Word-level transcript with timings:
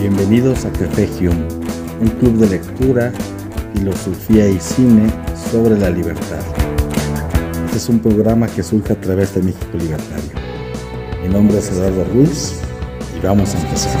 Bienvenidos 0.00 0.64
a 0.64 0.72
Café 0.72 1.06
Hume, 1.18 1.46
un 2.00 2.08
club 2.20 2.38
de 2.38 2.48
lectura, 2.48 3.12
filosofía 3.74 4.48
y 4.48 4.58
cine 4.58 5.10
sobre 5.52 5.76
la 5.76 5.90
libertad. 5.90 6.40
Este 7.66 7.76
es 7.76 7.86
un 7.90 7.98
programa 7.98 8.46
que 8.46 8.62
surge 8.62 8.94
a 8.94 8.98
través 8.98 9.34
de 9.34 9.42
México 9.42 9.68
Libertario. 9.74 10.30
Mi 11.22 11.28
nombre 11.28 11.58
es 11.58 11.70
Eduardo 11.70 12.04
Ruiz 12.14 12.62
y 13.14 13.26
vamos 13.26 13.54
a 13.54 13.60
empezar. 13.60 14.00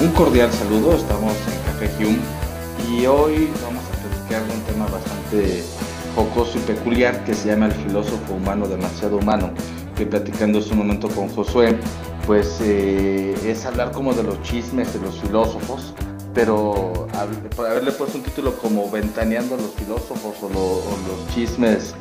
Un 0.00 0.08
cordial 0.12 0.50
saludo, 0.50 0.96
estamos 0.96 1.34
en 1.34 1.72
Café 1.72 1.90
Hume 2.02 2.18
y 2.90 3.04
hoy 3.04 3.50
vamos 3.62 3.84
a 3.84 4.08
platicar 4.08 4.46
de 4.46 4.54
un 4.54 4.60
tema 4.62 4.86
bastante 4.86 5.75
jocoso 6.16 6.58
y 6.58 6.62
peculiar 6.62 7.22
que 7.24 7.34
se 7.34 7.48
llama 7.48 7.66
el 7.66 7.72
filósofo 7.72 8.34
humano 8.34 8.66
demasiado 8.66 9.18
humano, 9.18 9.50
que 9.96 10.06
platicando 10.06 10.58
hace 10.58 10.72
un 10.72 10.78
momento 10.78 11.08
con 11.08 11.28
Josué, 11.28 11.76
pues 12.26 12.58
eh, 12.62 13.34
es 13.44 13.66
hablar 13.66 13.92
como 13.92 14.14
de 14.14 14.22
los 14.22 14.42
chismes 14.42 14.92
de 14.94 15.00
los 15.00 15.20
filósofos, 15.20 15.94
pero 16.34 17.06
por 17.54 17.66
haberle 17.66 17.92
puesto 17.92 18.18
un 18.18 18.24
título 18.24 18.56
como 18.56 18.90
Ventaneando 18.90 19.54
a 19.54 19.58
los 19.58 19.72
filósofos 19.72 20.34
o, 20.42 20.48
los 20.48 21.34
chismes 21.34 21.94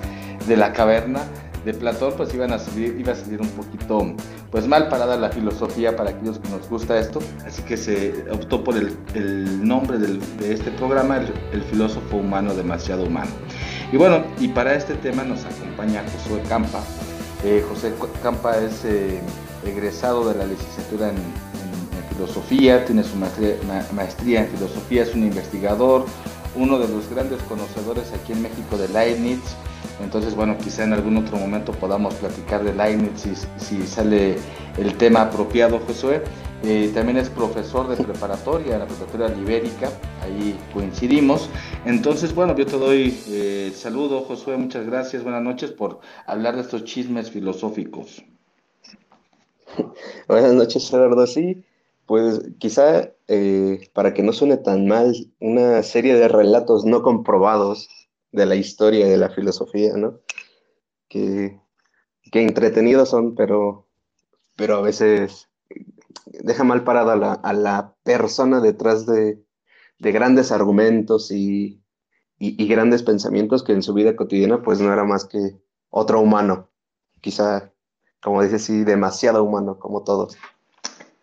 de 0.47 0.57
la 0.57 0.71
caverna 0.71 1.21
de 1.66 1.73
Platón, 1.73 2.13
pues 2.16 2.33
iban 2.33 2.53
a 2.53 2.59
salir, 2.59 2.95
iba 2.99 3.11
a 3.11 3.16
salir 3.16 3.41
un 3.41 3.49
poquito 3.49 4.13
pues 4.52 4.67
mal 4.67 4.88
parada 4.88 5.17
la 5.17 5.29
filosofía 5.29 5.95
para 5.95 6.11
aquellos 6.11 6.39
que 6.39 6.49
nos 6.49 6.69
gusta 6.69 6.97
esto, 6.97 7.19
así 7.45 7.61
que 7.63 7.75
se 7.75 8.25
optó 8.31 8.63
por 8.63 8.77
el, 8.77 9.67
nombre 9.67 9.97
de 9.97 10.53
este 10.53 10.71
programa, 10.71 11.17
el 11.52 11.63
filósofo 11.63 12.17
humano 12.17 12.53
demasiado 12.53 13.03
humano. 13.03 13.31
Y 13.91 13.97
bueno, 13.97 14.23
y 14.39 14.47
para 14.47 14.73
este 14.75 14.95
tema 14.95 15.23
nos 15.23 15.45
acompaña 15.45 16.03
José 16.03 16.41
Campa. 16.50 16.83
Eh, 17.44 17.64
José 17.69 17.94
Campa 18.23 18.58
es 18.58 18.83
eh, 18.86 19.19
egresado 19.66 20.28
de 20.28 20.38
la 20.38 20.45
licenciatura 20.45 21.09
en, 21.09 21.45
filosofía, 22.16 22.86
tiene 22.86 23.03
su 23.03 23.17
maestría, 23.17 24.39
en 24.39 24.47
filosofía, 24.47 25.03
es 25.03 25.13
un 25.13 25.23
investigador, 25.23 26.06
uno 26.56 26.80
de 26.80 26.88
los 26.88 27.09
grandes 27.09 27.41
conocedores 27.44 28.13
aquí 28.13 28.31
en 28.31 28.44
México 28.44 28.78
de 28.78 28.88
Leibniz. 28.88 29.41
Entonces, 30.02 30.33
bueno, 30.33 30.58
quizá 30.58 30.86
en 30.86 30.94
algún 30.94 31.17
otro 31.17 31.38
momento 31.38 31.73
podamos 31.73 32.13
platicar 32.13 32.63
de 32.63 32.73
Leibniz 32.73 33.11
si, 33.17 33.33
si 33.58 33.86
sale 33.86 34.38
el 34.78 34.95
tema 34.95 35.23
apropiado, 35.23 35.80
Josué. 35.86 36.23
Eh, 36.67 36.89
también 36.95 37.17
es 37.17 37.30
profesor 37.30 37.88
de 37.88 38.03
preparatoria 38.03 38.80
la 38.80 38.88
preparatoria 38.88 39.38
ibérica, 39.38 39.91
ahí 40.23 40.58
coincidimos. 40.73 41.47
Entonces, 41.85 42.33
bueno, 42.33 42.55
yo 42.55 42.66
te 42.66 42.80
doy 42.80 43.16
eh, 43.30 43.72
saludo, 43.75 44.22
Josué, 44.22 44.57
muchas 44.57 44.83
gracias, 44.88 45.22
buenas 45.22 45.44
noches 45.44 45.69
por 45.69 45.99
hablar 46.25 46.55
de 46.55 46.63
estos 46.63 46.83
chismes 46.83 47.30
filosóficos. 47.30 48.25
Buenas 50.27 50.53
noches, 50.53 50.91
Eduardo. 50.91 51.27
Sí, 51.27 51.63
pues 52.07 52.41
quizá 52.57 53.11
eh, 53.27 53.88
para 53.94 54.16
que 54.16 54.23
no 54.23 54.33
suene 54.33 54.57
tan 54.57 54.88
mal, 54.88 55.13
una 55.39 55.83
serie 55.83 56.16
de 56.16 56.27
relatos 56.29 56.83
no 56.83 57.03
comprobados 57.03 57.89
de 58.31 58.47
la 58.47 58.55
historia 58.55 59.05
de 59.05 59.17
la 59.17 59.29
filosofía, 59.29 59.94
¿no? 59.97 60.19
Que, 61.09 61.59
que 62.31 62.41
entretenidos 62.41 63.09
son, 63.09 63.35
pero, 63.35 63.85
pero 64.55 64.77
a 64.77 64.81
veces 64.81 65.47
deja 66.25 66.63
mal 66.63 66.83
parada 66.83 67.33
a 67.33 67.53
la, 67.53 67.95
persona 68.03 68.59
detrás 68.59 69.05
de, 69.05 69.44
grandes 69.99 70.52
argumentos 70.52 71.31
y, 71.31 71.81
grandes 72.39 73.03
pensamientos 73.03 73.63
que 73.63 73.73
en 73.73 73.81
su 73.81 73.94
vida 73.94 74.16
cotidiana 74.16 74.61
pues 74.61 74.80
no 74.80 74.91
era 74.91 75.03
más 75.03 75.25
que 75.25 75.57
otro 75.89 76.19
humano, 76.19 76.69
quizá, 77.22 77.72
como 78.22 78.44
dice, 78.44 78.59
sí, 78.59 78.84
demasiado 78.84 79.44
humano, 79.44 79.79
como 79.79 80.03
todos. 80.03 80.38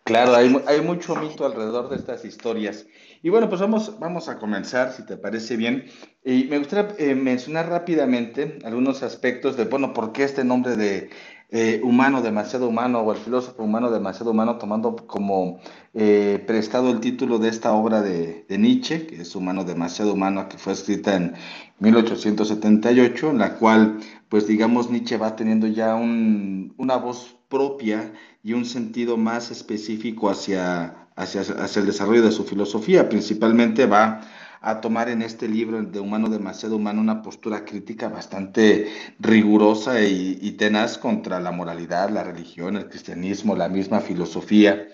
Claro, 0.03 0.35
hay, 0.35 0.81
mucho 0.81 1.15
mito 1.15 1.45
alrededor 1.45 1.89
de 1.89 1.95
estas 1.95 2.25
historias. 2.25 2.85
Y 3.21 3.29
bueno, 3.29 3.47
pues 3.47 3.61
vamos, 3.61 3.99
vamos 3.99 4.27
a 4.27 4.37
comenzar, 4.37 4.91
si 4.91 5.05
te 5.05 5.15
parece 5.15 5.55
bien. 5.55 5.85
Y 6.25 6.43
me 6.45 6.57
gustaría 6.57 6.93
eh, 6.97 7.15
mencionar 7.15 7.69
rápidamente 7.69 8.59
algunos 8.65 9.01
aspectos 9.01 9.55
de, 9.55 9.63
bueno, 9.63 9.93
por 9.93 10.11
qué 10.11 10.25
este 10.25 10.43
nombre 10.43 10.75
de 10.75 11.09
eh, 11.55 11.81
humano, 11.83 12.23
demasiado 12.23 12.67
humano, 12.67 13.01
o 13.01 13.11
el 13.11 13.19
filósofo 13.19 13.61
humano, 13.61 13.91
demasiado 13.91 14.31
humano, 14.31 14.57
tomando 14.57 14.95
como 14.95 15.59
eh, 15.93 16.43
prestado 16.47 16.89
el 16.89 16.99
título 16.99 17.37
de 17.37 17.49
esta 17.49 17.73
obra 17.73 18.01
de, 18.01 18.43
Nietzsche, 18.49 19.05
que 19.05 19.21
es 19.21 19.35
Humano, 19.35 19.63
demasiado 19.63 20.13
humano, 20.13 20.49
que 20.49 20.57
fue 20.57 20.73
escrita 20.73 21.15
en 21.15 21.35
1878, 21.77 23.29
en 23.29 23.37
la 23.37 23.53
cual, 23.59 23.99
pues 24.29 24.47
digamos, 24.47 24.89
Nietzsche 24.89 25.17
va 25.17 25.35
teniendo 25.35 25.67
ya 25.67 25.93
una 25.93 26.97
voz 26.97 27.35
propia 27.49 28.11
y 28.41 28.53
un 28.53 28.65
sentido 28.65 29.15
más 29.17 29.51
específico 29.51 30.31
hacia, 30.31 31.07
hacia, 31.15 31.41
hacia 31.41 31.79
el 31.81 31.85
desarrollo 31.85 32.23
de 32.23 32.31
su 32.31 32.45
filosofía. 32.45 33.09
Principalmente 33.09 33.85
va 33.85 34.21
a 34.63 34.79
tomar 34.79 35.09
en 35.09 35.21
este 35.21 35.49
libro 35.49 35.83
de 35.83 35.99
Humano 35.99 36.29
demasiado 36.29 36.77
humano 36.77 37.01
una 37.01 37.21
postura 37.21 37.65
crítica 37.65 38.07
bastante 38.07 38.87
rigurosa 39.19 40.01
y, 40.01 40.51
tenaz 40.51 40.97
contra 40.97 41.41
la 41.41 41.51
moralidad, 41.51 42.09
la 42.09 42.23
religión, 42.23 42.77
el 42.77 42.87
cristianismo, 42.87 43.57
la 43.57 43.67
misma 43.67 43.99
filosofía. 43.99 44.87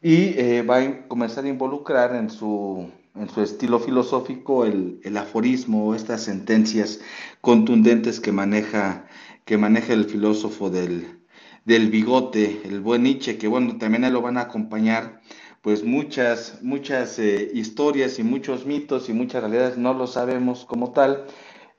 Y 0.00 0.38
eh, 0.38 0.62
va 0.62 0.78
a 0.78 1.06
comenzar 1.06 1.44
a 1.44 1.48
involucrar 1.48 2.16
en 2.16 2.30
su, 2.30 2.90
en 3.14 3.28
su 3.28 3.42
estilo 3.42 3.78
filosófico 3.78 4.64
el, 4.64 5.00
el 5.04 5.16
aforismo, 5.18 5.94
estas 5.94 6.22
sentencias 6.22 7.00
contundentes 7.42 8.20
que 8.20 8.32
maneja, 8.32 9.04
que 9.44 9.58
maneja 9.58 9.92
el 9.92 10.06
filósofo 10.06 10.70
del, 10.70 11.20
del 11.66 11.90
bigote, 11.90 12.62
el 12.64 12.80
buen 12.80 13.02
Nietzsche, 13.02 13.36
que 13.36 13.48
bueno, 13.48 13.76
también 13.76 14.10
lo 14.10 14.22
van 14.22 14.38
a 14.38 14.42
acompañar 14.42 15.20
pues 15.62 15.84
muchas, 15.84 16.58
muchas 16.62 17.18
eh, 17.18 17.50
historias 17.52 18.18
y 18.18 18.22
muchos 18.22 18.66
mitos 18.66 19.08
y 19.08 19.12
muchas 19.12 19.42
realidades 19.42 19.76
no 19.76 19.94
lo 19.94 20.06
sabemos 20.06 20.64
como 20.64 20.92
tal, 20.92 21.26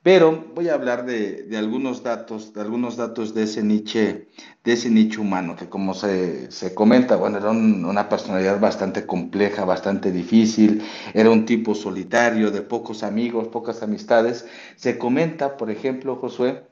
pero 0.04 0.46
voy 0.56 0.68
a 0.70 0.74
hablar 0.74 1.06
de, 1.06 1.48
algunos 1.56 2.02
datos, 2.02 2.54
de 2.54 2.62
algunos 2.62 2.98
datos 2.98 3.36
de 3.36 3.44
ese 3.44 3.62
Nietzsche, 3.62 4.30
de 4.64 4.74
ese 4.74 4.90
nicho 4.90 5.22
humano, 5.22 5.56
que 5.56 5.70
como 5.70 5.94
se, 5.94 6.50
comenta, 6.74 7.18
bueno, 7.18 7.38
era 7.38 7.52
una 7.52 8.10
personalidad 8.10 8.60
bastante 8.60 9.06
compleja, 9.06 9.64
bastante 9.64 10.12
difícil, 10.12 10.82
era 11.14 11.30
un 11.30 11.46
tipo 11.46 11.76
solitario, 11.76 12.50
de 12.50 12.64
pocos 12.64 13.04
amigos, 13.04 13.50
pocas 13.50 13.84
amistades. 13.84 14.48
Se 14.76 14.98
comenta, 14.98 15.56
por 15.56 15.70
ejemplo, 15.70 16.16
Josué, 16.16 16.64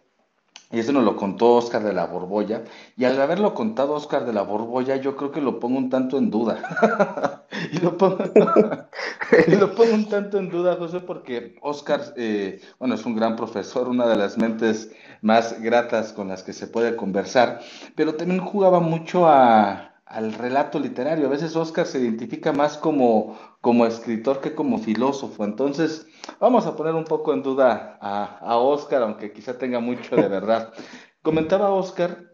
y 0.71 0.79
eso 0.79 0.91
nos 0.91 1.03
lo 1.03 1.15
contó 1.15 1.55
Oscar 1.55 1.83
de 1.83 1.93
la 1.93 2.05
Borbolla. 2.05 2.63
Y 2.95 3.05
al 3.05 3.19
haberlo 3.19 3.55
contado 3.55 3.93
Oscar 3.93 4.25
de 4.25 4.33
la 4.33 4.43
Borbolla, 4.43 4.97
yo 4.97 5.15
creo 5.15 5.31
que 5.31 5.41
lo 5.41 5.59
pongo 5.59 5.79
un 5.79 5.89
tanto 5.89 6.17
en 6.17 6.29
duda. 6.29 7.45
y, 7.71 7.79
lo 7.79 7.97
pongo, 7.97 9.93
un 9.93 10.07
tanto 10.07 10.37
en 10.37 10.49
duda, 10.49 10.75
José, 10.75 10.99
porque 10.99 11.55
Oscar, 11.61 12.13
eh, 12.15 12.61
bueno, 12.77 12.95
es 12.95 13.05
un 13.05 13.15
gran 13.15 13.35
profesor, 13.35 13.87
una 13.87 14.07
de 14.07 14.15
las 14.15 14.37
mentes 14.37 14.91
más 15.21 15.59
gratas 15.61 16.13
con 16.13 16.27
las 16.27 16.43
que 16.43 16.53
se 16.53 16.67
puede 16.67 16.95
conversar, 16.95 17.59
pero 17.95 18.13
también 18.15 18.39
jugaba 18.39 18.79
mucho 18.79 19.27
a, 19.27 19.88
al 20.09 20.33
relato 20.33 20.79
literario. 20.79 21.27
A 21.27 21.29
veces 21.29 21.55
Oscar 21.55 21.85
se 21.85 21.99
identifica 21.99 22.51
más 22.51 22.77
como, 22.77 23.37
como 23.61 23.85
escritor 23.85 24.41
que 24.41 24.55
como 24.55 24.79
filósofo. 24.79 25.45
Entonces, 25.45 26.07
vamos 26.39 26.65
a 26.65 26.75
poner 26.75 26.95
un 26.95 27.05
poco 27.05 27.33
en 27.33 27.43
duda 27.43 27.97
a, 28.01 28.39
a 28.39 28.57
Oscar, 28.57 29.03
aunque 29.03 29.31
quizá 29.31 29.57
tenga 29.57 29.79
mucho 29.79 30.15
de 30.15 30.27
verdad. 30.27 30.73
Comentaba 31.21 31.69
Oscar 31.71 32.29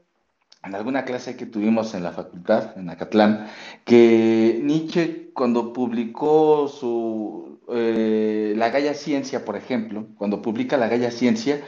en 0.64 0.74
alguna 0.74 1.06
clase 1.06 1.36
que 1.36 1.46
tuvimos 1.46 1.94
en 1.94 2.04
la 2.04 2.12
facultad, 2.12 2.78
en 2.78 2.90
Acatlán, 2.90 3.48
que 3.84 4.60
Nietzsche 4.64 5.32
cuando 5.34 5.74
publicó 5.74 6.68
su 6.68 7.60
eh, 7.70 8.54
La 8.56 8.70
Galla 8.70 8.94
Ciencia, 8.94 9.46
por 9.46 9.58
ejemplo, 9.58 10.08
cuando 10.18 10.42
publica 10.42 10.78
La 10.78 10.88
Galla 10.88 11.12
Ciencia, 11.12 11.64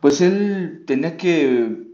pues 0.00 0.20
él 0.20 0.84
tenía 0.86 1.16
que, 1.16 1.86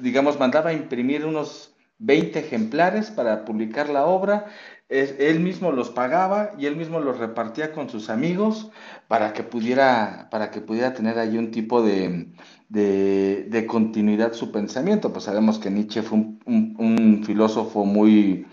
digamos, 0.00 0.38
mandaba 0.38 0.70
a 0.70 0.72
imprimir 0.72 1.26
unos 1.26 1.69
20 2.00 2.38
ejemplares 2.38 3.10
para 3.10 3.44
publicar 3.44 3.88
la 3.88 4.06
obra. 4.06 4.46
él 4.88 5.40
mismo 5.40 5.70
los 5.70 5.90
pagaba 5.90 6.50
y 6.58 6.66
él 6.66 6.74
mismo 6.74 6.98
los 6.98 7.18
repartía 7.18 7.72
con 7.72 7.88
sus 7.88 8.10
amigos 8.10 8.70
para 9.06 9.32
que 9.32 9.44
pudiera, 9.44 10.28
para 10.30 10.50
que 10.50 10.60
pudiera 10.60 10.94
tener 10.94 11.18
ahí 11.18 11.38
un 11.38 11.52
tipo 11.52 11.82
de, 11.82 12.32
de, 12.68 13.66
continuidad 13.68 14.32
su 14.32 14.50
pensamiento. 14.50 15.12
Pues 15.12 15.26
sabemos 15.26 15.58
que 15.58 15.70
Nietzsche 15.70 16.02
fue 16.02 16.18
un, 16.18 17.22
filósofo 17.24 17.84
muy 17.84 18.46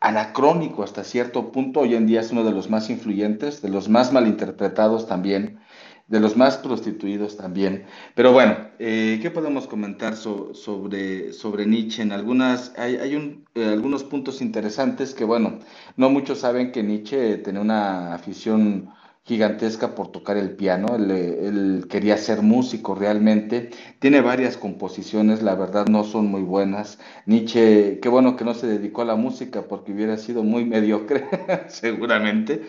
anacrónico 0.00 0.82
hasta 0.82 1.04
cierto 1.04 1.52
punto. 1.52 1.80
Hoy 1.80 1.94
en 1.94 2.06
día 2.06 2.20
es 2.20 2.32
uno 2.32 2.44
de 2.44 2.52
los 2.52 2.68
más 2.68 2.90
influyentes, 2.90 3.62
de 3.62 3.70
los 3.70 3.88
más 3.88 4.12
malinterpretados 4.12 5.06
también 5.06 5.60
de 6.08 6.20
los 6.20 6.36
más 6.36 6.58
prostituidos 6.58 7.36
también. 7.36 7.84
Pero 8.14 8.32
bueno, 8.32 8.56
eh, 8.78 9.18
¿qué 9.22 9.30
podemos 9.30 9.66
comentar 9.66 10.16
sobre, 10.16 11.32
sobre 11.32 11.66
Nietzsche? 11.66 12.02
En 12.02 12.12
algunas, 12.12 12.72
hay, 12.76 12.96
hay 12.96 13.44
eh, 13.54 13.64
algunos 13.64 14.04
puntos 14.04 14.42
interesantes 14.42 15.14
que, 15.14 15.24
bueno, 15.24 15.58
no 15.96 16.10
muchos 16.10 16.40
saben 16.40 16.72
que 16.72 16.82
Nietzsche 16.82 17.38
tenía 17.38 17.60
una 17.60 18.14
afición 18.14 18.92
gigantesca 19.24 19.94
por 19.94 20.10
tocar 20.10 20.36
el 20.36 20.56
piano, 20.56 20.96
él, 20.96 21.86
quería 21.88 22.16
ser 22.16 22.42
músico 22.42 22.94
realmente, 22.94 23.70
tiene 24.00 24.20
varias 24.20 24.56
composiciones, 24.56 25.42
la 25.42 25.54
verdad 25.54 25.86
no 25.86 26.02
son 26.02 26.26
muy 26.26 26.42
buenas. 26.42 26.98
Nietzsche, 27.26 28.00
qué 28.00 28.08
bueno 28.08 28.36
que 28.36 28.44
no 28.44 28.54
se 28.54 28.66
dedicó 28.66 29.02
a 29.02 29.04
la 29.04 29.14
música 29.14 29.62
porque 29.68 29.92
hubiera 29.92 30.16
sido 30.16 30.42
muy 30.42 30.64
mediocre, 30.74 31.24
seguramente. 31.68 32.62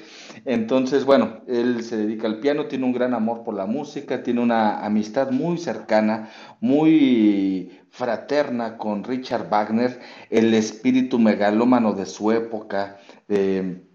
Entonces, 0.46 1.06
bueno, 1.06 1.42
él 1.48 1.84
se 1.84 1.98
dedica 1.98 2.28
al 2.28 2.40
piano, 2.40 2.66
tiene 2.66 2.86
un 2.86 2.94
gran 2.94 3.14
amor 3.14 3.44
por 3.44 3.54
la 3.56 3.66
música, 3.66 4.24
tiene 4.24 4.42
una 4.42 4.86
amistad 4.86 5.32
muy 5.32 5.58
cercana, 5.58 6.30
muy 6.60 7.82
fraterna 7.90 8.78
con 8.78 9.04
Richard 9.04 9.50
Wagner, 9.50 10.00
el 10.30 10.54
espíritu 10.54 11.20
megalómano 11.20 11.94
de 11.94 12.06
su 12.06 12.32
época. 12.32 12.98
de 13.28 13.88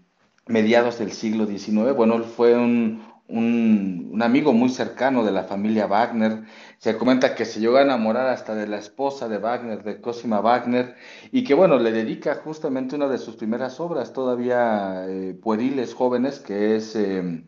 mediados 0.49 0.97
del 0.97 1.11
siglo 1.11 1.45
XIX. 1.45 1.95
Bueno, 1.95 2.15
él 2.15 2.23
fue 2.23 2.57
un, 2.57 3.03
amigo 3.29 4.53
muy 4.53 4.69
cercano 4.69 5.23
de 5.23 5.31
la 5.31 5.43
familia 5.43 5.87
Wagner. 5.87 6.43
Se 6.77 6.97
comenta 6.97 7.35
que 7.35 7.45
se 7.45 7.59
llegó 7.59 7.77
a 7.77 7.83
enamorar 7.83 8.27
hasta 8.27 8.55
de 8.55 8.67
la 8.67 8.77
esposa 8.77 9.27
de 9.27 9.37
Wagner, 9.37 9.83
de 9.83 10.01
Cosima 10.01 10.39
Wagner, 10.41 10.95
y 11.31 11.43
que 11.43 11.53
bueno, 11.53 11.77
le 11.77 11.91
dedica 11.91 12.35
justamente 12.43 12.95
una 12.95 13.07
de 13.07 13.17
sus 13.17 13.35
primeras 13.35 13.79
obras, 13.79 14.13
todavía 14.13 15.05
eh, 15.07 15.37
pueriles 15.41 15.93
jóvenes, 15.93 16.39
que 16.39 16.75
es 16.75 16.95
eh, 16.95 17.43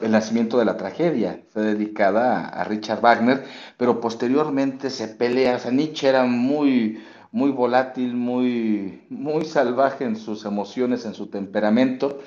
El 0.00 0.10
nacimiento 0.10 0.58
de 0.58 0.64
la 0.64 0.76
tragedia. 0.76 1.42
Fue 1.50 1.62
dedicada 1.62 2.46
a, 2.46 2.62
a, 2.62 2.64
Richard 2.64 3.00
Wagner, 3.00 3.44
pero 3.76 4.00
posteriormente 4.00 4.90
se 4.90 5.08
pelea. 5.08 5.56
O 5.56 5.58
sea, 5.58 5.70
Nietzsche 5.70 6.08
era 6.08 6.24
muy 6.24 6.98
muy 7.36 7.50
volátil, 7.50 8.14
muy, 8.14 9.04
muy 9.10 9.44
salvaje 9.44 10.04
en 10.04 10.16
sus 10.16 10.46
emociones, 10.46 11.04
en 11.04 11.12
su 11.12 11.26
temperamento, 11.26 12.20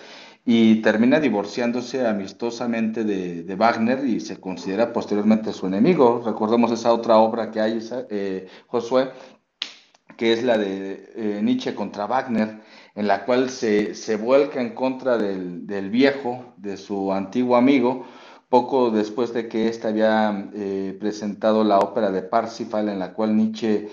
y 0.51 0.81
termina 0.81 1.19
divorciándose 1.19 2.07
amistosamente 2.07 3.03
de, 3.03 3.55
Wagner 3.55 4.03
y 4.03 4.19
se 4.19 4.39
considera 4.39 4.91
posteriormente 4.91 5.53
su 5.53 5.67
enemigo. 5.67 6.23
Recordemos 6.25 6.71
esa 6.71 6.91
otra 6.91 7.17
obra 7.17 7.51
que 7.51 7.61
hay, 7.61 7.87
eh, 8.09 8.47
Josué, 8.65 9.11
que 10.17 10.33
es 10.33 10.43
la 10.43 10.57
de 10.57 11.13
eh, 11.15 11.41
Nietzsche 11.43 11.75
contra 11.75 12.07
Wagner, 12.07 12.61
en 12.95 13.07
la 13.07 13.25
cual 13.25 13.51
se, 13.51 13.93
vuelca 14.15 14.59
en 14.59 14.73
contra 14.73 15.19
del, 15.19 15.89
viejo, 15.91 16.55
de 16.57 16.77
su 16.77 17.13
antiguo 17.13 17.55
amigo, 17.55 18.07
poco 18.49 18.89
después 18.89 19.31
de 19.35 19.47
que 19.49 19.67
éste 19.67 19.87
había 19.87 20.49
eh, 20.55 20.97
presentado 20.99 21.63
la 21.63 21.77
ópera 21.77 22.09
de 22.09 22.23
Parsifal, 22.23 22.89
en 22.89 22.97
la 22.97 23.13
cual 23.13 23.35
Nietzsche 23.35 23.89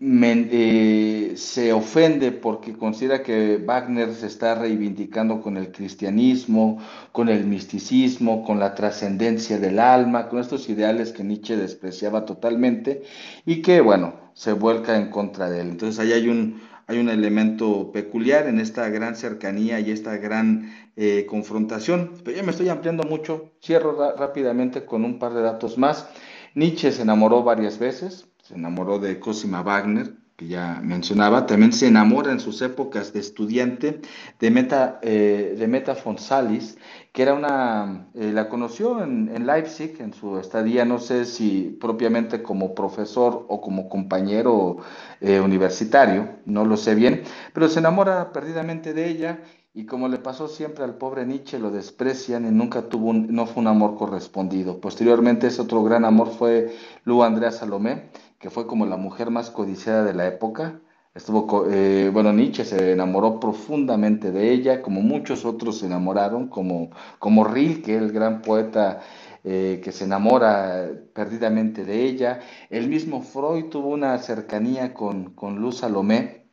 eh, 0.00 1.34
se 1.36 1.72
ofende 1.72 2.32
porque 2.32 2.72
considera 2.72 3.22
que 3.22 3.58
Wagner 3.58 4.14
se 4.14 4.26
está 4.26 4.54
reivindicando 4.54 5.42
con 5.42 5.56
el 5.56 5.70
cristianismo, 5.70 6.78
con 7.12 7.28
el 7.28 7.44
misticismo, 7.44 8.44
con 8.44 8.58
la 8.58 8.74
trascendencia 8.74 9.58
del 9.58 9.78
alma, 9.78 10.28
con 10.28 10.38
estos 10.38 10.68
ideales 10.68 11.12
que 11.12 11.24
Nietzsche 11.24 11.56
despreciaba 11.56 12.24
totalmente 12.24 13.02
y 13.44 13.60
que, 13.60 13.80
bueno, 13.80 14.14
se 14.32 14.52
vuelca 14.52 14.96
en 14.96 15.10
contra 15.10 15.50
de 15.50 15.60
él. 15.60 15.68
Entonces 15.68 15.98
ahí 15.98 16.12
hay 16.12 16.28
un, 16.28 16.62
hay 16.86 16.98
un 16.98 17.10
elemento 17.10 17.92
peculiar 17.92 18.46
en 18.46 18.60
esta 18.60 18.88
gran 18.88 19.16
cercanía 19.16 19.80
y 19.80 19.90
esta 19.90 20.16
gran 20.16 20.72
eh, 20.96 21.26
confrontación. 21.28 22.12
Pero 22.24 22.36
ya 22.36 22.42
me 22.42 22.52
estoy 22.52 22.68
ampliando 22.70 23.02
mucho, 23.02 23.52
cierro 23.62 24.14
rápidamente 24.16 24.86
con 24.86 25.04
un 25.04 25.18
par 25.18 25.34
de 25.34 25.42
datos 25.42 25.76
más. 25.76 26.08
Nietzsche 26.54 26.92
se 26.92 27.02
enamoró 27.02 27.42
varias 27.42 27.78
veces, 27.78 28.26
se 28.46 28.54
enamoró 28.54 29.00
de 29.00 29.18
Cosima 29.18 29.62
Wagner, 29.62 30.12
que 30.36 30.46
ya 30.46 30.80
mencionaba, 30.80 31.46
también 31.46 31.72
se 31.72 31.88
enamora 31.88 32.30
en 32.30 32.38
sus 32.38 32.62
épocas 32.62 33.12
de 33.12 33.18
estudiante 33.18 34.00
de 34.38 34.50
Meta, 34.52 35.00
eh, 35.02 35.56
de 35.58 35.66
Meta 35.66 35.96
Fonsalis, 35.96 36.78
que 37.12 37.22
era 37.22 37.34
una, 37.34 38.06
eh, 38.14 38.30
la 38.32 38.48
conoció 38.48 39.02
en, 39.02 39.46
Leipzig 39.46 39.96
en 40.00 40.12
su 40.12 40.38
estadía, 40.38 40.84
no 40.84 41.00
sé 41.00 41.24
si 41.24 41.76
propiamente 41.80 42.42
como 42.42 42.74
profesor 42.74 43.46
o 43.48 43.60
como 43.60 43.88
compañero 43.88 44.76
eh, 45.20 45.40
universitario, 45.40 46.28
no 46.44 46.64
lo 46.64 46.76
sé 46.76 46.94
bien, 46.94 47.22
pero 47.52 47.68
se 47.68 47.80
enamora 47.80 48.32
perdidamente 48.32 48.94
de 48.94 49.08
ella 49.08 49.40
y 49.76 49.84
como 49.84 50.08
le 50.08 50.16
pasó 50.16 50.48
siempre 50.48 50.84
al 50.84 50.94
pobre 50.94 51.26
Nietzsche, 51.26 51.58
lo 51.58 51.70
desprecian 51.70 52.46
y 52.46 52.50
nunca 52.50 52.88
tuvo 52.88 53.10
un, 53.10 53.26
no 53.34 53.44
fue 53.44 53.60
un 53.60 53.66
amor 53.66 53.94
correspondido. 53.94 54.80
Posteriormente 54.80 55.48
ese 55.48 55.60
otro 55.60 55.82
gran 55.84 56.06
amor 56.06 56.30
fue 56.30 56.74
Lu 57.04 57.22
Andrea 57.22 57.52
Salomé, 57.52 58.08
que 58.46 58.50
fue 58.50 58.68
como 58.68 58.86
la 58.86 58.96
mujer 58.96 59.30
más 59.32 59.50
codiciada 59.50 60.04
de 60.04 60.14
la 60.14 60.28
época. 60.28 60.80
Estuvo, 61.16 61.66
eh, 61.68 62.10
bueno, 62.12 62.32
Nietzsche 62.32 62.64
se 62.64 62.92
enamoró 62.92 63.40
profundamente 63.40 64.30
de 64.30 64.52
ella, 64.52 64.82
como 64.82 65.00
muchos 65.00 65.44
otros 65.44 65.78
se 65.80 65.86
enamoraron, 65.86 66.46
como, 66.46 66.90
como 67.18 67.42
Rilke, 67.42 67.96
el 67.96 68.12
gran 68.12 68.42
poeta 68.42 69.00
eh, 69.42 69.80
que 69.82 69.90
se 69.90 70.04
enamora 70.04 70.88
perdidamente 71.12 71.84
de 71.84 72.04
ella. 72.04 72.38
El 72.70 72.86
mismo 72.88 73.20
Freud 73.20 73.64
tuvo 73.64 73.88
una 73.88 74.16
cercanía 74.18 74.94
con, 74.94 75.34
con 75.34 75.56
Luz 75.56 75.78
Salomé, 75.78 76.46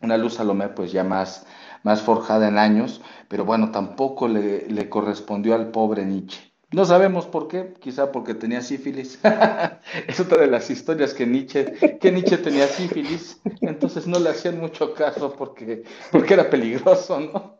una 0.00 0.16
Luz 0.16 0.36
Salomé 0.36 0.68
pues 0.68 0.90
ya 0.90 1.04
más 1.04 1.46
más 1.82 2.00
forjada 2.00 2.48
en 2.48 2.56
años, 2.56 3.02
pero 3.28 3.44
bueno, 3.44 3.70
tampoco 3.72 4.26
le, 4.26 4.68
le 4.70 4.88
correspondió 4.88 5.54
al 5.54 5.70
pobre 5.70 6.06
Nietzsche. 6.06 6.45
No 6.72 6.84
sabemos 6.84 7.26
por 7.26 7.46
qué, 7.46 7.74
quizá 7.78 8.10
porque 8.10 8.34
tenía 8.34 8.60
sífilis. 8.60 9.20
es 10.08 10.18
otra 10.18 10.40
de 10.40 10.48
las 10.48 10.68
historias 10.68 11.14
que 11.14 11.24
Nietzsche, 11.24 11.98
que 12.00 12.10
Nietzsche 12.10 12.38
tenía 12.38 12.66
sífilis, 12.66 13.40
entonces 13.60 14.08
no 14.08 14.18
le 14.18 14.30
hacían 14.30 14.58
mucho 14.58 14.92
caso 14.92 15.32
porque, 15.32 15.84
porque 16.10 16.34
era 16.34 16.50
peligroso, 16.50 17.20
¿no? 17.20 17.56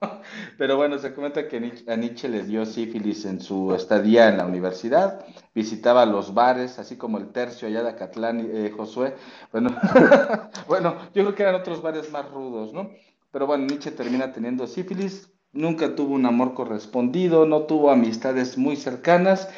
Pero 0.58 0.76
bueno, 0.76 0.98
se 0.98 1.14
comenta 1.14 1.46
que 1.46 1.84
a 1.86 1.96
Nietzsche 1.96 2.28
le 2.28 2.42
dio 2.42 2.66
sífilis 2.66 3.24
en 3.26 3.40
su 3.40 3.72
estadía 3.74 4.28
en 4.28 4.38
la 4.38 4.46
universidad, 4.46 5.24
visitaba 5.54 6.04
los 6.04 6.34
bares, 6.34 6.80
así 6.80 6.96
como 6.96 7.18
el 7.18 7.30
tercio 7.30 7.68
allá 7.68 7.84
de 7.84 7.90
Acatlán, 7.90 8.50
eh, 8.52 8.72
Josué. 8.76 9.14
Bueno, 9.52 9.70
bueno, 10.66 10.96
yo 11.14 11.22
creo 11.22 11.34
que 11.36 11.42
eran 11.44 11.54
otros 11.54 11.80
bares 11.80 12.10
más 12.10 12.28
rudos, 12.28 12.72
¿no? 12.72 12.90
Pero 13.30 13.46
bueno, 13.46 13.66
Nietzsche 13.66 13.92
termina 13.92 14.32
teniendo 14.32 14.66
sífilis, 14.66 15.30
nunca 15.56 15.94
tuvo 15.94 16.14
un 16.14 16.26
amor 16.26 16.54
correspondido, 16.54 17.46
no 17.46 17.62
tuvo 17.62 17.90
amistades 17.90 18.56
muy 18.58 18.76
cercanas. 18.76 19.48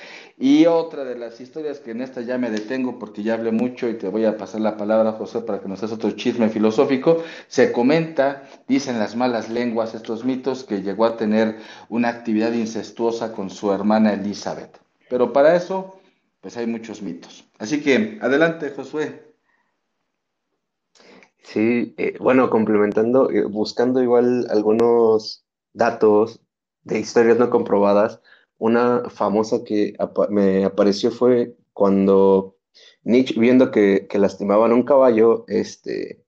Y 0.41 0.67
otra 0.67 1.05
de 1.05 1.19
las 1.19 1.41
historias 1.41 1.81
que 1.81 1.91
en 1.91 2.00
esta 2.00 2.21
ya 2.21 2.39
me 2.39 2.49
detengo 2.49 3.00
porque 3.00 3.25
ya 3.25 3.35
hablé 3.35 3.50
mucho 3.50 3.89
y 3.89 3.95
te 3.95 4.09
voy 4.09 4.25
a 4.25 4.37
pasar 4.37 4.61
la 4.61 4.77
palabra, 4.77 5.12
José, 5.12 5.41
para 5.41 5.61
que 5.61 5.67
nos 5.69 5.81
hagas 5.81 5.95
otro 5.95 6.12
chisme 6.12 6.49
filosófico, 6.49 7.25
se 7.49 7.73
comenta, 7.73 8.49
dicen 8.69 9.00
las 9.00 9.17
malas 9.17 9.50
lenguas, 9.50 9.95
estos 9.95 10.25
mitos, 10.25 10.62
que 10.62 10.83
llegó 10.83 11.06
a 11.06 11.17
tener 11.17 11.56
una 11.89 12.11
actividad 12.11 12.53
incestuosa 12.53 13.33
con 13.33 13.50
su 13.50 13.73
hermana 13.73 14.12
Elizabeth. 14.12 14.78
Pero 15.11 15.33
para 15.33 15.57
eso, 15.57 15.99
pues 16.40 16.57
hay 16.57 16.69
muchos 16.69 17.02
mitos. 17.02 17.45
Así 17.59 17.83
que, 17.83 18.21
adelante, 18.23 18.71
Josué. 18.71 19.35
Sí, 21.43 21.95
eh, 21.97 22.14
bueno, 22.21 22.49
complementando, 22.49 23.31
eh, 23.31 23.45
buscando 23.45 24.02
igual 24.02 24.47
algunos 24.50 25.48
datos 25.78 26.40
de 26.82 26.99
historias 26.99 27.38
no 27.38 27.50
comprobadas, 27.50 28.20
una 28.58 29.08
famosa 29.08 29.64
que 29.64 29.94
me 30.30 30.64
apareció 30.64 31.11
fue 31.11 31.56
cuando 31.73 32.56
Nietzsche, 33.04 33.38
viendo 33.38 33.70
que, 33.70 34.06
lastimaban 34.14 34.73
un 34.73 34.82
caballo, 34.82 35.44
este, 35.49 36.25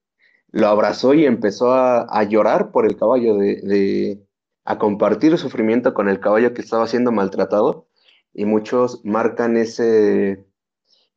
lo 0.51 0.69
abrazó 0.69 1.15
y 1.15 1.27
empezó 1.27 1.73
a, 1.73 2.23
llorar 2.25 2.71
por 2.73 2.87
el 2.87 2.97
caballo, 2.97 3.37
de, 3.37 4.23
a 4.65 4.79
compartir 4.79 5.37
sufrimiento 5.39 5.95
con 5.95 6.09
el 6.09 6.21
caballo 6.21 6.55
que 6.55 6.63
estaba 6.63 6.87
siendo 6.87 7.13
maltratado, 7.13 7.89
y 8.33 8.45
muchos 8.45 9.05
marcan 9.05 9.57
ese, 9.57 10.47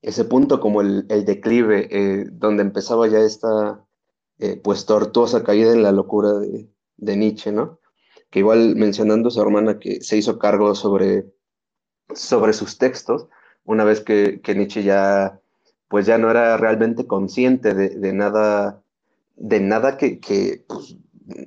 ese 0.01 0.25
punto 0.25 0.59
como 0.59 0.81
el, 0.81 1.07
declive, 1.07 1.87
eh, 1.91 2.25
donde 2.31 2.63
empezaba 2.63 3.07
ya 3.07 3.19
esta 3.19 3.85
eh, 4.39 4.59
pues 4.61 4.85
tortuosa 4.85 5.43
caída 5.43 5.71
en 5.71 5.83
la 5.83 5.91
locura 5.91 6.33
de, 6.33 7.17
Nietzsche, 7.17 7.51
¿no? 7.51 7.79
Que 8.33 8.39
igual 8.39 8.75
mencionando 8.75 9.27
a 9.27 9.31
su 9.31 9.39
hermana 9.39 9.77
que 9.77 10.01
se 10.01 10.17
hizo 10.17 10.39
cargo 10.39 10.73
sobre, 10.73 11.31
sobre 12.15 12.53
sus 12.53 12.79
textos, 12.79 13.27
una 13.63 13.83
vez 13.83 14.01
que, 14.01 14.41
Nietzsche 14.43 14.81
ya, 14.81 15.39
pues 15.87 16.07
ya 16.07 16.17
no 16.17 16.31
era 16.31 16.57
realmente 16.57 17.05
consciente 17.05 17.75
de, 17.75 18.11
nada, 18.11 18.81
de 19.35 19.59
nada 19.59 19.97
que, 19.99 20.65
pues, 20.67 20.97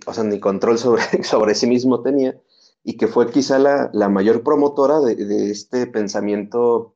o 0.06 0.14
sea, 0.14 0.22
ni 0.22 0.38
control 0.38 0.78
sobre, 0.78 1.02
sobre 1.24 1.56
sí 1.56 1.66
mismo 1.66 2.02
tenía, 2.02 2.40
y 2.84 2.96
que 2.96 3.08
fue 3.08 3.32
quizá 3.32 3.58
la, 3.58 4.08
mayor 4.08 4.44
promotora 4.44 5.00
de, 5.00 5.50
este 5.50 5.88
pensamiento 5.88 6.94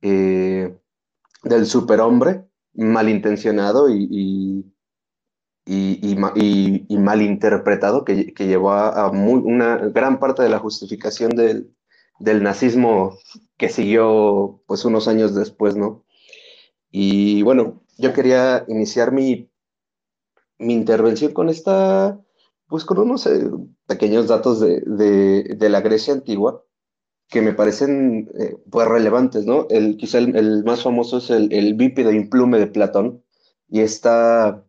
eh, 0.00 0.74
del 1.42 1.66
superhombre 1.66 2.46
malintencionado 2.72 3.90
y, 3.90 4.64
y, 5.66 6.16
y, 6.88 6.96
malinterpretado 6.96 8.04
que, 8.04 8.32
que 8.32 8.46
llevó 8.46 8.70
a, 8.70 9.10
una 9.10 9.76
gran 9.78 10.20
parte 10.20 10.42
de 10.42 10.48
la 10.48 10.60
justificación 10.60 11.30
del, 11.30 11.74
del, 12.20 12.42
nazismo 12.42 13.18
que 13.56 13.68
siguió 13.68 14.62
pues 14.66 14.84
unos 14.84 15.08
años 15.08 15.34
después, 15.34 15.76
¿no? 15.76 16.04
Y 16.90 17.42
bueno, 17.42 17.82
yo 17.98 18.12
quería 18.12 18.64
iniciar 18.68 19.12
mi, 19.12 19.50
mi 20.58 20.72
intervención 20.74 21.32
con 21.32 21.48
esta 21.48 22.20
pues 22.68 22.84
con 22.84 22.98
unos 22.98 23.26
eh, 23.26 23.48
pequeños 23.86 24.28
datos 24.28 24.60
de, 24.60 24.80
de, 24.80 25.68
la 25.68 25.80
Grecia 25.80 26.12
antigua 26.14 26.64
que 27.28 27.40
me 27.42 27.52
parecen 27.52 28.30
eh, 28.38 28.56
pues 28.70 28.88
relevantes, 28.88 29.46
¿no? 29.46 29.66
El, 29.70 29.96
quizá 29.96 30.18
el, 30.18 30.64
más 30.64 30.82
famoso 30.82 31.18
es 31.18 31.30
el, 31.30 31.52
el 31.52 31.74
bípedo 31.74 32.12
implume 32.12 32.58
de 32.58 32.66
Platón 32.66 33.24
y 33.68 33.80
esta 33.80 34.65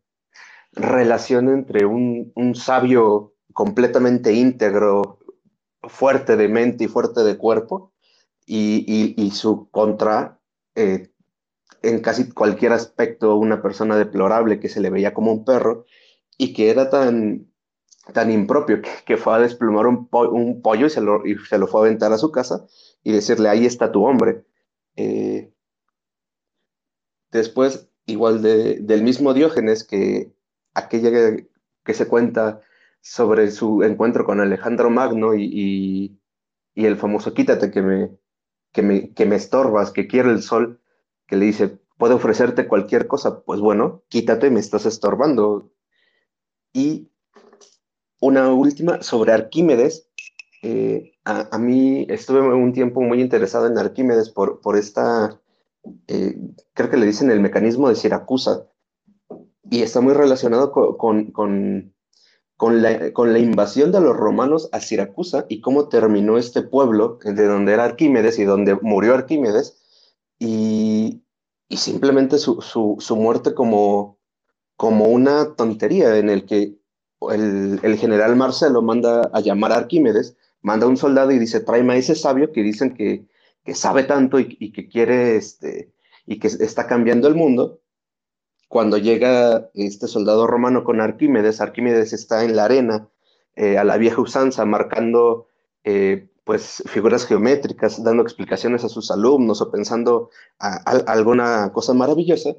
relación 0.77 1.49
entre 1.49 1.85
un, 1.85 2.31
un 2.35 2.55
sabio 2.55 3.33
completamente 3.53 4.33
íntegro, 4.33 5.19
fuerte 5.83 6.35
de 6.37 6.47
mente 6.47 6.85
y 6.85 6.87
fuerte 6.87 7.23
de 7.23 7.37
cuerpo, 7.37 7.93
y, 8.45 9.13
y, 9.17 9.31
su 9.31 9.69
contra, 9.71 10.39
eh, 10.75 11.11
en 11.81 11.99
casi 12.01 12.31
cualquier 12.31 12.71
aspecto, 12.71 13.35
una 13.35 13.61
persona 13.61 13.97
deplorable 13.97 14.59
que 14.59 14.69
se 14.69 14.79
le 14.79 14.89
veía 14.89 15.13
como 15.13 15.33
un 15.33 15.43
perro 15.43 15.85
y 16.37 16.53
que 16.53 16.69
era 16.69 16.89
tan, 16.89 17.51
tan 18.13 18.31
impropio 18.31 18.81
que, 19.05 19.17
fue 19.17 19.35
a 19.35 19.39
desplumar 19.39 19.85
un, 19.85 20.07
pollo 20.07 20.85
y 20.85 20.89
se, 20.89 21.01
lo, 21.01 21.25
y 21.25 21.35
se, 21.49 21.57
lo, 21.57 21.67
fue 21.67 21.81
a 21.81 21.83
aventar 21.85 22.13
a 22.13 22.17
su 22.17 22.31
casa 22.31 22.65
y 23.03 23.11
decirle, 23.11 23.49
ahí 23.49 23.65
está 23.65 23.91
tu 23.91 24.05
hombre. 24.05 24.45
Eh, 24.95 25.51
después, 27.31 27.89
igual 28.05 28.41
de, 28.41 28.79
del 28.79 29.03
mismo 29.03 29.33
Diógenes, 29.33 29.83
que 29.83 30.31
aquella 30.77 31.11
que, 31.11 31.93
se 31.93 32.07
cuenta 32.07 32.61
sobre 33.01 33.51
su 33.51 33.83
encuentro 33.83 34.25
con 34.25 34.41
Alejandro 34.41 34.89
Magno 34.89 35.33
y, 35.33 36.19
y, 36.75 36.85
el 36.85 36.97
famoso 36.97 37.33
quítate 37.33 37.71
que 37.71 37.81
me, 37.81 38.11
que, 38.71 38.81
me, 38.81 39.13
que 39.13 39.25
me 39.25 39.35
estorbas, 39.35 39.91
que 39.91 40.07
quiere 40.07 40.29
el 40.31 40.43
sol, 40.43 40.81
que 41.25 41.37
le 41.37 41.45
dice, 41.45 41.79
puede 41.97 42.13
ofrecerte 42.13 42.67
cualquier 42.67 43.07
cosa, 43.07 43.41
pues 43.41 43.59
bueno, 43.59 44.03
quítate, 44.09 44.49
me 44.51 44.59
estás 44.59 44.85
estorbando. 44.85 45.71
Y 46.73 47.09
una 48.19 48.51
última 48.53 49.01
sobre 49.01 49.33
Arquímedes. 49.33 50.09
Eh, 50.63 51.13
a, 51.23 51.57
mí 51.57 52.05
estuve 52.09 52.41
un 52.41 52.73
tiempo 52.73 53.01
muy 53.01 53.21
interesado 53.21 53.67
en 53.67 53.77
Arquímedes 53.77 54.29
por, 54.29 54.59
por 54.61 54.77
esta, 54.77 55.39
eh, 56.07 56.35
creo 56.73 56.89
que 56.89 56.97
le 56.97 57.05
dicen 57.05 57.29
el 57.31 57.39
mecanismo 57.39 57.89
de 57.89 57.95
Siracusa, 57.95 58.67
y 59.69 59.81
está 59.81 60.01
muy 60.01 60.13
relacionado 60.13 60.71
con, 60.71 61.31
con, 61.31 61.93
con, 62.55 62.81
la, 62.81 63.13
con, 63.13 63.33
la, 63.33 63.39
invasión 63.39 63.91
de 63.91 64.01
los 64.01 64.15
romanos 64.15 64.69
a 64.71 64.79
Siracusa 64.79 65.45
y 65.49 65.61
cómo 65.61 65.89
terminó 65.89 66.37
este 66.37 66.61
pueblo 66.61 67.19
de 67.23 67.45
donde 67.45 67.73
era 67.73 67.85
Arquímedes 67.85 68.39
y 68.39 68.45
donde 68.45 68.75
murió 68.81 69.13
Arquímedes, 69.13 69.77
y, 70.39 71.23
y 71.67 71.77
simplemente 71.77 72.37
su, 72.37 72.61
su, 72.61 72.97
su, 72.99 73.15
muerte 73.15 73.53
como, 73.53 74.19
como 74.75 75.05
una 75.05 75.55
tontería 75.55 76.17
en 76.17 76.29
el 76.29 76.45
que 76.45 76.77
el, 77.31 77.79
el, 77.81 77.97
general 77.97 78.35
Marcelo 78.35 78.81
manda 78.81 79.29
a 79.33 79.39
llamar 79.39 79.71
a 79.71 79.77
Arquímedes, 79.77 80.37
manda 80.61 80.85
a 80.85 80.89
un 80.89 80.97
soldado 80.97 81.31
y 81.31 81.39
dice, 81.39 81.59
tráeme 81.61 81.93
a 81.93 81.97
ese 81.97 82.15
sabio 82.15 82.51
que 82.51 82.61
dicen 82.61 82.93
que, 82.93 83.27
que 83.63 83.73
sabe 83.73 84.03
tanto 84.03 84.39
y, 84.39 84.55
y, 84.59 84.71
que 84.71 84.87
quiere, 84.87 85.35
este, 85.35 85.91
y 86.25 86.39
que 86.39 86.47
está 86.47 86.85
cambiando 86.87 87.27
el 87.27 87.35
mundo, 87.35 87.81
cuando 88.67 88.97
llega 88.97 89.69
este 89.73 90.07
soldado 90.07 90.47
romano 90.47 90.83
con 90.83 91.01
Arquímedes, 91.01 91.61
Arquímedes 91.61 92.13
está 92.13 92.43
en 92.43 92.55
la 92.55 92.65
arena, 92.65 93.09
eh, 93.55 93.77
a 93.77 93.83
la 93.83 93.97
vieja 93.97 94.21
usanza, 94.21 94.65
marcando 94.65 95.47
eh, 95.83 96.29
pues 96.43 96.83
figuras 96.85 97.25
geométricas, 97.25 98.03
dando 98.03 98.23
explicaciones 98.23 98.83
a 98.83 98.89
sus 98.89 99.11
alumnos 99.11 99.61
o 99.61 99.71
pensando 99.71 100.29
alguna 100.59 101.71
cosa 101.73 101.93
maravillosa, 101.93 102.55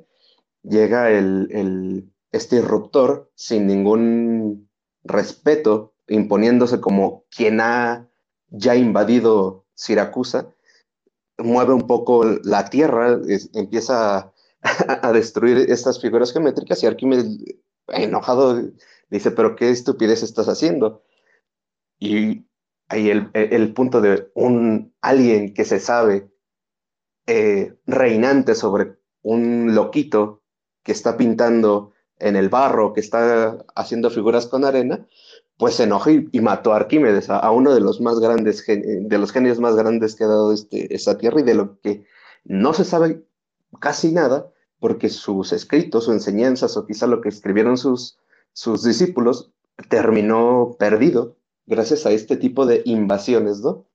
llega 0.63 1.11
el, 1.11 1.49
el, 1.53 2.13
este 2.33 2.57
irruptor 2.57 3.31
sin 3.35 3.67
ningún 3.67 4.69
respeto, 5.05 5.95
imponiéndose 6.07 6.81
como 6.81 7.25
quien 7.31 7.61
ha 7.61 8.09
ya 8.51 8.77
invadido 8.77 9.65
Siracusa, 9.75 10.49
mueve 11.39 11.73
un 11.73 11.87
poco 11.87 12.25
la 12.25 12.69
tierra, 12.69 13.19
empieza 13.55 14.33
a, 15.03 15.13
destruir 15.13 15.59
estas 15.71 16.01
figuras 16.01 16.33
geométricas 16.33 16.83
y 16.83 16.87
Arquímedes, 16.87 17.27
enojado, 17.89 18.61
dice, 19.11 19.31
pero 19.31 19.57
qué 19.57 19.71
estupidez 19.71 20.23
estás 20.23 20.49
haciendo. 20.49 21.03
Y 21.99 22.47
ahí 22.89 23.11
el, 23.11 23.31
el 23.35 23.73
punto 23.75 24.01
de 24.01 24.31
un 24.35 24.95
alguien 25.01 25.55
que 25.55 25.65
se 25.65 25.81
sabe 25.81 26.31
eh, 27.27 27.75
reinante 27.87 28.55
sobre 28.55 28.97
un 29.23 29.75
loquito 29.75 30.43
que 30.83 30.93
está 30.93 31.17
pintando 31.17 31.93
en 32.19 32.37
el 32.37 32.49
barro, 32.49 32.95
que 32.95 33.01
está 33.01 33.59
haciendo 33.75 34.11
figuras 34.11 34.47
con 34.47 34.65
arena, 34.65 35.07
pues 35.59 35.75
se 35.75 35.85
enojó 35.85 36.11
y, 36.11 36.41
mató 36.41 36.73
a 36.73 36.77
Arquímedes, 36.77 37.29
a, 37.29 37.51
uno 37.51 37.75
de 37.75 37.81
los 37.81 38.01
más 38.01 38.19
grandes, 38.21 38.65
de 38.67 39.19
los 39.19 39.33
genios 39.33 39.61
más 39.61 39.77
grandes 39.77 40.15
que 40.15 40.25
ha 40.25 40.29
dado 40.29 40.53
este, 40.53 40.95
esta 40.95 41.19
tierra 41.19 41.41
y 41.41 41.45
de 41.45 41.55
lo 41.55 41.79
que 41.81 42.07
no 42.45 42.73
se 42.73 42.85
sabe 42.85 43.28
casi 43.81 44.13
nada, 44.13 44.53
porque 44.79 45.09
sus 45.09 45.53
escritos 45.53 46.09
o 46.09 46.13
enseñanzas 46.13 46.77
o 46.77 46.87
quizá 46.87 47.07
lo 47.07 47.21
que 47.21 47.29
escribieron 47.29 47.77
sus, 47.77 48.19
sus 48.53 48.83
discípulos 48.83 49.51
terminó 49.89 50.77
perdido 50.79 51.37
gracias 51.67 52.07
a 52.07 52.11
este 52.11 52.37
tipo 52.37 52.67
de 52.67 52.83
invasiones, 52.85 53.61
¿no? 53.61 53.87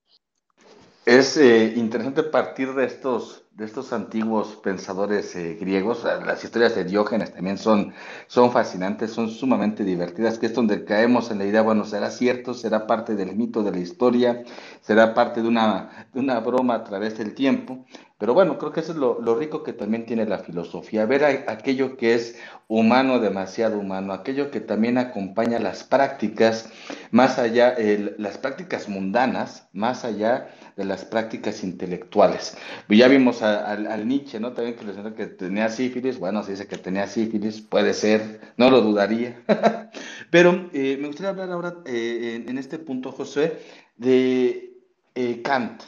Es 1.05 1.35
eh, 1.37 1.73
interesante 1.75 2.23
partir 2.23 2.73
de 2.75 2.85
estos, 2.85 3.42
de 3.55 3.65
estos 3.65 3.93
antiguos 3.93 4.55
pensadores 4.63 5.35
eh, 5.35 5.55
griegos. 5.59 6.03
Las 6.03 6.43
historias 6.43 6.73
de 6.73 6.85
Diógenes 6.85 7.33
también 7.33 7.59
son, 7.59 7.93
son 8.25 8.51
fascinantes, 8.51 9.11
son 9.11 9.29
sumamente 9.29 9.83
divertidas, 9.83 10.39
que 10.39 10.47
es 10.47 10.55
donde 10.55 10.85
caemos 10.85 11.29
en 11.29 11.37
la 11.37 11.45
idea, 11.45 11.61
bueno, 11.61 11.85
¿será 11.85 12.09
cierto? 12.09 12.55
¿Será 12.55 12.87
parte 12.87 13.15
del 13.15 13.35
mito 13.35 13.61
de 13.61 13.71
la 13.71 13.77
historia? 13.77 14.43
¿Será 14.81 15.13
parte 15.13 15.43
de 15.43 15.47
una, 15.47 16.07
de 16.13 16.19
una 16.19 16.39
broma 16.39 16.75
a 16.75 16.83
través 16.83 17.15
del 17.19 17.35
tiempo? 17.35 17.85
Pero 18.17 18.33
bueno, 18.33 18.57
creo 18.57 18.71
que 18.71 18.79
eso 18.79 18.93
es 18.93 18.97
lo, 18.97 19.35
rico 19.35 19.63
que 19.63 19.73
también 19.73 20.05
tiene 20.05 20.25
la 20.25 20.39
filosofía, 20.39 21.05
ver 21.05 21.25
aquello 21.47 21.97
que 21.97 22.15
es 22.15 22.39
humano, 22.69 23.19
demasiado 23.19 23.77
humano, 23.77 24.13
aquello 24.13 24.49
que 24.49 24.61
también 24.61 24.97
acompaña 24.97 25.59
las 25.59 25.83
prácticas, 25.83 26.71
más 27.11 27.37
allá, 27.37 27.75
las 28.17 28.37
prácticas 28.37 28.87
mundanas, 28.87 29.67
más 29.73 30.05
allá 30.05 30.47
de 30.75 30.85
las 30.85 31.05
prácticas 31.05 31.63
intelectuales. 31.63 32.57
Ya 32.89 33.07
vimos 33.07 33.41
al 33.41 34.07
Nietzsche, 34.07 34.39
¿no? 34.39 34.53
También 34.53 34.75
que 34.75 34.85
le 34.85 35.13
que 35.13 35.27
tenía 35.27 35.69
sífilis, 35.69 36.19
bueno, 36.19 36.43
se 36.43 36.51
dice 36.51 36.67
que 36.67 36.77
tenía 36.77 37.07
sífilis, 37.07 37.61
puede 37.61 37.93
ser, 37.93 38.41
no 38.57 38.69
lo 38.69 38.81
dudaría. 38.81 39.41
Pero 40.31 40.69
eh, 40.73 40.97
me 40.99 41.07
gustaría 41.07 41.29
hablar 41.29 41.51
ahora 41.51 41.75
eh, 41.85 42.43
en, 42.47 42.57
este 42.57 42.79
punto, 42.79 43.11
José, 43.11 43.59
de 43.97 44.73
eh, 45.15 45.41
Kant. 45.43 45.83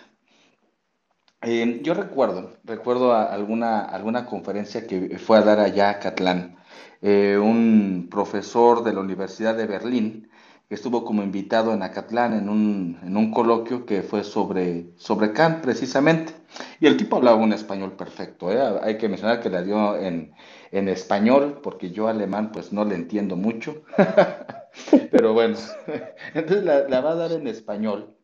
Eh, 1.42 1.82
yo 1.84 1.94
recuerdo, 1.94 2.58
recuerdo 2.63 3.13
alguna, 3.13 3.82
alguna 3.82 4.25
conferencia 4.25 4.88
que 4.88 5.18
fue 5.20 5.38
a 5.38 5.42
dar 5.42 5.60
allá 5.60 5.89
a 5.92 6.00
Catlán, 6.00 6.58
un 7.01 8.08
profesor 8.10 8.84
de 8.84 8.94
la 8.94 9.01
Universidad 9.01 9.56
de 9.56 9.68
Berlín 9.68 10.30
estuvo 10.69 11.03
como 11.05 11.24
invitado 11.24 11.74
en 11.74 11.84
Acatlán 11.84 12.34
en 12.34 12.50
un, 12.50 13.00
en 13.03 13.17
un 13.17 13.31
coloquio 13.31 13.86
que 13.86 14.01
fue 14.01 14.24
sobre, 14.24 14.88
sobre 14.98 15.34
Kant 15.34 15.62
precisamente. 15.62 16.34
Y 16.79 16.88
el 16.88 16.98
tipo 16.98 17.17
hablaba 17.17 17.38
un 17.38 17.53
español 17.53 17.93
perfecto, 17.93 18.51
¿eh? 18.51 18.79
hay 18.81 18.98
que 18.98 19.10
mencionar 19.10 19.41
que 19.41 19.50
la 19.50 19.62
dio 19.62 19.98
en, 19.98 20.34
en 20.72 20.88
español, 20.89 21.60
porque 21.62 21.91
yo 21.91 22.07
alemán 22.07 22.51
pues 22.51 22.72
no 22.72 22.86
le 22.86 22.95
entiendo 22.95 23.36
mucho, 23.36 23.84
pero 25.12 25.34
bueno, 25.34 25.57
entonces 26.34 26.63
la 26.63 27.01
va 27.01 27.12
a 27.12 27.15
dar 27.15 27.31
en 27.34 27.48
español 27.48 28.15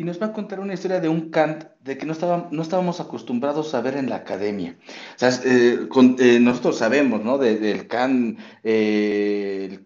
y 0.00 0.04
nos 0.04 0.18
va 0.18 0.28
a 0.28 0.32
contar 0.32 0.60
una 0.60 0.72
historia 0.72 0.98
de 0.98 1.10
un 1.10 1.28
Kant 1.28 1.64
de 1.84 1.98
que 1.98 2.06
no, 2.06 2.14
no 2.50 2.62
estábamos 2.62 3.00
acostumbrados 3.00 3.74
a 3.74 3.82
ver 3.82 3.98
en 3.98 4.08
la 4.08 4.16
academia. 4.16 4.74
O 5.14 5.18
sea, 5.18 5.28
eh, 5.44 5.88
eh, 6.18 6.38
nosotros 6.40 6.78
sabemos, 6.78 7.22
¿no? 7.22 7.36
del 7.36 7.86
Kant 7.86 8.38
eh, 8.64 9.78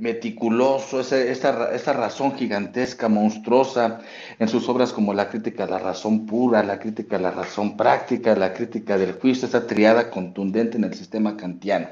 meticuloso, 0.00 0.98
esta, 0.98 1.72
esta 1.72 1.92
razón 1.92 2.34
gigantesca, 2.34 3.08
monstruosa, 3.08 4.00
en 4.40 4.48
sus 4.48 4.68
obras 4.68 4.92
como 4.92 5.14
la 5.14 5.28
crítica 5.28 5.62
a 5.62 5.68
la 5.68 5.78
razón 5.78 6.26
pura, 6.26 6.64
la 6.64 6.80
crítica 6.80 7.14
a 7.14 7.20
la 7.20 7.30
razón 7.30 7.76
práctica, 7.76 8.34
la 8.34 8.52
crítica 8.52 8.98
del 8.98 9.12
juicio, 9.12 9.46
esta 9.46 9.64
triada 9.64 10.10
contundente 10.10 10.76
en 10.76 10.82
el 10.82 10.94
sistema 10.94 11.36
kantiano. 11.36 11.86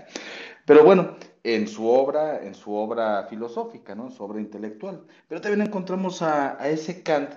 Pero 0.64 0.83
bueno, 0.83 1.16
en 1.54 1.66
su 1.66 1.86
obra, 1.88 2.44
en 2.44 2.54
su 2.54 2.74
obra 2.74 3.26
filosófica, 3.28 3.94
¿no? 3.94 4.10
su 4.10 4.22
obra 4.22 4.40
intelectual. 4.40 5.04
Pero 5.28 5.40
también 5.40 5.66
encontramos 5.66 6.22
a, 6.22 6.58
ese 6.68 7.02
Kant 7.02 7.30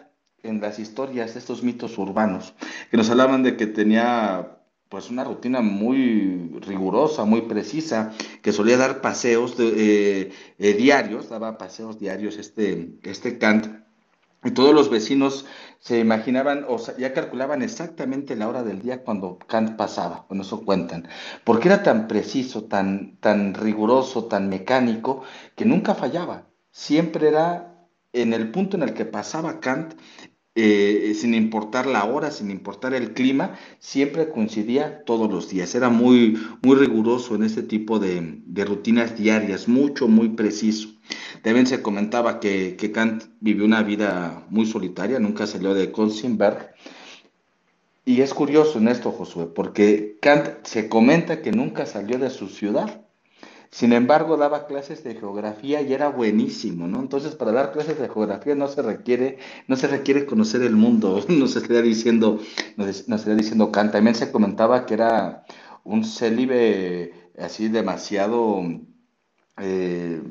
en 0.43 0.59
las 0.59 0.79
historias 0.79 1.33
de 1.33 1.39
estos 1.39 1.63
mitos 1.63 1.97
urbanos, 1.97 2.53
que 2.89 2.97
nos 2.97 3.09
hablaban 3.09 3.43
de 3.43 3.55
que 3.55 3.67
tenía 3.67 4.57
pues 4.89 5.09
una 5.09 5.23
rutina 5.23 5.61
muy 5.61 6.59
rigurosa, 6.59 7.23
muy 7.23 7.43
precisa, 7.43 8.11
que 8.41 8.51
solía 8.51 8.75
dar 8.75 8.99
paseos 8.99 9.55
de, 9.55 9.67
eh, 10.23 10.31
eh, 10.57 10.73
diarios, 10.73 11.29
daba 11.29 11.57
paseos 11.57 11.97
diarios 11.97 12.37
este, 12.37 12.99
este 13.03 13.37
Kant, 13.37 13.67
Y 14.43 14.51
todos 14.51 14.74
los 14.74 14.89
vecinos 14.89 15.45
se 15.79 16.00
imaginaban 16.00 16.65
o 16.67 16.77
ya 16.98 17.13
calculaban 17.13 17.62
exactamente 17.62 18.36
la 18.36 18.48
hora 18.48 18.63
del 18.63 18.81
día 18.81 19.03
cuando 19.03 19.38
Kant 19.38 19.75
pasaba, 19.75 20.25
bueno, 20.29 20.43
eso 20.43 20.63
cuentan, 20.63 21.07
porque 21.43 21.67
era 21.67 21.83
tan 21.83 22.07
preciso, 22.07 22.65
tan, 22.65 23.17
tan 23.17 23.53
riguroso, 23.53 24.25
tan 24.25 24.50
mecánico, 24.50 25.24
que 25.55 25.65
nunca 25.65 25.95
fallaba, 25.95 26.48
siempre 26.71 27.27
era 27.27 27.88
en 28.13 28.33
el 28.33 28.51
punto 28.51 28.77
en 28.77 28.83
el 28.83 28.93
que 28.93 29.05
pasaba 29.05 29.60
Kant, 29.60 29.93
eh, 30.53 31.13
sin 31.15 31.33
importar 31.33 31.88
la 31.88 32.03
hora, 32.03 32.29
sin 32.29 32.51
importar 32.51 32.93
el 32.93 33.13
clima, 33.13 33.57
siempre 33.79 34.29
coincidía 34.29 35.03
todos 35.05 35.31
los 35.31 35.50
días. 35.50 35.74
Era 35.75 35.89
muy, 35.89 36.38
muy 36.62 36.75
riguroso 36.75 37.36
en 37.36 37.43
este 37.43 37.63
tipo 37.63 38.00
de, 38.00 38.41
rutinas 38.65 39.17
diarias, 39.17 39.69
mucho, 39.69 40.10
muy 40.10 40.29
preciso. 40.29 40.89
También 41.41 41.67
se 41.67 41.81
comentaba 41.81 42.39
que, 42.39 42.75
que, 42.75 42.91
Kant 42.91 43.23
vivió 43.39 43.65
una 43.65 43.83
vida 43.83 44.45
muy 44.49 44.65
solitaria, 44.65 45.19
nunca 45.19 45.47
salió 45.47 45.73
de 45.73 45.91
Konzenberg. 45.91 46.73
Y 48.05 48.21
es 48.21 48.33
curioso 48.33 48.79
en 48.79 48.87
esto, 48.87 49.11
Josué, 49.11 49.45
porque 49.45 50.17
Kant 50.21 50.65
se 50.65 50.89
comenta 50.89 51.41
que 51.41 51.51
nunca 51.51 51.85
salió 51.85 52.17
de 52.17 52.29
su 52.29 52.47
ciudad. 52.47 53.01
Sin 53.71 53.93
embargo, 53.93 54.35
daba 54.35 54.67
clases 54.67 55.01
de 55.05 55.15
geografía 55.15 55.81
y 55.81 55.93
era 55.93 56.09
buenísimo, 56.09 56.87
¿no? 56.87 56.99
Entonces, 56.99 57.35
para 57.35 57.53
dar 57.53 57.71
clases 57.71 57.97
de 57.97 58.09
geografía 58.09 58.53
no 58.53 58.67
se 58.67 58.81
requiere, 58.81 59.37
no 59.67 59.77
se 59.77 59.87
requiere 59.87 60.25
conocer 60.25 60.61
el 60.61 60.75
mundo, 60.75 61.23
nos 61.29 61.55
estaría 61.55 61.81
diciendo, 61.81 62.39
nos, 62.75 63.25
diciendo 63.25 63.71
Kant. 63.71 63.93
También 63.93 64.15
se 64.15 64.31
comentaba 64.31 64.85
que 64.85 64.95
era 64.95 65.45
un 65.85 66.03
célibe 66.03 67.13
así 67.39 67.69
demasiado 67.69 68.61
eh, 69.57 70.21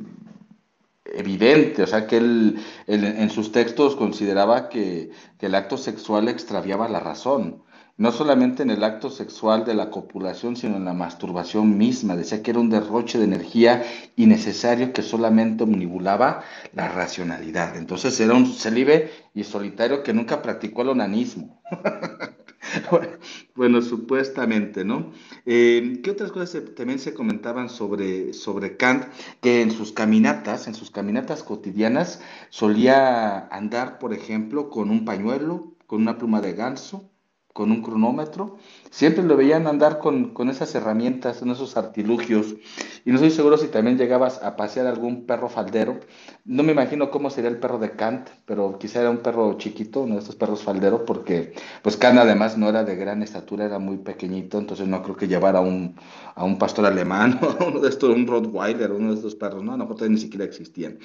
evidente, 1.15 1.83
o 1.83 1.87
sea 1.87 2.07
que 2.07 2.17
él, 2.19 2.59
en 2.87 3.31
sus 3.31 3.53
textos 3.53 3.97
consideraba 3.97 4.69
que, 4.69 5.11
el 5.41 5.55
acto 5.55 5.77
sexual 5.79 6.29
extraviaba 6.29 6.89
la 6.89 7.01
razón 7.01 7.63
no 8.01 8.13
solamente 8.13 8.63
en 8.63 8.71
el 8.71 8.83
acto 8.83 9.11
sexual 9.11 9.67
de 9.67 9.75
la 9.75 9.91
copulación, 9.91 10.57
sino 10.57 10.77
en 10.79 10.87
la 10.87 10.95
masturbación 10.95 11.77
misma. 11.77 12.17
Decía 12.17 12.43
que 12.43 12.51
era 12.51 12.59
un 12.59 12.71
derroche 12.71 13.19
de 13.19 13.25
energía 13.25 13.83
innecesario 14.17 14.95
que 14.95 15.03
solamente 15.03 15.65
omnibulaba 15.65 16.43
la 16.73 16.89
racionalidad. 16.89 17.77
Entonces 17.77 18.19
era 18.19 18.33
un 18.33 18.47
célibe 18.47 19.11
y 19.35 19.45
solitario 19.45 20.03
que 20.03 20.15
nunca 20.15 20.41
practicó 20.41 20.81
el 20.81 20.89
onanismo. 20.89 21.61
bueno, 23.55 23.83
supuestamente, 23.83 24.85
¿no? 24.85 25.13
Eh, 25.47 26.01
¿Qué 26.03 26.11
otras 26.11 26.33
cosas 26.33 26.63
también 26.77 26.99
se 26.99 27.15
comentaban 27.15 27.69
sobre, 27.69 28.33
sobre 28.33 28.77
Kant? 28.77 29.07
Que 29.41 29.63
en 29.63 29.71
sus 29.71 29.93
caminatas, 29.93 30.67
en 30.67 30.75
sus 30.75 30.91
caminatas 30.91 31.43
cotidianas, 31.43 32.21
solía 32.51 33.47
andar, 33.49 33.99
por 33.99 34.13
ejemplo, 34.13 34.71
con 34.71 34.91
un 34.91 35.05
pañuelo, 35.05 35.75
con 35.87 36.03
una 36.03 36.19
pluma 36.19 36.41
de 36.41 36.55
ganso, 36.55 37.10
con 37.61 37.73
un 37.73 37.83
cronómetro, 37.83 38.57
siempre 38.91 39.23
lo 39.23 39.37
veían 39.37 39.67
andar 39.67 39.99
con, 39.99 40.33
esas 40.49 40.75
herramientas, 40.75 41.41
con 41.41 41.51
esos 41.51 41.77
artilugios, 41.77 42.55
y 43.05 43.11
no 43.11 43.17
estoy 43.17 43.31
seguro 43.31 43.59
si 43.59 43.69
también 43.69 43.99
llegabas 43.99 44.43
a 44.43 44.57
pasear 44.57 44.87
algún 44.87 45.27
perro 45.27 45.51
faldero, 45.51 46.01
no 46.47 46.63
me 46.63 46.73
imagino 46.73 47.11
cómo 47.11 47.29
sería 47.29 47.51
el 47.51 47.59
perro 47.59 47.79
de 47.79 47.91
Kant, 47.91 48.31
pero 48.47 48.79
quizá 48.79 49.01
era 49.01 49.11
un 49.11 49.19
perro 49.19 49.59
chiquito, 49.59 50.01
uno 50.01 50.15
de 50.15 50.21
estos 50.21 50.37
perros 50.37 50.63
falderos, 50.63 51.03
porque 51.07 51.53
pues 51.83 51.99
Kant 51.99 52.19
además 52.19 52.57
no 52.57 52.71
era 52.71 52.83
de 52.83 52.97
gran 52.97 53.23
estatura, 53.23 53.67
era 53.67 53.79
muy 53.79 53.99
pequeñito, 53.99 54.57
entonces 54.57 54.89
no 54.89 55.03
creo 55.03 55.17
que 55.17 55.29
llevara 55.29 55.59
a 55.59 55.63
un, 55.63 55.97
a 56.35 56.43
un 56.43 56.57
pastor 56.57 56.87
alemán, 56.87 57.39
uno 57.69 57.81
de 57.81 57.91
estos, 57.91 58.09
un 58.09 58.27
Rottweiler, 58.27 58.91
uno 58.91 59.11
de 59.11 59.17
estos 59.17 59.35
perros, 59.35 59.63
no, 59.63 59.75
a 59.75 59.77
lo 59.77 59.87
mejor 59.87 60.09
ni 60.09 60.17
siquiera 60.17 60.47
existían. 60.47 60.99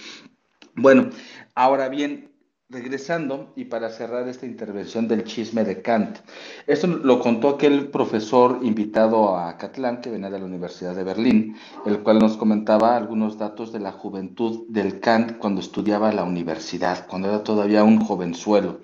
Bueno, 0.74 1.10
ahora 1.54 1.90
bien, 1.90 2.35
regresando 2.70 3.54
y 3.56 3.66
para 3.66 3.92
cerrar 3.92 4.28
esta 4.28 4.48
intervención 4.48 5.08
del 5.08 5.24
chisme 5.24 5.64
de 5.64 5.84
Kant, 5.84 6.18
esto 6.66 6.88
lo 6.88 7.20
contó 7.20 7.50
aquel 7.50 7.90
profesor 7.90 8.60
invitado 8.64 9.38
a 9.38 9.56
Catlán 9.58 10.02
que 10.02 10.10
venía 10.10 10.32
de 10.32 10.40
la 10.40 10.46
Universidad 10.46 10.96
de 10.96 11.04
Berlín, 11.04 11.56
el 11.86 12.02
cual 12.02 12.18
nos 12.18 12.38
comentaba 12.38 12.98
algunos 12.98 13.38
datos 13.38 13.72
de 13.72 13.80
la 13.80 13.92
juventud 13.92 14.66
del 14.68 15.00
Kant 15.00 15.38
cuando 15.38 15.62
estudiaba 15.62 16.12
la 16.12 16.24
universidad, 16.24 17.06
cuando 17.08 17.28
era 17.28 17.44
todavía 17.44 17.84
un 17.84 18.04
jovenzuelo. 18.04 18.82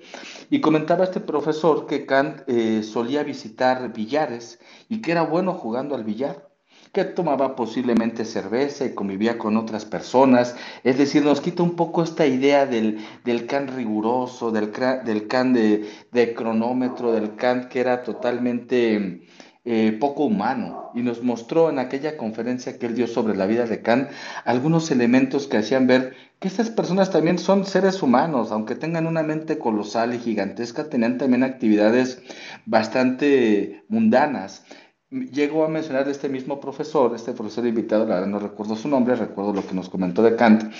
Y 0.48 0.60
comentaba 0.60 1.02
este 1.02 1.18
profesor 1.18 1.86
que 1.86 2.06
Kant 2.06 2.42
eh, 2.46 2.84
solía 2.84 3.24
visitar 3.24 3.92
billares 3.92 4.60
y 4.88 5.02
que 5.02 5.10
era 5.10 5.22
bueno 5.22 5.54
jugando 5.54 5.96
al 5.96 6.04
billar 6.04 6.51
que 6.92 7.04
tomaba 7.04 7.56
posiblemente 7.56 8.24
cerveza 8.26 8.84
y 8.84 8.94
convivía 8.94 9.38
con 9.38 9.56
otras 9.56 9.86
personas. 9.86 10.54
Es 10.84 10.98
decir, 10.98 11.24
nos 11.24 11.40
quita 11.40 11.62
un 11.62 11.74
poco 11.74 12.02
esta 12.02 12.26
idea 12.26 12.66
del, 12.66 12.98
del 13.24 13.46
can 13.46 13.68
riguroso, 13.68 14.50
del, 14.50 14.70
del 15.04 15.26
can 15.26 15.54
de, 15.54 16.34
cronómetro, 16.36 17.12
del 17.12 17.34
can 17.36 17.70
que 17.70 17.80
era 17.80 18.02
totalmente 18.02 19.26
eh, 19.64 19.96
poco 19.98 20.24
humano. 20.24 20.90
Y 20.94 21.00
nos 21.00 21.22
mostró 21.22 21.70
en 21.70 21.78
aquella 21.78 22.18
conferencia 22.18 22.78
que 22.78 22.84
él 22.84 22.94
dio 22.94 23.06
sobre 23.06 23.36
la 23.36 23.46
vida 23.46 23.64
de 23.64 23.80
Kant 23.80 24.10
algunos 24.44 24.90
elementos 24.90 25.46
que 25.46 25.56
hacían 25.56 25.86
ver 25.86 26.12
que 26.40 26.48
estas 26.48 26.70
personas 26.70 27.10
también 27.10 27.38
son 27.38 27.64
seres 27.64 28.02
humanos, 28.02 28.50
aunque 28.50 28.74
tengan 28.74 29.06
una 29.06 29.22
mente 29.22 29.58
colosal 29.58 30.12
y 30.12 30.18
gigantesca, 30.18 30.90
tenían 30.90 31.16
también 31.16 31.44
actividades 31.44 32.20
bastante 32.66 33.84
mundanas 33.88 34.64
llegó 35.12 35.64
a 35.64 35.68
mencionar 35.68 36.08
este 36.08 36.28
mismo 36.28 36.58
profesor, 36.58 37.14
este 37.14 37.32
profesor 37.32 37.66
invitado, 37.66 38.06
la 38.06 38.14
verdad 38.14 38.28
no 38.28 38.38
recuerdo 38.38 38.76
su 38.76 38.88
nombre, 38.88 39.14
recuerdo 39.14 39.52
lo 39.52 39.66
que 39.66 39.74
nos 39.74 39.88
comentó 39.88 40.22
de 40.22 40.36
Kant, 40.36 40.72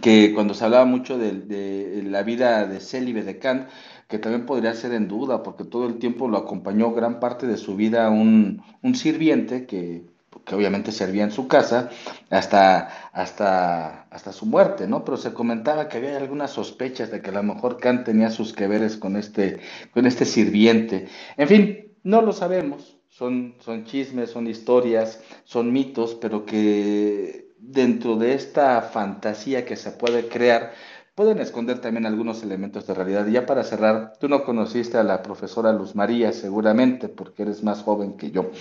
que 0.00 0.32
cuando 0.34 0.54
se 0.54 0.64
hablaba 0.64 0.84
mucho 0.84 1.18
de, 1.18 2.02
la 2.06 2.22
vida 2.22 2.66
de 2.66 2.80
célibe 2.80 3.24
de 3.24 3.38
Kant, 3.38 3.68
que 4.08 4.18
también 4.18 4.46
podría 4.46 4.74
ser 4.74 4.92
en 4.92 5.08
duda, 5.08 5.42
porque 5.42 5.64
todo 5.64 5.86
el 5.86 5.98
tiempo 5.98 6.28
lo 6.28 6.38
acompañó 6.38 6.92
gran 6.92 7.18
parte 7.18 7.46
de 7.46 7.56
su 7.56 7.76
vida 7.76 8.08
un, 8.08 8.62
sirviente 8.94 9.66
que, 9.66 10.04
que, 10.44 10.54
obviamente 10.54 10.92
servía 10.92 11.24
en 11.24 11.32
su 11.32 11.48
casa 11.48 11.90
hasta, 12.28 13.10
hasta, 13.12 14.02
hasta 14.10 14.32
su 14.32 14.46
muerte, 14.46 14.86
¿no? 14.86 15.04
Pero 15.04 15.16
se 15.16 15.32
comentaba 15.32 15.88
que 15.88 15.98
había 15.98 16.16
algunas 16.16 16.52
sospechas 16.52 17.10
de 17.10 17.20
que 17.20 17.30
a 17.30 17.34
lo 17.34 17.42
mejor 17.42 17.78
Kant 17.78 18.04
tenía 18.04 18.30
sus 18.30 18.52
que 18.52 18.68
veres 18.68 18.96
con 18.96 19.16
este, 19.16 19.60
con 19.92 20.06
este 20.06 20.24
sirviente. 20.24 21.08
En 21.36 21.48
fin, 21.48 21.92
no 22.02 22.22
lo 22.22 22.32
sabemos, 22.32 22.99
son, 23.20 23.54
son 23.60 23.84
chismes, 23.84 24.30
son 24.30 24.46
historias, 24.46 25.22
son 25.44 25.74
mitos, 25.74 26.14
pero 26.14 26.46
que 26.46 27.52
dentro 27.58 28.16
de 28.16 28.32
esta 28.32 28.80
fantasía 28.80 29.66
que 29.66 29.76
se 29.76 29.90
puede 29.90 30.26
crear, 30.26 30.72
pueden 31.14 31.38
esconder 31.38 31.80
también 31.80 32.06
algunos 32.06 32.42
elementos 32.42 32.86
de 32.86 32.94
realidad. 32.94 33.26
Y 33.26 33.32
ya 33.32 33.44
para 33.44 33.62
cerrar, 33.62 34.14
tú 34.18 34.30
no 34.30 34.42
conociste 34.42 34.96
a 34.96 35.02
la 35.02 35.20
profesora 35.20 35.70
Luz 35.74 35.94
María, 35.94 36.32
seguramente, 36.32 37.08
porque 37.10 37.42
eres 37.42 37.62
más 37.62 37.82
joven 37.82 38.16
que 38.16 38.30
yo. 38.30 38.52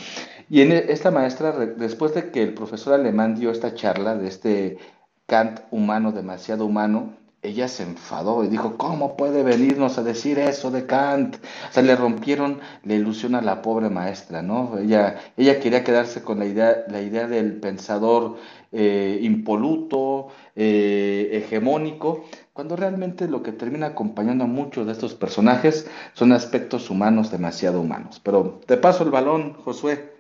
Y 0.49 0.59
en 0.59 0.73
e, 0.73 0.91
esta 0.91 1.09
maestra, 1.09 1.53
después 1.53 2.13
de 2.13 2.29
que 2.29 2.43
el 2.43 2.53
profesor 2.53 2.95
alemán 2.95 3.35
dio 3.35 3.51
esta 3.51 3.73
charla 3.75 4.17
de 4.17 4.27
este 4.27 4.77
Kant 5.25 5.61
humano, 5.71 6.11
demasiado 6.11 6.65
humano, 6.65 7.13
ella 7.41 7.67
se 7.67 7.83
enfadó 7.83 8.43
y 8.43 8.47
dijo, 8.47 8.77
¿cómo 8.77 9.15
puede 9.15 9.43
venirnos 9.43 9.97
a 9.97 10.03
decir 10.03 10.39
eso 10.39 10.71
de 10.71 10.85
Kant? 10.85 11.37
O 11.37 11.73
sea, 11.73 11.83
le 11.83 11.95
rompieron 11.95 12.59
la 12.83 12.95
ilusión 12.95 13.35
a 13.35 13.41
la 13.41 13.61
pobre 13.61 13.89
maestra, 13.89 14.41
¿no? 14.41 14.77
Ella, 14.77 15.19
ella 15.37 15.59
quería 15.59 15.83
quedarse 15.83 16.21
con 16.23 16.39
la 16.39 16.45
idea, 16.45 16.83
la 16.89 17.01
idea 17.01 17.27
del 17.27 17.59
pensador 17.59 18.37
eh, 18.71 19.19
impoluto, 19.21 20.27
eh, 20.55 21.29
hegemónico, 21.31 22.25
cuando 22.53 22.75
realmente 22.75 23.27
lo 23.27 23.41
que 23.41 23.53
termina 23.53 23.87
acompañando 23.87 24.43
a 24.43 24.47
muchos 24.47 24.85
de 24.85 24.91
estos 24.91 25.13
personajes 25.15 25.89
son 26.13 26.33
aspectos 26.33 26.89
humanos 26.89 27.31
demasiado 27.31 27.79
humanos. 27.81 28.19
Pero 28.23 28.59
te 28.65 28.77
paso 28.77 29.03
el 29.03 29.11
balón, 29.11 29.53
Josué. 29.53 30.11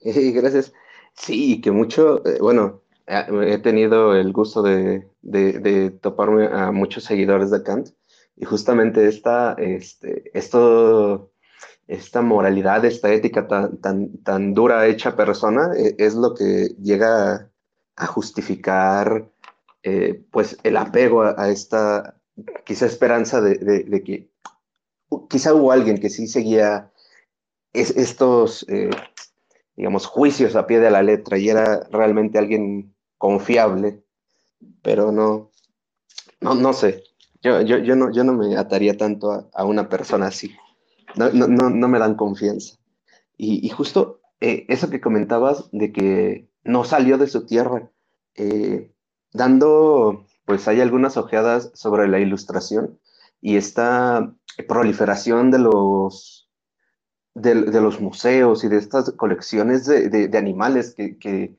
gracias. 0.34 0.72
Sí, 1.14 1.60
que 1.60 1.70
mucho, 1.70 2.24
eh, 2.26 2.38
bueno, 2.40 2.81
he 3.06 3.58
tenido 3.58 4.14
el 4.14 4.32
gusto 4.32 4.62
de, 4.62 5.08
toparme 6.00 6.46
a 6.46 6.72
muchos 6.72 7.04
seguidores 7.04 7.50
de 7.50 7.62
Kant 7.62 7.88
y 8.36 8.44
justamente 8.44 9.06
esta, 9.08 9.54
este, 9.58 10.30
esto, 10.36 11.30
esta 11.86 12.22
moralidad, 12.22 12.84
esta 12.84 13.12
ética 13.12 13.46
tan, 13.46 13.78
tan, 13.78 14.18
tan 14.18 14.54
dura 14.54 14.86
hecha 14.86 15.16
persona 15.16 15.72
e, 15.76 15.94
es 15.98 16.14
lo 16.14 16.34
que 16.34 16.74
llega 16.80 17.50
a 17.96 18.06
justificar 18.06 19.28
eh, 19.82 20.22
pues 20.30 20.58
el 20.62 20.76
apego 20.76 21.22
a, 21.22 21.48
esta 21.50 22.16
quizá 22.64 22.86
esperanza 22.86 23.40
de, 23.40 24.02
que 24.04 24.30
quizá 25.28 25.54
hubo 25.54 25.72
alguien 25.72 25.98
que 25.98 26.08
sí 26.08 26.26
seguía 26.26 26.90
estos, 27.72 28.64
eh, 28.68 28.90
digamos, 29.76 30.06
juicios 30.06 30.56
a 30.56 30.66
pie 30.66 30.78
de 30.78 30.90
la 30.90 31.02
letra 31.02 31.38
y 31.38 31.48
era 31.48 31.80
realmente 31.90 32.38
alguien 32.38 32.91
confiable, 33.22 34.02
pero 34.82 35.12
no, 35.12 35.52
no, 36.40 36.56
no 36.56 36.72
sé. 36.72 37.04
Yo, 37.40 37.60
yo, 37.60 37.78
yo, 37.78 37.94
no, 37.94 38.10
yo 38.10 38.24
no 38.24 38.32
me 38.32 38.56
ataría 38.56 38.96
tanto 38.96 39.48
a, 39.54 39.64
una 39.64 39.88
persona 39.88 40.26
así. 40.26 40.56
No, 41.14 41.30
no, 41.30 41.46
no, 41.46 41.88
me 41.88 42.00
dan 42.00 42.16
confianza. 42.16 42.78
Y, 43.36 43.68
justo 43.68 44.22
eh, 44.40 44.66
eso 44.68 44.90
que 44.90 45.00
comentabas 45.00 45.68
de 45.70 45.92
que 45.92 46.48
no 46.64 46.82
salió 46.82 47.16
de 47.16 47.28
su 47.28 47.46
tierra, 47.46 47.92
eh, 48.34 48.92
dando 49.32 50.26
pues 50.44 50.66
hay 50.66 50.80
algunas 50.80 51.16
ojeadas 51.16 51.70
sobre 51.74 52.08
la 52.08 52.18
ilustración 52.18 52.98
y 53.40 53.54
esta 53.54 54.34
proliferación 54.66 55.52
de 55.52 55.60
los, 55.60 56.50
de, 57.34 57.54
los 57.54 58.00
museos 58.00 58.64
y 58.64 58.68
de 58.68 58.78
estas 58.78 59.12
colecciones 59.12 59.86
de, 59.86 60.36
animales 60.36 60.92
que, 60.96 61.18
que, 61.18 61.56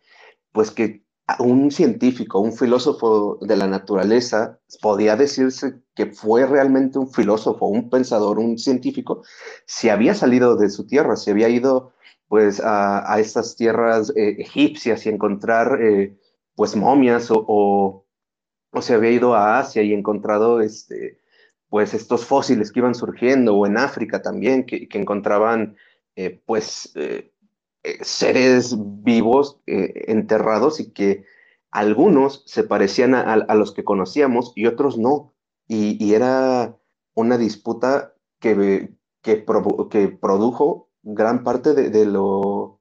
pues 0.52 0.69
que 0.71 1.04
un 1.40 1.72
científico, 1.72 2.40
un 2.40 2.54
filósofo 2.54 3.38
de 3.42 3.56
la 3.56 3.68
naturaleza, 3.68 4.60
podía 4.82 5.16
decirse 5.16 5.82
que 5.96 6.08
fue 6.08 6.46
realmente 6.46 7.00
un 7.00 7.10
filósofo, 7.12 7.68
un 7.68 7.90
pensador, 7.90 8.40
un 8.40 8.58
científico, 8.58 9.24
si 9.66 9.90
había 9.90 10.16
salido 10.16 10.56
de 10.56 10.70
su 10.70 10.86
tierra, 10.86 11.16
si 11.16 11.32
había 11.32 11.50
ido 11.50 11.94
pues 12.28 12.62
a, 12.64 13.20
estas 13.20 13.56
tierras 13.56 14.12
eh, 14.16 14.36
egipcias 14.40 15.06
y 15.06 15.10
encontrar 15.10 15.80
eh, 15.82 16.18
pues 16.56 16.76
momias 16.76 17.30
o, 17.32 17.46
o, 17.48 18.82
se 18.82 18.96
había 18.96 19.12
ido 19.12 19.36
a 19.36 19.60
Asia 19.60 19.84
y 19.84 19.94
encontrado 19.94 20.60
este, 20.60 21.20
pues 21.70 21.94
estos 21.94 22.26
fósiles 22.26 22.72
que 22.72 22.80
iban 22.80 22.96
surgiendo 22.96 23.56
o 23.56 23.68
en 23.68 23.78
África 23.78 24.22
también 24.22 24.66
que, 24.66 24.88
encontraban 24.94 25.78
eh, 26.16 26.42
pues 26.46 26.92
seres 28.02 28.76
vivos 29.04 29.60
enterrados 29.65 30.80
y 30.80 30.91
que 30.91 31.26
algunos 31.74 32.43
se 32.46 32.63
parecían 32.63 33.15
a, 33.15 33.56
los 33.56 33.74
que 33.74 33.84
conocíamos 33.84 34.54
y 34.56 34.67
otros 34.67 34.98
no. 34.98 35.34
Y, 35.67 36.13
era 36.13 36.78
una 37.15 37.38
disputa 37.38 38.13
que, 38.39 38.93
que, 39.22 39.38
produjo 39.38 40.89
gran 41.02 41.43
parte 41.43 41.74
de, 41.74 42.06
lo, 42.06 42.80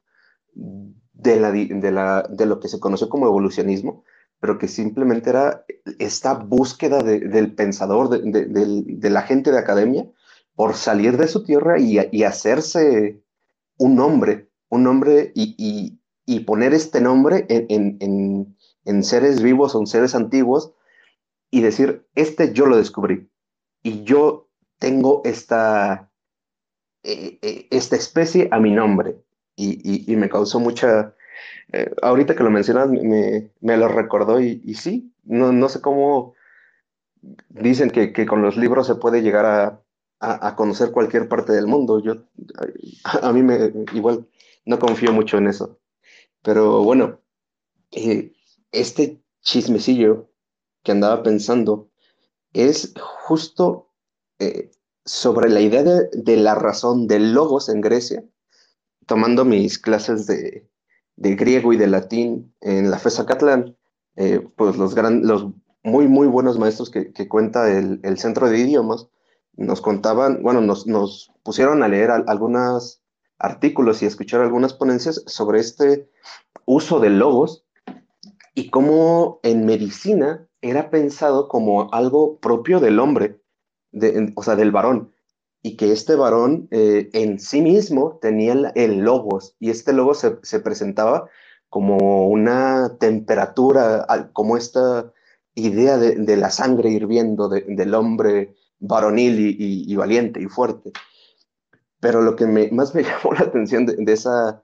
de, 0.55 1.41
la, 1.41 2.23
de, 2.29 2.47
lo 2.47 2.61
que 2.61 2.69
se 2.69 2.81
conoció 2.81 3.09
como 3.09 3.27
evolucionismo, 3.27 4.05
pero 4.41 4.59
que 4.59 4.69
simplemente 4.69 5.31
era 5.31 5.65
esta 5.99 6.35
búsqueda 6.35 7.03
del 7.03 7.55
pensador, 7.55 8.11
de, 8.11 9.11
la 9.11 9.23
gente 9.23 9.53
de 9.53 9.59
academia, 9.59 10.07
por 10.55 10.75
salir 10.75 11.17
de 11.17 11.29
su 11.29 11.45
tierra 11.45 11.79
y, 11.79 12.25
hacerse 12.25 13.23
un 13.79 13.97
nombre, 13.97 14.51
un 14.73 14.85
nombre 14.85 15.33
y, 15.35 15.99
poner 16.47 16.73
este 16.73 17.03
nombre 17.03 17.45
en, 17.51 18.57
en, 18.87 19.03
seres 19.05 19.43
vivos 19.43 19.75
o 19.75 19.81
en 19.81 19.87
seres 19.87 20.15
antiguos 20.15 20.73
y 21.51 21.61
decir, 21.61 22.07
este 22.15 22.55
yo 22.55 22.65
lo 22.65 22.79
descubrí 22.79 23.29
y 23.83 24.03
yo 24.05 24.49
tengo 24.79 25.21
esta, 25.27 26.11
eh, 27.03 27.39
eh, 27.43 27.69
esta 27.71 27.97
especie 27.97 28.49
a 28.51 28.61
mi 28.61 28.71
nombre. 28.71 29.19
Y, 29.57 30.11
y, 30.11 30.17
me 30.17 30.31
causó 30.31 30.59
mucha... 30.59 31.15
Eh, 31.71 31.95
ahorita 32.01 32.35
que 32.35 32.43
lo 32.43 32.51
mencionas, 32.51 32.89
me, 32.89 33.51
me 33.61 33.77
lo 33.77 33.89
recordó 33.89 34.41
y, 34.41 34.63
y, 34.65 34.75
sí, 34.75 35.13
no, 35.25 35.53
no 35.53 35.69
sé 35.69 35.83
cómo 35.83 36.33
dicen 37.51 37.91
que, 37.91 38.15
que, 38.15 38.25
con 38.25 38.41
los 38.41 38.57
libros 38.57 38.87
se 38.87 38.95
puede 38.95 39.21
llegar 39.21 39.45
a, 39.45 39.83
a, 40.19 40.57
conocer 40.57 40.93
cualquier 40.93 41.29
parte 41.29 41.53
del 41.53 41.67
mundo. 41.67 42.01
Yo, 42.01 42.25
a, 43.05 43.29
a, 43.29 43.33
mí 43.35 43.43
me 43.43 43.71
igual 43.93 44.27
no 44.65 44.79
confío 44.79 45.13
mucho 45.13 45.39
en 45.39 45.49
eso. 45.49 45.79
Pero 46.43 46.83
bueno, 46.83 47.21
este 48.71 49.23
chismecillo 49.43 50.31
que 50.83 50.93
andaba 50.93 51.23
pensando 51.23 51.91
es 52.53 52.95
justo 52.99 53.93
sobre 55.05 55.51
la 55.51 55.61
idea 55.61 55.83
de, 55.83 56.37
la 56.37 56.55
razón 56.55 57.07
del 57.07 57.33
logos 57.33 57.69
en 57.69 57.81
Grecia, 57.81 58.25
tomando 59.07 59.45
mis 59.45 59.79
clases 59.79 60.27
de, 60.27 60.69
griego 61.17 61.73
y 61.73 61.77
de 61.77 61.87
latín 61.87 62.55
en 62.61 62.91
la 62.91 62.99
FESA 62.99 63.27
Catlán, 63.27 63.77
eh, 64.17 64.47
pues 64.57 64.77
los, 64.77 64.95
gran, 64.95 65.27
los 65.27 65.49
muy, 65.83 66.07
muy 66.07 66.27
buenos 66.27 66.59
maestros 66.59 66.91
que, 66.91 67.29
cuenta 67.29 67.71
el, 67.71 68.19
Centro 68.19 68.49
de 68.49 68.59
Idiomas 68.59 69.09
nos 69.55 69.81
contaban, 69.81 70.43
bueno, 70.43 70.61
nos, 70.61 70.87
nos 70.87 71.33
pusieron 71.43 71.83
a 71.83 71.89
leer 71.89 72.11
algunos 72.11 73.02
artículos 73.43 74.03
y 74.03 74.07
escuchar 74.07 74.41
algunas 74.41 74.73
ponencias 74.73 75.23
sobre 75.27 75.61
este 75.61 76.09
uso 76.65 77.01
de 77.01 77.11
logos 77.11 77.65
y 78.55 78.71
cómo 78.71 79.41
en 79.43 79.67
medicina 79.67 80.49
era 80.61 80.91
pensado 80.91 81.49
como 81.49 81.93
algo 81.93 82.39
propio 82.39 82.81
del 82.81 82.99
hombre 83.01 83.43
o 84.35 84.43
sea, 84.43 84.57
del 84.57 84.71
varón, 84.71 85.13
y 85.63 85.77
que 85.77 85.93
este 85.93 86.17
varón 86.17 86.69
eh, 86.71 87.11
en 87.13 87.39
sí 87.39 87.61
mismo 87.61 88.19
tenía 88.21 88.73
el, 88.75 88.99
logos, 88.99 89.55
y 89.61 89.71
este 89.71 89.93
logo 89.93 90.15
se, 90.15 90.61
presentaba 90.61 91.29
como 91.69 92.29
una 92.29 92.97
temperatura, 92.99 94.07
como 94.33 94.57
esta 94.57 95.13
idea 95.55 95.99
de, 95.99 96.37
la 96.37 96.51
sangre 96.51 96.91
hirviendo 96.91 97.49
del 97.49 97.95
hombre 97.95 98.55
varonil 98.79 99.39
y, 99.39 99.95
valiente 99.95 100.41
y 100.43 100.47
fuerte. 100.47 100.93
Pero 102.03 102.21
lo 102.21 102.37
que 102.37 102.47
más 102.47 102.95
me 102.95 103.03
llamó 103.05 103.33
la 103.33 103.47
atención 103.47 103.87
de, 103.87 104.13
esa, 104.13 104.63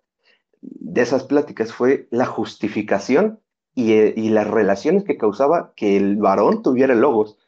de 0.60 1.00
esas 1.00 1.24
pláticas 1.24 1.72
fue 1.72 2.06
la 2.10 2.26
justificación 2.26 3.40
y, 3.74 3.92
y, 3.92 4.28
las 4.28 4.46
relaciones 4.46 5.04
que 5.04 5.16
causaba 5.16 5.72
que 5.76 5.96
el 5.96 6.16
varón 6.16 6.62
tuviera 6.62 6.94
logos 6.94 7.38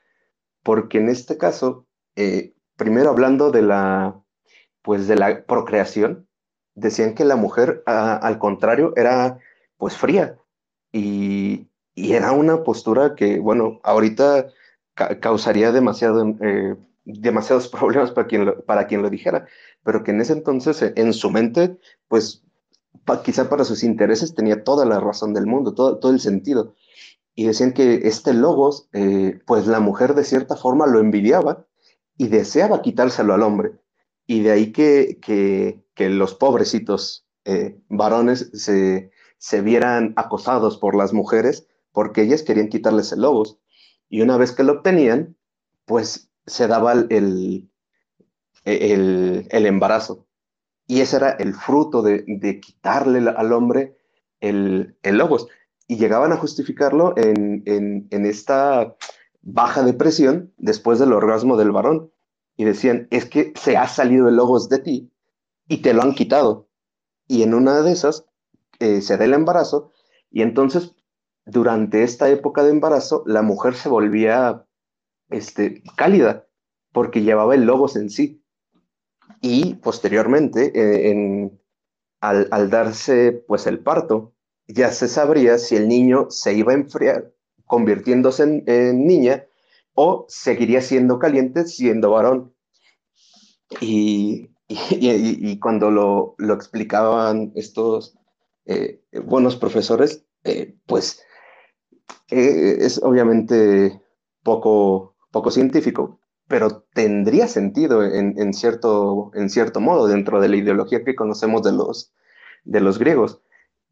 porque 0.63 0.99
en 0.99 1.09
este 1.09 1.39
caso, 1.39 1.87
eh, 2.17 2.55
primero 2.77 3.11
hablando 3.11 3.51
de 3.51 3.63
la, 3.63 4.21
pues 4.83 5.09
de 5.09 5.17
la 5.17 5.45
procreación, 5.45 6.29
decían 6.75 7.15
que 7.15 7.25
la 7.25 7.37
mujer, 7.37 7.83
al 7.87 8.39
contrario, 8.39 8.93
era 8.97 9.39
pues 9.77 9.97
fría 9.97 10.37
y, 10.93 11.67
era 11.97 12.33
una 12.33 12.63
postura 12.63 13.15
que, 13.15 13.39
bueno, 13.41 13.81
ahorita 13.83 14.47
causaría 15.21 15.71
demasiado, 15.71 16.27
eh, 16.41 16.77
demasiados 17.05 17.69
problemas 17.79 18.11
para 18.13 18.27
quien, 18.27 18.55
para 18.67 18.87
quien 18.87 19.03
lo 19.03 19.11
dijera, 19.11 19.47
pero 19.83 20.05
que 20.05 20.11
en 20.11 20.21
ese 20.21 20.33
entonces, 20.35 20.93
en 20.97 21.13
su 21.13 21.31
mente, 21.31 21.79
pues 22.09 22.43
quizá 23.25 23.49
para 23.49 23.65
sus 23.65 23.83
intereses 23.83 24.35
tenía 24.35 24.63
toda 24.63 24.85
la 24.85 25.01
razón 25.01 25.35
del 25.35 25.47
mundo, 25.47 25.75
todo, 25.75 25.99
todo 25.99 26.13
el 26.13 26.21
sentido 26.21 26.75
y 27.41 27.47
decían 27.47 27.73
que 27.73 28.07
este 28.07 28.35
logos, 28.35 28.89
eh, 28.93 29.41
pues 29.47 29.67
la 29.67 29.81
mujer 29.81 30.15
de 30.15 30.25
cierta 30.25 30.57
forma 30.57 30.87
lo 30.87 31.01
envidiaba 31.01 31.67
y 32.19 32.29
deseaba 32.29 32.83
quitárselo 32.83 33.33
al 33.33 33.43
hombre. 33.43 33.73
Y 34.27 34.43
de 34.43 34.51
ahí 34.51 34.73
que, 34.73 35.19
que, 35.23 35.81
los 36.11 36.35
pobrecitos 36.35 37.27
eh, 37.47 37.79
varones 37.89 38.51
se, 38.53 39.11
se 39.39 39.61
vieran 39.63 40.13
acosados 40.17 40.77
por 40.77 40.95
las 40.95 41.15
mujeres 41.15 41.67
porque 41.93 42.21
ellas 42.21 42.43
querían 42.43 42.69
quitarles 42.69 43.13
el 43.13 43.23
logos. 43.23 43.59
Y 44.11 44.21
una 44.21 44.37
vez 44.37 44.53
que 44.53 44.63
lo 44.63 44.73
obtenían, 44.73 45.37
pues 45.87 46.31
se 46.47 46.69
daba 46.69 46.93
el, 46.93 47.71
el, 48.65 49.47
el 49.51 49.67
embarazo. 49.67 50.27
Y 50.87 51.01
ese 51.01 51.17
era 51.17 51.31
el 51.31 51.55
fruto 51.55 52.03
de, 52.03 52.25
de 52.27 52.61
quitarle 52.61 53.31
al 53.31 53.53
hombre 53.53 53.97
el, 54.41 54.97
el 55.03 55.19
logos 55.19 55.49
y 55.87 55.97
llegaban 55.97 56.33
a 56.33 56.37
justificarlo 56.37 57.15
en, 57.17 57.65
en, 57.67 58.27
esta 58.27 58.97
baja 59.43 59.83
depresión 59.83 60.53
después 60.57 60.99
del 60.99 61.13
orgasmo 61.13 61.57
del 61.57 61.73
varón. 61.73 62.13
Y 62.57 62.65
decían, 62.65 63.09
es 63.11 63.25
que 63.25 63.53
se 63.57 63.77
ha 63.77 63.89
salido 63.89 64.29
el 64.29 64.37
logos 64.37 64.69
de 64.69 64.79
ti 64.79 65.13
y 65.67 65.79
te 65.79 65.93
lo 65.93 66.03
han 66.03 66.15
quitado. 66.15 66.69
Y 67.27 67.43
en 67.43 67.55
una 67.55 67.83
de 67.83 67.91
esas 67.91 68.25
eh, 68.79 69.03
se 69.03 69.17
da 69.17 69.25
el 69.25 69.35
embarazo 69.35 69.91
y 70.31 70.43
entonces 70.43 70.95
durante 71.45 72.05
esta 72.05 72.29
época 72.29 72.63
de 72.63 72.71
embarazo 72.71 73.25
la 73.27 73.43
mujer 73.43 73.75
se 73.75 73.89
volvía 73.89 74.65
este, 75.29 75.83
cálida 75.97 76.47
porque 76.93 77.23
llevaba 77.23 77.55
el 77.55 77.65
logos 77.65 77.97
en 77.97 78.11
sí. 78.11 78.40
Y 79.41 79.75
posteriormente, 79.75 80.73
eh, 80.75 81.51
al, 82.21 82.71
darse 82.71 83.33
pues 83.47 83.67
el 83.67 83.81
parto, 83.81 84.35
ya 84.69 84.91
se 84.91 85.09
sabría 85.09 85.59
si 85.59 85.77
el 85.77 85.89
niño 85.89 86.27
se 86.31 86.55
iba 86.55 86.73
a 86.73 86.77
enfriar 86.77 87.33
convirtiéndose 87.67 88.63
en, 88.67 89.07
niña 89.07 89.45
o 89.95 90.27
seguiría 90.29 90.83
siendo 90.83 91.19
caliente 91.19 91.67
siendo 91.67 92.11
varón. 92.11 92.55
Y, 93.81 94.51
cuando 95.61 95.91
lo, 95.91 96.55
explicaban 96.55 97.53
estos 97.55 98.17
eh, 98.67 99.03
buenos 99.25 99.57
profesores, 99.57 100.25
eh, 100.45 100.77
pues 100.87 101.23
es 102.29 103.03
obviamente 103.03 104.01
poco, 104.43 105.17
poco 105.31 105.51
científico, 105.51 106.20
pero 106.51 106.83
tendría 106.93 107.47
sentido 107.47 108.03
en, 108.03 108.53
cierto, 108.55 109.31
en 109.35 109.51
cierto 109.51 109.81
modo 109.81 110.09
dentro 110.09 110.41
de 110.41 110.49
la 110.49 110.57
ideología 110.57 111.05
que 111.05 111.15
conocemos 111.15 111.63
de 111.63 111.71
los, 111.71 112.13
de 112.65 112.81
los 112.81 112.99
griegos. 112.99 113.41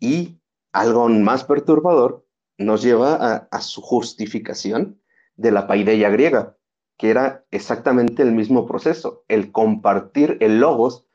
Y 0.00 0.40
algo 0.72 1.08
más 1.08 1.44
perturbador 1.44 2.26
nos 2.58 2.82
lleva 2.82 3.46
a, 3.48 3.60
su 3.60 3.80
justificación 3.80 5.00
de 5.36 5.52
la 5.52 5.68
paideia 5.68 6.10
griega, 6.10 6.56
que 6.96 7.10
era 7.10 7.44
exactamente 7.52 8.24
el 8.24 8.32
mismo 8.32 8.66
proceso, 8.66 9.22
el 9.28 9.52
compartir 9.52 10.36
el 10.40 10.58
logos 10.58 11.06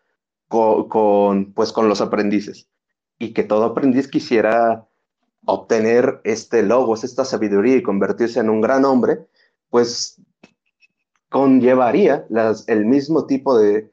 con, 0.47 1.51
pues, 1.53 1.73
con 1.73 1.89
los 1.89 1.99
aprendices 1.99 2.69
y 3.19 3.33
que 3.33 3.43
todo 3.43 3.65
aprendiz 3.65 4.07
quisiera 4.07 4.87
obtener 5.45 6.21
este 6.23 6.63
logos, 6.63 7.03
esta 7.03 7.25
sabiduría 7.25 7.75
y 7.75 7.83
convertirse 7.83 8.39
en 8.39 8.49
un 8.49 8.61
gran 8.61 8.85
hombre, 8.85 9.27
pues 9.69 10.21
conllevaría 11.33 12.27
el 12.67 12.85
mismo 12.85 13.25
tipo 13.25 13.57
de, 13.57 13.91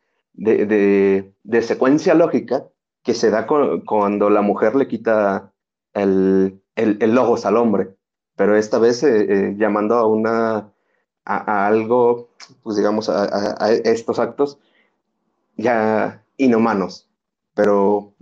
secuencia 1.62 2.14
lógica 2.14 2.66
que 3.02 3.14
se 3.14 3.30
da 3.30 3.46
cuando 3.46 4.28
la 4.28 4.42
mujer 4.42 4.76
le 4.76 4.86
quita 4.86 5.50
el, 5.94 6.60
logos 6.76 7.46
al 7.46 7.56
hombre, 7.56 7.96
pero 8.36 8.56
esta 8.56 8.78
vez 8.78 9.02
eh, 9.02 9.26
eh, 9.28 9.54
llamando 9.56 9.94
a 9.94 10.06
una 10.06 10.70
algo, 11.24 12.28
pues 12.62 12.76
digamos, 12.76 13.08
a, 13.08 13.72
estos 13.72 14.18
actos 14.18 14.58
ya 15.56 16.22
inhumanos. 16.36 17.08
Pero, 17.54 18.14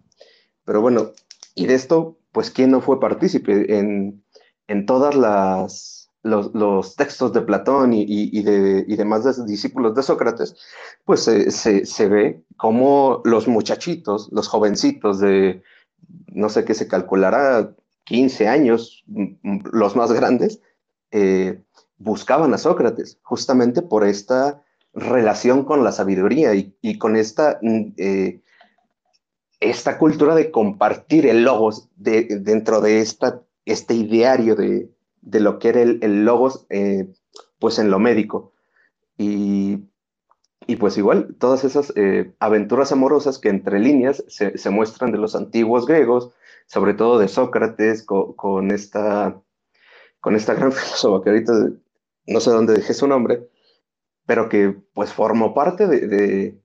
bueno, 0.65 1.11
y 1.57 1.67
de 1.67 1.75
esto, 1.75 2.19
pues, 2.31 2.53
¿quién 2.53 2.71
no 2.71 2.81
fue 2.81 3.01
partícipe 3.01 3.79
en 3.79 4.87
todas 4.87 5.17
las 5.17 5.98
los, 6.23 6.97
textos 6.97 7.33
de 7.33 7.43
Platón 7.43 7.93
y, 7.93 8.05
y, 8.09 8.43
de, 8.43 8.85
y 8.87 8.97
demás 8.97 9.47
discípulos 9.47 9.95
de 9.95 10.03
Sócrates, 10.03 10.57
pues 11.05 11.23
se, 11.23 11.51
se, 11.51 12.09
ve 12.09 12.43
como 12.57 13.23
los 13.25 13.49
muchachitos, 13.49 14.29
los 14.33 14.49
jovencitos 14.49 15.21
de, 15.21 15.63
no 16.27 16.49
sé 16.49 16.65
qué 16.65 16.75
se 16.75 16.89
calculará, 16.89 17.75
15 18.05 18.49
años, 18.49 19.05
los 19.73 19.97
más 19.97 20.13
grandes, 20.13 20.61
eh, 21.11 21.63
buscaban 21.99 22.55
a 22.55 22.59
Sócrates, 22.59 23.19
justamente 23.23 23.83
por 23.83 24.05
esta 24.05 24.63
relación 24.95 25.65
con 25.65 25.85
la 25.85 25.93
sabiduría 25.93 26.55
y, 26.55 26.99
con 26.99 27.17
esta, 27.17 27.61
eh, 27.63 28.41
esta 29.61 29.99
cultura 29.99 30.35
de 30.35 30.51
compartir 30.51 31.27
el 31.27 31.43
logos 31.45 31.89
de, 31.97 32.25
dentro 32.41 32.81
de 32.81 33.01
esta, 33.01 33.43
este 33.65 33.95
ideario 33.95 34.57
de, 34.57 34.89
de 35.29 35.41
lo 35.41 35.59
que 35.59 35.69
era 35.69 35.83
el, 35.83 36.25
logos, 36.25 36.67
eh, 36.71 37.13
pues 37.59 37.79
en 37.79 37.91
lo 37.91 37.99
médico. 37.99 38.53
Y, 39.19 39.89
y 40.67 40.77
pues 40.77 40.97
igual, 40.97 41.37
todas 41.39 41.65
esas 41.65 41.93
eh, 41.97 42.35
aventuras 42.41 42.93
amorosas 42.93 43.39
que 43.39 43.51
entre 43.51 43.79
líneas 43.79 44.25
se, 44.29 44.57
se, 44.57 44.71
muestran 44.71 45.13
de 45.13 45.19
los 45.19 45.35
antiguos 45.35 45.87
griegos, 45.87 46.33
sobre 46.67 46.95
todo 46.95 47.19
de 47.19 47.29
Sócrates, 47.29 48.05
con, 48.05 48.33
con 48.35 48.71
esta, 48.71 49.41
con 50.21 50.35
esta 50.35 50.55
gran 50.55 50.73
filósofa 50.73 51.23
que 51.23 51.31
ahorita 51.31 51.53
no 52.27 52.41
sé 52.41 52.51
dónde 52.51 52.75
dejé 52.75 52.95
su 52.95 53.07
nombre, 53.07 53.49
pero 54.27 54.49
que 54.49 54.77
pues 54.95 55.13
formó 55.13 55.55
parte 55.55 55.87
de, 55.87 56.59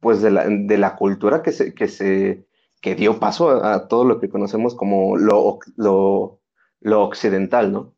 pues 0.00 0.22
de 0.22 0.30
la, 0.30 0.46
de 0.48 0.78
la, 0.78 0.96
cultura 0.96 1.42
que 1.42 1.52
se, 1.52 1.74
que 1.74 1.88
se 1.88 2.46
que 2.80 2.94
dio 2.94 3.20
paso 3.20 3.50
a, 3.64 3.88
todo 3.88 4.04
lo 4.04 4.20
que 4.20 4.30
conocemos 4.30 4.74
como 4.74 5.16
lo, 5.16 5.58
lo, 5.76 6.40
lo, 6.80 7.02
occidental, 7.02 7.72
¿no? 7.72 7.94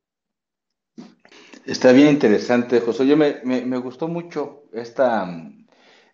Está 1.65 1.93
bien 1.93 2.09
interesante, 2.09 2.81
José. 2.81 3.07
Yo 3.07 3.17
me, 3.17 3.37
me, 3.45 3.63
me 3.65 3.79
gustó 3.79 4.09
mucho 4.09 4.65
esta, 4.73 5.29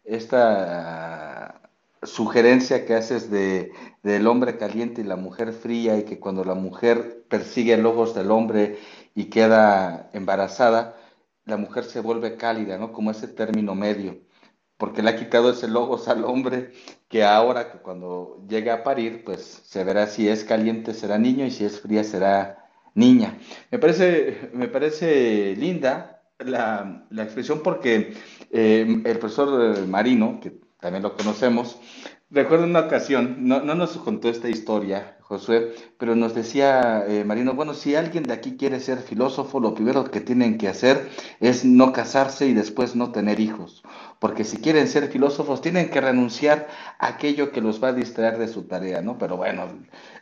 esta 0.04 1.70
sugerencia 2.02 2.84
que 2.86 2.94
haces 2.94 3.30
de, 3.30 3.72
del 4.02 4.26
hombre 4.26 4.58
caliente 4.58 5.00
y 5.00 5.04
la 5.04 5.16
mujer 5.16 5.52
fría 5.52 5.96
y 5.98 6.04
que 6.04 6.20
cuando 6.20 6.44
la 6.44 6.54
mujer 6.54 7.24
persigue 7.28 7.76
los 7.78 7.92
ojos 7.94 8.14
del 8.14 8.30
hombre 8.30 8.78
y 9.14 9.26
queda 9.26 10.10
embarazada, 10.12 10.96
la 11.44 11.56
mujer 11.56 11.84
se 11.84 12.00
vuelve 12.00 12.36
cálida, 12.36 12.78
¿no? 12.78 12.92
Como 12.92 13.10
ese 13.10 13.28
término 13.28 13.74
medio, 13.74 14.20
porque 14.76 15.02
le 15.02 15.10
ha 15.10 15.16
quitado 15.16 15.50
ese 15.50 15.68
logos 15.68 16.08
al 16.08 16.24
hombre 16.24 16.72
que 17.08 17.24
ahora 17.24 17.72
que 17.72 17.78
cuando 17.78 18.44
llegue 18.48 18.70
a 18.70 18.84
parir, 18.84 19.24
pues 19.24 19.42
se 19.64 19.84
verá 19.84 20.06
si 20.06 20.28
es 20.28 20.44
caliente 20.44 20.94
será 20.94 21.18
niño 21.18 21.46
y 21.46 21.50
si 21.50 21.64
es 21.64 21.80
fría 21.80 22.04
será 22.04 22.57
niña. 22.98 23.38
Me 23.70 23.78
parece, 23.78 24.50
me 24.52 24.68
parece 24.68 25.54
linda 25.56 26.22
la, 26.38 27.06
expresión 27.10 27.60
porque 27.62 28.14
eh, 28.50 29.02
el 29.04 29.18
profesor 29.18 29.86
Marino, 29.86 30.40
que 30.40 30.60
también 30.80 31.02
lo 31.02 31.16
conocemos, 31.16 31.78
recuerdo 32.30 32.64
una 32.64 32.80
ocasión, 32.80 33.48
no, 33.48 33.60
no 33.60 33.74
nos 33.74 33.96
contó 33.96 34.28
esta 34.28 34.48
historia, 34.48 35.16
Josué, 35.20 35.74
pero 35.98 36.16
nos 36.16 36.34
decía 36.34 37.04
eh, 37.06 37.22
Marino, 37.22 37.52
bueno, 37.52 37.74
si 37.74 37.94
alguien 37.94 38.22
de 38.22 38.32
aquí 38.32 38.56
quiere 38.56 38.80
ser 38.80 38.98
filósofo, 38.98 39.60
lo 39.60 39.74
primero 39.74 40.04
que 40.10 40.20
tienen 40.20 40.56
que 40.56 40.68
hacer 40.68 41.10
es 41.40 41.64
no 41.64 41.92
casarse 41.92 42.46
y 42.46 42.54
después 42.54 42.96
no 42.96 43.12
tener 43.12 43.38
hijos, 43.38 43.82
porque 44.20 44.44
si 44.44 44.58
quieren 44.58 44.88
ser 44.88 45.08
filósofos 45.08 45.60
tienen 45.60 45.90
que 45.90 46.00
renunciar 46.00 46.68
a 46.98 47.08
aquello 47.08 47.52
que 47.52 47.60
los 47.60 47.82
va 47.82 47.88
a 47.88 47.92
distraer 47.92 48.38
de 48.38 48.48
su 48.48 48.64
tarea, 48.64 49.02
¿no? 49.02 49.18
Pero 49.18 49.36
bueno, 49.36 49.66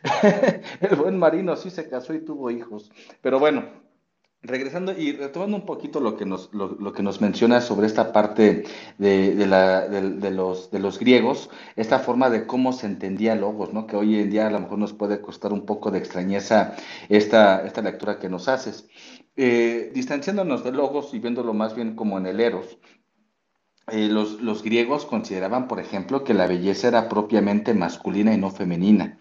el 0.81 0.95
buen 0.95 1.17
Marino 1.17 1.55
sí 1.55 1.69
se 1.69 1.89
casó 1.89 2.13
y 2.13 2.23
tuvo 2.23 2.51
hijos, 2.51 2.91
pero 3.21 3.39
bueno, 3.39 3.87
Regresando 4.43 4.93
y 4.93 5.13
retomando 5.13 5.57
un 5.57 5.65
poquito 5.65 5.99
lo 5.99 6.15
que 6.15 6.23
nos, 6.23 6.53
lo, 6.53 6.93
que 6.93 7.01
nos 7.01 7.21
menciona 7.21 7.59
sobre 7.59 7.87
esta 7.87 8.13
parte 8.13 8.65
de, 8.99 9.33
de, 9.33 9.47
la, 9.47 9.87
de, 9.87 10.31
los, 10.31 10.69
de 10.69 10.77
los 10.77 10.99
griegos, 10.99 11.49
esta 11.75 11.97
forma 11.97 12.29
de 12.29 12.45
cómo 12.45 12.71
se 12.71 12.85
entendía 12.85 13.35
logos, 13.35 13.73
¿no? 13.73 13.87
que 13.87 13.95
hoy 13.95 14.19
en 14.19 14.29
día 14.29 14.45
a 14.45 14.51
lo 14.51 14.59
mejor 14.59 14.77
nos 14.77 14.93
puede 14.93 15.21
costar 15.21 15.51
un 15.51 15.65
poco 15.65 15.89
de 15.89 15.97
extrañeza 15.97 16.75
esta, 17.09 17.65
esta 17.65 17.81
lectura 17.81 18.19
que 18.19 18.29
nos 18.29 18.47
haces. 18.47 18.87
Eh, 19.35 19.91
distanciándonos 19.93 20.63
de 20.63 20.71
logos 20.71 21.15
y 21.15 21.19
viéndolo 21.19 21.55
más 21.55 21.75
bien 21.75 21.95
como 21.95 22.19
en 22.19 22.27
el 22.27 22.39
eros, 22.39 22.77
eh, 23.89 24.09
los, 24.09 24.63
griegos 24.63 25.05
consideraban, 25.05 25.69
por 25.69 25.79
ejemplo, 25.79 26.25
que 26.25 26.33
la 26.33 26.45
belleza 26.45 26.89
era 26.89 27.07
propiamente 27.07 27.73
masculina 27.73 28.33
y 28.33 28.37
no 28.37 28.51
femenina. 28.51 29.17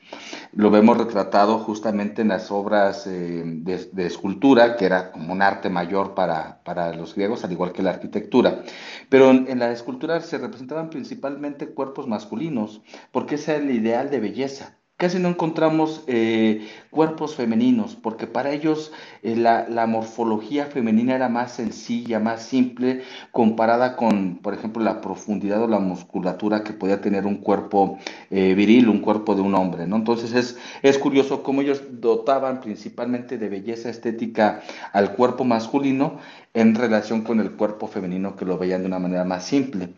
Lo 0.52 0.70
vemos 0.70 0.98
retratado 0.98 1.60
justamente 1.60 2.22
en 2.22 2.28
las 2.28 2.50
obras 2.50 3.06
eh, 3.06 3.42
de, 3.44 4.06
escultura, 4.06 4.76
que 4.76 4.86
era 4.86 5.12
como 5.12 5.32
un 5.32 5.42
arte 5.42 5.70
mayor 5.70 6.14
para, 6.14 6.62
para, 6.64 6.92
los 6.94 7.14
griegos, 7.14 7.44
al 7.44 7.52
igual 7.52 7.72
que 7.72 7.82
la 7.82 7.90
arquitectura. 7.90 8.64
Pero 9.08 9.30
en, 9.30 9.46
en 9.48 9.60
la 9.60 9.70
escultura 9.70 10.20
se 10.20 10.38
representaban 10.38 10.90
principalmente 10.90 11.68
cuerpos 11.68 12.08
masculinos, 12.08 12.82
porque 13.12 13.36
ese 13.36 13.54
era 13.54 13.62
el 13.62 13.70
ideal 13.70 14.10
de 14.10 14.18
belleza 14.18 14.76
casi 14.96 15.18
no 15.18 15.28
encontramos 15.28 16.02
eh, 16.06 16.68
cuerpos 16.90 17.34
femeninos, 17.34 17.96
porque 17.96 18.26
para 18.26 18.52
ellos 18.52 18.92
eh, 19.22 19.36
la, 19.36 19.86
morfología 19.86 20.66
femenina 20.66 21.14
era 21.14 21.28
más 21.28 21.52
sencilla, 21.52 22.18
más 22.18 22.42
simple, 22.42 23.02
comparada 23.30 23.96
con, 23.96 24.38
por 24.38 24.54
ejemplo, 24.54 24.82
la 24.82 25.02
profundidad 25.02 25.62
o 25.62 25.68
la 25.68 25.80
musculatura 25.80 26.64
que 26.64 26.72
podía 26.72 27.02
tener 27.02 27.26
un 27.26 27.36
cuerpo 27.36 27.98
eh, 28.30 28.54
viril, 28.54 28.88
un 28.88 29.00
cuerpo 29.00 29.34
de 29.34 29.42
un 29.42 29.54
hombre, 29.54 29.86
¿no? 29.86 29.96
Entonces 29.96 30.32
es, 30.32 30.58
es 30.82 30.98
curioso 30.98 31.42
cómo 31.42 31.60
ellos 31.60 31.82
dotaban 32.00 32.60
principalmente 32.60 33.36
de 33.36 33.48
belleza 33.50 33.90
estética 33.90 34.62
al 34.92 35.14
cuerpo 35.14 35.44
masculino 35.44 36.18
en 36.54 36.74
relación 36.74 37.22
con 37.22 37.40
el 37.40 37.52
cuerpo 37.52 37.86
femenino 37.86 38.34
que 38.34 38.46
lo 38.46 38.56
veían 38.56 38.80
de 38.80 38.86
una 38.86 38.98
manera 38.98 39.24
más 39.24 39.44
simple. 39.44 39.90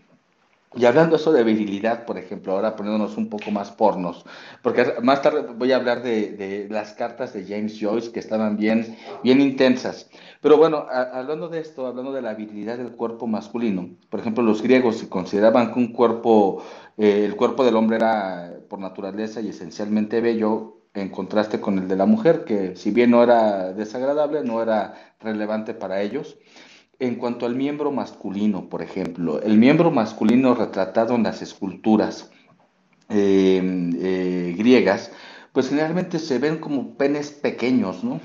Y 0.79 0.87
hablando 0.87 1.17
eso 1.17 1.33
de 1.33 1.43
virilidad, 1.43 2.05
por 2.05 2.19
ejemplo, 2.19 2.53
ahora 2.53 2.77
poniéndonos 2.77 3.17
un 3.17 3.29
poco 3.29 3.51
más 3.51 3.73
pornos, 3.73 4.25
porque 4.63 4.95
más 5.03 5.23
tarde 5.23 5.43
voy 5.57 5.73
a 5.73 5.77
hablar 5.77 6.05
de, 6.05 6.69
las 6.71 6.93
cartas 6.93 7.33
de 7.33 7.45
James 7.45 7.77
Joyce 7.81 8.13
que 8.13 8.21
estaban 8.21 8.57
bien, 8.57 8.97
bien 9.25 9.41
intensas. 9.41 10.09
Pero 10.41 10.57
bueno, 10.57 10.87
hablando 10.89 11.49
de 11.49 11.59
esto, 11.59 11.85
hablando 11.85 12.13
de 12.13 12.23
la 12.23 12.35
virilidad 12.35 12.79
del 12.79 12.93
cuerpo 12.93 13.27
masculino, 13.27 13.91
por 14.09 14.21
ejemplo, 14.21 14.45
los 14.45 14.63
griegos 14.63 15.03
consideraban 15.09 15.73
que 15.73 15.81
un 15.81 15.93
cuerpo, 15.93 16.63
eh, 16.97 17.25
el 17.25 17.35
cuerpo 17.35 17.65
del 17.65 17.75
hombre 17.75 17.97
era 17.97 18.53
por 18.69 18.79
naturaleza 18.79 19.41
y 19.41 19.49
esencialmente 19.49 20.21
bello, 20.21 20.77
en 20.95 21.09
contraste 21.09 21.61
con 21.61 21.79
el 21.79 21.89
de 21.89 21.97
la 21.97 22.07
mujer, 22.07 22.45
que 22.45 22.77
si 22.77 22.93
bien 22.93 23.11
no 23.11 23.25
era 23.25 23.73
desagradable, 23.73 24.45
no 24.45 24.63
era 24.63 24.95
relevante 25.19 25.75
para 25.75 26.03
ellos. 26.03 26.39
En 27.01 27.15
cuanto 27.15 27.47
al 27.47 27.55
miembro 27.55 27.93
masculino, 27.93 28.69
por 28.69 28.83
ejemplo, 28.83 29.41
el 29.41 29.57
miembro 29.57 29.93
masculino 29.93 30.55
retratado 30.55 31.15
en 31.15 31.23
las 31.23 31.43
esculturas 31.43 32.33
eh, 33.09 33.63
eh, 34.01 34.55
griegas, 34.59 35.13
pues 35.53 35.69
generalmente 35.69 36.19
se 36.19 36.41
ven 36.41 36.59
como 36.59 36.97
penes 36.97 37.31
pequeños, 37.31 38.03
¿no? 38.03 38.21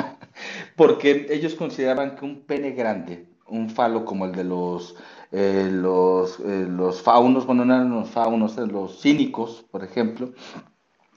Porque 0.76 1.26
ellos 1.28 1.54
consideraban 1.54 2.16
que 2.16 2.24
un 2.24 2.40
pene 2.46 2.70
grande, 2.70 3.28
un 3.46 3.68
falo 3.68 4.06
como 4.06 4.24
el 4.24 4.32
de 4.32 4.44
los, 4.44 4.96
eh, 5.30 5.68
los, 5.70 6.40
los 6.40 7.02
faunos, 7.02 7.44
bueno, 7.44 7.66
no 7.66 7.74
eran 7.74 7.90
los 7.90 8.08
faunos, 8.08 8.56
los 8.56 9.02
cínicos, 9.02 9.66
por 9.70 9.84
ejemplo, 9.84 10.32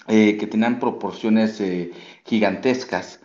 que 0.07 0.47
tenían 0.51 0.79
proporciones 0.79 1.63
gigantescas, 2.25 3.21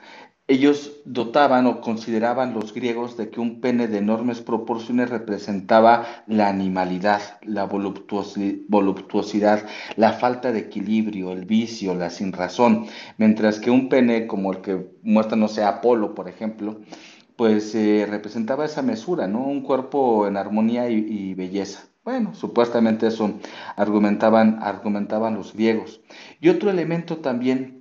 ellos 0.49 1.01
dotaban 1.05 1.67
o 1.67 1.81
consideraban 1.81 2.55
los 2.55 2.73
griegos 2.73 3.17
de 3.17 3.31
que 3.31 3.41
un 3.41 3.61
pene 3.61 3.89
de 3.89 3.99
enormes 3.99 4.41
proporciones 4.41 5.11
representaba 5.11 6.07
la 6.29 6.49
animalidad, 6.49 7.21
la 7.43 7.65
voluptuosidad, 7.65 9.67
la 9.97 10.13
falta 10.13 10.53
de 10.53 10.61
equilibrio, 10.61 11.33
el 11.33 11.47
vicio, 11.47 11.95
la 11.95 12.11
sinrazón, 12.11 12.87
mientras 13.19 13.59
que 13.59 13.73
un 13.73 13.89
pene 13.89 14.29
como 14.29 14.53
el 14.53 14.61
que 14.61 14.87
muestra, 15.03 15.37
no 15.37 15.49
sé, 15.49 15.65
Apolo, 15.65 16.15
por 16.15 16.29
ejemplo, 16.29 16.81
pues 17.35 17.75
eh, 17.75 18.07
representaba 18.09 18.65
esa 18.65 18.83
mesura, 18.83 19.27
¿no? 19.27 19.45
Un 19.45 19.63
cuerpo 19.63 20.29
en 20.29 20.37
armonía 20.37 20.89
y, 20.89 20.95
y 20.95 21.35
belleza. 21.35 21.89
Bueno, 22.05 22.37
supuestamente 22.37 23.09
eso 23.09 23.33
argumentaban, 23.75 24.61
argumentaban 24.63 25.35
los 25.35 25.53
griegos. 25.53 26.01
Y 26.41 26.51
otro 26.51 26.71
elemento 26.71 27.17
también 27.17 27.76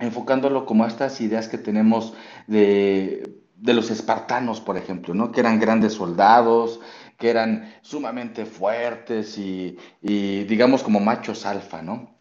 enfocándolo 0.00 0.66
como 0.66 0.84
a 0.84 0.88
estas 0.88 1.20
ideas 1.20 1.48
que 1.48 1.58
tenemos 1.58 2.14
de, 2.46 3.36
los 3.62 3.90
espartanos, 3.90 4.60
por 4.60 4.76
ejemplo, 4.76 5.14
¿no? 5.14 5.30
Que 5.30 5.40
eran 5.40 5.60
grandes 5.60 5.92
soldados, 5.94 6.80
que 7.18 7.30
eran 7.30 7.74
sumamente 7.82 8.46
fuertes 8.46 9.38
y, 9.38 9.78
y 10.02 10.44
digamos 10.44 10.82
como 10.82 11.00
machos 11.00 11.46
alfa, 11.46 11.82
¿no? 11.82 12.20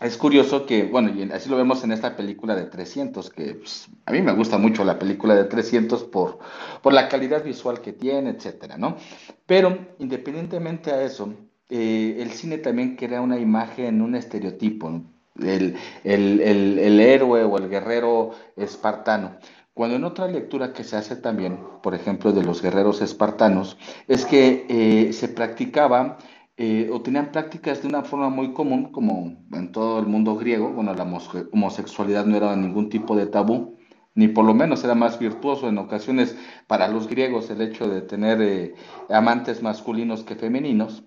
Es 0.00 0.18
curioso 0.18 0.66
que, 0.66 0.84
bueno, 0.84 1.10
y 1.10 1.22
así 1.32 1.48
lo 1.48 1.56
vemos 1.56 1.82
en 1.82 1.90
esta 1.90 2.16
película 2.16 2.54
de 2.54 2.66
300, 2.66 3.30
que 3.30 3.54
pues, 3.54 3.88
a 4.04 4.12
mí 4.12 4.20
me 4.20 4.32
gusta 4.32 4.58
mucho 4.58 4.84
la 4.84 4.98
película 4.98 5.34
de 5.34 5.44
300 5.44 6.04
por, 6.04 6.38
por 6.82 6.92
la 6.92 7.08
calidad 7.08 7.42
visual 7.42 7.80
que 7.80 7.94
tiene, 7.94 8.30
etcétera, 8.30 8.76
¿no? 8.76 8.96
Pero 9.46 9.94
independientemente 9.98 10.90
a 10.90 11.02
eso, 11.02 11.32
eh, 11.70 12.18
el 12.20 12.30
cine 12.32 12.58
también 12.58 12.96
crea 12.96 13.22
una 13.22 13.38
imagen, 13.38 14.02
un 14.02 14.16
estereotipo, 14.16 14.90
¿no? 14.90 15.15
El, 15.42 15.76
el, 16.04 16.40
el, 16.40 17.00
héroe 17.00 17.44
o 17.44 17.58
el 17.58 17.68
guerrero 17.68 18.30
espartano. 18.56 19.38
Cuando 19.74 19.96
en 19.96 20.04
otra 20.04 20.26
lectura 20.26 20.72
que 20.72 20.84
se 20.84 20.96
hace 20.96 21.16
también, 21.16 21.58
por 21.82 21.94
ejemplo, 21.94 22.32
de 22.32 22.42
los 22.42 22.62
guerreros 22.62 23.02
espartanos, 23.02 23.76
es 24.08 24.24
que 24.24 24.66
eh, 24.68 25.12
se 25.12 25.28
practicaba 25.28 26.16
eh, 26.56 26.88
o 26.90 27.02
tenían 27.02 27.32
prácticas 27.32 27.82
de 27.82 27.88
una 27.88 28.02
forma 28.02 28.30
muy 28.30 28.54
común, 28.54 28.90
como 28.90 29.36
en 29.52 29.72
todo 29.72 29.98
el 30.00 30.06
mundo 30.06 30.36
griego, 30.36 30.70
bueno, 30.70 30.94
la 30.94 31.02
homosexualidad 31.52 32.24
no 32.24 32.36
era 32.38 32.56
ningún 32.56 32.88
tipo 32.88 33.14
de 33.14 33.26
tabú, 33.26 33.76
ni 34.14 34.28
por 34.28 34.46
lo 34.46 34.54
menos 34.54 34.82
era 34.82 34.94
más 34.94 35.18
virtuoso 35.18 35.68
en 35.68 35.76
ocasiones 35.76 36.34
para 36.66 36.88
los 36.88 37.08
griegos 37.08 37.50
el 37.50 37.60
hecho 37.60 37.88
de 37.88 38.00
tener 38.00 38.40
eh, 38.40 38.74
amantes 39.10 39.62
masculinos 39.62 40.22
que 40.24 40.34
femeninos, 40.34 41.04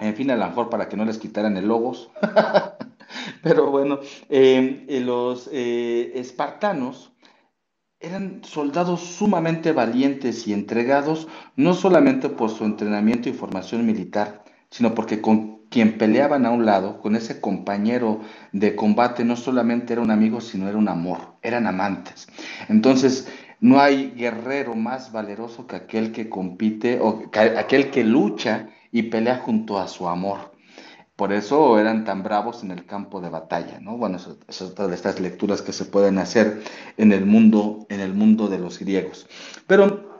en 0.00 0.14
fin, 0.16 0.32
a 0.32 0.36
lo 0.36 0.46
mejor 0.46 0.68
para 0.68 0.88
que 0.88 0.96
no 0.96 1.04
les 1.04 1.18
quitaran 1.18 1.56
el 1.56 1.68
logos, 1.68 2.10
pero 3.42 3.70
bueno, 3.70 4.00
em, 4.28 4.84
eh, 4.88 5.00
los 5.00 5.48
espartanos, 5.48 7.12
eran 7.98 8.42
soldados 8.44 9.00
sumamente 9.00 9.72
valientes 9.72 10.46
y 10.46 10.52
entregados, 10.52 11.28
no 11.56 11.74
solamente 11.74 12.28
por 12.28 12.50
su 12.50 12.64
entrenamiento 12.64 13.28
y 13.28 13.32
formación 13.32 13.86
militar, 13.86 14.44
sino 14.70 14.94
porque 14.94 15.20
con 15.20 15.56
quien 15.70 15.98
peleaban 15.98 16.46
a 16.46 16.50
un 16.50 16.66
lado, 16.66 17.00
con 17.00 17.16
ese 17.16 17.40
compañero 17.40 18.20
de 18.52 18.76
combate, 18.76 19.24
no 19.24 19.36
solamente 19.36 19.94
era 19.94 20.02
un 20.02 20.10
amigo, 20.10 20.40
sino 20.40 20.68
era 20.68 20.78
un 20.78 20.88
amor, 20.88 21.36
eran 21.42 21.66
amantes. 21.66 22.28
Entonces, 22.68 23.28
no 23.60 23.80
hay 23.80 24.12
guerrero 24.12 24.74
más 24.74 25.12
valeroso 25.12 25.66
que 25.66 25.76
aquel 25.76 26.12
que 26.12 26.28
compite 26.28 27.00
o 27.00 27.22
aquel 27.32 27.90
que 27.90 28.04
lucha 28.04 28.68
y 28.92 29.04
pelea 29.04 29.38
junto 29.38 29.78
a 29.78 29.88
su 29.88 30.08
amor. 30.08 30.55
Por 31.16 31.32
eso 31.32 31.78
eran 31.78 32.04
tan 32.04 32.22
bravos 32.22 32.62
en 32.62 32.70
el 32.70 32.84
campo 32.84 33.20
de 33.20 33.30
batalla, 33.30 33.80
¿no? 33.80 33.96
Bueno, 33.96 34.18
es 34.48 34.62
otra 34.62 34.86
de 34.86 34.94
estas 34.94 35.18
lecturas 35.18 35.62
que 35.62 35.72
se 35.72 35.86
pueden 35.86 36.18
hacer 36.18 36.62
en 36.98 37.12
el 37.12 37.24
mundo, 37.24 37.86
en 37.88 38.00
el 38.00 38.12
mundo 38.12 38.48
de 38.48 38.58
los 38.58 38.78
griegos. 38.78 39.26
Pero 39.66 40.16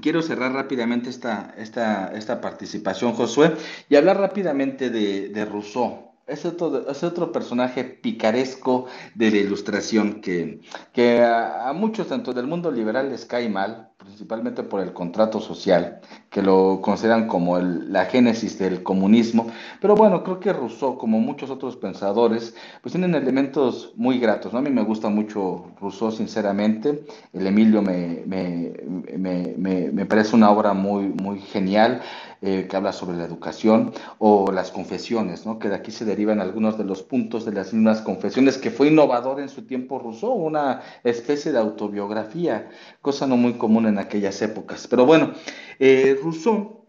Quiero 0.00 0.22
cerrar 0.22 0.52
rápidamente 0.52 1.10
esta, 1.10 1.54
esta, 1.58 2.12
esta 2.14 2.40
participación, 2.40 3.12
Josué, 3.12 3.52
y 3.88 3.96
hablar 3.96 4.18
rápidamente 4.18 4.88
de, 4.88 5.44
Rousseau. 5.44 6.12
Es 6.26 6.44
otro, 6.44 6.88
es 6.88 7.02
otro, 7.02 7.32
personaje 7.32 7.82
picaresco 7.84 8.86
de 9.14 9.30
la 9.32 9.36
ilustración 9.38 10.20
que, 10.20 10.60
que 10.92 11.22
a, 11.22 11.68
a, 11.68 11.72
muchos, 11.72 12.06
tanto 12.06 12.32
del 12.32 12.46
mundo 12.46 12.70
liberal, 12.70 13.10
les 13.10 13.26
cae 13.26 13.48
mal, 13.48 13.89
principalmente 14.00 14.62
por 14.62 14.80
el 14.80 14.94
contrato 14.94 15.40
social, 15.40 16.00
que 16.30 16.40
lo 16.40 16.80
consideran 16.80 17.26
como 17.28 17.58
la 17.58 18.06
génesis 18.06 18.58
del 18.58 18.82
comunismo. 18.82 19.48
Pero 19.80 19.94
bueno, 19.94 20.24
creo 20.24 20.40
que 20.40 20.54
Rousseau, 20.54 20.96
como 20.96 21.20
muchos 21.20 21.50
otros 21.50 21.76
pensadores, 21.76 22.54
pues 22.80 22.92
tienen 22.92 23.14
elementos 23.14 23.92
muy 23.96 24.18
gratos. 24.18 24.52
¿no? 24.54 24.58
A 24.58 24.62
mí 24.62 24.70
me 24.70 24.84
gusta 24.84 25.10
mucho 25.10 25.66
Rousseau, 25.80 26.10
sinceramente. 26.10 27.04
El 27.34 27.46
Emilio 27.46 27.82
me, 27.82 28.22
me, 28.26 28.72
me, 29.18 29.90
me 29.92 30.06
parece 30.06 30.34
una 30.34 30.50
obra 30.50 30.72
muy, 30.72 31.08
muy 31.08 31.40
genial. 31.40 32.00
Eh, 32.42 32.68
que 32.70 32.74
habla 32.74 32.94
sobre 32.94 33.18
la 33.18 33.24
educación, 33.24 33.92
o 34.16 34.50
las 34.50 34.70
confesiones, 34.70 35.44
¿no? 35.44 35.58
que 35.58 35.68
de 35.68 35.74
aquí 35.74 35.90
se 35.90 36.06
derivan 36.06 36.40
algunos 36.40 36.78
de 36.78 36.84
los 36.84 37.02
puntos 37.02 37.44
de 37.44 37.52
las 37.52 37.74
mismas 37.74 38.00
confesiones, 38.00 38.56
que 38.56 38.70
fue 38.70 38.88
innovador 38.88 39.40
en 39.40 39.50
su 39.50 39.66
tiempo 39.66 39.98
Rousseau, 39.98 40.32
una 40.32 40.80
especie 41.04 41.52
de 41.52 41.58
autobiografía, 41.58 42.70
cosa 43.02 43.26
no 43.26 43.36
muy 43.36 43.58
común 43.58 43.84
aquellas 43.98 44.40
épocas. 44.42 44.86
Pero 44.86 45.06
bueno, 45.06 45.32
eh, 45.78 46.18
Rousseau, 46.22 46.86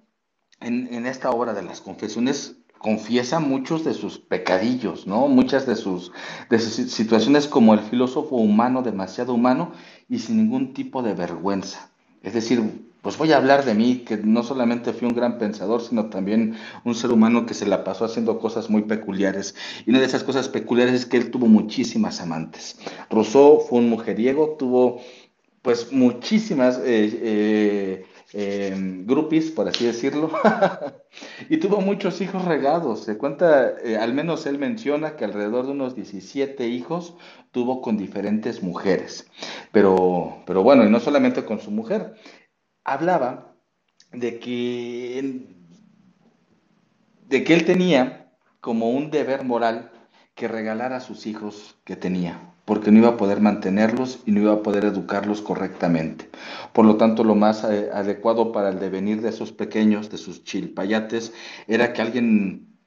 en, 0.59 1.05
esta 1.05 1.31
obra 1.31 1.53
de 1.53 1.63
las 1.63 1.81
confesiones, 1.81 2.57
confiesa 2.77 3.39
muchos 3.39 3.83
de 3.83 3.93
sus 3.93 4.19
pecadillos, 4.19 5.07
¿no? 5.07 5.27
Muchas 5.27 5.65
de 5.65 5.75
sus, 5.75 6.11
de 6.49 6.59
sus 6.59 6.91
situaciones 6.91 7.47
como 7.47 7.73
el 7.73 7.79
filósofo 7.79 8.37
humano, 8.37 8.81
demasiado 8.81 9.33
humano 9.33 9.71
y 10.09 10.19
sin 10.19 10.37
ningún 10.37 10.73
tipo 10.73 11.03
de 11.03 11.13
vergüenza. 11.13 11.91
Es 12.23 12.33
decir, 12.33 12.61
pues 13.01 13.17
voy 13.17 13.31
a 13.31 13.37
hablar 13.37 13.65
de 13.65 13.73
mí, 13.73 14.03
que 14.05 14.17
no 14.17 14.43
solamente 14.43 14.93
fui 14.93 15.07
un 15.07 15.15
gran 15.15 15.39
pensador, 15.39 15.81
sino 15.81 16.07
también 16.11 16.55
un 16.83 16.93
ser 16.93 17.11
humano 17.11 17.47
que 17.47 17.55
se 17.55 17.65
la 17.65 17.83
pasó 17.83 18.05
haciendo 18.05 18.37
cosas 18.37 18.69
muy 18.69 18.83
peculiares. 18.83 19.55
Y 19.87 19.89
una 19.89 19.99
de 19.99 20.05
esas 20.05 20.23
cosas 20.23 20.49
peculiares 20.49 20.93
es 20.93 21.05
que 21.07 21.17
él 21.17 21.31
tuvo 21.31 21.47
muchísimas 21.47 22.21
amantes. 22.21 22.77
Rousseau 23.09 23.59
fue 23.59 23.79
un 23.79 23.89
mujeriego, 23.89 24.55
tuvo 24.59 25.01
pues 25.61 25.91
muchísimas 25.91 26.79
eh, 26.79 27.19
eh, 27.21 28.05
eh, 28.33 29.05
por 29.55 29.67
así 29.67 29.85
decirlo, 29.85 30.31
y 31.49 31.57
tuvo 31.57 31.81
muchos 31.81 32.21
hijos 32.21 32.45
regados. 32.45 33.03
Se 33.03 33.17
cuenta, 33.17 33.77
eh, 33.83 33.97
al 33.97 34.13
menos 34.13 34.45
él 34.45 34.57
menciona 34.57 35.15
que 35.15 35.25
alrededor 35.25 35.65
de 35.65 35.71
unos 35.73 35.95
17 35.95 36.67
hijos 36.67 37.15
tuvo 37.51 37.81
con 37.81 37.97
diferentes 37.97 38.63
mujeres. 38.63 39.29
Pero, 39.71 40.43
pero 40.45 40.63
bueno, 40.63 40.85
y 40.85 40.89
no 40.89 40.99
solamente 40.99 41.43
con 41.45 41.59
su 41.59 41.71
mujer, 41.71 42.15
hablaba 42.83 43.55
de 44.11 44.39
que, 44.39 45.45
de 47.27 47.43
que 47.43 47.53
él 47.53 47.65
tenía 47.65 48.33
como 48.61 48.91
un 48.91 49.11
deber 49.11 49.43
moral 49.43 49.91
que 50.35 50.47
regalar 50.47 50.93
a 50.93 51.01
sus 51.01 51.27
hijos 51.27 51.77
que 51.83 51.95
tenía 51.95 52.50
porque 52.71 52.89
no 52.89 52.99
iba 52.99 53.09
a 53.09 53.17
poder 53.17 53.41
mantenerlos 53.41 54.19
y 54.25 54.31
no 54.31 54.39
iba 54.39 54.53
a 54.53 54.63
poder 54.63 54.85
educarlos 54.85 55.41
correctamente. 55.41 56.29
Por 56.71 56.85
lo 56.85 56.95
tanto, 56.95 57.25
lo 57.25 57.35
más 57.35 57.65
eh, 57.65 57.89
adecuado 57.93 58.53
para 58.53 58.69
el 58.69 58.79
devenir 58.79 59.21
de 59.21 59.27
esos 59.27 59.51
pequeños, 59.51 60.09
de 60.09 60.17
sus 60.17 60.45
chilpayates, 60.45 61.33
era 61.67 61.91
que 61.91 62.01
alguien 62.01 62.77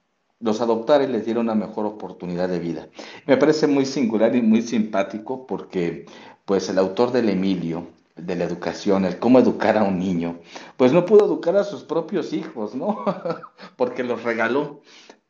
los 0.41 0.63
adoptara 0.63 1.05
y 1.05 1.09
les 1.09 1.27
diera 1.27 1.41
una 1.41 1.55
mejor 1.55 1.85
oportunidad 1.85 2.49
de 2.49 2.61
vida. 2.61 2.89
Me 3.27 3.37
parece 3.37 3.67
muy 3.67 3.85
singular 3.85 4.35
y 4.35 4.41
muy 4.41 4.63
simpático 4.63 5.47
porque 5.47 6.07
pues 6.47 6.71
el 6.71 6.79
autor 6.79 7.13
del 7.13 7.29
Emilio, 7.29 7.89
de 8.17 8.37
la 8.37 8.45
educación, 8.45 9.05
el 9.05 9.19
cómo 9.19 9.39
educar 9.39 9.77
a 9.77 9.83
un 9.83 9.99
niño, 9.99 10.41
pues 10.79 10.95
no 10.95 11.05
pudo 11.05 11.27
educar 11.27 11.57
a 11.57 11.65
sus 11.65 11.83
propios 11.83 12.33
hijos, 12.33 12.75
¿no? 12.75 13.05
porque 13.77 14.03
los 14.03 14.23
regaló 14.23 14.81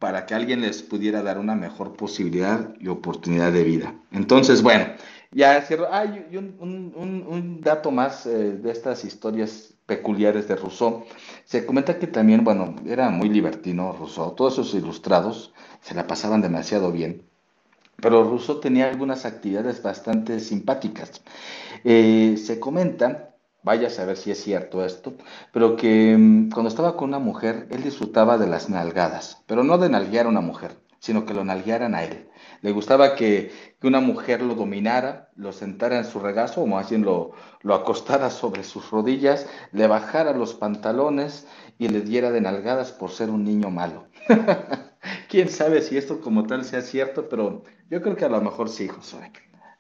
para 0.05 0.27
que 0.27 0.35
alguien 0.35 0.61
les 0.61 0.83
pudiera 0.83 1.23
dar 1.23 1.39
una 1.39 1.55
mejor 1.55 1.97
posibilidad 1.97 2.75
y 2.79 2.89
oportunidad 2.89 3.51
de 3.53 3.65
vida. 3.65 3.95
Entonces, 4.13 4.61
bueno, 4.63 4.85
ya 5.33 5.63
cierro. 5.63 5.89
Hay 5.91 6.27
un, 6.31 7.63
dato 7.63 7.91
más 7.91 8.27
eh, 8.27 8.53
de 8.53 8.71
estas 8.71 9.03
historias 9.07 9.73
peculiares 9.87 10.47
de 10.47 10.57
Rousseau. 10.57 11.07
Se 11.47 11.65
comenta 11.65 11.99
que 11.99 12.07
también, 12.07 12.45
bueno, 12.45 12.77
era 12.85 13.09
muy 13.09 13.31
libertino 13.31 13.97
Rousseau. 13.99 14.35
Todos 14.35 14.57
sus 14.57 14.75
ilustrados 14.75 15.55
se 15.81 15.95
la 15.95 16.07
pasaban 16.07 16.43
demasiado 16.43 16.93
bien. 16.93 17.23
Pero 17.97 18.25
Rousseau 18.25 18.61
tenía 18.61 18.91
algunas 18.91 19.25
actividades 19.25 19.83
bastante 19.83 20.39
simpáticas. 20.39 21.23
Eh, 21.83 22.37
se 22.37 22.61
comenta 22.61 23.34
vaya 23.65 23.89
a 23.89 23.91
saber 23.91 24.17
si 24.17 24.31
es 24.31 24.43
cierto 24.43 24.85
esto, 24.85 25.15
pero 25.53 25.75
que 25.77 26.17
mm, 26.17 26.51
cuando 26.51 26.69
estaba 26.69 26.97
con 26.97 27.09
una 27.09 27.19
mujer, 27.19 27.67
él 27.71 27.83
disfrutaba 27.83 28.39
de 28.39 28.47
las 28.47 28.69
nalgadas, 28.71 29.43
pero 29.47 29.65
no 29.65 29.79
de 29.79 29.89
nalguear 29.89 30.27
a 30.27 30.29
una 30.29 30.41
mujer, 30.41 30.77
sino 31.01 31.25
que 31.27 31.35
lo 31.35 31.45
nalguearan 31.45 31.95
a 31.95 32.05
él. 32.05 32.29
Le 32.61 32.73
gustaba 32.73 33.15
que, 33.15 33.51
una 33.83 34.01
mujer 34.01 34.41
lo 34.41 34.55
dominara, 34.55 35.29
lo 35.37 35.53
sentara 35.53 35.99
en 35.99 36.07
su 36.07 36.19
regazo, 36.19 36.63
o 36.63 36.67
más 36.67 36.89
bien 36.89 37.05
lo, 37.05 37.33
lo 37.61 37.75
acostara 37.75 38.31
sobre 38.31 38.65
sus 38.65 38.91
rodillas, 38.91 39.47
le 39.73 39.87
bajara 39.87 40.33
los 40.33 40.55
pantalones 40.55 41.47
y 41.79 41.89
le 41.89 42.01
diera 42.01 42.31
de 42.31 42.41
nalgadas 42.41 42.93
por 42.93 43.11
ser 43.11 43.29
un 43.29 43.45
niño 43.45 43.69
malo. 43.71 44.07
Quién 45.29 45.51
sabe 45.51 45.83
si 45.83 45.99
esto 45.99 46.23
como 46.23 46.47
tal 46.47 46.65
sea 46.65 46.81
cierto, 46.81 47.29
pero 47.29 47.65
yo 47.91 48.01
creo 48.01 48.17
que 48.17 48.25
a 48.25 48.31
lo 48.31 48.41
mejor 48.41 48.71
sí, 48.71 48.89
Josué. 48.89 49.31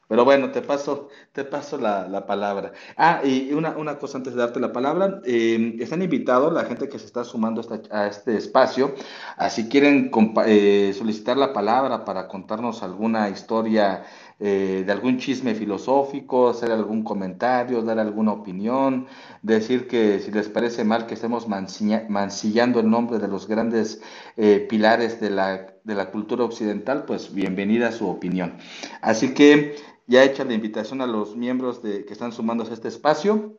Pero 0.08 0.24
bueno, 0.24 0.50
te 0.50 0.62
paso, 0.62 1.08
te 1.32 1.44
paso 1.44 1.78
la, 1.78 2.26
palabra. 2.26 2.72
Ah, 2.96 3.20
y 3.24 3.52
una, 3.52 3.76
una, 3.76 3.98
cosa 3.98 4.18
antes 4.18 4.34
de 4.34 4.40
darte 4.40 4.60
la 4.60 4.72
palabra. 4.72 5.20
Eh, 5.24 5.76
están 5.80 6.02
invitados 6.02 6.52
la 6.52 6.64
gente 6.64 6.88
que 6.88 6.98
se 6.98 7.06
está 7.06 7.24
sumando 7.24 7.62
a 7.90 8.06
este 8.06 8.36
espacio. 8.36 8.94
Así 9.36 9.68
quieren 9.68 10.10
eh, 10.46 10.94
solicitar 10.96 11.36
la 11.36 11.52
palabra 11.52 12.04
para 12.04 12.28
contarnos 12.28 12.82
alguna 12.82 13.28
historia 13.28 14.04
eh, 14.40 14.82
de 14.84 14.92
algún 14.92 15.18
chisme 15.18 15.54
filosófico, 15.54 16.48
hacer 16.48 16.72
algún 16.72 17.04
comentario, 17.04 17.82
dar 17.82 18.00
alguna 18.00 18.32
opinión, 18.32 19.06
decir 19.42 19.86
que 19.86 20.18
si 20.18 20.32
les 20.32 20.48
parece 20.48 20.82
mal 20.82 21.06
que 21.06 21.14
estemos 21.14 21.46
mancillando 21.48 22.80
el 22.80 22.90
nombre 22.90 23.20
de 23.20 23.28
los 23.28 23.46
grandes 23.46 24.02
eh, 24.36 24.66
pilares 24.68 25.20
de 25.20 25.30
la, 25.30 25.74
de 25.84 25.94
la 25.94 26.10
cultura 26.10 26.44
occidental, 26.44 27.04
pues 27.04 27.32
bienvenida 27.32 27.92
su 27.92 28.08
opinión. 28.08 28.58
Así 29.02 29.34
que 29.34 29.76
ya 30.06 30.24
hecha 30.24 30.44
la 30.44 30.54
invitación 30.54 31.00
a 31.00 31.06
los 31.06 31.36
miembros 31.36 31.82
de, 31.82 32.04
que 32.04 32.12
están 32.12 32.32
sumándose 32.32 32.72
a 32.72 32.74
este 32.74 32.88
espacio, 32.88 33.54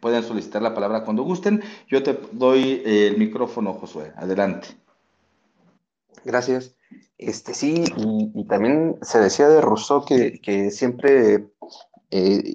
pueden 0.00 0.22
solicitar 0.22 0.62
la 0.62 0.74
palabra 0.74 1.04
cuando 1.04 1.22
gusten. 1.22 1.62
Yo 1.88 2.02
te 2.02 2.18
doy 2.32 2.82
eh, 2.84 3.08
el 3.08 3.18
micrófono, 3.18 3.74
Josué. 3.74 4.12
Adelante. 4.16 4.68
Gracias. 6.24 6.74
Este, 7.16 7.52
sí, 7.52 7.84
y, 7.96 8.44
también 8.44 8.96
se 9.02 9.18
decía 9.18 9.48
de 9.48 9.60
Rousseau 9.60 10.04
que, 10.04 10.70
siempre, 10.70 11.48
eh, 12.10 12.54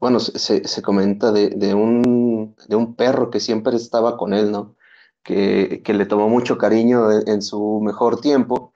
bueno, 0.00 0.18
se, 0.18 0.82
comenta 0.82 1.30
de, 1.30 1.74
un, 1.74 2.56
de 2.68 2.76
un 2.76 2.94
perro 2.94 3.30
que 3.30 3.38
siempre 3.38 3.76
estaba 3.76 4.16
con 4.16 4.32
él, 4.32 4.50
¿no? 4.50 4.76
Que, 5.22 5.82
le 5.86 6.06
tomó 6.06 6.28
mucho 6.28 6.56
cariño 6.56 7.10
en, 7.10 7.42
su 7.42 7.80
mejor 7.82 8.20
tiempo 8.20 8.72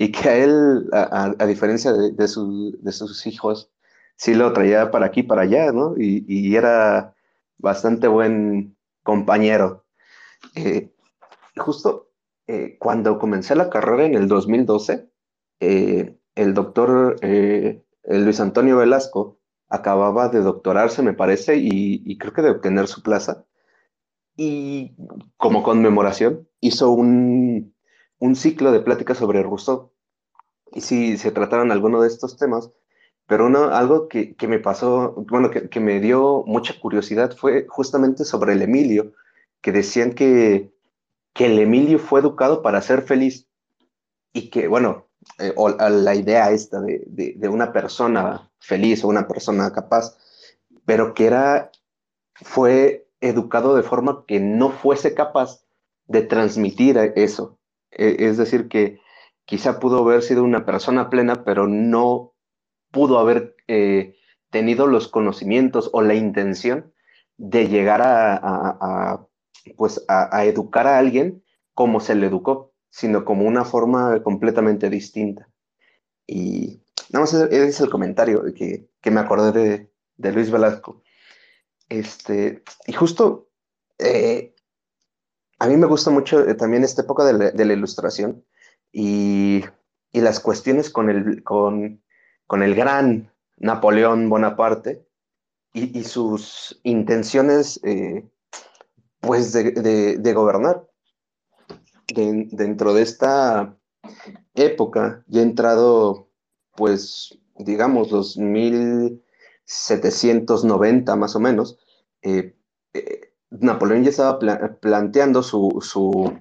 y 0.00 0.12
que 0.12 0.28
a 0.30 0.36
él, 0.38 0.88
a, 0.94 1.46
diferencia 1.46 1.92
de, 1.92 2.26
sus 2.26 3.26
hijos, 3.26 3.70
sí 4.16 4.32
lo 4.32 4.50
traía 4.54 4.90
para 4.90 5.04
aquí, 5.04 5.22
para 5.22 5.42
allá, 5.42 5.72
¿no? 5.72 5.92
Y, 5.98 6.56
era 6.56 7.14
bastante 7.58 8.08
buen 8.08 8.78
compañero. 9.02 9.84
Eh, 10.54 10.90
justo 11.54 12.12
eh, 12.46 12.78
cuando 12.78 13.18
comencé 13.18 13.54
la 13.54 13.68
carrera 13.68 14.06
en 14.06 14.14
el 14.14 14.26
2012, 14.26 15.10
eh, 15.60 16.16
el 16.34 16.54
doctor 16.54 17.16
eh, 17.20 17.84
Luis 18.04 18.40
Antonio 18.40 18.78
Velasco 18.78 19.38
acababa 19.68 20.30
de 20.30 20.40
doctorarse, 20.40 21.02
me 21.02 21.12
parece, 21.12 21.56
y, 21.58 22.16
creo 22.16 22.32
que 22.32 22.40
de 22.40 22.52
obtener 22.52 22.88
su 22.88 23.02
plaza. 23.02 23.44
Y 24.34 24.96
como 25.36 25.62
conmemoración, 25.62 26.48
hizo 26.58 26.90
un, 26.90 27.74
ciclo 28.36 28.72
de 28.72 28.80
pláticas 28.80 29.18
sobre 29.18 29.42
Rousseau. 29.42 29.90
Y 30.72 30.82
sí, 30.82 31.16
se 31.18 31.32
trataron 31.32 31.72
algunos 31.72 32.02
de 32.02 32.08
estos 32.08 32.36
temas, 32.36 32.70
pero 33.26 33.46
algo 33.72 34.08
que, 34.08 34.36
me 34.46 34.58
pasó, 34.60 35.14
bueno, 35.28 35.50
que, 35.50 35.80
me 35.80 36.00
dio 36.00 36.44
mucha 36.46 36.78
curiosidad 36.78 37.36
fue 37.36 37.66
justamente 37.68 38.24
sobre 38.24 38.52
el 38.52 38.62
Emilio, 38.62 39.12
que 39.60 39.72
decían 39.72 40.12
que 40.12 40.72
que 41.32 41.46
el 41.46 41.58
Emilio 41.58 41.98
fue 41.98 42.20
educado 42.20 42.62
para 42.62 42.82
ser 42.82 43.02
feliz 43.02 43.46
y 44.32 44.50
que, 44.50 44.68
bueno, 44.68 45.06
eh, 45.38 45.54
la 45.90 46.14
idea 46.14 46.50
esta 46.50 46.80
de, 46.80 47.48
una 47.48 47.72
persona 47.72 48.50
feliz 48.58 49.04
o 49.04 49.08
una 49.08 49.28
persona 49.28 49.72
capaz, 49.72 50.16
pero 50.84 51.14
que 51.14 51.26
era, 51.26 51.70
fue 52.34 53.08
educado 53.20 53.76
de 53.76 53.82
forma 53.82 54.24
que 54.26 54.40
no 54.40 54.70
fuese 54.70 55.14
capaz 55.14 55.62
de 56.06 56.22
transmitir 56.22 56.98
eso. 57.16 57.58
E, 57.90 58.16
es 58.28 58.36
decir, 58.36 58.68
que 58.68 59.00
quizá 59.44 59.80
pudo 59.80 59.98
haber 59.98 60.22
sido 60.22 60.44
una 60.44 60.64
persona 60.64 61.10
plena, 61.10 61.44
pero 61.44 61.66
no 61.66 62.34
pudo 62.90 63.18
haber 63.18 63.56
eh, 63.68 64.16
tenido 64.50 64.86
los 64.86 65.08
conocimientos 65.08 65.90
o 65.92 66.02
la 66.02 66.14
intención 66.14 66.92
de 67.36 67.68
llegar 67.68 68.02
a 68.02 69.26
pues 69.76 70.04
a, 70.08 70.44
educar 70.44 70.86
a 70.86 70.98
alguien 70.98 71.42
como 71.74 72.00
se 72.00 72.14
le 72.14 72.26
educó, 72.26 72.72
sino 72.90 73.24
como 73.24 73.46
una 73.46 73.64
forma 73.64 74.22
completamente 74.22 74.90
distinta. 74.90 75.48
Y 76.26 76.82
nada 77.10 77.24
más 77.24 77.34
ese 77.34 77.68
es 77.68 77.80
el 77.80 77.90
comentario 77.90 78.42
que, 78.54 78.88
que 79.00 79.10
me 79.10 79.20
acordé 79.20 79.90
de, 80.16 80.32
Luis 80.32 80.50
Velasco. 80.50 81.02
Este, 81.88 82.62
y 82.86 82.92
justo 82.92 83.48
eh, 83.98 84.54
a 85.60 85.68
mí 85.68 85.76
me 85.76 85.86
gusta 85.86 86.10
mucho 86.10 86.44
eh, 86.48 86.54
también 86.54 86.82
esta 86.82 87.02
época 87.02 87.22
de 87.24 87.64
la, 87.64 87.72
ilustración 87.72 88.44
y, 88.92 89.62
y, 90.10 90.20
las 90.20 90.40
cuestiones 90.40 90.90
con 90.90 91.08
el, 91.10 91.44
con, 91.44 92.02
con 92.46 92.62
el 92.62 92.74
gran 92.74 93.30
Napoleón 93.58 94.30
Bonaparte 94.30 95.06
y, 95.74 96.02
sus 96.04 96.80
intenciones 96.82 97.78
eh, 97.84 98.26
pues 99.20 99.52
de, 99.52 100.32
gobernar. 100.34 100.88
dentro 102.08 102.94
de 102.94 103.02
esta 103.02 103.76
época 104.54 105.22
ya 105.28 105.42
entrado, 105.42 106.30
pues, 106.74 107.38
digamos, 107.56 108.10
los 108.10 108.38
1790 108.38 111.16
más 111.16 111.36
o 111.36 111.40
menos, 111.40 111.78
eh, 112.22 112.56
Napoleón 113.50 114.04
ya 114.04 114.10
estaba 114.10 114.38
planteando 114.80 115.42
su, 115.42 116.38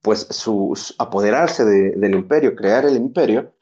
pues, 0.00 0.26
su, 0.30 0.78
apoderarse 0.98 1.64
del 1.64 2.14
imperio, 2.14 2.54
crear 2.54 2.84
el 2.84 2.96
imperio, 2.96 3.54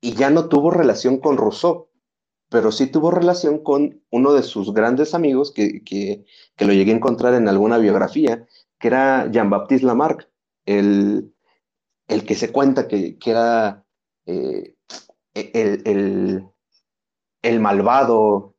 y 0.00 0.14
ya 0.14 0.30
no 0.30 0.48
tuvo 0.48 0.70
relación 0.70 1.18
con 1.18 1.36
Rousseau, 1.36 1.88
pero 2.48 2.72
sí 2.72 2.86
tuvo 2.86 3.10
relación 3.10 3.62
con 3.62 4.02
uno 4.10 4.32
de 4.32 4.42
sus 4.42 4.72
grandes 4.74 5.14
amigos 5.14 5.52
que, 5.52 5.82
que, 5.84 6.24
que 6.56 6.64
lo 6.64 6.72
llegué 6.72 6.92
a 6.92 6.96
encontrar 6.96 7.34
en 7.34 7.48
alguna 7.48 7.78
biografía, 7.78 8.46
que 8.78 8.88
era 8.88 9.30
Jean-Baptiste 9.30 9.86
Lamarck, 9.86 10.28
el, 10.66 11.34
el, 12.08 12.24
que 12.24 12.34
se 12.34 12.50
cuenta 12.52 12.88
que, 12.88 13.18
que 13.18 13.30
era 13.30 13.84
eh, 14.26 14.74
el, 15.34 15.82
el, 15.86 16.48
el, 17.42 17.60
malvado 17.60 18.54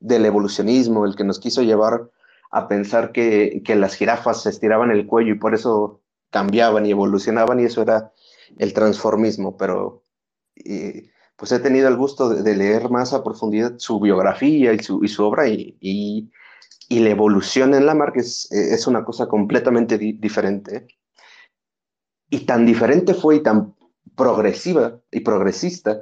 del 0.00 0.26
evolucionismo, 0.26 1.06
el 1.06 1.14
que 1.14 1.24
nos 1.24 1.38
quiso 1.38 1.62
llevar 1.62 2.10
a 2.50 2.68
pensar 2.68 3.12
que, 3.12 3.62
que 3.64 3.76
las 3.76 3.94
jirafas 3.94 4.42
se 4.42 4.50
estiraban 4.50 4.90
el 4.90 5.06
cuello 5.06 5.32
y 5.32 5.38
por 5.38 5.54
eso 5.54 6.02
cambiaban 6.30 6.86
y 6.86 6.90
evolucionaban 6.90 7.60
y 7.60 7.64
eso 7.64 7.82
era 7.82 8.12
el 8.58 8.72
transformismo, 8.72 9.56
pero... 9.56 10.02
Pues 11.36 11.52
he 11.52 11.58
tenido 11.60 11.88
el 11.88 11.96
gusto 11.96 12.30
de, 12.30 12.56
leer 12.56 12.88
más 12.88 13.12
a 13.12 13.22
profundidad 13.22 13.74
su 13.78 14.00
biografía 14.00 14.72
y 14.72 14.78
su, 14.78 15.04
y 15.04 15.08
su 15.08 15.22
obra 15.22 15.46
y, 15.48 15.76
y, 15.80 16.30
la 16.88 17.10
evolución 17.10 17.74
en 17.74 17.84
Lamarck 17.84 18.16
es, 18.16 18.50
es 18.50 18.86
una 18.86 19.04
cosa 19.04 19.28
completamente 19.28 19.98
diferente. 19.98 20.86
Y 22.30 22.40
tan 22.46 22.64
diferente 22.64 23.12
fue 23.12 23.36
y 23.36 23.42
tan 23.42 23.74
progresiva 24.16 25.00
y 25.10 25.20
progresista 25.20 26.00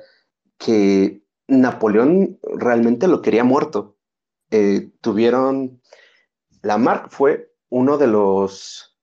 que 0.57 1.25
Napoleón 1.49 2.39
realmente 2.43 3.09
lo 3.09 3.21
quería 3.21 3.45
muerto. 3.45 3.97
Eh, 4.51 4.93
tuvieron, 5.01 5.81
Lamarck 6.65 7.11
fue 7.11 7.53
uno 7.69 7.99
de 7.99 8.07
los, 8.09 8.97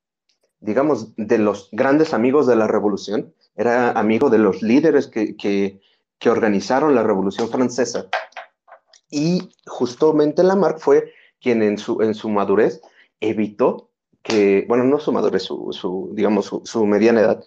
digamos, 0.59 1.13
de 1.15 1.37
los 1.37 1.69
grandes 1.71 2.13
amigos 2.13 2.47
de 2.47 2.55
la 2.55 2.67
revolución, 2.67 3.33
era 3.55 3.91
amigo 3.91 4.29
de 4.29 4.37
los 4.37 4.61
líderes 4.61 5.07
que, 5.07 5.35
que 5.35 5.81
que 6.21 6.29
organizaron 6.29 6.93
la 6.93 7.03
Revolución 7.03 7.49
Francesa. 7.49 8.07
Y 9.09 9.49
justamente 9.65 10.43
Lamarck 10.43 10.77
fue 10.77 11.11
quien 11.41 11.63
en 11.63 11.79
su, 11.79 12.01
en 12.01 12.13
su 12.13 12.29
madurez 12.29 12.79
evitó 13.19 13.89
que, 14.21 14.65
bueno, 14.69 14.83
no 14.83 14.99
su 14.99 15.11
madurez, 15.11 15.41
su, 15.41 16.11
digamos, 16.13 16.51
su, 16.63 16.85
mediana 16.85 17.21
edad, 17.21 17.43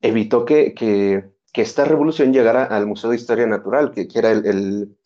evitó 0.00 0.44
que, 0.44 0.72
que, 0.72 1.24
que, 1.52 1.62
esta 1.62 1.84
revolución 1.84 2.32
llegara 2.32 2.62
al 2.62 2.86
Museo 2.86 3.10
de 3.10 3.16
Historia 3.16 3.46
Natural, 3.48 3.90
que, 3.90 4.06
era 4.14 4.30
el, 4.30 4.96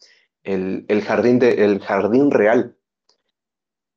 el, 0.45 0.85
el, 0.87 1.03
jardín 1.03 1.39
de, 1.39 1.65
el 1.65 1.81
jardín 1.81 2.31
real. 2.31 2.76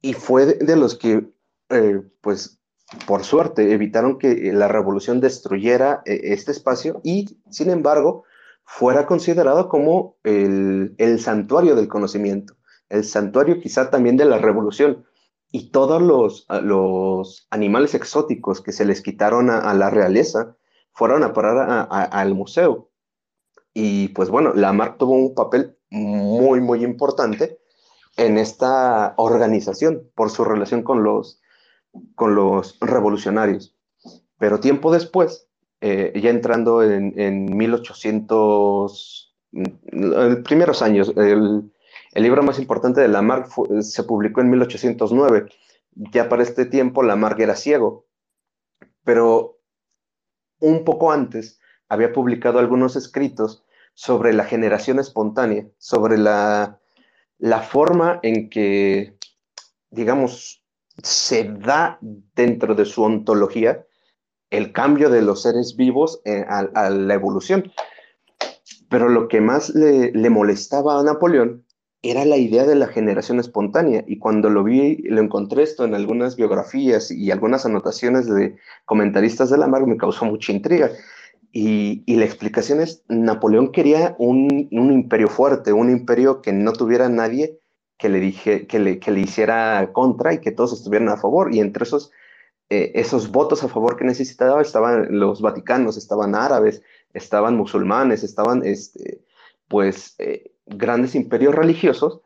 Y 0.01 0.13
fue 0.13 0.45
de, 0.45 0.75
los 0.75 0.97
que, 0.97 1.29
eh, 1.69 2.01
pues, 2.21 2.59
por 3.05 3.23
suerte, 3.23 3.73
evitaron 3.73 4.17
que 4.17 4.51
la 4.53 4.67
revolución 4.67 5.19
destruyera 5.19 6.01
eh, 6.05 6.19
este 6.23 6.51
espacio 6.51 7.01
y, 7.03 7.37
sin 7.49 7.69
embargo, 7.69 8.23
fuera 8.63 9.05
considerado 9.05 9.67
como 9.67 10.17
el, 10.23 10.95
santuario 11.19 11.75
del 11.75 11.87
conocimiento, 11.87 12.55
el 12.87 13.03
santuario 13.03 13.59
quizá 13.59 13.89
también 13.89 14.15
de 14.17 14.25
la 14.25 14.37
revolución. 14.37 15.05
Y 15.51 15.71
todos 15.71 15.99
los, 15.99 16.45
los 16.61 17.47
animales 17.49 17.95
exóticos 17.95 18.61
que 18.61 18.71
se 18.71 18.85
les 18.85 19.01
quitaron 19.01 19.49
a, 19.49 19.73
la 19.73 19.89
realeza 19.89 20.55
fueron 20.91 21.23
a 21.23 21.33
parar 21.33 21.87
al 21.89 22.35
museo. 22.35 22.91
Y 23.73 24.09
pues 24.09 24.29
bueno, 24.29 24.53
Lamarck 24.53 24.99
tuvo 24.99 25.15
un 25.15 25.33
papel 25.33 25.75
muy, 25.89 26.61
muy 26.61 26.83
importante 26.83 27.59
en 28.17 28.37
esta 28.37 29.13
organización 29.17 30.09
por 30.15 30.29
su 30.29 30.43
relación 30.43 30.83
con 30.83 31.03
los, 31.03 31.41
con 32.15 32.35
los 32.35 32.77
revolucionarios. 32.79 33.75
Pero 34.37 34.59
tiempo 34.59 34.91
después, 34.91 35.47
eh, 35.81 36.13
ya 36.21 36.29
entrando 36.29 36.83
en, 36.83 37.19
en 37.19 37.55
1800, 37.55 39.35
en 39.51 40.43
primeros 40.43 40.81
años, 40.81 41.13
el, 41.15 41.71
el, 42.13 42.23
libro 42.23 42.43
más 42.43 42.59
importante 42.59 43.01
de 43.01 43.07
Lamarck 43.07 43.49
se 43.81 44.03
publicó 44.03 44.41
en 44.41 44.49
1809. 44.49 45.47
Ya 46.13 46.29
para 46.29 46.43
este 46.43 46.65
tiempo 46.65 47.03
Lamarck 47.03 47.39
era 47.39 47.55
ciego, 47.55 48.05
pero 49.03 49.59
un 50.59 50.83
poco 50.83 51.11
antes 51.11 51.59
había 51.87 52.13
publicado 52.13 52.59
algunos 52.59 52.95
escritos 52.95 53.65
sobre 53.93 54.33
la 54.33 54.45
generación 54.45 54.99
espontánea, 54.99 55.67
sobre 55.77 56.17
la, 56.17 56.78
la 57.39 57.61
forma 57.61 58.19
en 58.21 58.49
que, 58.49 59.17
digamos, 59.89 60.61
se 61.01 61.45
da 61.45 61.97
dentro 62.35 62.75
de 62.75 62.85
su 62.85 63.01
ontología 63.03 63.85
el 64.49 64.73
cambio 64.73 65.09
de 65.09 65.21
los 65.21 65.43
seres 65.43 65.75
vivos 65.75 66.21
eh, 66.25 66.45
a, 66.47 66.89
la 66.89 67.13
evolución. 67.13 67.71
Pero 68.89 69.07
lo 69.07 69.27
que 69.27 69.41
más 69.41 69.69
le, 69.69 70.11
le, 70.11 70.29
molestaba 70.29 70.99
a 70.99 71.03
Napoleón 71.03 71.65
era 72.01 72.25
la 72.25 72.37
idea 72.37 72.65
de 72.65 72.75
la 72.75 72.87
generación 72.87 73.39
espontánea. 73.39 74.03
Y 74.07 74.17
cuando 74.17 74.49
lo 74.49 74.63
vi, 74.63 74.97
lo 75.03 75.21
encontré 75.21 75.63
esto 75.63 75.85
en 75.85 75.93
algunas 75.93 76.35
biografías 76.35 77.11
y 77.11 77.29
algunas 77.31 77.65
anotaciones 77.65 78.27
de 78.27 78.57
comentaristas 78.85 79.49
de 79.49 79.57
la 79.57 79.67
mar, 79.67 79.85
me 79.85 79.97
causó 79.97 80.25
mucha 80.25 80.51
intriga. 80.51 80.89
Y, 81.51 82.03
la 82.15 82.25
explicación 82.25 82.79
es, 82.79 83.03
Napoleón 83.07 83.71
quería 83.71 84.15
un, 84.19 84.67
un, 84.71 84.93
imperio 84.93 85.27
fuerte, 85.27 85.73
un 85.73 85.89
imperio 85.89 86.41
que 86.41 86.53
no 86.53 86.73
tuviera 86.73 87.09
nadie 87.09 87.59
que 87.97 88.09
le, 88.09 88.19
dije, 88.19 88.67
que 88.67 88.79
le, 88.79 88.99
que 88.99 89.11
le 89.11 89.21
hiciera 89.21 89.91
contra 89.91 90.33
y 90.33 90.39
que 90.39 90.51
todos 90.51 90.73
estuvieran 90.73 91.09
a 91.09 91.17
favor. 91.17 91.53
Y 91.53 91.59
entre 91.59 91.83
esos 91.83 92.11
eh, 92.71 92.91
esos 92.99 93.31
votos 93.31 93.63
a 93.63 93.67
favor 93.67 93.97
que 93.97 94.05
necesitaba 94.05 94.61
estaban 94.61 95.07
los 95.19 95.41
vaticanos, 95.41 95.97
estaban 95.97 96.35
árabes, 96.35 96.83
estaban 97.13 97.55
musulmanes, 97.55 98.23
estaban, 98.23 98.63
este, 98.63 99.25
pues, 99.67 100.13
eh, 100.19 100.51
grandes 100.67 101.15
imperios 101.15 101.55
religiosos 101.55 102.21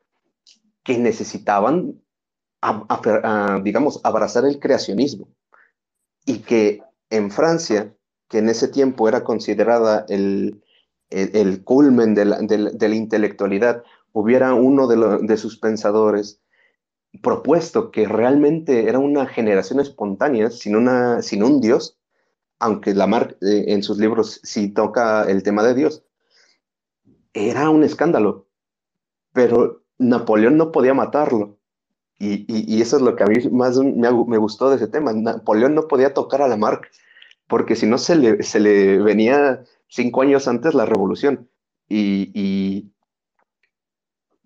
que 0.84 0.98
necesitaban, 0.98 2.02
digamos, 3.64 4.02
abrazar 4.04 4.44
el 4.44 4.60
creacionismo. 4.60 5.30
Y 6.26 6.40
que 6.40 6.84
en 7.10 7.32
Francia, 7.32 7.96
que 8.30 8.40
en 8.40 8.50
ese 8.50 8.68
tiempo 8.68 9.08
era 9.08 9.24
considerada 9.24 10.06
el, 10.10 10.64
el, 11.10 11.64
culmen 11.64 12.16
de 12.16 12.26
la, 12.26 12.40
de 12.40 12.90
la, 12.90 12.96
intelectualidad, 12.96 13.84
hubiera 14.12 14.54
uno 14.54 14.88
de, 14.88 15.20
de 15.22 15.38
sus 15.38 15.58
pensadores 15.58 16.42
propuesto 17.22 17.92
que 17.92 18.08
realmente 18.08 18.90
era 18.90 19.00
una 19.00 19.28
generación 19.28 19.80
espontánea, 19.80 20.50
sin, 20.50 20.76
una, 20.76 21.22
sin 21.22 21.44
un 21.44 21.62
Dios, 21.62 21.98
aunque 22.60 22.94
Lamarck 22.94 23.38
eh, 23.42 23.66
en 23.68 23.84
sus 23.84 23.98
libros 23.98 24.40
sí 24.44 24.70
toca 24.70 25.24
el 25.24 25.44
tema 25.44 25.64
de 25.64 25.76
Dios, 25.76 26.04
era 27.34 27.70
un 27.70 27.84
escándalo. 27.84 28.48
Pero 29.34 29.84
Napoleón 29.98 30.58
no 30.58 30.72
podía 30.72 30.94
matarlo. 30.94 31.58
Y, 32.20 32.82
eso 32.82 32.96
es 32.96 33.02
lo 33.02 33.18
que 33.18 33.24
a 33.24 33.28
mí 33.28 33.36
más 33.52 33.78
me, 33.78 34.38
gustó 34.38 34.70
de 34.70 34.78
ese 34.78 34.88
tema. 34.88 35.12
Napoleón 35.12 35.76
no 35.76 35.90
podía 35.90 36.14
tocar 36.14 36.42
a 36.42 36.48
Lamarck, 36.48 36.90
porque 37.54 37.76
si 37.76 37.86
no 37.86 38.00
se 38.00 38.16
le, 38.16 38.42
se 38.42 38.60
le 38.60 38.98
venía 38.98 39.64
cinco 39.88 40.24
años 40.24 40.48
antes 40.48 40.74
la 40.74 40.88
revolución. 40.88 41.52
Y, 41.88 42.32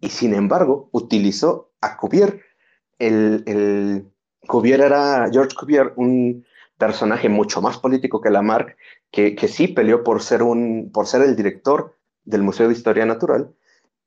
y, 0.01 0.09
sin 0.09 0.33
embargo, 0.33 0.89
utilizó 0.91 1.71
a 1.79 1.95
Cuvier 1.95 2.41
el, 2.99 3.45
el 3.45 4.11
Cuvier 4.45 4.81
era, 4.81 5.29
George 5.31 5.55
Cuvier, 5.55 5.93
un 5.95 6.45
personaje 6.77 7.29
mucho 7.29 7.61
más 7.61 7.77
político 7.77 8.19
que 8.19 8.29
Lamarck, 8.29 8.75
que, 9.09 9.35
que 9.35 9.47
sí 9.47 9.69
peleó 9.69 10.03
por 10.03 10.21
ser, 10.21 10.43
un, 10.43 10.91
por 10.93 11.07
ser 11.07 11.21
el 11.21 11.37
director 11.37 11.95
del 12.25 12.43
Museo 12.43 12.67
de 12.67 12.73
Historia 12.73 13.05
Natural 13.05 13.55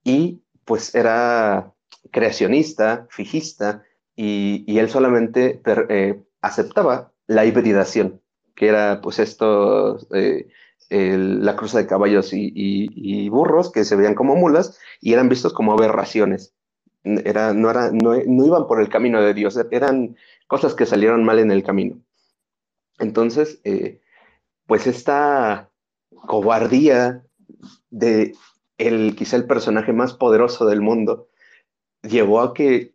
y 0.05 0.43
pues 0.67 0.95
era 0.95 1.73
creacionista, 2.11 3.07
fijista, 3.09 3.83
y, 4.15 4.63
y 4.67 4.79
él 4.79 4.91
solamente 4.91 5.63
eh, 5.89 6.23
aceptaba 6.43 7.15
la 7.27 7.47
hibridación, 7.47 8.21
que 8.61 8.69
era 8.69 9.01
pues 9.01 9.19
esto, 9.19 9.99
eh, 10.13 10.47
la 10.91 11.57
cruza 11.57 11.79
de 11.79 11.87
caballos 11.87 12.29
y, 12.35 13.27
burros 13.31 13.73
que 13.73 13.87
se 13.87 13.97
veían 13.97 14.15
como 14.15 14.37
mulas 14.37 14.79
y 15.01 15.15
eran 15.15 15.31
vistos 15.31 15.55
como 15.55 15.73
aberraciones 15.73 16.53
era, 17.03 17.55
no, 17.55 17.71
era, 17.71 17.91
no, 17.91 18.15
iban 18.15 18.67
por 18.67 18.83
el 18.83 18.91
camino 18.91 19.23
de 19.23 19.33
Dios, 19.33 19.59
eran 19.71 20.15
cosas 20.47 20.75
que 20.75 20.85
salieron 20.85 21.25
mal 21.25 21.39
en 21.39 21.51
el 21.51 21.63
camino. 21.63 22.03
Entonces, 22.99 23.63
eh, 23.65 24.03
pues 24.67 24.87
esta 24.87 25.71
cobardía 26.27 27.25
de 27.89 28.35
el, 28.77 29.17
quizá 29.17 29.37
el 29.37 29.47
personaje 29.47 29.95
más 29.95 30.13
poderoso 30.13 30.67
del 30.67 30.83
mundo 30.83 31.29
llevó 32.03 32.43
a 32.43 32.53
que 32.53 32.95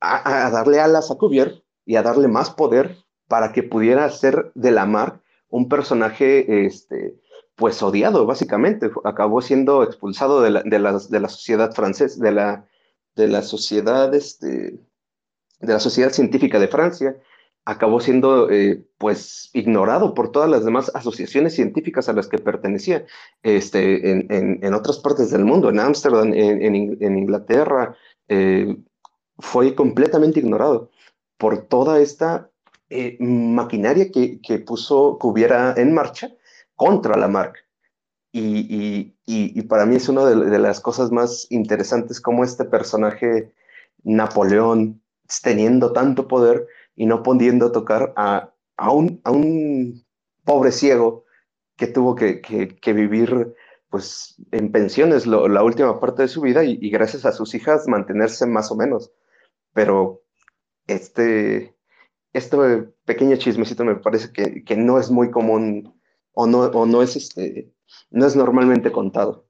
a, 0.00 0.50
darle 0.50 0.80
alas 0.80 1.12
a 1.12 1.14
Cuvier 1.14 1.62
y 1.84 1.94
a 1.94 2.02
darle 2.02 2.26
más 2.26 2.50
poder 2.50 3.05
para 3.28 3.52
que 3.52 3.62
pudiera 3.62 4.08
ser 4.10 4.52
de 4.54 4.70
la 4.70 4.86
mar 4.86 5.20
un 5.48 5.68
personaje 5.68 6.66
este, 6.66 7.14
pues 7.54 7.82
odiado 7.82 8.26
básicamente. 8.26 8.90
Acabó 9.04 9.40
siendo 9.40 9.82
expulsado 9.82 10.42
de 10.42 10.50
la, 10.50 10.62
de 10.62 10.78
la, 10.78 10.98
de 10.98 11.20
la 11.20 11.28
sociedad 11.28 11.72
francesa 11.74 12.22
de 12.22 12.32
la 12.32 12.66
de 13.16 13.28
la 13.28 13.42
sociedad, 13.42 14.14
este, 14.14 14.78
de 15.60 15.72
la 15.72 15.80
sociedad 15.80 16.12
científica 16.12 16.60
de 16.60 16.68
Francia, 16.68 17.16
acabó 17.64 17.98
siendo 17.98 18.48
eh, 18.50 18.86
pues 18.98 19.50
ignorado 19.52 20.14
por 20.14 20.30
todas 20.30 20.48
las 20.48 20.64
demás 20.64 20.92
asociaciones 20.94 21.54
científicas 21.54 22.08
a 22.08 22.12
las 22.12 22.28
que 22.28 22.38
pertenecía 22.38 23.04
este, 23.42 24.10
en, 24.12 24.26
en, 24.30 24.74
otras 24.74 24.98
partes 24.98 25.30
del 25.30 25.44
mundo, 25.44 25.70
en 25.70 25.80
Ámsterdam, 25.80 26.32
en, 26.32 26.62
en, 26.62 27.18
Inglaterra, 27.18 27.96
eh, 28.28 28.76
fue 29.38 29.74
completamente 29.74 30.38
ignorado 30.38 30.90
por 31.38 31.66
toda 31.66 32.00
esta 32.00 32.50
eh, 32.90 33.16
maquinaria 33.20 34.10
que, 34.10 34.40
que, 34.40 34.58
puso, 34.58 35.18
que 35.20 35.26
hubiera 35.26 35.74
en 35.76 35.92
marcha 35.92 36.30
contra 36.74 37.16
la 37.16 37.28
marca. 37.28 37.60
Y, 38.32 39.16
y, 39.24 39.62
para 39.62 39.86
mí 39.86 39.96
es 39.96 40.10
una 40.10 40.26
de, 40.26 40.58
las 40.58 40.80
cosas 40.80 41.10
más 41.10 41.46
interesantes 41.48 42.20
como 42.20 42.44
este 42.44 42.64
personaje 42.66 43.54
Napoleón, 44.04 45.02
teniendo 45.42 45.92
tanto 45.92 46.28
poder 46.28 46.66
y 46.94 47.06
no 47.06 47.22
pudiendo 47.22 47.72
tocar 47.72 48.12
a, 48.16 48.52
a, 48.76 48.90
un, 48.90 49.22
a 49.24 49.30
un, 49.30 50.04
pobre 50.44 50.70
ciego 50.70 51.24
que 51.76 51.86
tuvo 51.86 52.14
que, 52.14 52.40
que, 52.42 52.92
vivir 52.92 53.54
pues 53.88 54.36
en 54.52 54.70
pensiones 54.70 55.26
la 55.26 55.62
última 55.62 55.98
parte 55.98 56.22
de 56.22 56.28
su 56.28 56.42
vida 56.42 56.62
y, 56.62 56.78
y, 56.80 56.90
gracias 56.90 57.24
a 57.24 57.32
sus 57.32 57.54
hijas 57.54 57.88
mantenerse 57.88 58.46
más 58.46 58.70
o 58.70 58.76
menos. 58.76 59.12
Pero 59.72 60.22
este, 60.86 61.75
este 62.36 62.56
pequeño 63.04 63.36
chismecito 63.36 63.84
me 63.84 63.96
parece 63.96 64.32
que, 64.32 64.64
que 64.64 64.76
no 64.76 64.98
es 64.98 65.10
muy 65.10 65.30
común 65.30 65.94
o 66.32 66.46
no, 66.46 66.60
o 66.60 66.86
no 66.86 67.02
es 67.02 67.16
este 67.16 67.72
no 68.10 68.26
es 68.26 68.36
normalmente 68.36 68.92
contado. 68.92 69.46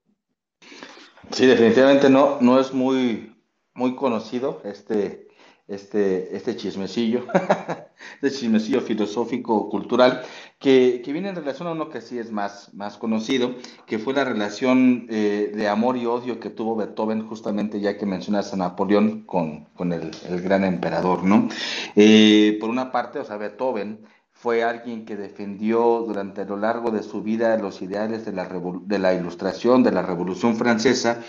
Sí, 1.31 1.45
definitivamente 1.45 2.09
no, 2.09 2.37
no 2.39 2.59
es 2.59 2.73
muy, 2.73 3.35
muy 3.73 3.95
conocido 3.95 4.61
este, 4.63 5.26
este, 5.67 6.35
este 6.35 6.55
chismecillo, 6.55 7.25
este 8.21 8.37
chismecillo 8.37 8.81
filosófico 8.81 9.69
cultural, 9.69 10.23
que, 10.59 11.01
que, 11.03 11.11
viene 11.13 11.29
en 11.29 11.35
relación 11.35 11.67
a 11.67 11.71
uno 11.71 11.89
que 11.89 12.01
sí 12.01 12.17
es 12.17 12.31
más, 12.31 12.73
más 12.73 12.97
conocido, 12.97 13.55
que 13.85 13.99
fue 13.99 14.13
la 14.13 14.23
relación 14.23 15.07
eh, 15.09 15.51
de 15.53 15.67
amor 15.67 15.97
y 15.97 16.05
odio 16.05 16.39
que 16.39 16.49
tuvo 16.49 16.75
Beethoven, 16.75 17.27
justamente 17.27 17.79
ya 17.79 17.97
que 17.97 18.05
mencionas 18.05 18.53
a 18.53 18.57
Napoleón 18.57 19.23
con, 19.23 19.65
con 19.75 19.91
el, 19.91 20.11
el, 20.29 20.41
gran 20.41 20.63
emperador, 20.63 21.23
¿no? 21.23 21.49
Eh, 21.95 22.57
por 22.59 22.69
una 22.69 22.91
parte, 22.91 23.19
o 23.19 23.25
sea, 23.25 23.37
Beethoven 23.37 24.05
fue 24.39 24.63
alguien 24.63 25.03
que 25.03 25.15
defendió 25.15 26.03
durante 26.05 26.45
lo 26.45 26.57
largo 26.57 26.91
de 26.91 27.01
su 27.01 27.23
vida 27.23 27.57
los 27.57 27.81
ideales 27.81 28.23
de 28.23 28.33
la, 28.33 28.47
de 28.47 28.99
la 28.99 29.15
ilustración, 29.15 29.81
de 29.81 29.91
la 29.91 30.03
Revolución 30.03 30.55
Francesa, 30.55 31.23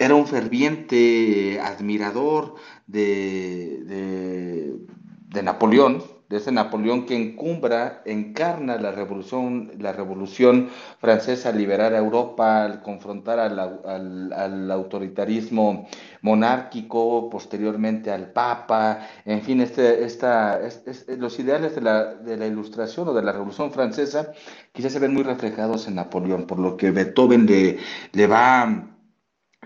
era 0.00 0.14
un 0.14 0.26
ferviente 0.26 1.60
admirador 1.60 2.54
de, 2.86 4.78
de, 5.28 5.42
Napoleón, 5.42 6.02
de 6.30 6.38
ese 6.38 6.52
Napoleón 6.52 7.04
que 7.04 7.14
encumbra, 7.14 8.00
encarna 8.06 8.78
la 8.78 8.92
revolución, 8.92 9.72
la 9.78 9.92
revolución 9.92 10.70
francesa 11.00 11.52
liberar 11.52 11.92
a 11.92 11.98
Europa, 11.98 12.64
al 12.64 12.82
confrontar 12.82 13.40
al, 13.40 13.58
al, 13.58 14.70
autoritarismo 14.70 15.86
monárquico, 16.22 17.28
posteriormente 17.28 18.10
al 18.10 18.32
Papa, 18.32 19.06
en 19.26 19.42
fin, 19.42 19.60
este, 19.60 20.04
esta, 20.04 20.60
los 21.18 21.38
ideales 21.38 21.74
de 21.74 21.82
la, 21.82 22.14
de 22.14 22.38
la 22.38 22.46
ilustración 22.46 23.08
o 23.08 23.12
de 23.12 23.22
la 23.22 23.32
revolución 23.32 23.70
francesa 23.70 24.32
quizás 24.72 24.92
se 24.92 24.98
ven 24.98 25.12
muy 25.12 25.24
reflejados 25.24 25.88
en 25.88 25.96
Napoleón, 25.96 26.46
por 26.46 26.58
lo 26.58 26.78
que 26.78 26.90
Beethoven 26.90 27.44
le, 27.44 27.76
le 28.12 28.26
va 28.26 28.89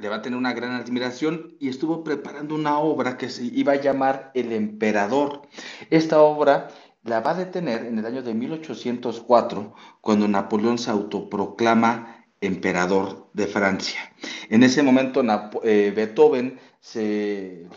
le 0.00 0.08
va 0.08 0.16
a 0.16 0.22
tener 0.22 0.38
una 0.38 0.52
gran 0.52 0.72
admiración 0.72 1.56
y 1.60 1.68
estuvo 1.68 2.02
preparando 2.02 2.54
una 2.54 2.78
obra 2.78 3.16
que 3.16 3.28
se 3.28 3.44
iba 3.44 3.72
a 3.72 3.80
llamar 3.80 4.32
El 4.34 4.52
Emperador. 4.52 5.42
Esta 5.90 6.20
obra 6.20 6.68
la 7.04 7.20
va 7.20 7.32
a 7.32 7.34
detener 7.34 7.84
en 7.86 7.98
el 7.98 8.06
año 8.06 8.22
de 8.22 8.34
1804, 8.34 9.74
cuando 10.00 10.26
Napoleón 10.26 10.78
se 10.78 10.90
autoproclama 10.90 12.26
emperador 12.40 13.28
de 13.32 13.46
Francia. 13.46 14.12
En 14.48 14.62
ese 14.62 14.82
momento 14.82 15.22
eh, 15.62 15.92
Beethoven 15.94 16.58
se... 16.80 17.68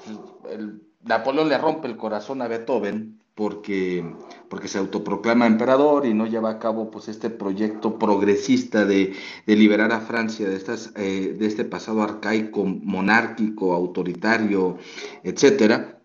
Napoleón 1.03 1.49
le 1.49 1.57
rompe 1.57 1.87
el 1.87 1.97
corazón 1.97 2.41
a 2.41 2.47
Beethoven 2.47 3.21
porque 3.35 4.03
porque 4.49 4.67
se 4.67 4.77
autoproclama 4.77 5.47
emperador 5.47 6.05
y 6.05 6.13
no 6.13 6.25
lleva 6.25 6.51
a 6.51 6.59
cabo 6.59 6.91
pues 6.91 7.07
este 7.07 7.29
proyecto 7.29 7.99
progresista 7.99 8.85
de, 8.85 9.13
liberar 9.45 9.91
a 9.91 10.01
Francia 10.01 10.47
de, 10.47 10.55
estas, 10.55 10.91
eh, 10.95 11.35
de 11.37 11.45
este 11.45 11.65
pasado 11.65 12.01
arcaico, 12.01 12.65
monárquico, 12.65 13.73
autoritario, 13.73 14.77
etcétera, 15.23 15.99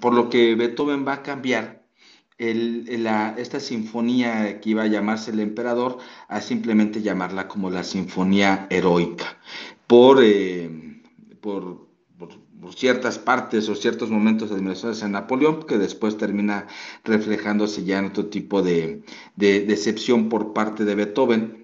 por 0.00 0.14
lo 0.14 0.28
que 0.28 0.54
Beethoven 0.54 1.06
va 1.06 1.14
a 1.14 1.22
cambiar 1.22 1.80
esta 2.38 3.60
sinfonía 3.60 4.60
que 4.60 4.70
iba 4.70 4.84
a 4.84 4.86
llamarse 4.86 5.30
el 5.30 5.40
emperador 5.40 5.98
a 6.28 6.40
simplemente 6.40 7.02
llamarla 7.02 7.48
como 7.48 7.68
la 7.68 7.84
sinfonía 7.84 8.66
heroica, 8.70 9.36
por, 9.86 10.20
eh, 10.22 10.70
por 11.42 11.89
ciertas 12.74 13.18
partes 13.18 13.68
o 13.68 13.74
ciertos 13.74 14.10
momentos 14.10 14.50
de 14.50 14.56
administración 14.56 15.12
de 15.12 15.18
Napoleón, 15.18 15.62
que 15.64 15.78
después 15.78 16.16
termina 16.16 16.66
reflejándose 17.04 17.84
ya 17.84 17.98
en 17.98 18.06
otro 18.06 18.26
tipo 18.26 18.62
de, 18.62 19.02
decepción 19.36 20.28
por 20.28 20.52
parte 20.52 20.84
de 20.84 20.94
Beethoven, 20.94 21.60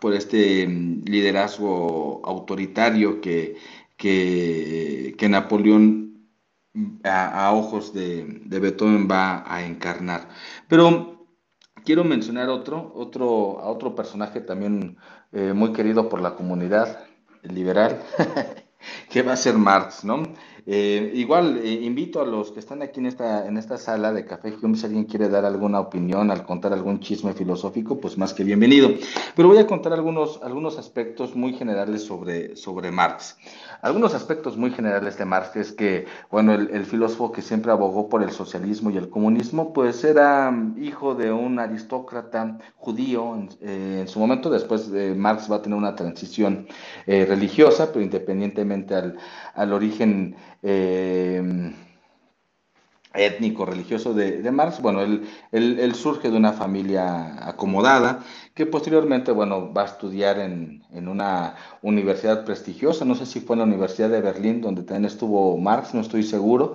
por 0.00 0.14
este 0.14 0.66
mm, 0.66 1.04
liderazgo 1.04 2.22
autoritario 2.24 3.20
que, 3.20 3.56
que, 3.96 5.28
Napoleón 5.28 6.28
mm, 6.74 7.00
a, 7.04 7.52
ojos 7.52 7.92
de, 7.92 8.42
Beethoven 8.46 9.08
va 9.10 9.44
a 9.46 9.64
encarnar. 9.64 10.28
Pero 10.68 11.26
quiero 11.84 12.04
mencionar 12.04 12.48
otro, 12.48 12.92
otro, 12.94 13.60
a 13.60 13.70
otro 13.70 13.94
personaje 13.94 14.40
también 14.40 14.98
eh, 15.32 15.52
muy 15.54 15.72
querido 15.72 16.08
por 16.08 16.20
la 16.20 16.34
comunidad 16.34 17.04
liberal, 17.42 18.02
que 19.10 19.22
va 19.22 19.32
a 19.32 19.36
ser 19.36 19.54
Marx, 19.54 20.04
¿no? 20.04 20.22
Eh, 20.70 21.12
igual, 21.14 21.62
eh, 21.64 21.80
invito 21.82 22.20
a 22.20 22.26
los 22.26 22.52
que 22.52 22.60
están 22.60 22.82
aquí 22.82 23.00
en 23.00 23.06
esta, 23.06 23.46
en 23.46 23.56
esta 23.56 23.78
sala 23.78 24.12
de 24.12 24.26
Café 24.26 24.54
Hume, 24.60 24.76
si 24.76 24.84
alguien 24.84 25.04
quiere 25.04 25.30
dar 25.30 25.46
alguna 25.46 25.80
opinión, 25.80 26.30
al 26.30 26.44
contar 26.44 26.74
algún 26.74 27.00
chisme 27.00 27.32
filosófico, 27.32 27.98
pues 27.98 28.18
más 28.18 28.34
que 28.34 28.44
bienvenido. 28.44 28.90
Pero 29.34 29.48
voy 29.48 29.56
a 29.56 29.66
contar 29.66 29.94
algunos, 29.94 30.40
algunos 30.42 30.76
aspectos 30.76 31.34
muy 31.34 31.54
generales 31.54 32.02
sobre, 32.02 32.54
sobre 32.54 32.90
Marx. 32.90 33.38
Algunos 33.80 34.14
aspectos 34.14 34.56
muy 34.56 34.72
generales 34.72 35.16
de 35.18 35.24
Marx 35.24 35.54
es 35.54 35.72
que, 35.72 36.06
bueno, 36.30 36.52
el, 36.52 36.84
filósofo 36.84 37.30
que 37.30 37.42
siempre 37.42 37.70
abogó 37.70 38.08
por 38.08 38.24
el 38.24 38.32
socialismo 38.32 38.90
y 38.90 38.96
el 38.96 39.08
comunismo, 39.08 39.72
pues 39.72 40.02
era 40.02 40.52
hijo 40.78 41.14
de 41.14 41.30
un 41.30 41.60
aristócrata 41.60 42.58
judío 42.76 43.36
en, 43.36 43.48
eh, 43.60 44.04
su 44.08 44.18
momento. 44.18 44.50
Después 44.50 44.90
de 44.90 45.14
Marx 45.14 45.50
va 45.50 45.56
a 45.56 45.62
tener 45.62 45.78
una 45.78 45.94
transición 45.94 46.66
eh, 47.06 47.24
religiosa, 47.24 47.92
pero 47.92 48.04
independientemente 48.04 48.96
al, 48.96 49.16
al 49.54 49.72
origen 49.72 50.34
eh, 50.62 51.72
étnico, 53.14 53.64
religioso 53.64 54.14
de, 54.14 54.50
Marx, 54.50 54.80
bueno, 54.80 55.02
él, 55.02 55.28
él, 55.52 55.94
surge 55.94 56.30
de 56.30 56.36
una 56.36 56.52
familia 56.52 57.48
acomodada 57.48 58.20
que 58.58 58.66
posteriormente, 58.66 59.30
bueno, 59.30 59.72
va 59.72 59.82
a 59.82 59.84
estudiar 59.84 60.40
en, 60.40 60.82
en, 60.92 61.06
una 61.06 61.54
universidad 61.80 62.44
prestigiosa, 62.44 63.04
no 63.04 63.14
sé 63.14 63.24
si 63.24 63.38
fue 63.38 63.54
en 63.54 63.60
la 63.60 63.66
Universidad 63.66 64.10
de 64.10 64.20
Berlín, 64.20 64.60
donde 64.60 64.82
también 64.82 65.04
estuvo 65.04 65.56
Marx, 65.56 65.94
no 65.94 66.00
estoy 66.00 66.24
seguro, 66.24 66.74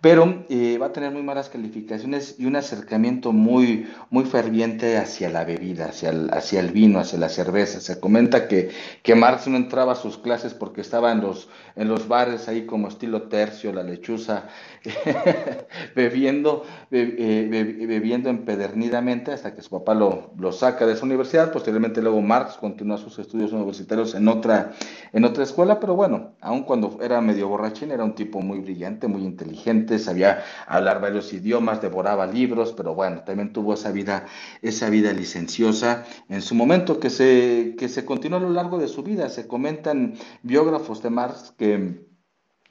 pero 0.00 0.44
eh, 0.48 0.76
va 0.78 0.86
a 0.86 0.92
tener 0.92 1.12
muy 1.12 1.22
malas 1.22 1.48
calificaciones 1.48 2.34
y 2.38 2.46
un 2.46 2.56
acercamiento 2.56 3.32
muy, 3.32 3.86
muy 4.08 4.24
ferviente 4.24 4.96
hacia 4.96 5.28
la 5.28 5.44
bebida, 5.44 5.86
hacia 5.86 6.10
el, 6.10 6.30
hacia 6.32 6.58
el 6.58 6.70
vino, 6.70 6.98
hacia 6.98 7.20
la 7.20 7.28
cerveza. 7.28 7.80
Se 7.80 8.00
comenta 8.00 8.48
que, 8.48 8.70
que 9.04 9.14
Marx 9.14 9.46
no 9.46 9.56
entraba 9.56 9.92
a 9.92 9.96
sus 9.96 10.18
clases 10.18 10.52
porque 10.54 10.80
estaba 10.80 11.12
en 11.12 11.20
los, 11.20 11.48
en 11.80 11.88
los 11.88 12.08
bares 12.08 12.46
ahí 12.46 12.66
como 12.66 12.88
estilo 12.88 13.22
tercio, 13.22 13.72
la 13.72 13.82
lechuza, 13.82 14.48
bebiendo, 15.96 16.64
eh, 16.90 17.46
bebiendo 17.88 18.28
empedernidamente 18.28 19.32
hasta 19.32 19.54
que 19.54 19.62
su 19.62 19.70
papá 19.70 19.94
lo, 19.94 20.30
lo, 20.38 20.52
saca 20.52 20.86
de 20.86 20.92
esa 20.92 21.06
universidad. 21.06 21.50
Posteriormente 21.52 22.02
luego 22.02 22.20
Marx 22.20 22.58
continúa 22.58 22.98
sus 22.98 23.18
estudios 23.18 23.52
universitarios 23.52 24.14
en 24.14 24.28
otra, 24.28 24.72
en 25.14 25.24
otra 25.24 25.42
escuela, 25.42 25.80
pero 25.80 25.94
bueno, 25.94 26.32
aun 26.42 26.64
cuando 26.64 26.98
era 27.00 27.22
medio 27.22 27.48
borrachín, 27.48 27.92
era 27.92 28.04
un 28.04 28.14
tipo 28.14 28.42
muy 28.42 28.60
brillante, 28.60 29.08
muy 29.08 29.22
inteligente 29.22 29.98
sabía 29.98 30.44
hablar 30.66 31.00
varios 31.00 31.32
idiomas, 31.32 31.80
devoraba 31.80 32.26
libros, 32.26 32.74
pero 32.76 32.94
bueno, 32.94 33.22
también 33.24 33.54
tuvo 33.54 33.72
esa 33.72 33.90
vida, 33.90 34.26
esa 34.60 34.90
vida 34.90 35.14
licenciosa 35.14 36.04
en 36.28 36.42
su 36.42 36.54
momento 36.54 37.00
que 37.00 37.08
se, 37.08 37.74
que 37.78 37.88
se 37.88 38.04
continuó 38.04 38.38
a 38.38 38.42
lo 38.42 38.50
largo 38.50 38.78
de 38.78 38.88
su 38.88 39.02
vida. 39.02 39.30
Se 39.30 39.46
comentan 39.46 40.14
biógrafos 40.42 41.02
de 41.02 41.08
Marx 41.08 41.54
que, 41.56 41.69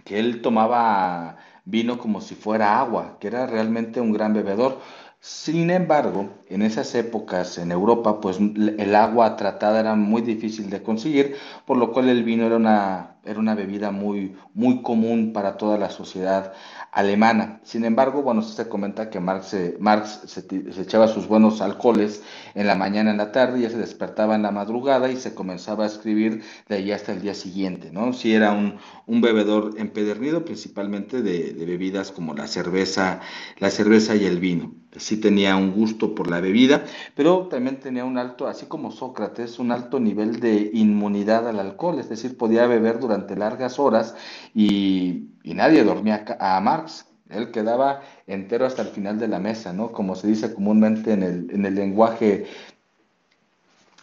que 0.04 0.20
él 0.20 0.42
tomaba 0.42 1.38
vino 1.66 1.98
como 2.00 2.22
si 2.22 2.36
fuera 2.36 2.80
agua, 2.80 3.18
que 3.20 3.28
era 3.28 3.46
realmente 3.46 4.02
un 4.02 4.12
gran 4.12 4.34
bebedor. 4.34 4.80
Sin 5.20 5.70
embargo, 5.70 6.30
en 6.48 6.62
esas 6.62 6.96
épocas 6.96 7.58
en 7.58 7.72
Europa, 7.72 8.22
pues 8.22 8.40
el 8.40 8.96
agua 8.96 9.36
tratada 9.36 9.80
era 9.82 9.96
muy 9.96 10.22
difícil 10.22 10.70
de 10.70 10.82
conseguir, 10.82 11.36
por 11.66 11.78
lo 11.78 11.92
cual 11.92 12.10
el 12.10 12.24
vino 12.24 12.46
era 12.46 12.56
una, 12.56 13.09
era 13.26 13.40
una 13.40 13.56
bebida 13.56 13.92
muy, 13.92 14.36
muy 14.54 14.82
común 14.82 15.34
para 15.34 15.58
toda 15.58 15.78
la 15.78 15.90
sociedad 15.90 16.54
alemana. 16.92 17.60
Sin 17.64 17.86
embargo, 17.86 18.22
bueno, 18.24 18.42
se 18.42 18.68
comenta 18.68 19.10
que 19.10 19.20
Marx, 19.20 19.56
Marx 19.80 20.22
se, 20.26 20.46
echaba 20.82 21.08
sus 21.08 21.28
buenos 21.28 21.62
alcoholes 21.62 22.24
en 22.56 22.68
la 22.68 22.76
mañana, 22.76 23.12
en 23.12 23.18
la 23.18 23.32
tarde, 23.32 23.62
ya 23.62 23.70
se 23.70 23.78
despertaba 23.78 24.36
en 24.36 24.42
la 24.42 24.52
madrugada 24.52 25.12
y 25.12 25.18
se 25.18 25.36
comenzaba 25.36 25.84
a 25.84 25.88
escribir 25.88 26.44
de 26.68 26.76
ahí 26.76 26.92
hasta 26.92 27.12
el 27.12 27.22
día 27.22 27.34
siguiente, 27.34 27.92
¿no? 27.92 28.14
Si 28.14 28.34
era 28.34 28.52
un, 28.52 28.78
un 29.06 29.22
bebedor 29.22 29.76
empedernido, 29.78 30.46
principalmente 30.46 31.22
de, 31.22 31.54
de, 31.54 31.66
bebidas 31.66 32.12
como 32.12 32.34
la 32.34 32.48
cerveza, 32.48 33.20
la 33.58 33.70
cerveza 33.70 34.16
y 34.16 34.26
el 34.26 34.40
vino. 34.40 34.74
Sí 34.98 35.18
tenía 35.18 35.56
un 35.56 35.72
gusto 35.72 36.16
por 36.16 36.30
la 36.30 36.42
bebida, 36.42 36.84
pero 37.16 37.48
también 37.48 37.80
tenía 37.80 38.06
un 38.06 38.18
alto, 38.18 38.48
así 38.48 38.66
como 38.66 38.92
Sócrates, 38.92 39.60
un 39.60 39.72
alto 39.72 40.00
nivel 40.00 40.40
de 40.40 40.72
inmunidad 40.74 41.48
al 41.48 41.60
alcohol, 41.60 42.00
es 42.00 42.10
decir, 42.10 42.38
podía 42.38 42.66
beber 42.66 43.00
durante 43.00 43.36
largas 43.36 43.78
horas 43.78 44.16
y 44.56 45.30
y 45.44 45.56
nadie 45.56 45.84
dormía 45.84 46.26
a 46.40 46.60
Marx. 46.62 47.08
Él 47.30 47.52
quedaba 47.52 48.02
entero 48.28 48.66
hasta 48.66 48.82
el 48.82 48.90
final 48.90 49.20
de 49.20 49.28
la 49.28 49.40
mesa, 49.40 49.74
¿no? 49.74 49.92
Como 49.92 50.16
se 50.16 50.28
dice 50.28 50.54
comúnmente 50.54 51.14
en 51.14 51.24
el, 51.24 51.52
en 51.52 51.66
el 51.66 51.76
lenguaje 51.76 52.46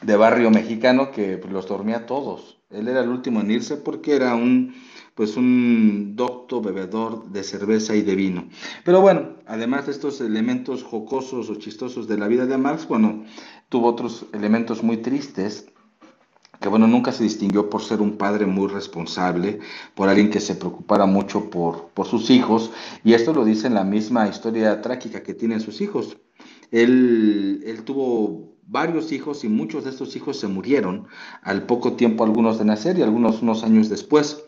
de 0.03 0.17
barrio 0.17 0.51
mexicano, 0.51 1.11
que 1.11 1.39
pues, 1.39 1.53
los 1.53 1.67
dormía 1.69 2.07
todos. 2.07 2.59
Él 2.71 2.89
era 2.89 3.01
el 3.01 3.09
último 3.09 3.41
en 3.41 3.51
irse 3.51 3.77
porque 3.77 4.17
era 4.17 4.35
un, 4.35 4.75
pues 5.17 5.37
un 5.39 6.15
docto 6.15 6.61
bebedor 6.61 7.31
de 7.31 7.43
cerveza 7.43 7.97
y 7.97 8.03
de 8.03 8.15
vino. 8.15 8.49
Pero 8.85 9.01
bueno, 9.01 9.31
además 9.47 9.87
de 9.87 9.93
estos 9.93 10.21
elementos 10.21 10.85
jocosos 10.85 11.49
o 11.49 11.55
chistosos 11.55 12.07
de 12.07 12.19
la 12.19 12.29
vida 12.29 12.45
de 12.47 12.59
Marx, 12.59 12.87
bueno, 12.87 13.25
tuvo 13.71 13.89
otros 13.89 14.27
elementos 14.33 14.83
muy 14.83 14.99
tristes 14.99 15.67
que 16.61 16.69
bueno, 16.69 16.87
nunca 16.87 17.13
se 17.13 17.23
distinguió 17.23 17.69
por 17.69 17.83
ser 17.83 18.01
un 18.01 18.17
padre 18.17 18.47
muy 18.47 18.69
responsable, 18.69 19.61
por 19.95 20.09
alguien 20.09 20.31
que 20.31 20.41
se 20.41 20.55
preocupara 20.55 21.07
mucho 21.07 21.51
por, 21.51 21.89
por 21.89 22.07
sus 22.07 22.31
hijos, 22.31 22.71
y 23.05 23.13
esto 23.13 23.35
lo 23.35 23.45
dice 23.45 23.67
en 23.67 23.75
la 23.75 23.85
misma 23.85 24.29
historia 24.29 24.81
trágica 24.81 25.23
que 25.23 25.35
tienen 25.35 25.61
sus 25.61 25.81
hijos. 25.81 26.17
Él, 26.71 27.63
él 27.67 27.83
tuvo 27.85 28.57
varios 28.67 29.13
hijos 29.13 29.45
y 29.45 29.49
muchos 29.49 29.85
de 29.85 29.91
estos 29.91 30.17
hijos 30.17 30.39
se 30.39 30.49
murieron 30.49 31.07
al 31.43 31.67
poco 31.67 31.93
tiempo 31.93 32.25
algunos 32.25 32.59
de 32.59 32.65
nacer 32.65 32.99
y 32.99 33.03
algunos 33.03 33.43
unos 33.43 33.63
años 33.63 33.89
después. 33.89 34.46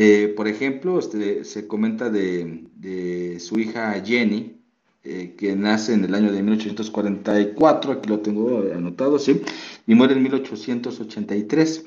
Eh, 0.00 0.32
por 0.36 0.46
ejemplo, 0.46 1.00
este, 1.00 1.42
se 1.42 1.66
comenta 1.66 2.08
de, 2.08 3.36
su 3.40 3.58
hija 3.58 4.00
Jenny, 4.00 4.56
eh, 5.02 5.34
que 5.36 5.56
nace 5.56 5.92
en 5.92 6.04
el 6.04 6.14
año 6.14 6.30
de 6.30 6.40
1844, 6.40 7.92
aquí 7.94 8.08
lo 8.08 8.20
tengo 8.20 8.62
anotado, 8.72 9.18
sí, 9.18 9.42
y 9.88 9.96
muere 9.96 10.14
en 10.14 10.22
1883. 10.22 11.86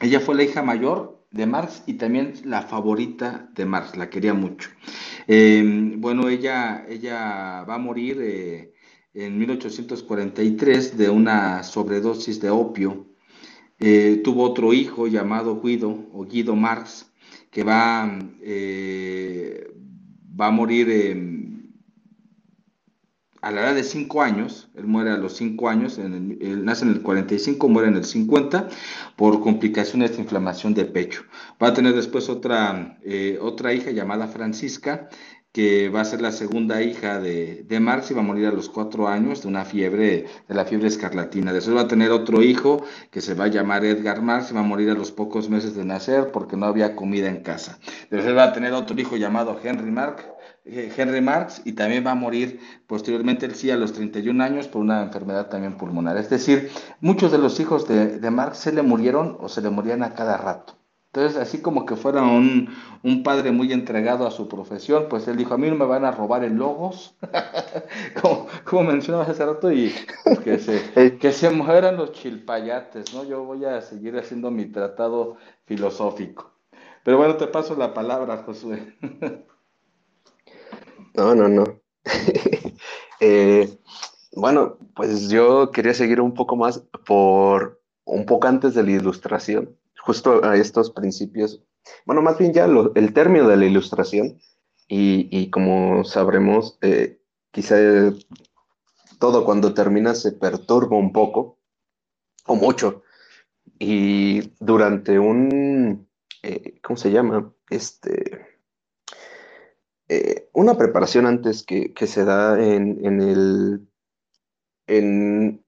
Ella 0.00 0.20
fue 0.20 0.34
la 0.34 0.44
hija 0.44 0.62
mayor 0.62 1.22
de 1.30 1.44
Marx 1.44 1.82
y 1.86 1.94
también 1.94 2.32
la 2.46 2.62
favorita 2.62 3.46
de 3.54 3.66
Marx, 3.66 3.94
la 3.94 4.08
quería 4.08 4.32
mucho. 4.32 4.70
Em, 5.26 6.00
bueno, 6.00 6.30
ella, 6.30 6.86
ella 6.88 7.62
va 7.68 7.74
a 7.74 7.78
morir 7.78 8.20
eh, 8.22 8.72
en 9.12 9.36
1843 9.36 10.96
de 10.96 11.10
una 11.10 11.62
sobredosis 11.62 12.40
de 12.40 12.48
opio. 12.48 13.11
Eh, 13.82 14.20
tuvo 14.22 14.44
otro 14.44 14.72
hijo 14.72 15.08
llamado 15.08 15.60
Guido 15.60 16.08
o 16.12 16.24
Guido 16.24 16.54
Marx, 16.54 17.12
que 17.50 17.64
va, 17.64 18.18
va 20.40 20.46
a 20.46 20.50
morir 20.50 20.88
a 23.42 23.50
la 23.50 23.62
edad 23.62 23.74
de 23.74 23.82
5 23.82 24.22
años, 24.22 24.70
él 24.76 24.86
muere 24.86 25.10
a 25.10 25.16
los 25.16 25.36
5 25.36 25.68
años, 25.68 25.98
él 25.98 26.64
nace 26.64 26.84
en 26.84 26.92
el 26.92 27.02
45, 27.02 27.68
muere 27.68 27.88
en 27.88 27.96
el 27.96 28.04
50 28.04 28.68
por 29.16 29.40
complicaciones 29.40 30.12
de 30.12 30.22
inflamación 30.22 30.74
de 30.74 30.84
pecho. 30.84 31.24
Va 31.60 31.68
a 31.68 31.74
tener 31.74 31.92
después 31.94 32.28
otra, 32.28 32.98
eh, 33.02 33.38
otra 33.42 33.74
hija 33.74 33.90
llamada 33.90 34.28
Francisca, 34.28 35.08
que 35.52 35.90
va 35.90 36.00
a 36.00 36.04
ser 36.06 36.22
la 36.22 36.32
segunda 36.32 36.82
hija 36.82 37.20
de, 37.20 37.64
de, 37.68 37.80
Marx 37.80 38.10
y 38.10 38.14
va 38.14 38.20
a 38.20 38.24
morir 38.24 38.46
a 38.46 38.52
los 38.52 38.70
cuatro 38.70 39.06
años 39.06 39.42
de 39.42 39.48
una 39.48 39.66
fiebre, 39.66 40.26
de 40.48 40.54
la 40.54 40.64
fiebre 40.64 40.88
escarlatina. 40.88 41.52
Después 41.52 41.76
va 41.76 41.82
a 41.82 41.88
tener 41.88 42.10
otro 42.10 42.42
hijo 42.42 42.82
que 43.10 43.20
se 43.20 43.34
va 43.34 43.44
a 43.44 43.48
llamar 43.48 43.84
Edgar 43.84 44.22
Marx 44.22 44.50
y 44.50 44.54
va 44.54 44.60
a 44.60 44.64
morir 44.64 44.88
a 44.90 44.94
los 44.94 45.12
pocos 45.12 45.50
meses 45.50 45.74
de 45.74 45.84
nacer 45.84 46.30
porque 46.32 46.56
no 46.56 46.66
había 46.66 46.96
comida 46.96 47.28
en 47.28 47.42
casa. 47.42 47.78
Después 48.10 48.34
va 48.34 48.44
a 48.44 48.52
tener 48.54 48.72
otro 48.72 48.98
hijo 48.98 49.16
llamado 49.16 49.60
Henry 49.62 49.90
Marx, 49.90 50.24
eh, 50.64 50.90
Henry 50.96 51.20
Marx 51.20 51.60
y 51.66 51.72
también 51.72 52.06
va 52.06 52.12
a 52.12 52.14
morir 52.14 52.58
posteriormente 52.86 53.44
él 53.44 53.54
sí 53.54 53.70
a 53.70 53.76
los 53.76 53.92
31 53.92 54.42
años 54.42 54.68
por 54.68 54.80
una 54.80 55.02
enfermedad 55.02 55.50
también 55.50 55.76
pulmonar. 55.76 56.16
Es 56.16 56.30
decir, 56.30 56.70
muchos 57.00 57.30
de 57.30 57.36
los 57.36 57.60
hijos 57.60 57.86
de, 57.86 58.18
de 58.18 58.30
Marx 58.30 58.56
se 58.56 58.72
le 58.72 58.80
murieron 58.80 59.36
o 59.38 59.50
se 59.50 59.60
le 59.60 59.68
morían 59.68 60.02
a 60.02 60.14
cada 60.14 60.38
rato. 60.38 60.81
Entonces, 61.14 61.38
así 61.38 61.60
como 61.60 61.84
que 61.84 61.94
fuera 61.94 62.22
un, 62.22 62.74
un, 63.02 63.22
padre 63.22 63.52
muy 63.52 63.70
entregado 63.70 64.26
a 64.26 64.30
su 64.30 64.48
profesión, 64.48 65.08
pues 65.10 65.28
él 65.28 65.36
dijo, 65.36 65.52
a 65.52 65.58
mí 65.58 65.68
no 65.68 65.76
me 65.76 65.84
van 65.84 66.06
a 66.06 66.10
robar 66.10 66.42
el 66.42 66.54
logos, 66.54 67.14
como, 68.22 68.46
como, 68.64 68.84
mencionabas 68.84 69.28
hace 69.28 69.44
rato, 69.44 69.70
y 69.70 69.92
que 70.42 70.58
se, 70.58 71.18
que 71.20 71.32
se 71.32 71.50
mueran 71.50 71.98
los 71.98 72.12
chilpayates, 72.12 73.12
¿no? 73.12 73.24
Yo 73.24 73.44
voy 73.44 73.66
a 73.66 73.82
seguir 73.82 74.16
haciendo 74.16 74.50
mi 74.50 74.64
tratado 74.64 75.36
filosófico. 75.66 76.50
Pero 77.04 77.18
bueno, 77.18 77.36
te 77.36 77.46
paso 77.46 77.76
la 77.76 77.92
palabra, 77.92 78.44
Josué. 78.46 78.96
no, 81.14 81.34
no, 81.34 81.46
no. 81.46 81.64
eh, 83.20 83.78
bueno, 84.34 84.78
pues 84.96 85.28
yo 85.28 85.72
quería 85.72 85.92
seguir 85.92 86.22
un 86.22 86.32
poco 86.32 86.56
más 86.56 86.78
por 87.04 87.82
un 88.04 88.24
poco 88.24 88.48
antes 88.48 88.72
de 88.72 88.82
la 88.82 88.92
ilustración 88.92 89.76
justo 90.02 90.44
a 90.44 90.56
estos 90.56 90.90
principios, 90.90 91.62
bueno, 92.04 92.22
más 92.22 92.38
bien 92.38 92.52
ya 92.52 92.66
el 92.94 93.12
término 93.14 93.48
de 93.48 93.56
la 93.56 93.64
ilustración, 93.64 94.38
y, 94.94 95.48
como 95.50 96.04
sabremos, 96.04 96.78
eh, 96.82 97.18
quizá 97.50 97.76
todo 99.18 99.46
cuando 99.46 99.72
termina 99.72 100.14
se 100.14 100.32
perturba 100.32 100.98
un 100.98 101.12
poco, 101.12 101.58
o 102.46 102.56
mucho, 102.56 103.02
y 103.78 104.52
durante 104.60 105.18
un, 105.18 106.08
eh, 106.42 106.78
¿cómo 106.82 106.98
se 106.98 107.10
llama? 107.10 107.54
Este, 107.70 108.46
eh, 110.08 110.50
una 110.52 110.76
preparación 110.76 111.24
antes 111.24 111.62
que, 111.62 111.94
se 112.06 112.24
da 112.26 112.62
en, 112.62 113.02
en 113.06 113.20
el, 113.22 113.88
en, 114.86 115.64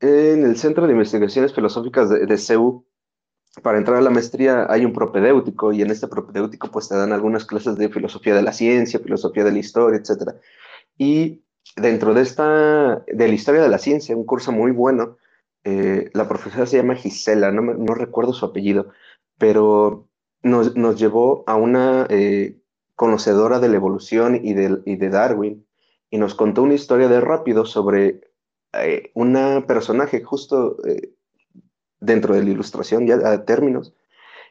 en 0.00 0.44
el 0.44 0.56
Centro 0.56 0.86
de 0.86 0.92
Investigaciones 0.92 1.54
Filosóficas 1.54 2.10
de, 2.10 2.26
de 2.26 2.38
CEU, 2.38 2.84
para 3.62 3.78
entrar 3.78 3.96
a 3.96 4.02
la 4.02 4.10
maestría 4.10 4.66
hay 4.70 4.84
un 4.84 4.92
propedéutico 4.92 5.72
y 5.72 5.82
en 5.82 5.90
este 5.90 6.06
propedéutico 6.06 6.70
pues 6.70 6.88
te 6.88 6.96
dan 6.96 7.12
algunas 7.12 7.44
clases 7.44 7.76
de 7.76 7.88
filosofía 7.88 8.34
de 8.34 8.42
la 8.42 8.52
ciencia, 8.52 9.00
filosofía 9.00 9.44
de 9.44 9.52
la 9.52 9.58
historia, 9.58 9.98
etc. 10.00 10.36
Y 10.96 11.42
dentro 11.76 12.14
de 12.14 12.22
esta, 12.22 13.04
de 13.06 13.28
la 13.28 13.34
historia 13.34 13.62
de 13.62 13.68
la 13.68 13.78
ciencia, 13.78 14.16
un 14.16 14.26
curso 14.26 14.52
muy 14.52 14.70
bueno, 14.70 15.16
eh, 15.64 16.10
la 16.14 16.28
profesora 16.28 16.66
se 16.66 16.76
llama 16.76 16.94
Gisela, 16.94 17.50
no, 17.50 17.94
recuerdo 17.94 18.32
su 18.32 18.44
apellido, 18.44 18.90
pero 19.38 20.08
nos, 20.42 20.76
nos 20.76 20.98
llevó 20.98 21.44
a 21.46 21.56
una 21.56 22.06
eh, 22.10 22.60
conocedora 22.94 23.58
de 23.60 23.68
la 23.68 23.76
evolución 23.76 24.40
y 24.42 24.54
de, 24.54 24.80
y 24.84 24.96
de 24.96 25.08
Darwin 25.08 25.66
y 26.10 26.18
nos 26.18 26.34
contó 26.34 26.62
una 26.62 26.74
historia 26.74 27.08
de 27.08 27.20
rápido 27.20 27.66
sobre 27.66 28.27
eh, 28.74 29.10
una 29.14 29.66
personaje 29.66 30.22
justo 30.22 30.76
eh, 30.86 31.14
dentro 32.00 32.34
de 32.34 32.44
la 32.44 32.50
ilustración, 32.50 33.06
ya 33.06 33.16
a 33.16 33.44
términos, 33.44 33.94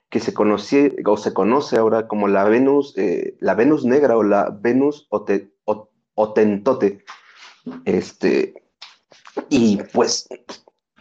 que 0.10 0.20
se 0.20 0.34
conoce 0.34 0.96
o 1.06 1.18
se 1.18 1.34
conoce 1.34 1.78
ahora 1.78 2.08
como 2.08 2.28
la 2.28 2.44
Venus, 2.46 2.94
eh, 2.98 3.38
la 3.40 3.54
Venus 3.54 3.86
negra 3.86 4.18
o 4.18 4.24
la 4.24 4.50
Venus 4.50 5.08
otentote. 6.16 7.06
Este, 7.86 8.64
y 9.50 9.78
pues, 9.94 10.28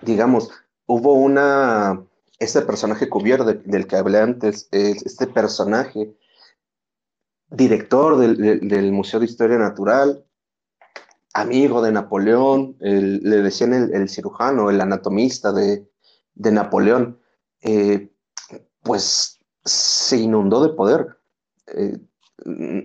digamos, 0.02 0.50
hubo 0.86 1.14
una, 1.14 2.04
este 2.38 2.60
personaje 2.62 3.08
cubierto 3.08 3.44
del 3.44 3.86
que 3.86 3.96
hablé 3.96 4.18
antes, 4.18 4.68
este 4.72 5.26
personaje, 5.26 6.14
director 7.48 8.18
del 8.18 8.92
Museo 8.92 9.20
de 9.20 9.26
Historia 9.26 9.56
Natural, 9.56 10.26
amigo 11.36 11.82
de 11.82 11.92
Napoleón, 11.92 12.76
le 12.80 13.42
decían 13.42 13.72
el, 13.72 14.08
cirujano, 14.08 14.70
el 14.70 14.80
anatomista 14.80 15.52
de, 15.52 15.86
Napoleón, 16.34 17.18
eh, 17.60 18.10
pues 18.82 19.38
se 19.64 20.16
inundó 20.16 20.66
de 20.66 20.74
poder. 20.74 21.18
Eh, 21.66 21.98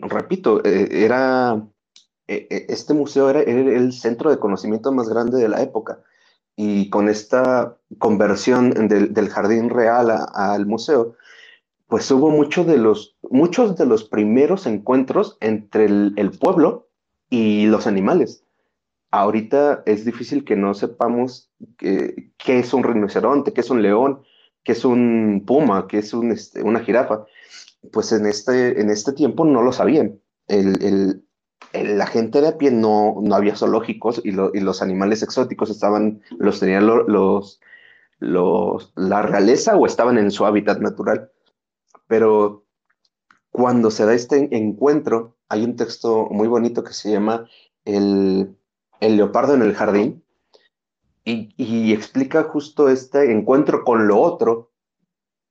repito, 0.01 0.63
eh, 0.65 0.89
era, 0.91 1.65
este 2.27 2.93
museo 2.93 3.29
era, 3.29 3.41
el 3.41 3.93
centro 3.93 4.29
de 4.29 4.39
conocimiento 4.39 4.91
más 4.91 5.07
grande 5.07 5.37
de 5.37 5.49
la 5.49 5.61
época 5.61 6.01
y 6.57 6.89
con 6.89 7.07
esta 7.07 7.77
conversión 7.99 8.71
del, 8.87 9.29
jardín 9.29 9.69
real 9.69 10.11
al 10.33 10.65
museo, 10.65 11.15
pues 11.87 12.11
hubo 12.11 12.29
de 12.65 12.77
los, 12.77 13.15
muchos 13.29 13.77
de 13.77 13.85
los 13.85 14.03
primeros 14.03 14.65
encuentros 14.65 15.37
entre 15.39 15.85
el 15.85 16.31
pueblo 16.39 16.90
y 17.31 17.65
los 17.65 17.87
animales. 17.87 18.43
Ahorita 19.09 19.81
es 19.87 20.05
difícil 20.05 20.45
que 20.45 20.55
no 20.55 20.75
sepamos 20.75 21.49
qué, 21.77 22.31
es 22.45 22.73
un 22.73 22.83
rinoceronte, 22.83 23.53
qué 23.53 23.61
es 23.61 23.69
un 23.71 23.81
león, 23.81 24.21
qué 24.63 24.73
es 24.73 24.85
un 24.85 25.43
puma, 25.47 25.87
qué 25.87 25.97
es 25.99 26.13
un, 26.13 26.31
este, 26.31 26.61
una 26.61 26.81
jirafa. 26.81 27.25
Pues 27.91 28.11
en 28.11 28.27
este, 28.27 28.79
en 28.79 28.89
este 28.89 29.13
tiempo 29.13 29.45
no 29.45 29.63
lo 29.63 29.71
sabían. 29.71 30.19
El, 30.47 31.23
la 31.73 32.05
gente 32.05 32.41
de 32.41 32.49
a 32.49 32.57
pie 32.57 32.69
no, 32.69 33.15
no 33.21 33.35
había 33.35 33.55
zoológicos 33.55 34.21
y, 34.23 34.31
los 34.31 34.81
animales 34.81 35.23
exóticos 35.23 35.69
estaban, 35.69 36.21
los 36.37 36.59
tenían 36.59 36.85
los, 36.85 37.59
los, 38.19 38.93
la 38.95 39.21
realeza 39.21 39.77
o 39.77 39.85
estaban 39.85 40.17
en 40.17 40.31
su 40.31 40.45
hábitat 40.45 40.79
natural. 40.79 41.31
Pero 42.07 42.65
cuando 43.51 43.89
se 43.89 44.05
da 44.05 44.13
este 44.13 44.49
encuentro, 44.55 45.37
hay 45.51 45.65
un 45.65 45.75
texto 45.75 46.27
muy 46.31 46.47
bonito 46.47 46.81
que 46.81 46.93
se 46.93 47.11
llama 47.11 47.45
El, 47.83 48.57
leopardo 49.01 49.53
en 49.53 49.61
el 49.61 49.75
jardín 49.75 50.23
y, 51.25 51.93
explica 51.93 52.43
justo 52.43 52.87
este 52.87 53.31
encuentro 53.31 53.83
con 53.83 54.07
lo 54.07 54.19
otro, 54.19 54.71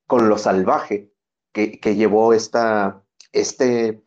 con 0.06 0.28
lo 0.28 0.38
salvaje 0.38 1.12
que, 1.52 1.78
llevó 1.94 2.32
esta, 2.32 3.04
este 3.32 4.02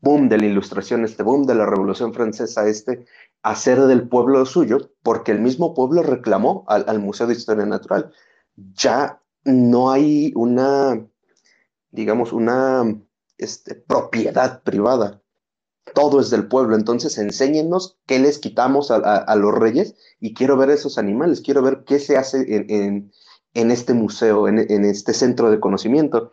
boom 0.00 0.28
de 0.28 0.38
la 0.38 0.46
ilustración, 0.46 1.04
este 1.04 1.22
boom 1.22 1.46
de 1.46 1.54
la 1.54 1.66
Revolución 1.66 2.12
Francesa, 2.12 2.66
este 2.66 3.06
hacer 3.42 3.80
del 3.82 4.08
pueblo 4.08 4.44
suyo, 4.44 4.90
porque 5.02 5.30
el 5.30 5.40
mismo 5.40 5.72
pueblo 5.72 6.02
reclamó 6.02 6.64
al, 6.66 6.98
Museo 6.98 7.28
de 7.28 7.34
Historia 7.34 7.64
Natural. 7.64 8.12
Ya 8.56 9.22
no 9.44 9.90
hay 9.92 10.32
una, 10.34 11.06
digamos, 11.90 12.32
una 12.32 12.82
este, 13.38 13.76
propiedad 13.76 14.62
privada. 14.62 15.22
Todo 15.94 16.20
es 16.20 16.30
del 16.30 16.48
pueblo, 16.48 16.76
entonces 16.76 17.18
enséñenos 17.18 17.98
qué 18.06 18.18
les 18.18 18.38
quitamos 18.38 18.90
a, 18.90 19.36
los 19.36 19.54
reyes 19.54 19.94
y 20.20 20.34
quiero 20.34 20.56
ver 20.56 20.70
esos 20.70 20.98
animales, 20.98 21.40
quiero 21.40 21.62
ver 21.62 21.84
qué 21.86 21.98
se 21.98 22.16
hace 22.16 22.44
en, 22.48 23.70
este 23.70 23.94
museo, 23.94 24.48
en, 24.48 24.84
este 24.84 25.12
centro 25.12 25.50
de 25.50 25.60
conocimiento. 25.60 26.32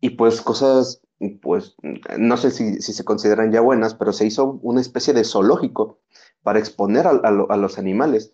Y 0.00 0.10
pues 0.10 0.40
cosas, 0.40 1.00
pues 1.42 1.74
no 2.16 2.36
sé 2.36 2.50
si, 2.50 2.80
se 2.80 3.04
consideran 3.04 3.52
ya 3.52 3.60
buenas, 3.60 3.94
pero 3.94 4.12
se 4.12 4.26
hizo 4.26 4.58
una 4.62 4.80
especie 4.80 5.12
de 5.12 5.24
zoológico 5.24 5.98
para 6.42 6.58
exponer 6.58 7.06
a, 7.06 7.30
los 7.30 7.78
animales. 7.78 8.32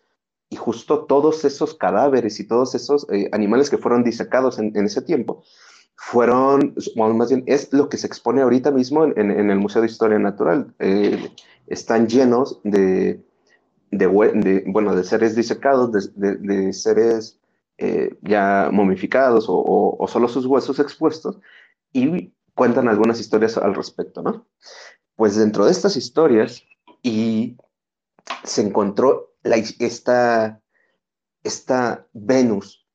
Y 0.51 0.57
justo 0.57 1.07
todos 1.07 1.45
esos 1.45 1.75
cadáveres 1.75 2.39
y 2.39 2.47
todos 2.47 2.75
esos 2.75 3.07
eh, 3.11 3.29
animales 3.33 3.71
que 3.71 3.79
fueron 3.79 4.05
disecados 4.05 4.59
en 4.59 4.77
ese 4.77 5.01
tiempo, 5.03 5.43
fueron, 5.97 6.75
más 6.97 7.31
bien, 7.31 7.45
es 7.47 7.73
lo 7.73 7.89
que 7.89 7.97
se 7.97 8.07
expone 8.07 8.43
ahorita 8.43 8.71
mismo 8.71 9.05
en, 9.05 9.51
el 9.51 9.59
Museo 9.59 9.83
de 9.83 9.89
Historia 9.89 10.19
Natural. 10.19 10.75
Eh, 10.79 11.31
están 11.67 12.09
llenos 12.09 12.61
de, 12.65 13.25
de, 13.91 14.07
bueno, 14.67 14.95
de 14.95 15.05
seres 15.05 15.35
disecados, 15.35 15.91
de, 16.15 16.73
seres 16.73 17.41
eh, 17.79 18.17
ya 18.23 18.69
momificados 18.73 19.47
o, 19.49 19.97
o, 19.99 20.09
solo 20.09 20.29
sus 20.29 20.47
huesos 20.47 20.79
expuestos 20.79 21.39
y 21.93 22.33
cuentan 22.55 22.89
algunas 22.89 23.21
historias 23.21 23.57
al 23.57 23.75
respecto, 23.75 24.23
¿no? 24.23 24.47
Pues 25.17 25.37
dentro 25.37 25.65
de 25.65 25.73
estas 25.73 25.97
historias 25.97 26.65
y 27.03 27.57
se 28.43 28.63
encontró 28.63 29.35
esta, 29.43 30.61
esta 31.43 32.07
Venus 32.13 32.87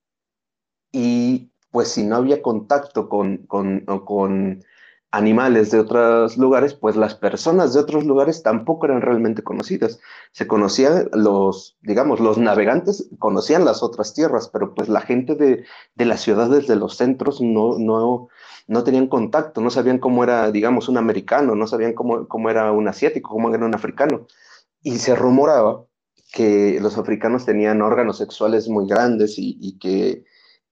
y 0.91 1.51
pues 1.71 1.89
si 1.89 2.03
no 2.03 2.17
había 2.17 2.41
contacto 2.41 3.09
con, 3.09 3.45
con, 3.47 4.63
animales 5.11 5.71
de 5.71 5.79
otros 5.79 6.37
lugares, 6.37 6.75
pues 6.75 6.95
las 6.95 7.15
personas 7.15 7.73
de 7.73 7.79
otros 7.79 8.05
lugares 8.05 8.43
tampoco 8.43 8.85
eran 8.85 9.01
realmente 9.01 9.41
conocidas. 9.41 9.99
Se 10.33 10.45
conocían 10.45 11.09
los, 11.13 11.77
digamos, 11.81 12.19
los 12.19 12.37
navegantes 12.37 13.09
conocían 13.17 13.65
las 13.65 13.81
otras 13.81 14.13
tierras, 14.13 14.49
pero 14.49 14.75
pues 14.75 14.87
la 14.87 15.01
gente 15.01 15.33
de, 15.33 15.65
de 15.95 16.05
las 16.05 16.21
ciudades 16.21 16.67
de 16.67 16.75
los 16.75 16.95
centros 16.95 17.41
no, 17.41 17.79
no, 17.79 18.27
no 18.67 18.83
tenían 18.83 19.07
contacto, 19.07 19.61
no 19.61 19.71
sabían 19.71 19.97
cómo 19.97 20.23
era, 20.23 20.51
digamos, 20.51 20.89
un 20.89 20.97
americano, 20.97 21.55
no 21.55 21.65
sabían 21.65 21.93
cómo, 21.93 22.27
cómo 22.27 22.51
era 22.51 22.71
un 22.71 22.87
asiático, 22.87 23.31
cómo 23.31 23.51
era 23.53 23.65
un 23.65 23.73
africano. 23.73 24.27
Y 24.83 24.99
se 24.99 25.15
rumoraba 25.15 25.85
que 26.31 26.77
los 26.79 26.99
africanos 26.99 27.45
tenían 27.45 27.81
órganos 27.81 28.17
sexuales 28.17 28.69
muy 28.69 28.87
grandes 28.87 29.35
y 29.37 29.79
que, 29.79 30.23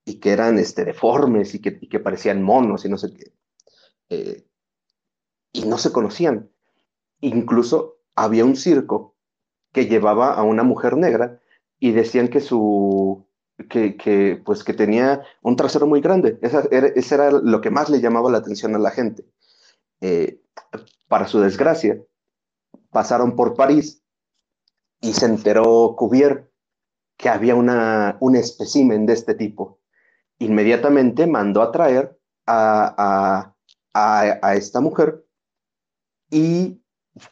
y 0.08 0.20
que 0.20 0.30
eran 0.30 0.58
este, 0.58 0.86
deformes 0.86 1.54
y 1.54 1.60
que, 1.60 1.78
y 1.80 1.88
que 1.88 2.00
parecían 2.00 2.42
monos 2.42 2.84
y 2.84 2.88
no 2.88 2.96
sé 2.96 3.12
qué 3.12 3.32
eh, 4.08 4.46
y 5.52 5.66
no 5.66 5.76
se 5.76 5.92
conocían. 5.92 6.50
Incluso 7.20 7.98
había 8.14 8.44
un 8.44 8.56
circo 8.56 9.16
que 9.72 9.86
llevaba 9.86 10.32
a 10.32 10.42
una 10.42 10.62
mujer 10.62 10.96
negra 10.96 11.40
y 11.78 11.92
decían 11.92 12.28
que 12.28 12.40
su 12.40 13.26
que, 13.68 13.96
que 13.96 14.40
pues 14.44 14.64
que 14.64 14.72
tenía 14.72 15.22
un 15.42 15.56
trasero 15.56 15.86
muy 15.86 16.00
grande. 16.00 16.38
Esa 16.40 16.64
era, 16.70 16.88
era, 16.88 17.30
lo 17.30 17.60
que 17.60 17.70
más 17.70 17.90
le 17.90 18.00
llamaba 18.00 18.30
la 18.30 18.38
atención 18.38 18.74
a 18.74 18.78
la 18.78 18.90
gente. 18.90 19.26
Eh, 20.00 20.40
para 21.06 21.26
su 21.26 21.40
desgracia, 21.40 22.00
pasaron 22.90 23.36
por 23.36 23.54
París 23.54 24.02
y 25.00 25.12
se 25.12 25.26
enteró 25.26 25.96
Cuvier 25.98 26.50
que 27.16 27.28
había 27.28 27.56
una, 27.56 28.16
un 28.20 28.36
espécimen 28.36 29.04
de 29.04 29.12
este 29.12 29.34
tipo. 29.34 29.77
Inmediatamente 30.38 31.26
mandó 31.26 31.62
a 31.62 31.72
traer 31.72 32.18
a, 32.46 33.54
a, 33.94 34.54
esta 34.54 34.80
mujer 34.80 35.24
y 36.30 36.80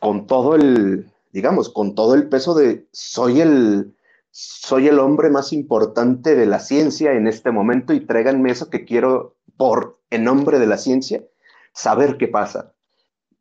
con 0.01 0.27
todo 0.27 0.55
el, 0.55 1.13
digamos, 1.33 1.69
con 1.69 1.95
todo 1.95 2.15
el 2.15 2.29
peso 2.29 2.55
de 2.55 2.89
soy 2.93 3.41
el, 3.41 3.95
soy 4.31 4.89
el 4.89 4.99
hombre 4.99 5.31
más 5.31 5.53
importante 5.53 6.35
de 6.35 6.47
la 6.47 6.59
ciencia 6.59 7.13
en 7.13 7.27
este 7.27 7.51
momento 7.51 7.93
y 7.93 8.01
tráiganme 8.01 8.51
eso 8.51 8.71
que 8.71 8.85
quiero 8.85 9.37
por, 9.57 10.01
en 10.11 10.25
nombre 10.25 10.59
de 10.59 10.67
la 10.67 10.79
ciencia, 10.79 11.25
saber 11.73 12.17
qué 12.19 12.29
pasa. 12.29 12.75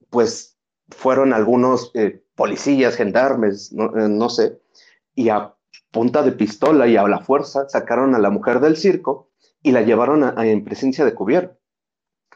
Pues 0.10 0.58
fueron 0.90 1.34
algunos 1.34 1.92
eh, 1.96 2.24
policías, 2.36 2.96
gendarmes, 2.96 3.74
no, 3.74 3.86
eh, 3.98 4.08
no, 4.08 4.30
sé, 4.30 4.60
y 5.16 5.30
a 5.30 5.56
punta 5.92 6.22
de 6.22 6.32
pistola 6.32 6.88
y 6.88 6.98
a 6.98 7.08
la 7.08 7.20
fuerza 7.20 7.68
sacaron 7.70 8.14
a 8.16 8.20
la 8.20 8.30
mujer 8.30 8.60
del 8.60 8.78
circo 8.78 9.25
y 9.66 9.72
la 9.72 9.82
llevaron 9.82 10.24
a, 10.24 10.46
en 10.46 10.64
presencia 10.64 11.04
de 11.04 11.16
cubierto 11.16 11.58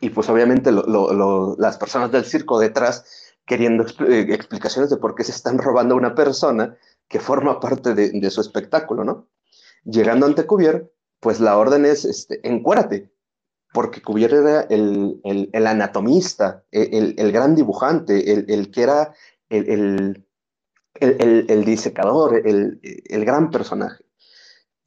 y 0.02 0.10
pues 0.10 0.28
obviamente 0.30 0.72
las 0.72 1.78
personas 1.78 2.12
del 2.12 2.26
circo 2.26 2.60
detrás 2.60 3.06
queriendo 3.46 3.86
eh, 4.08 4.26
explicaciones 4.30 4.90
de 4.90 4.98
por 4.98 5.14
qué 5.14 5.24
se 5.24 5.32
están 5.32 5.60
robando 5.60 5.94
a 5.94 5.98
una 6.00 6.16
persona 6.16 6.76
que 7.08 7.20
forma 7.20 7.60
parte 7.60 7.94
de, 7.94 8.32
su 8.32 8.42
espectáculo, 8.42 9.04
¿no? 9.04 9.28
Llegando 9.84 10.26
ante 10.26 10.48
Cuvier, 10.48 10.92
pues 11.20 11.40
la 11.40 11.56
orden 11.56 11.86
es, 11.86 12.04
este, 12.04 12.40
encuérate, 12.48 13.12
porque 13.74 14.02
Cuvier 14.02 14.34
era 14.34 14.62
el, 14.62 15.22
el, 15.24 15.68
anatomista, 15.68 16.64
el, 16.72 17.14
el, 17.16 17.32
gran 17.32 17.54
dibujante, 17.54 18.32
el, 18.32 18.72
que 18.72 18.82
era 18.82 19.14
el, 19.50 20.26
disecador, 21.64 22.42
el, 22.44 22.80
gran 23.26 23.52
personaje. 23.52 24.04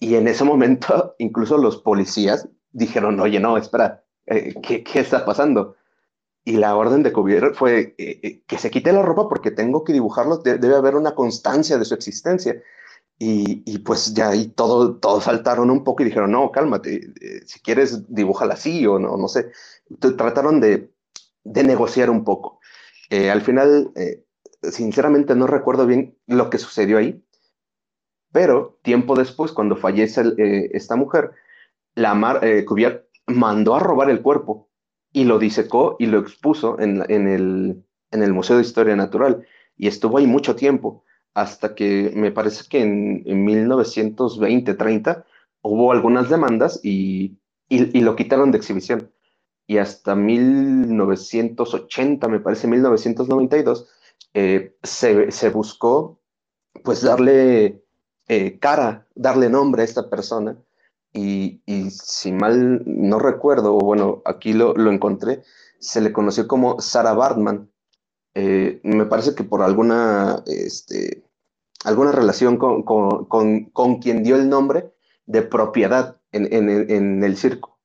Y 0.02 0.16
en 0.16 0.26
ese 0.26 0.42
momento, 0.42 1.14
incluso 1.18 1.56
los 1.56 1.76
policías 1.76 2.48
dijeron, 2.72 3.20
oye, 3.20 3.38
no, 3.38 3.56
espera, 3.56 4.02
eh, 4.26 4.52
¿qué, 4.60 4.82
¿qué, 4.82 4.98
está 4.98 5.24
pasando? 5.24 5.76
Y 6.44 6.56
la 6.56 6.74
orden 6.74 7.04
de 7.04 7.12
Cuvier 7.12 7.54
fue 7.54 7.94
eh, 7.98 8.18
eh, 8.20 8.42
que 8.44 8.58
se 8.58 8.68
quite 8.68 8.92
la 8.92 9.02
ropa 9.02 9.28
porque 9.28 9.52
tengo 9.52 9.84
que 9.84 9.92
dibujarlo, 9.92 10.38
debe 10.38 10.74
haber 10.74 10.96
una 10.96 11.14
constancia 11.14 11.78
de 11.78 11.84
su 11.84 11.94
existencia. 11.94 12.60
Y, 13.16 13.62
y, 13.64 13.78
pues 13.78 14.12
ya 14.12 14.30
ahí 14.30 14.48
todo, 14.48 14.96
todos 14.96 15.22
saltaron 15.22 15.70
un 15.70 15.84
poco 15.84 16.02
y 16.02 16.06
dijeron, 16.06 16.32
no, 16.32 16.50
cálmate, 16.50 17.12
si 17.46 17.60
quieres 17.60 18.12
dibújala 18.12 18.54
así 18.54 18.84
o 18.84 18.98
no, 18.98 19.16
no 19.16 19.28
sé. 19.28 19.52
Trataron 20.00 20.60
de, 20.60 20.90
de 21.44 21.62
negociar 21.62 22.10
un 22.10 22.24
poco. 22.24 22.58
al 23.08 23.42
final, 23.42 23.92
sinceramente 24.62 25.36
no 25.36 25.46
recuerdo 25.46 25.86
bien 25.86 26.18
lo 26.26 26.50
que 26.50 26.58
sucedió 26.58 26.98
ahí, 26.98 27.22
pero 28.32 28.78
tiempo 28.82 29.14
después, 29.14 29.52
cuando 29.52 29.76
fallece 29.76 30.22
esta 30.72 30.96
mujer, 30.96 31.32
la 31.94 32.14
Mar, 32.14 32.40
Cuvier 32.66 33.08
mandó 33.26 33.74
a 33.74 33.80
robar 33.80 34.10
el 34.10 34.22
cuerpo 34.22 34.68
y 35.12 35.24
lo 35.24 35.38
disecó 35.38 35.96
y 35.98 36.06
lo 36.06 36.18
expuso 36.18 36.78
en, 36.80 37.02
el, 37.10 37.84
en 38.10 38.22
el 38.22 38.32
Museo 38.32 38.56
de 38.56 38.62
Historia 38.62 38.96
Natural. 38.96 39.46
Y 39.76 39.88
estuvo 39.88 40.16
ahí 40.18 40.26
mucho 40.26 40.56
tiempo, 40.56 41.04
hasta 41.34 41.74
que 41.74 42.12
me 42.14 42.32
parece 42.32 42.64
que 42.68 42.82
en, 42.82 43.22
en 43.26 43.46
1920-30 43.46 45.24
hubo 45.62 45.92
algunas 45.92 46.28
demandas 46.30 46.80
y, 46.82 47.38
y, 47.68 47.98
y, 47.98 48.00
lo 48.00 48.16
quitaron 48.16 48.50
de 48.50 48.58
exhibición. 48.58 49.12
Y 49.66 49.78
hasta 49.78 50.14
1980, 50.14 52.28
me 52.28 52.40
parece 52.40 52.68
1992, 52.68 53.88
eh, 54.34 54.76
se, 54.82 55.30
se, 55.30 55.50
buscó 55.50 56.20
pues 56.84 57.02
darle 57.02 57.81
eh, 58.28 58.58
cara, 58.58 59.06
darle 59.14 59.50
nombre 59.50 59.82
a 59.82 59.84
esta 59.84 60.08
persona 60.08 60.56
y, 61.12 61.60
si 61.90 62.32
mal 62.32 62.82
no 62.86 63.18
recuerdo, 63.18 63.76
o 63.76 63.80
bueno, 63.80 64.22
aquí 64.24 64.52
lo, 64.54 64.74
lo, 64.74 64.90
encontré, 64.90 65.42
se 65.78 66.00
le 66.00 66.12
conoció 66.12 66.48
como 66.48 66.80
Sarah 66.80 67.12
Bartman. 67.12 67.70
Eh, 68.34 68.80
me 68.82 69.04
parece 69.04 69.34
que 69.34 69.44
por 69.44 69.62
alguna, 69.62 70.42
este, 70.46 71.24
alguna 71.84 72.12
relación 72.12 72.56
con, 72.56 72.82
con, 72.82 73.26
con, 73.26 73.64
con, 73.66 73.98
quien 73.98 74.22
dio 74.22 74.36
el 74.36 74.48
nombre 74.48 74.92
de 75.26 75.42
propiedad 75.42 76.18
en, 76.32 76.52
en, 76.52 76.90
en, 76.90 77.24
el 77.24 77.36
circo. 77.36 77.78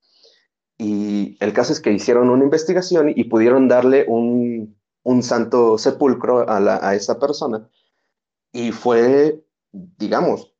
Y 0.78 1.38
el 1.42 1.52
caso 1.54 1.74
es 1.74 1.82
que 1.82 1.92
hicieron 1.92 2.30
una 2.30 2.46
investigación 2.46 3.12
y 3.14 3.26
pudieron 3.26 3.68
darle 3.68 4.06
un, 4.08 4.78
un 5.04 5.24
santo 5.24 5.78
sepulcro 5.78 6.50
a, 6.50 6.88
a 6.88 6.96
esa 6.96 7.20
persona. 7.20 7.70
Y 8.54 8.72
fue, 8.72 9.44
digamos, 9.98 10.54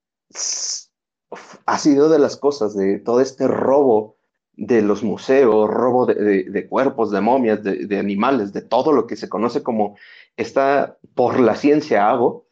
ha 1.66 1.78
sido 1.78 2.10
de 2.10 2.20
las 2.20 2.38
cosas, 2.38 2.76
de 2.76 3.00
todo 3.00 3.22
este 3.22 3.48
robo 3.48 4.18
de 4.58 4.82
los 4.82 5.04
museos, 5.04 5.70
robo 5.70 6.08
de, 6.08 6.44
de, 6.44 6.68
cuerpos, 6.68 7.12
de 7.12 7.22
momias, 7.22 7.64
de, 7.64 8.00
animales, 8.00 8.54
de 8.54 8.62
todo 8.62 8.92
lo 8.92 9.06
que 9.06 9.16
se 9.16 9.30
conoce 9.30 9.62
como 9.62 9.98
esta, 10.36 10.98
por 11.14 11.40
la 11.40 11.56
ciencia 11.56 12.10
hago, 12.10 12.48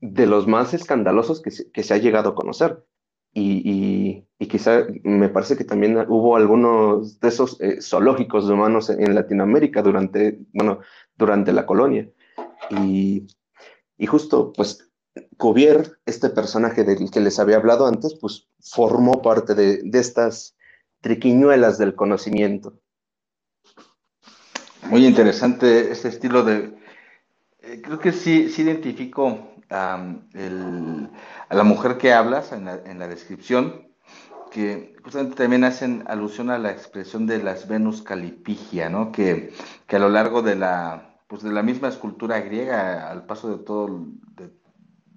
de 0.00 0.26
los 0.26 0.46
más 0.46 0.72
escandalosos 0.72 1.42
que 1.42 1.50
se, 1.50 1.70
que 1.72 1.82
se 1.82 1.94
ha 1.94 1.98
llegado 1.98 2.30
a 2.30 2.34
conocer. 2.34 2.84
Y, 3.32 3.60
y, 3.70 4.26
y, 4.38 4.46
quizá 4.46 4.86
me 5.02 5.28
parece 5.28 5.56
que 5.56 5.64
también 5.64 5.98
hubo 6.08 6.36
algunos 6.36 7.20
de 7.20 7.28
esos 7.28 7.60
eh, 7.60 7.82
zoológicos 7.82 8.48
humanos 8.48 8.88
en, 8.88 9.02
en, 9.02 9.14
Latinoamérica 9.14 9.82
durante, 9.82 10.38
bueno, 10.54 10.78
durante 11.16 11.52
la 11.52 11.66
colonia. 11.66 12.08
Y, 12.70 13.26
y 13.98 14.06
justo, 14.06 14.52
pues 14.56 14.85
Cuvier, 15.36 15.98
este 16.06 16.30
personaje 16.30 16.84
del 16.84 17.10
que 17.10 17.20
les 17.20 17.38
había 17.38 17.56
hablado 17.56 17.86
antes, 17.86 18.14
pues 18.20 18.48
formó 18.60 19.22
parte 19.22 19.54
de, 19.54 19.82
estas 19.98 20.56
triquiñuelas 21.00 21.78
del 21.78 21.94
conocimiento. 21.94 22.80
Muy 24.84 25.06
interesante 25.06 25.90
este 25.90 26.08
estilo 26.08 26.42
de... 26.42 26.76
Eh, 27.60 27.82
creo 27.82 27.98
que 27.98 28.12
sí, 28.12 28.48
sí 28.50 28.62
identifico 28.62 29.50
a 29.70 30.14
la 31.50 31.64
mujer 31.64 31.98
que 31.98 32.12
hablas 32.12 32.52
en 32.52 32.66
la, 32.66 32.80
en 32.84 32.98
la, 32.98 33.08
descripción, 33.08 33.88
que 34.50 34.94
justamente 35.02 35.36
también 35.36 35.64
hacen 35.64 36.04
alusión 36.06 36.50
a 36.50 36.58
la 36.58 36.70
expresión 36.70 37.26
de 37.26 37.42
las 37.42 37.66
Venus 37.68 38.02
calipigia, 38.02 38.88
¿no? 38.88 39.10
Que, 39.10 39.52
que 39.86 39.96
a 39.96 39.98
lo 39.98 40.08
largo 40.08 40.42
de 40.42 40.54
la, 40.54 41.18
pues 41.26 41.42
de 41.42 41.52
la 41.52 41.62
misma 41.62 41.88
escultura 41.88 42.40
griega, 42.40 43.10
al 43.10 43.26
paso 43.26 43.56
de 43.56 43.64
todo, 43.64 44.06
de 44.36 44.50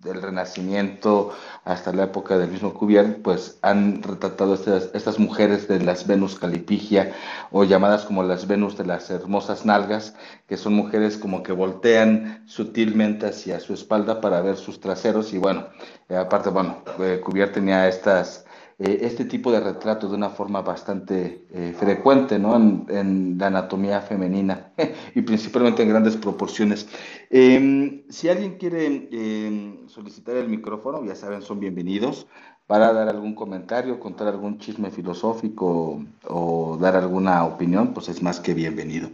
del 0.01 0.21
Renacimiento 0.21 1.31
hasta 1.65 1.91
la 1.91 2.03
época 2.03 2.37
del 2.37 2.51
mismo 2.51 2.73
Cuvier, 2.73 3.21
pues 3.21 3.59
han 3.61 4.01
retratado 4.01 4.53
estas, 4.53 4.89
estas 4.93 5.19
mujeres 5.19 5.67
de 5.67 5.79
las 5.79 6.07
Venus 6.07 6.39
Calipigia 6.39 7.13
o 7.51 7.63
llamadas 7.63 8.05
como 8.05 8.23
las 8.23 8.47
Venus 8.47 8.77
de 8.77 8.85
las 8.85 9.09
hermosas 9.09 9.65
nalgas, 9.65 10.15
que 10.47 10.57
son 10.57 10.73
mujeres 10.73 11.17
como 11.17 11.43
que 11.43 11.51
voltean 11.51 12.43
sutilmente 12.47 13.27
hacia 13.27 13.59
su 13.59 13.73
espalda 13.73 14.21
para 14.21 14.41
ver 14.41 14.57
sus 14.57 14.79
traseros 14.79 15.33
y 15.33 15.37
bueno, 15.37 15.67
eh, 16.07 16.15
aparte, 16.15 16.49
bueno, 16.49 16.83
eh, 16.99 17.21
Cuvier 17.23 17.51
tenía 17.51 17.87
estas 17.87 18.45
eh, 18.79 18.99
este 19.01 19.25
tipo 19.25 19.51
de 19.51 19.59
retrato 19.59 20.07
de 20.07 20.15
una 20.15 20.29
forma 20.29 20.61
bastante 20.61 21.45
eh, 21.51 21.75
frecuente 21.77 22.39
¿no? 22.39 22.55
en, 22.55 23.37
la 23.37 23.47
anatomía 23.47 23.99
femenina 23.99 24.71
y 25.15 25.21
principalmente 25.21 25.83
en 25.83 25.89
grandes 25.89 26.15
proporciones. 26.15 26.87
Eh, 27.29 28.05
si 28.09 28.29
alguien 28.29 28.57
quiere 28.57 29.09
em, 29.11 29.87
solicitar 29.89 30.37
el 30.37 30.47
micrófono, 30.47 31.03
ya 31.03 31.15
saben, 31.15 31.41
son 31.41 31.59
bienvenidos 31.59 32.25
para 32.69 32.93
dar 32.93 33.09
algún 33.09 33.33
comentario, 33.33 33.99
contar 33.99 34.27
algún 34.27 34.59
chisme 34.59 34.91
filosófico 34.91 36.05
o 36.27 36.77
dar 36.79 36.95
alguna 36.95 37.43
opinión, 37.43 37.95
pues 37.95 38.09
es 38.09 38.21
más 38.21 38.39
que 38.39 38.53
bienvenido. 38.53 39.09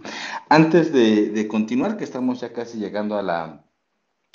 Antes 0.50 0.92
de, 0.92 1.48
continuar, 1.48 1.96
que 1.96 2.04
estamos 2.04 2.42
ya 2.42 2.52
casi 2.52 2.78
llegando 2.78 3.18
a 3.18 3.24
la, 3.24 3.65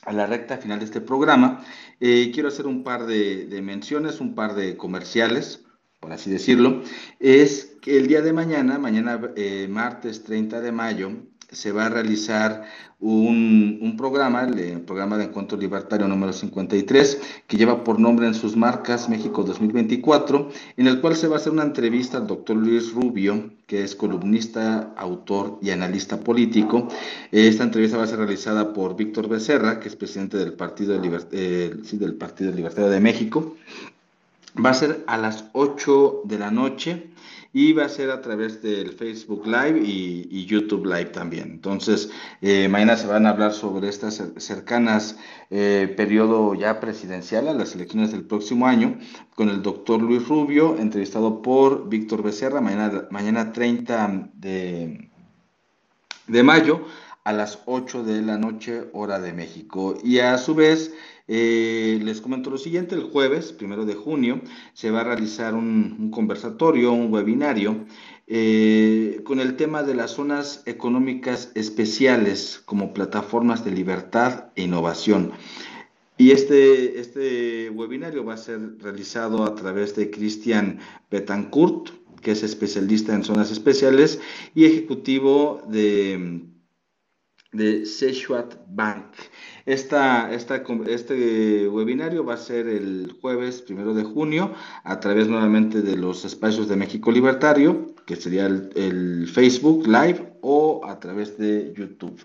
a 0.04 0.12
la 0.12 0.26
recta 0.26 0.58
final 0.58 0.78
de 0.78 0.86
este 0.86 1.00
programa, 1.00 1.64
eh, 2.00 2.30
quiero 2.32 2.48
hacer 2.48 2.66
un 2.66 2.82
par 2.82 3.06
de, 3.06 3.46
de 3.46 3.62
menciones, 3.62 4.20
un 4.20 4.34
par 4.34 4.54
de 4.54 4.76
comerciales 4.76 5.64
por 6.00 6.12
así 6.12 6.30
decirlo, 6.30 6.82
es 7.18 7.76
que 7.82 7.98
el 7.98 8.06
día 8.06 8.22
de 8.22 8.32
mañana, 8.32 8.78
mañana 8.78 9.20
eh, 9.36 9.68
martes 9.68 10.24
30 10.24 10.62
de 10.62 10.72
mayo, 10.72 11.10
se 11.52 11.72
va 11.72 11.86
a 11.86 11.88
realizar 11.88 12.64
un, 13.00 13.94
programa, 13.96 14.42
el 14.44 14.82
programa 14.82 15.16
de 15.16 15.24
Encuentro 15.24 15.56
Libertario 15.56 16.06
número 16.06 16.32
53, 16.32 17.20
que 17.46 17.56
lleva 17.56 17.82
por 17.82 17.98
nombre 17.98 18.26
en 18.26 18.34
sus 18.34 18.56
marcas 18.56 19.08
México 19.08 19.42
2024, 19.42 20.50
en 20.76 20.86
el 20.86 21.00
cual 21.00 21.16
se 21.16 21.26
va 21.26 21.36
a 21.36 21.38
hacer 21.38 21.52
una 21.52 21.62
entrevista 21.62 22.18
al 22.18 22.26
doctor 22.26 22.56
Luis 22.56 22.92
Rubio, 22.92 23.50
que 23.66 23.82
es 23.82 23.96
columnista, 23.96 24.92
autor 24.96 25.58
y 25.62 25.70
analista 25.70 26.20
político. 26.20 26.88
Esta 27.32 27.64
entrevista 27.64 27.96
va 27.96 28.04
a 28.04 28.08
ser 28.08 28.18
realizada 28.18 28.72
por 28.74 28.96
Víctor 28.96 29.28
Becerra, 29.28 29.80
que 29.80 29.88
es 29.88 29.96
presidente 29.96 30.36
del 30.36 30.52
Partido, 30.52 31.00
eh, 31.32 31.74
del 31.92 32.14
Partido 32.14 32.52
Libertario 32.52 32.90
de 32.90 33.00
México. 33.00 33.56
Va 34.62 34.70
a 34.70 34.74
ser 34.74 35.04
a 35.06 35.16
las 35.16 35.44
8 35.52 36.22
de 36.24 36.38
la 36.38 36.50
noche 36.50 37.10
y 37.52 37.72
va 37.72 37.84
a 37.86 37.88
ser 37.88 38.10
a 38.10 38.20
través 38.20 38.62
del 38.62 38.92
Facebook 38.92 39.46
Live 39.46 39.80
y, 39.84 40.46
YouTube 40.46 40.86
Live 40.86 41.06
también. 41.06 41.50
Entonces, 41.50 42.10
eh, 42.40 42.68
mañana 42.68 42.96
se 42.96 43.06
van 43.06 43.26
a 43.26 43.30
hablar 43.30 43.52
sobre 43.52 43.88
estas 43.88 44.22
cercanas 44.38 45.16
eh, 45.50 45.92
periodo 45.96 46.54
ya 46.54 46.80
presidencial 46.80 47.48
a 47.48 47.54
las 47.54 47.74
elecciones 47.74 48.12
del 48.12 48.24
próximo 48.24 48.66
año 48.66 48.98
con 49.34 49.48
el 49.48 49.62
doctor 49.62 50.00
Luis 50.00 50.26
Rubio, 50.26 50.76
entrevistado 50.78 51.42
por 51.42 51.88
Víctor 51.88 52.22
Becerra, 52.22 52.60
mañana, 52.60 53.06
mañana 53.10 53.52
30 53.52 54.30
de, 54.34 55.10
de 56.26 56.42
mayo 56.42 56.84
a 57.24 57.32
las 57.32 57.60
8 57.66 58.02
de 58.02 58.22
la 58.22 58.38
noche, 58.38 58.84
hora 58.92 59.20
de 59.20 59.32
México. 59.32 59.96
Y 60.02 60.20
a 60.20 60.38
su 60.38 60.54
vez, 60.54 60.92
eh, 61.32 62.00
les 62.02 62.20
comento 62.20 62.50
lo 62.50 62.58
siguiente, 62.58 62.96
el 62.96 63.04
jueves, 63.04 63.52
primero 63.52 63.84
de 63.84 63.94
junio, 63.94 64.40
se 64.72 64.90
va 64.90 65.02
a 65.02 65.04
realizar 65.04 65.54
un, 65.54 66.10
conversatorio, 66.10 66.92
un 66.92 67.12
webinario, 67.12 67.86
eh, 68.26 69.20
con 69.22 69.38
el 69.38 69.54
tema 69.54 69.84
de 69.84 69.94
las 69.94 70.10
zonas 70.10 70.64
económicas 70.66 71.52
especiales 71.54 72.60
como 72.64 72.92
plataformas 72.92 73.64
de 73.64 73.70
libertad 73.70 74.46
e 74.56 74.62
innovación. 74.62 75.30
Y 76.18 76.32
este, 76.32 76.98
este 76.98 77.70
webinario 77.70 78.24
va 78.24 78.34
a 78.34 78.36
ser 78.36 78.78
realizado 78.80 79.44
a 79.44 79.54
través 79.54 79.94
de 79.94 80.10
Cristian 80.10 80.80
Betancourt, 81.12 81.90
que 82.22 82.32
es 82.32 82.42
especialista 82.42 83.14
en 83.14 83.22
zonas 83.22 83.52
especiales 83.52 84.20
y 84.52 84.64
ejecutivo 84.64 85.62
de, 85.68 86.42
de 87.52 87.84
Seshuat 87.84 88.54
Bank. 88.68 89.06
Esta, 89.66 90.32
este 90.32 91.68
webinario 91.68 92.24
va 92.24 92.34
a 92.34 92.38
ser 92.38 92.68
el 92.68 93.16
jueves 93.20 93.62
primero 93.62 93.94
de 93.94 94.04
junio 94.04 94.52
a 94.84 95.00
través 95.00 95.28
nuevamente 95.28 95.82
de 95.82 95.96
los 95.96 96.24
espacios 96.24 96.68
de 96.68 96.76
México 96.76 97.10
Libertario, 97.10 97.94
que 98.06 98.16
sería 98.16 98.46
el, 98.46 99.28
Facebook 99.32 99.86
Live 99.86 100.34
o 100.40 100.82
a 100.84 100.98
través 101.00 101.38
de 101.38 101.72
YouTube. 101.76 102.24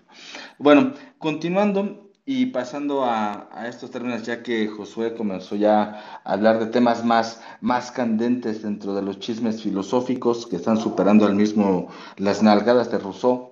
Bueno, 0.58 0.94
continuando 1.18 2.10
y 2.24 2.46
pasando 2.46 3.04
a, 3.04 3.48
estos 3.68 3.92
términos, 3.92 4.24
ya 4.24 4.42
que 4.42 4.66
Josué 4.66 5.14
comenzó 5.14 5.54
ya 5.54 6.20
a 6.24 6.32
hablar 6.32 6.58
de 6.58 6.66
temas 6.66 7.04
más, 7.04 7.40
más 7.60 7.92
candentes 7.92 8.62
dentro 8.62 8.94
de 8.94 9.02
los 9.02 9.20
chismes 9.20 9.62
filosóficos 9.62 10.46
que 10.46 10.56
están 10.56 10.76
superando 10.76 11.24
al 11.24 11.36
mismo 11.36 11.88
las 12.16 12.42
nalgadas 12.42 12.90
de 12.90 12.98
Rousseau. 12.98 13.45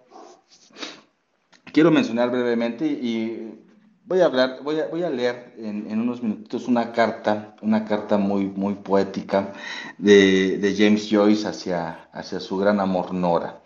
Quiero 1.75 1.91
mencionar 1.91 2.31
brevemente 2.31 2.87
y 2.87 3.55
Voy 4.07 4.21
a 4.21 4.27
hablar, 4.27 4.59
voy 4.63 4.81
a, 4.81 4.89
voy 4.89 5.03
a 5.03 5.09
leer 5.09 5.55
en, 5.57 5.99
unos 5.99 6.23
minutos 6.23 6.69
una 6.69 6.93
carta, 6.93 7.57
una 7.63 7.87
carta 7.87 8.19
muy, 8.19 8.45
muy 8.45 8.75
poética 8.75 9.55
de, 9.97 10.59
de 10.59 10.75
James 10.77 11.09
Joyce 11.11 11.49
hacia, 11.49 12.11
hacia 12.13 12.39
su 12.39 12.59
gran 12.59 12.81
amor 12.81 13.15
Nora. 13.15 13.63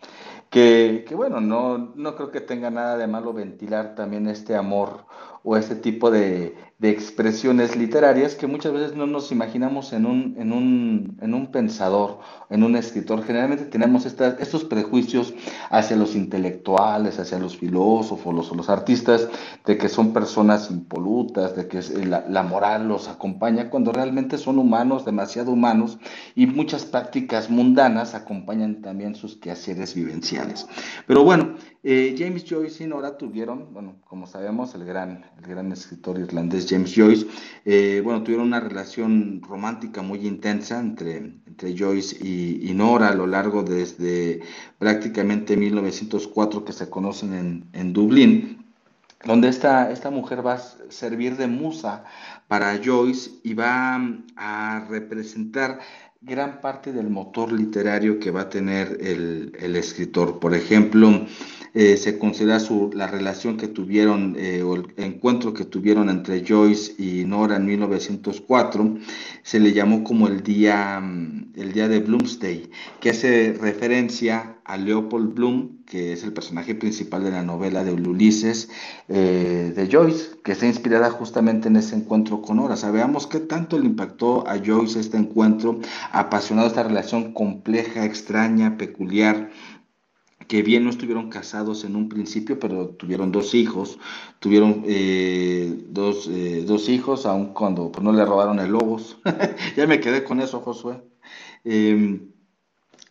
Que, 0.48 1.04
que, 1.08 1.16
bueno, 1.16 1.40
no, 1.40 1.92
no 1.96 2.14
creo 2.14 2.30
que 2.30 2.40
tenga 2.40 2.70
nada 2.70 2.96
de 2.96 3.08
malo 3.08 3.32
ventilar 3.32 3.96
también 3.96 4.28
este 4.28 4.54
amor 4.54 5.06
o 5.50 5.56
este 5.56 5.76
tipo 5.76 6.10
de, 6.10 6.54
de 6.78 6.90
expresiones 6.90 7.74
literarias 7.74 8.34
que 8.34 8.46
muchas 8.46 8.72
veces 8.74 8.94
no 8.94 9.06
nos 9.06 9.32
imaginamos 9.32 9.94
en 9.94 10.04
un, 10.04 10.36
en 10.38 10.52
un, 10.52 11.16
en 11.22 11.32
un 11.32 11.50
pensador, 11.50 12.18
en 12.50 12.62
un 12.62 12.76
escritor. 12.76 13.24
Generalmente 13.24 13.64
tenemos 13.64 14.04
estos 14.04 14.64
prejuicios 14.64 15.32
hacia 15.70 15.96
los 15.96 16.14
intelectuales, 16.14 17.18
hacia 17.18 17.38
los 17.38 17.56
filósofos, 17.56 18.34
los, 18.34 18.54
los 18.54 18.68
artistas, 18.68 19.26
de 19.64 19.78
que 19.78 19.88
son 19.88 20.12
personas 20.12 20.70
impolutas, 20.70 21.56
de 21.56 21.66
que 21.66 21.80
la, 22.04 22.26
la, 22.28 22.42
moral 22.42 22.86
los 22.86 23.08
acompaña, 23.08 23.70
cuando 23.70 23.90
realmente 23.90 24.36
son 24.36 24.58
humanos, 24.58 25.06
demasiado 25.06 25.50
humanos, 25.50 25.98
y 26.34 26.46
muchas 26.46 26.84
prácticas 26.84 27.48
mundanas 27.48 28.14
acompañan 28.14 28.82
también 28.82 29.14
sus 29.14 29.36
quehaceres 29.36 29.94
vivenciales. 29.94 30.68
Pero 31.06 31.24
bueno, 31.24 31.54
eh, 31.90 32.14
James 32.18 32.44
Joyce 32.46 32.84
y 32.84 32.86
Nora 32.86 33.16
tuvieron, 33.16 33.72
bueno, 33.72 33.96
como 34.06 34.26
sabemos, 34.26 34.74
el 34.74 34.84
gran, 34.84 35.24
el 35.38 35.48
gran 35.48 35.72
escritor 35.72 36.18
irlandés 36.18 36.66
James 36.68 36.92
Joyce, 36.94 37.26
eh, 37.64 38.02
bueno, 38.04 38.22
tuvieron 38.22 38.48
una 38.48 38.60
relación 38.60 39.40
romántica 39.40 40.02
muy 40.02 40.26
intensa 40.26 40.78
entre, 40.80 41.16
entre 41.16 41.74
Joyce 41.74 42.14
y, 42.22 42.74
Nora 42.74 43.08
a 43.08 43.14
lo 43.14 43.26
largo 43.26 43.62
desde 43.62 44.42
prácticamente 44.76 45.56
1904 45.56 46.62
que 46.62 46.74
se 46.74 46.90
conocen 46.90 47.32
en, 47.32 47.64
en 47.72 47.94
Dublín, 47.94 48.66
donde 49.24 49.48
esta, 49.48 49.90
esta 49.90 50.10
mujer 50.10 50.46
va 50.46 50.56
a 50.56 50.62
servir 50.90 51.38
de 51.38 51.46
musa 51.46 52.04
para 52.48 52.78
Joyce 52.84 53.30
y 53.42 53.54
va 53.54 53.98
a 54.36 54.86
representar 54.90 55.78
gran 56.20 56.60
parte 56.60 56.92
del 56.92 57.08
motor 57.08 57.50
literario 57.50 58.18
que 58.18 58.30
va 58.30 58.42
a 58.42 58.50
tener 58.50 58.98
el, 59.00 59.52
el 59.58 59.74
escritor. 59.74 60.38
Por 60.38 60.54
ejemplo, 60.54 61.26
eh, 61.74 61.96
se 61.96 62.18
considera 62.18 62.60
su, 62.60 62.90
la 62.94 63.06
relación 63.06 63.56
que 63.56 63.68
tuvieron 63.68 64.36
eh, 64.38 64.62
o 64.62 64.74
el 64.74 64.86
encuentro 64.96 65.54
que 65.54 65.64
tuvieron 65.64 66.08
entre 66.10 66.44
Joyce 66.46 66.94
y 66.98 67.24
Nora 67.24 67.56
en 67.56 67.66
1904, 67.66 68.98
se 69.42 69.60
le 69.60 69.72
llamó 69.72 70.04
como 70.04 70.28
el 70.28 70.42
día, 70.42 71.00
mm, 71.00 71.52
el 71.56 71.72
día 71.72 71.88
de 71.88 72.00
Bloomsday, 72.00 72.70
que 73.00 73.10
hace 73.10 73.52
referencia 73.60 74.58
a 74.68 74.76
Leopold 74.76 75.32
Bloom, 75.34 75.78
que 75.86 76.12
es 76.12 76.22
el 76.24 76.34
personaje 76.34 76.74
principal 76.74 77.24
de 77.24 77.30
la 77.30 77.42
novela 77.42 77.84
de 77.84 77.92
Ulises 77.92 78.68
eh, 79.08 79.72
de 79.74 79.88
Joyce, 79.90 80.36
que 80.44 80.52
está 80.52 80.66
inspirada 80.66 81.10
justamente 81.10 81.68
en 81.68 81.76
ese 81.76 81.96
encuentro 81.96 82.42
con 82.42 82.58
Nora. 82.58 82.76
Sabemos 82.76 83.26
qué 83.26 83.40
tanto 83.40 83.78
le 83.78 83.86
impactó 83.86 84.46
a 84.46 84.58
Joyce 84.58 85.00
este 85.00 85.16
encuentro, 85.16 85.80
apasionado 86.12 86.68
esta 86.68 86.82
relación 86.82 87.32
compleja, 87.32 88.04
extraña, 88.04 88.76
peculiar 88.76 89.50
que 90.48 90.62
bien 90.62 90.84
no 90.84 90.90
estuvieron 90.90 91.28
casados 91.28 91.84
en 91.84 91.94
un 91.94 92.08
principio, 92.08 92.58
pero 92.58 92.88
tuvieron 92.88 93.30
dos 93.30 93.54
hijos, 93.54 93.98
tuvieron 94.40 94.82
eh, 94.86 95.84
dos, 95.90 96.26
eh, 96.28 96.64
dos, 96.66 96.88
hijos, 96.88 97.26
aun 97.26 97.52
cuando 97.52 97.92
pues, 97.92 98.02
no 98.02 98.12
le 98.12 98.24
robaron 98.24 98.58
el 98.58 98.72
lobos. 98.72 99.18
ya 99.76 99.86
me 99.86 100.00
quedé 100.00 100.24
con 100.24 100.40
eso, 100.40 100.60
Josué. 100.60 101.02
Em, 101.64 102.30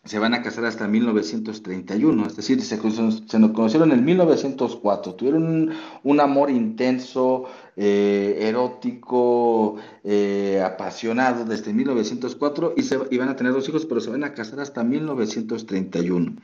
se 0.04 0.18
van 0.18 0.34
a 0.34 0.42
casar 0.42 0.64
hasta 0.64 0.88
1931, 0.88 2.26
es 2.26 2.36
decir, 2.36 2.62
se, 2.62 2.76
se 2.76 3.52
conocieron 3.52 3.92
en 3.92 4.04
1904, 4.04 5.14
tuvieron 5.14 5.70
un, 6.02 6.20
amor 6.20 6.50
intenso, 6.50 7.44
eh, 7.80 8.48
erótico, 8.48 9.76
eh, 10.02 10.60
apasionado 10.64 11.44
desde 11.44 11.72
1904 11.72 12.74
y, 12.76 12.82
se, 12.82 12.96
van 12.96 13.28
a 13.28 13.36
tener 13.36 13.52
dos 13.52 13.68
hijos, 13.68 13.86
pero 13.86 14.00
se 14.00 14.10
van 14.10 14.24
a 14.24 14.34
casar 14.34 14.58
hasta 14.58 14.82
1931. 14.82 16.36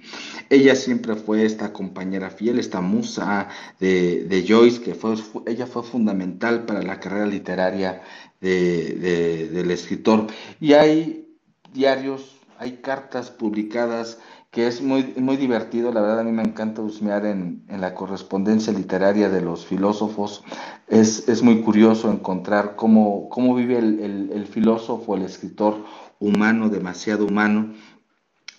Ella 0.48 0.76
siempre 0.76 1.16
fue 1.16 1.44
esta 1.44 1.72
compañera 1.72 2.30
fiel, 2.30 2.60
esta 2.60 2.80
musa 2.80 3.48
de, 3.80 4.44
Joyce, 4.46 4.80
que 4.80 4.94
fue, 4.94 5.16
ella 5.46 5.66
fue 5.66 5.82
fundamental 5.82 6.64
para 6.66 6.82
la 6.82 7.00
carrera 7.00 7.26
literaria 7.26 8.02
del 8.40 9.70
escritor. 9.70 10.28
Y 10.60 10.74
hay 10.74 11.26
diarios 11.72 12.34
hay 12.58 12.78
cartas 12.78 13.30
publicadas 13.30 14.18
que 14.54 14.68
es 14.68 14.80
muy, 14.80 15.14
muy 15.16 15.36
divertido, 15.36 15.92
la 15.92 16.00
verdad 16.00 16.20
a 16.20 16.22
mí 16.22 16.30
me 16.30 16.44
encanta 16.44 16.80
husmear 16.80 17.26
en, 17.26 17.64
la 17.68 17.92
correspondencia 17.92 18.72
literaria 18.72 19.28
de 19.28 19.40
los 19.40 19.66
filósofos, 19.66 20.44
es, 20.86 21.42
muy 21.42 21.60
curioso 21.60 22.08
encontrar 22.12 22.76
cómo, 22.76 23.28
cómo 23.30 23.56
vive 23.56 23.78
el, 23.78 24.46
filósofo, 24.48 25.16
el 25.16 25.22
escritor 25.22 25.84
humano, 26.20 26.68
demasiado 26.68 27.26
humano. 27.26 27.74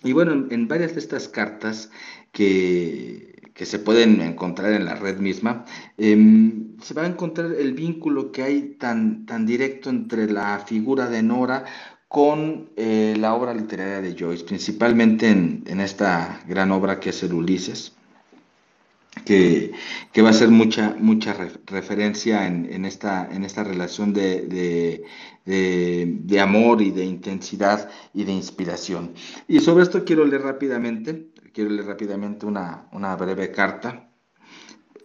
Y 0.03 0.11
bueno, 0.11 0.47
en, 0.49 0.67
varias 0.67 0.95
de 0.95 0.99
estas 0.99 1.29
cartas 1.29 1.89
que, 2.33 3.51
que 3.53 3.65
se 3.65 3.79
pueden 3.79 4.19
encontrar 4.19 4.73
en 4.73 4.83
la 4.83 4.95
red 4.95 5.19
misma, 5.19 5.63
em, 5.97 6.77
se 6.81 6.93
va 6.93 7.03
a 7.03 7.07
encontrar 7.07 7.53
el 7.53 7.73
vínculo 7.73 8.33
que 8.33 8.43
hay 8.43 8.75
tan, 8.77 9.25
tan 9.25 9.45
directo 9.45 9.89
entre 9.89 10.29
la 10.29 10.59
figura 10.59 11.09
de 11.09 11.23
Nora 11.23 11.63
con 12.07 12.69
eh, 12.75 13.15
la 13.17 13.33
obra 13.33 13.53
literaria 13.53 14.01
de 14.01 14.15
Joyce, 14.17 14.45
principalmente 14.45 15.29
en, 15.29 15.81
esta 15.81 16.41
gran 16.47 16.71
obra 16.71 16.99
que 16.99 17.09
es 17.09 17.23
el 17.23 17.33
Ulises, 17.33 17.93
que, 19.23 19.71
va 20.21 20.29
a 20.29 20.33
ser 20.33 20.49
mucha, 20.49 20.95
mucha 20.99 21.35
referencia 21.65 22.45
en, 22.45 22.85
esta, 22.85 23.27
en 23.31 23.43
esta 23.43 23.63
relación 23.63 24.13
de, 24.13 25.03
de, 25.45 26.39
amor 26.39 26.81
y 26.81 26.91
de 26.91 27.05
intensidad 27.05 27.89
y 28.13 28.23
de 28.23 28.33
inspiración. 28.33 29.13
Y 29.47 29.59
sobre 29.59 29.83
esto 29.83 30.05
quiero 30.05 30.25
leer 30.25 30.43
rápidamente, 30.43 31.29
quiero 31.53 31.69
leer 31.69 31.87
rápidamente 31.87 32.45
una, 32.45 32.87
una 32.91 33.15
breve 33.15 33.51
carta, 33.51 34.09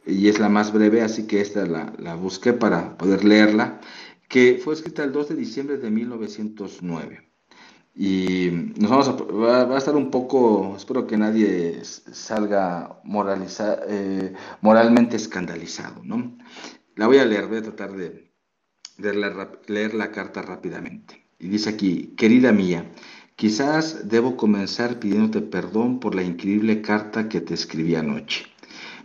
y 0.07 0.29
es 0.29 0.39
la 0.39 0.49
más 0.49 0.73
breve, 0.73 1.03
así 1.03 1.27
que 1.27 1.41
esta 1.41 1.67
la, 1.67 1.93
la 1.99 2.15
busqué 2.15 2.53
para 2.53 2.97
poder 2.97 3.25
leerla, 3.25 3.81
que 4.31 4.61
fue 4.63 4.75
escrita 4.75 5.03
el 5.03 5.11
2 5.11 5.31
de 5.31 5.35
diciembre 5.35 5.77
de 5.77 5.91
1909. 5.91 7.29
Y 7.97 8.49
nos 8.77 8.89
vamos 8.89 9.09
a, 9.09 9.13
va, 9.13 9.75
a 9.75 9.79
estar 9.79 9.97
un 9.97 10.09
poco, 10.13 10.77
espero 10.77 11.05
que 11.09 11.17
nadie 11.19 11.81
salga 11.83 13.01
moraliza, 13.03 13.81
eh, 13.89 14.33
moralmente 14.61 15.17
escandalizado, 15.17 16.03
¿no? 16.05 16.39
La 16.95 17.09
voy 17.09 17.19
a 17.19 17.25
leer, 17.25 17.49
voy 17.49 17.59
a 17.59 17.63
tratar 17.63 17.93
de, 17.93 18.33
leer 19.67 19.95
la, 19.95 20.13
carta 20.13 20.43
rápidamente. 20.43 21.27
Y 21.41 21.49
dice 21.49 21.71
aquí, 21.71 22.15
querida 22.17 22.53
mía, 22.53 22.89
quizás 23.35 24.09
debo 24.09 24.37
comenzar 24.37 25.01
pidiéndote 25.01 25.41
perdón 25.41 25.99
por 25.99 26.15
la 26.15 26.23
increíble 26.23 26.83
carta 26.83 27.29
que 27.29 27.41
te 27.41 27.55
escribí 27.55 27.97
anoche. 27.97 28.47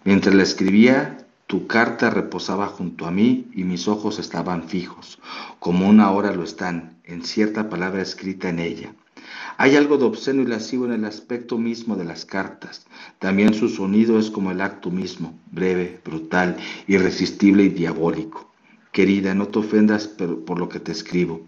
Mientras 0.03 0.36
la 0.36 0.43
escribía, 0.43 1.24
tu 1.47 1.67
carta 1.67 2.09
reposaba 2.09 2.67
junto 2.67 3.05
a 3.05 3.11
mí 3.11 3.47
y 3.53 3.63
mis 3.63 3.87
ojos 3.87 4.17
estaban 4.17 4.67
fijos, 4.67 5.19
como 5.59 5.87
una 5.87 6.11
hora 6.11 6.33
lo 6.33 6.43
están, 6.43 6.97
en 7.03 7.23
cierta 7.23 7.69
palabra 7.69 8.01
escrita 8.01 8.49
en 8.49 8.59
ella. 8.59 8.93
Hay 9.57 9.75
algo 9.75 9.97
de 9.97 10.05
obsceno 10.05 10.41
y 10.41 10.47
lascivo 10.47 10.85
en 10.85 10.93
el 10.93 11.05
aspecto 11.05 11.57
mismo 11.57 11.95
de 11.95 12.03
las 12.03 12.25
cartas. 12.25 12.85
También 13.19 13.53
su 13.53 13.69
sonido 13.69 14.19
es 14.19 14.29
como 14.29 14.51
el 14.51 14.59
acto 14.59 14.91
mismo, 14.91 15.37
breve, 15.51 15.99
brutal, 16.03 16.57
irresistible 16.87 17.63
y 17.63 17.69
diabólico. 17.69 18.51
Querida, 18.91 19.35
no 19.35 19.47
te 19.47 19.59
ofendas 19.59 20.07
por 20.07 20.57
lo 20.57 20.69
que 20.69 20.79
te 20.79 20.91
escribo. 20.91 21.41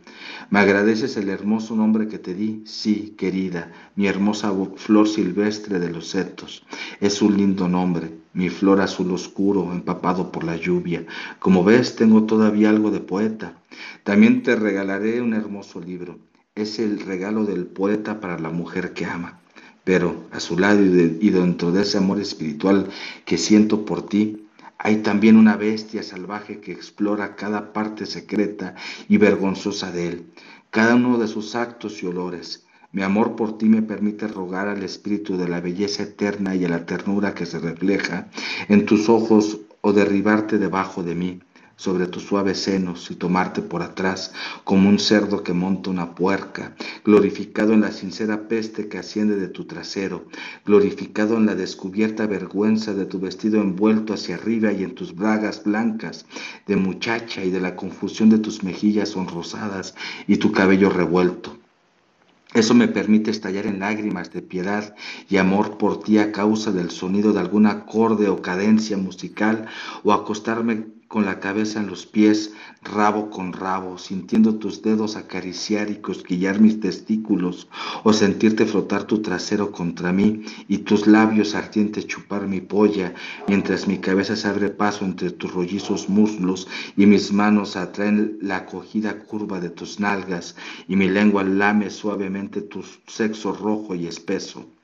¿Me 0.50 0.60
agradeces 0.60 1.16
el 1.18 1.30
hermoso 1.30 1.76
nombre 1.76 2.08
que 2.08 2.20
te 2.20 2.34
di? 2.34 2.62
Sí, 2.66 3.16
querida, 3.18 3.72
mi 3.96 4.08
hermosa 4.08 4.54
flor 4.76 5.08
silvestre 5.08 5.80
de 5.80 5.90
los 5.90 6.10
setos. 6.10 6.66
Es 7.00 7.22
un 7.22 7.38
lindo 7.38 7.68
nombre, 7.70 8.12
mi 8.38 8.50
flor 8.50 8.82
azul 8.82 9.12
oscuro, 9.12 9.72
empapado 9.72 10.32
por 10.32 10.44
la 10.44 10.56
lluvia. 10.56 11.04
Como 11.40 11.64
ves, 11.64 11.96
tengo 11.96 12.26
todavía 12.26 12.70
algo 12.70 12.92
de 12.92 13.00
poeta. 13.00 13.58
También 14.04 14.44
te 14.44 14.56
regalaré 14.56 15.22
un 15.22 15.34
hermoso 15.34 15.80
libro. 15.82 16.20
Es 16.54 16.78
el 16.78 17.00
regalo 17.00 17.46
del 17.46 17.66
poeta 17.66 18.20
para 18.20 18.38
la 18.38 18.52
mujer 18.52 18.94
que 18.94 19.06
ama. 19.06 19.40
Pero 19.84 20.28
a 20.32 20.40
su 20.40 20.60
lado 20.60 20.80
y 20.84 21.30
dentro 21.32 21.72
de 21.72 21.82
ese 21.82 21.98
amor 21.98 22.20
espiritual 22.20 22.90
que 23.26 23.40
siento 23.40 23.86
por 23.86 24.08
ti, 24.08 24.48
hay 24.78 24.98
también 24.98 25.36
una 25.36 25.58
bestia 25.58 26.04
salvaje 26.04 26.60
que 26.60 26.72
explora 26.72 27.36
cada 27.36 27.74
parte 27.74 28.06
secreta 28.06 28.76
y 29.10 29.18
vergonzosa 29.18 29.92
de 29.92 30.10
él, 30.10 30.26
cada 30.70 30.94
uno 30.94 31.18
de 31.18 31.28
sus 31.28 31.56
actos 31.56 32.04
y 32.04 32.06
olores. 32.06 32.67
Mi 32.94 33.04
amor 33.04 33.36
por 33.36 33.58
ti 33.58 33.66
me 33.66 33.82
permite 33.82 34.28
rogar 34.28 34.70
al 34.70 34.82
espíritu 34.82 35.38
de 35.38 35.50
la 35.50 35.60
belleza 35.60 36.04
eterna 36.04 36.56
y 36.56 36.64
a 36.64 36.70
la 36.70 36.86
ternura 36.86 37.36
que 37.36 37.46
se 37.46 37.60
refleja 37.60 38.30
en 38.70 38.86
tus 38.86 39.10
ojos 39.10 39.60
o 39.82 39.92
derribarte 39.92 40.58
debajo 40.58 41.04
de 41.04 41.14
mí 41.14 41.40
sobre 41.78 42.08
tus 42.08 42.24
suaves 42.24 42.60
senos 42.60 43.12
y 43.12 43.16
tomarte 43.16 43.62
por 43.62 43.84
atrás 43.84 44.34
como 44.64 44.90
un 44.90 45.00
cerdo 45.00 45.44
que 45.44 45.54
monta 45.54 45.90
una 45.90 46.16
puerca, 46.16 46.76
glorificado 47.06 47.74
en 47.74 47.82
la 47.82 47.92
sincera 47.92 48.48
peste 48.48 48.88
que 48.88 48.98
asciende 48.98 49.36
de 49.36 49.48
tu 49.48 49.66
trasero, 49.66 50.26
glorificado 50.66 51.38
en 51.38 51.46
la 51.46 51.56
descubierta 51.56 52.26
vergüenza 52.26 52.94
de 52.94 53.06
tu 53.06 53.20
vestido 53.20 53.62
envuelto 53.62 54.14
hacia 54.14 54.36
arriba 54.36 54.72
y 54.72 54.84
en 54.84 54.96
tus 54.96 55.16
bragas 55.16 55.64
blancas 55.64 56.26
de 56.66 56.78
muchacha 56.78 57.44
y 57.44 57.52
de 57.52 57.62
la 57.62 57.76
confusión 57.76 58.30
de 58.30 58.40
tus 58.40 58.64
mejillas 58.64 59.10
sonrosadas 59.10 59.94
y 60.26 60.38
tu 60.38 60.52
cabello 60.52 60.90
revuelto. 60.90 61.58
Eso 62.54 62.74
me 62.74 62.88
permite 62.88 63.30
estallar 63.30 63.66
en 63.66 63.80
lágrimas 63.80 64.32
de 64.32 64.42
piedad 64.42 64.96
y 65.30 65.38
amor 65.38 65.78
por 65.78 66.02
ti 66.02 66.18
a 66.18 66.32
causa 66.32 66.72
del 66.72 66.92
sonido 66.92 67.34
de 67.34 67.40
algún 67.40 67.66
acorde 67.66 68.30
o 68.30 68.42
cadencia 68.42 68.98
musical 68.98 69.68
o 70.04 70.14
acostarme 70.14 70.86
con 71.08 71.26
la 71.26 71.40
cabeza 71.40 71.80
en 71.80 71.88
los 71.88 72.06
pies, 72.06 72.54
rabo 72.84 73.30
con 73.30 73.54
rabo, 73.54 73.98
sintiendo 73.98 74.56
tus 74.56 74.82
dedos 74.82 75.16
acariciar 75.16 75.90
y 75.90 75.98
cosquillar 75.98 76.60
mis 76.60 76.80
testículos, 76.80 77.68
o 78.04 78.14
sentirte 78.14 78.66
frotar 78.66 79.06
tu 79.06 79.22
trasero 79.22 79.72
contra 79.72 80.12
mí 80.12 80.44
y 80.68 80.80
tus 80.80 81.08
labios 81.08 81.56
ardientes 81.56 82.08
chupar 82.08 82.48
mi 82.48 82.62
polla, 82.62 83.14
mientras 83.48 83.88
mi 83.88 84.00
cabeza 84.00 84.36
se 84.36 84.48
abre 84.48 84.70
paso 84.70 85.06
entre 85.06 85.32
tus 85.32 85.54
rollizos 85.54 86.10
muslos 86.10 86.68
y 86.96 87.06
mis 87.06 87.32
manos 87.32 87.76
atraen 87.76 88.38
la 88.42 88.58
acogida 88.58 89.20
curva 89.20 89.60
de 89.60 89.70
tus 89.70 90.00
nalgas 90.00 90.56
y 90.88 90.96
mi 90.96 91.10
lengua 91.10 91.44
lame 91.44 91.90
suavemente 91.90 92.62
tu 92.62 92.84
sexo 93.08 93.54
rojo 93.54 93.96
y 93.96 94.08
espeso. 94.08 94.77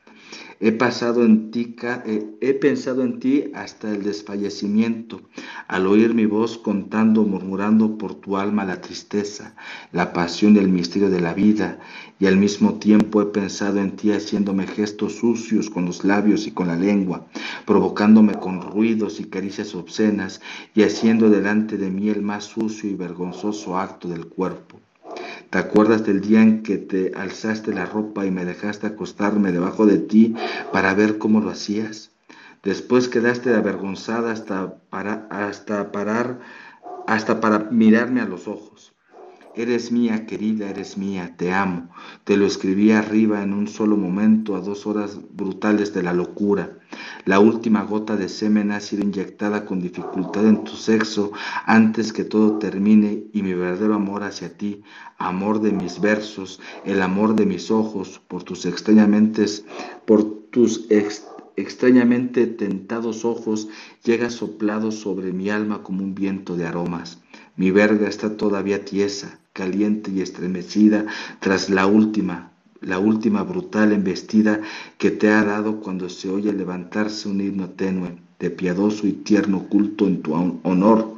He, 0.65 0.71
pasado 0.71 1.25
en 1.25 1.51
ti, 1.51 1.75
eh, 2.05 2.37
he 2.39 2.53
pensado 2.53 3.03
en 3.03 3.19
ti 3.19 3.51
hasta 3.53 3.91
el 3.91 4.01
desfallecimiento, 4.01 5.19
al 5.67 5.85
oír 5.87 6.13
mi 6.13 6.25
voz 6.25 6.57
contando, 6.57 7.23
murmurando 7.23 7.97
por 7.97 8.15
tu 8.15 8.37
alma 8.37 8.63
la 8.63 8.79
tristeza, 8.79 9.57
la 9.91 10.13
pasión 10.13 10.55
y 10.55 10.59
el 10.59 10.69
misterio 10.69 11.09
de 11.09 11.19
la 11.19 11.33
vida, 11.33 11.79
y 12.17 12.27
al 12.27 12.37
mismo 12.37 12.75
tiempo 12.75 13.21
he 13.21 13.25
pensado 13.25 13.81
en 13.81 13.97
ti 13.97 14.13
haciéndome 14.13 14.65
gestos 14.65 15.15
sucios 15.15 15.69
con 15.69 15.83
los 15.83 16.05
labios 16.05 16.47
y 16.47 16.51
con 16.51 16.67
la 16.67 16.77
lengua, 16.77 17.27
provocándome 17.65 18.35
con 18.35 18.61
ruidos 18.61 19.19
y 19.19 19.25
caricias 19.25 19.75
obscenas, 19.75 20.39
y 20.73 20.83
haciendo 20.83 21.29
delante 21.29 21.77
de 21.77 21.89
mí 21.89 22.07
el 22.07 22.21
más 22.21 22.45
sucio 22.45 22.89
y 22.89 22.95
vergonzoso 22.95 23.77
acto 23.77 24.07
del 24.07 24.27
cuerpo. 24.27 24.79
¿Te 25.49 25.57
acuerdas 25.57 26.05
del 26.05 26.21
día 26.21 26.41
en 26.41 26.63
que 26.63 26.77
te 26.77 27.11
alzaste 27.15 27.73
la 27.73 27.85
ropa 27.85 28.25
y 28.25 28.31
me 28.31 28.45
dejaste 28.45 28.87
acostarme 28.87 29.51
debajo 29.51 29.85
de 29.85 29.99
ti 29.99 30.35
para 30.71 30.93
ver 30.93 31.17
cómo 31.17 31.41
lo 31.41 31.49
hacías? 31.49 32.11
Después 32.63 33.09
quedaste 33.09 33.53
avergonzada 33.53 34.31
hasta 34.31 34.77
para, 34.89 35.27
hasta 35.29 35.91
parar, 35.91 36.39
hasta 37.07 37.41
para 37.41 37.59
mirarme 37.71 38.21
a 38.21 38.25
los 38.25 38.47
ojos. 38.47 38.93
Eres 39.55 39.91
mía, 39.91 40.25
querida, 40.25 40.69
eres 40.69 40.97
mía, 40.97 41.35
te 41.37 41.53
amo. 41.53 41.89
Te 42.23 42.37
lo 42.37 42.45
escribí 42.45 42.91
arriba 42.91 43.43
en 43.43 43.53
un 43.53 43.67
solo 43.67 43.97
momento, 43.97 44.55
a 44.55 44.61
dos 44.61 44.87
horas 44.87 45.19
brutales 45.31 45.93
de 45.93 46.01
la 46.01 46.13
locura. 46.13 46.79
La 47.25 47.39
última 47.39 47.83
gota 47.83 48.15
de 48.15 48.29
semen 48.29 48.71
ha 48.71 48.79
sido 48.79 49.03
inyectada 49.03 49.65
con 49.65 49.81
dificultad 49.81 50.45
en 50.45 50.63
tu 50.63 50.75
sexo 50.75 51.31
antes 51.65 52.13
que 52.13 52.23
todo 52.23 52.57
termine 52.59 53.25
y 53.33 53.43
mi 53.43 53.53
verdadero 53.53 53.95
amor 53.95 54.23
hacia 54.23 54.57
ti, 54.57 54.83
amor 55.17 55.61
de 55.61 55.71
mis 55.71 56.01
versos, 56.01 56.59
el 56.85 57.01
amor 57.01 57.35
de 57.35 57.45
mis 57.45 57.71
ojos, 57.71 58.21
por 58.27 58.43
tus 58.43 58.65
extrañamente, 58.65 59.45
por 60.05 60.23
tus 60.51 60.87
extrañamente 61.55 62.47
tentados 62.47 63.25
ojos, 63.25 63.67
llega 64.03 64.29
soplado 64.29 64.91
sobre 64.91 65.31
mi 65.31 65.49
alma 65.49 65.83
como 65.83 66.03
un 66.03 66.15
viento 66.15 66.55
de 66.55 66.65
aromas. 66.65 67.21
Mi 67.55 67.71
verga 67.71 68.07
está 68.07 68.37
todavía 68.37 68.83
tiesa, 68.83 69.39
caliente 69.53 70.11
y 70.11 70.21
estremecida 70.21 71.05
tras 71.39 71.69
la 71.69 71.85
última, 71.85 72.52
la 72.85 72.99
última 72.99 73.43
brutal 73.43 73.91
embestida 73.91 74.61
que 74.97 75.11
te 75.11 75.29
ha 75.29 75.43
dado 75.43 75.79
cuando 75.81 76.09
se 76.09 76.29
oye 76.29 76.53
levantarse 76.53 77.29
un 77.29 77.41
himno 77.41 77.69
tenue 77.69 78.17
de 78.39 78.49
piadoso 78.49 79.07
y 79.07 79.13
tierno 79.13 79.63
culto 79.69 80.05
en 80.05 80.21
tu 80.21 80.33
honor 80.63 81.15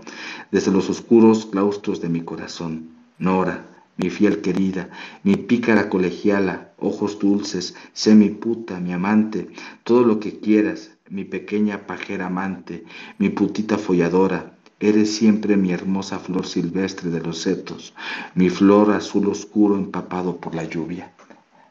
desde 0.52 0.72
los 0.72 0.90
oscuros 0.90 1.46
claustros 1.48 2.02
de 2.02 2.10
mi 2.10 2.22
corazón. 2.22 2.90
Nora, 3.18 3.66
mi 3.98 4.10
fiel 4.10 4.42
querida, 4.42 4.90
mi 5.24 5.36
pícara 5.36 5.90
colegiala, 5.90 6.74
ojos 6.78 7.18
dulces, 7.20 7.76
sé 7.94 8.14
mi 8.14 8.30
puta, 8.30 8.80
mi 8.80 8.94
amante, 8.94 9.48
todo 9.84 10.04
lo 10.04 10.20
que 10.20 10.40
quieras, 10.40 10.92
mi 11.10 11.24
pequeña 11.24 11.88
pajera 11.88 12.28
amante, 12.28 12.84
mi 13.18 13.30
putita 13.30 13.78
folladora, 13.78 14.56
Eres 14.82 15.16
siempre 15.16 15.56
mi 15.56 15.72
hermosa 15.72 16.20
flor 16.20 16.46
silvestre 16.46 17.10
de 17.10 17.22
los 17.22 17.38
setos, 17.38 17.94
mi 18.36 18.50
flor 18.50 18.92
azul 18.92 19.30
oscuro 19.30 19.78
empapado 19.78 20.36
por 20.36 20.54
la 20.54 20.66
lluvia. 20.66 21.15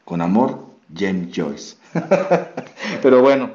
Con 0.05 0.21
amor, 0.21 0.67
James 0.95 1.35
Joyce. 1.35 1.77
Pero 3.03 3.23
bueno, 3.23 3.51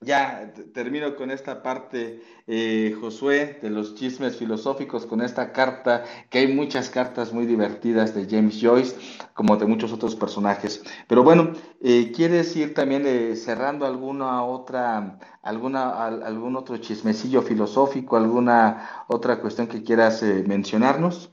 ya 0.00 0.52
termino 0.72 1.16
con 1.16 1.32
esta 1.32 1.60
parte, 1.60 2.22
eh, 2.46 2.96
Josué, 3.00 3.58
de 3.60 3.68
los 3.68 3.96
chismes 3.96 4.36
filosóficos, 4.36 5.06
con 5.06 5.20
esta 5.20 5.52
carta, 5.52 6.04
que 6.30 6.38
hay 6.38 6.54
muchas 6.54 6.88
cartas 6.88 7.32
muy 7.32 7.46
divertidas 7.46 8.14
de 8.14 8.26
James 8.30 8.60
Joyce, 8.60 8.94
como 9.34 9.56
de 9.56 9.66
muchos 9.66 9.92
otros 9.92 10.14
personajes. 10.14 10.84
Pero 11.08 11.24
bueno, 11.24 11.52
eh, 11.82 12.12
¿quieres 12.14 12.54
ir 12.54 12.74
también 12.74 13.06
eh, 13.06 13.34
cerrando 13.34 13.86
alguna 13.86 14.44
otra, 14.44 15.18
alguna, 15.42 16.06
algún 16.06 16.54
otro 16.54 16.76
chismecillo 16.76 17.42
filosófico, 17.42 18.16
alguna 18.16 19.04
otra 19.08 19.40
cuestión 19.40 19.66
que 19.66 19.82
quieras 19.82 20.22
mencionarnos? 20.22 21.32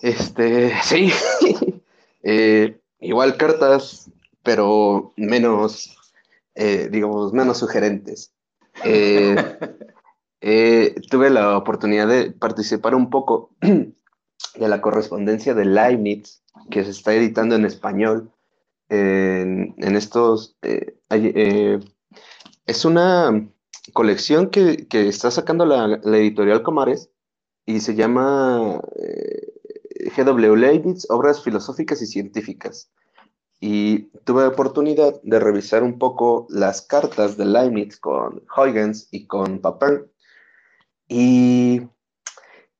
Este, 0.00 0.72
sí, 0.82 1.12
igual 2.22 3.36
cartas, 3.36 4.10
pero 4.42 5.12
menos 5.16 5.96
eh, 6.54 6.88
digamos, 6.90 7.32
menos 7.32 7.58
sugerentes. 7.58 8.34
Eh, 8.84 9.34
eh, 10.40 10.94
tuve 11.10 11.30
la 11.30 11.56
oportunidad 11.56 12.08
de 12.08 12.32
participar 12.32 12.94
un 12.94 13.08
poco 13.08 13.50
de 13.60 14.68
la 14.68 14.80
correspondencia 14.80 15.54
de 15.54 15.64
Leibniz, 15.64 16.42
que 16.70 16.84
se 16.84 16.90
está 16.90 17.14
editando 17.14 17.54
en 17.54 17.64
español. 17.64 18.30
En, 18.92 19.96
estos. 19.96 20.58
es 22.66 22.84
una 22.84 23.48
colección 23.92 24.50
que, 24.50 24.88
está 24.90 25.30
sacando 25.30 25.64
la, 25.64 25.86
la, 25.86 26.18
editorial 26.18 26.64
Comares 26.64 27.08
y 27.66 27.78
se 27.78 27.92
huyama 27.92 28.82
GW 30.10 30.56
Leibniz, 30.56 31.06
Obras 31.10 31.42
Filosóficas 31.42 32.02
y 32.02 32.06
Científicas. 32.06 32.90
Y 33.60 34.04
tuve 34.24 34.42
la 34.42 34.48
oportunidad 34.48 35.20
de 35.22 35.38
revisar 35.38 35.82
un 35.82 35.98
poco 35.98 36.46
las 36.48 36.82
cartas 36.82 37.36
de 37.36 37.44
Leibniz 37.44 37.98
con 37.98 38.42
Huygens 38.56 39.08
y 39.10 39.26
con 39.26 39.60
Papin. 39.60 40.06
Y 41.08 41.82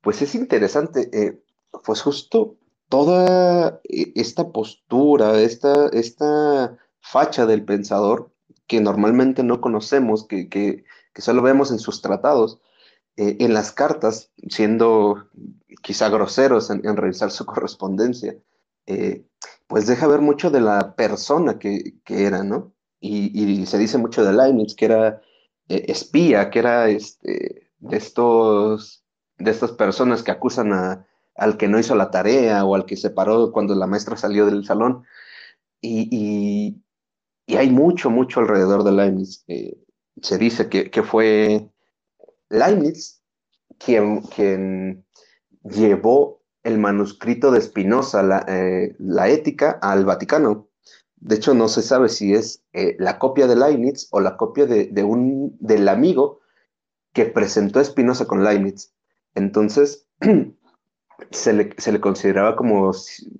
pues 0.00 0.22
es 0.22 0.34
interesante, 0.34 1.10
eh, 1.12 1.42
pues 1.84 2.00
justo 2.00 2.56
toda 2.88 3.80
e, 3.84 4.12
esta 4.14 4.50
postura, 4.52 5.40
esta, 5.40 5.88
esta 5.88 6.76
facha 7.00 7.46
del 7.46 7.64
pensador 7.64 8.30
que 8.66 8.80
normalmente 8.80 9.42
no 9.42 9.60
conocemos, 9.60 10.26
que, 10.26 10.48
que, 10.48 10.84
solo 11.16 11.42
vemos 11.42 11.70
en 11.70 11.78
sus 11.78 12.00
tratados, 12.00 12.60
eh, 13.20 13.36
en 13.40 13.52
las 13.52 13.70
cartas, 13.70 14.30
siendo 14.48 15.28
quizá 15.82 16.08
groseros 16.08 16.70
en, 16.70 16.86
en 16.86 16.96
revisar 16.96 17.30
su 17.30 17.44
correspondencia, 17.52 18.34
eh, 18.86 19.26
pues 19.66 19.86
deja 19.86 20.06
ver 20.06 20.22
mucho 20.22 20.50
de 20.50 20.62
la 20.62 20.96
persona 20.96 21.58
que, 21.58 21.96
era, 22.08 22.42
¿no? 22.42 22.72
Y, 22.98 23.66
se 23.66 23.76
dice 23.76 23.98
mucho 23.98 24.24
de 24.24 24.32
Leibniz, 24.32 24.74
que 24.74 24.86
era 24.86 25.20
eh, 25.68 25.84
espía, 25.88 26.48
que 26.48 26.60
era 26.60 26.88
este, 26.88 27.70
de, 27.78 27.96
estos, 27.98 29.04
de 29.36 29.50
estas 29.50 29.72
personas 29.72 30.22
que 30.22 30.30
acusan 30.30 30.72
a, 30.72 31.06
al 31.36 31.58
que 31.58 31.68
no 31.68 31.78
hizo 31.78 31.94
la 31.96 32.10
tarea 32.10 32.64
o 32.64 32.74
al 32.74 32.86
que 32.86 32.96
se 32.96 33.10
paró 33.10 33.52
cuando 33.52 33.74
la 33.74 33.86
maestra 33.86 34.16
salió 34.16 34.46
del 34.46 34.64
salón. 34.64 35.04
Y, 35.82 36.82
hay 37.48 37.68
mucho, 37.68 38.08
mucho 38.08 38.40
alrededor 38.40 38.82
de 38.82 38.92
Leibniz. 38.92 39.44
Eh, 39.46 39.76
se 40.22 40.38
dice 40.38 40.70
que, 40.70 40.90
que, 40.90 41.02
fue 41.02 41.70
Leibniz 42.50 43.22
quien, 43.78 44.20
quien 44.22 45.04
llevó 45.64 46.42
el 46.62 46.78
manuscrito 46.78 47.50
de 47.50 47.60
Spinoza, 47.60 48.44
eh, 48.48 48.94
la, 48.98 49.28
ética, 49.28 49.78
al 49.82 50.04
Vaticano. 50.04 50.68
De 51.16 51.36
hecho, 51.36 51.54
no 51.54 51.68
se 51.68 51.82
sabe 51.82 52.08
si 52.08 52.34
es 52.34 52.62
eh, 52.72 52.96
la 52.98 53.18
copia 53.18 53.46
de 53.46 53.56
Leibniz 53.56 54.08
o 54.10 54.20
la 54.20 54.36
copia 54.36 54.66
de, 54.66 55.04
un, 55.04 55.56
del 55.58 55.88
amigo 55.88 56.40
que 57.12 57.26
presentó 57.26 57.82
Spinoza 57.82 58.26
con 58.26 58.44
Leibniz. 58.44 58.94
Entonces, 59.34 60.06
se 61.30 61.52
le, 61.52 62.00
consideraba 62.00 62.56
como 62.56 62.92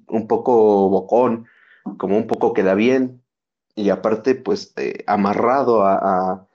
un 0.09 0.29
poco 0.29 0.89
bocón, 0.89 1.47
como 1.99 2.17
un 2.17 2.27
poco 2.27 2.53
queda 2.55 2.75
bien, 2.75 3.23
y 3.75 3.91
aparte, 3.91 4.35
pues, 4.35 4.73
eh, 4.77 5.05
amarrado 5.07 5.85
a, 5.85 6.47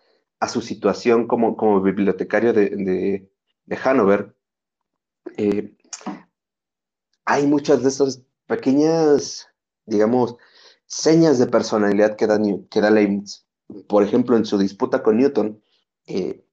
su 0.47 0.61
situación 0.61 1.27
como, 1.27 1.81
bibliotecario 1.81 2.53
de, 2.53 3.29
Hanover 3.83 4.35
hay 7.25 7.47
muchas 7.47 7.81
de 7.81 7.89
estas 7.89 8.21
pequeñas, 8.45 9.47
digamos, 9.85 10.37
señas 10.85 11.39
de 11.39 11.47
personalidad 11.47 12.15
que 12.15 12.27
da, 12.27 12.39
que 12.69 12.81
da 12.81 12.91
Leibniz. 12.91 13.45
Por 13.87 14.03
ejemplo, 14.03 14.37
en 14.37 14.45
su 14.45 14.57
disputa 14.57 15.01
con 15.01 15.17
Newton, 15.17 15.61
eh, 16.05 16.45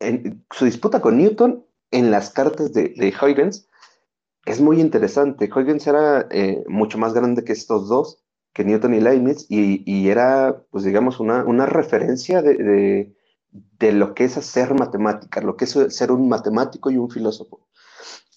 en 0.00 0.44
su 0.50 0.64
disputa 0.64 1.00
con 1.00 1.16
Newton 1.16 1.64
en 1.92 2.10
las 2.10 2.30
cartas 2.30 2.72
de, 2.72 2.88
de 2.96 3.14
Huygens 3.20 3.68
es 4.44 4.60
muy 4.60 4.80
interesante. 4.80 5.50
Huygens 5.54 5.86
era 5.86 6.26
eh, 6.30 6.64
mucho 6.66 6.98
más 6.98 7.14
grande 7.14 7.44
que 7.44 7.52
estos 7.52 7.88
dos, 7.88 8.21
que 8.52 8.64
Newton 8.64 8.94
y 8.94 9.00
Leibniz, 9.00 9.46
y, 9.48 10.08
era, 10.08 10.62
pues 10.70 10.84
digamos, 10.84 11.20
una, 11.20 11.44
una 11.44 11.66
referencia 11.66 12.42
de, 12.42 12.54
de, 12.56 13.16
de, 13.50 13.92
lo 13.92 14.14
que 14.14 14.24
es 14.24 14.36
hacer 14.36 14.74
matemática, 14.74 15.40
lo 15.40 15.56
que 15.56 15.64
es 15.64 15.78
ser 15.88 16.12
un 16.12 16.28
matemático 16.28 16.90
y 16.90 16.96
un 16.96 17.10
filósofo. 17.10 17.66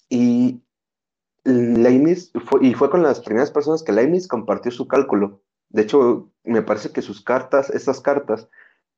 Y 0.08 0.62
Leibniz, 1.44 2.32
y 2.60 2.74
fue 2.74 2.90
con 2.90 3.02
las 3.02 3.20
primeras 3.20 3.50
personas 3.50 3.82
que 3.82 3.92
Leibniz 3.92 4.26
compartió 4.26 4.70
su 4.72 4.88
cálculo. 4.88 5.42
De 5.68 5.82
hecho, 5.82 6.30
me 6.44 6.62
parece 6.62 6.90
que 6.90 7.02
sus 7.02 7.22
cartas, 7.22 7.70
estas 7.70 8.00
cartas, 8.00 8.48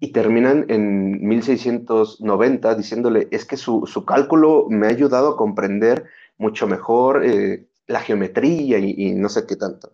y 0.00 0.12
terminan 0.12 0.64
en 0.68 1.26
1690 1.26 2.74
diciéndole, 2.74 3.28
es 3.30 3.44
que 3.44 3.58
su, 3.58 3.84
cálculo 4.06 4.66
me 4.70 4.86
ha 4.86 4.90
ayudado 4.90 5.28
a 5.28 5.36
comprender 5.36 6.06
mucho 6.38 6.66
mejor 6.66 7.24
eh, 7.24 7.68
la 7.86 8.00
geometría 8.00 8.78
y, 8.78 9.14
no 9.14 9.28
sé 9.28 9.46
qué 9.46 9.56
tanto. 9.56 9.92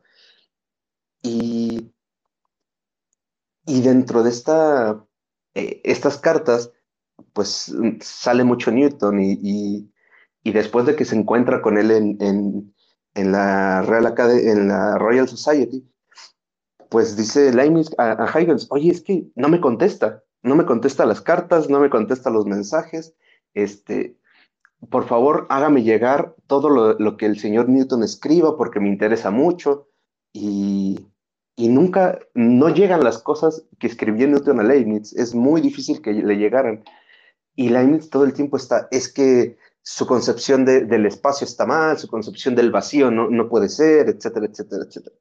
Y, 1.23 1.93
dentro 3.65 4.23
de 4.23 4.31
esta, 4.31 5.05
eh, 5.55 5.81
estas 5.83 6.19
cartas, 6.19 6.71
pues 7.33 7.75
sale 8.01 8.45
mucho 8.45 8.71
Newton 8.71 9.21
y, 9.21 9.91
después 10.45 10.87
de 10.87 10.95
que 10.95 11.05
se 11.05 11.17
encuentra 11.17 11.61
con 11.61 11.79
él 11.79 11.91
en, 11.91 12.73
la, 13.25 13.83
Real 13.83 14.15
en 14.19 14.69
la 14.69 14.99
Royal 14.99 15.29
Society, 15.29 15.85
pues 16.89 17.17
dice 17.17 17.53
Leibniz 17.53 17.91
a, 17.99 18.13
a, 18.13 18.25
Huygens, 18.25 18.67
oye, 18.71 18.91
es 18.91 19.01
que 19.01 19.27
no 19.35 19.49
me 19.49 19.61
contesta, 19.61 20.23
no 20.43 20.55
me 20.55 20.65
contesta 20.65 21.07
las 21.07 21.21
cartas, 21.21 21.69
no 21.69 21.81
me 21.81 21.91
contesta 21.91 22.31
los 22.31 22.47
mensajes, 22.47 23.15
este, 23.55 24.17
por 24.91 25.05
favor 25.05 25.47
hágame 25.49 25.83
llegar 25.83 26.35
todo 26.47 26.69
lo, 26.69 26.95
lo 26.99 27.17
que 27.17 27.27
el 27.27 27.39
señor 27.39 27.69
Newton 27.69 28.03
escriba 28.03 28.57
porque 28.57 28.81
me 28.81 28.89
interesa 28.89 29.31
mucho 29.31 29.89
y, 30.33 31.07
y 31.57 31.69
nunca, 31.69 32.19
no 32.35 32.69
llegan 32.69 33.03
las 33.03 33.19
cosas 33.19 33.65
que 33.79 33.87
escribió 33.87 34.29
Newton 34.29 34.61
a 34.61 34.63
Leibniz, 34.63 35.15
es 35.15 35.35
muy 35.35 35.63
difícil 35.63 36.03
que 36.03 36.13
le 36.13 36.37
llegaran. 36.37 36.85
Y 37.55 37.71
Leibniz 37.71 38.11
todo 38.11 38.25
el 38.25 38.35
tiempo 38.35 38.59
está, 38.59 38.87
es 38.91 39.11
que 39.11 39.57
su 39.89 40.05
concepción 40.05 40.65
del 40.65 41.07
espacio 41.07 41.45
está 41.45 41.65
mal, 41.65 41.97
su 41.97 42.09
concepción 42.09 42.57
del 42.57 42.73
vacío 42.73 43.09
no, 43.09 43.31
no 43.31 43.49
puede 43.49 43.69
ser, 43.69 44.09
etcétera, 44.09 44.47
etcétera, 44.47 44.85
etcétera. 44.85 45.15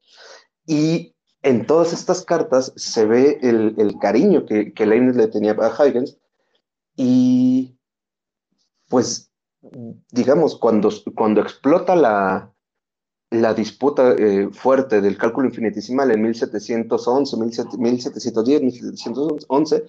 Y 0.65 1.15
en 1.43 1.67
todas 1.67 1.93
estas 1.93 2.25
cartas 2.25 2.73
se 2.75 3.05
ve 3.05 3.37
el, 3.43 3.75
el 3.77 3.99
cariño 3.99 4.47
que, 4.47 4.73
que, 4.73 4.87
Leibniz 4.87 5.15
le 5.17 5.27
tenía 5.27 5.51
a 5.51 5.69
Huygens 5.69 6.17
y 6.95 7.77
pues 8.89 9.29
digamos, 10.11 10.57
cuando, 10.57 10.89
cuando 11.13 11.41
explota 11.41 11.95
la, 11.95 12.51
la 13.29 13.53
disputa 13.53 14.15
eh, 14.17 14.49
fuerte 14.51 14.99
del 14.99 15.15
cálculo 15.15 15.47
infinitesimal 15.47 16.09
en 16.09 16.23
1711, 16.23 17.37
1710, 17.37 18.61
1711, 18.63 19.83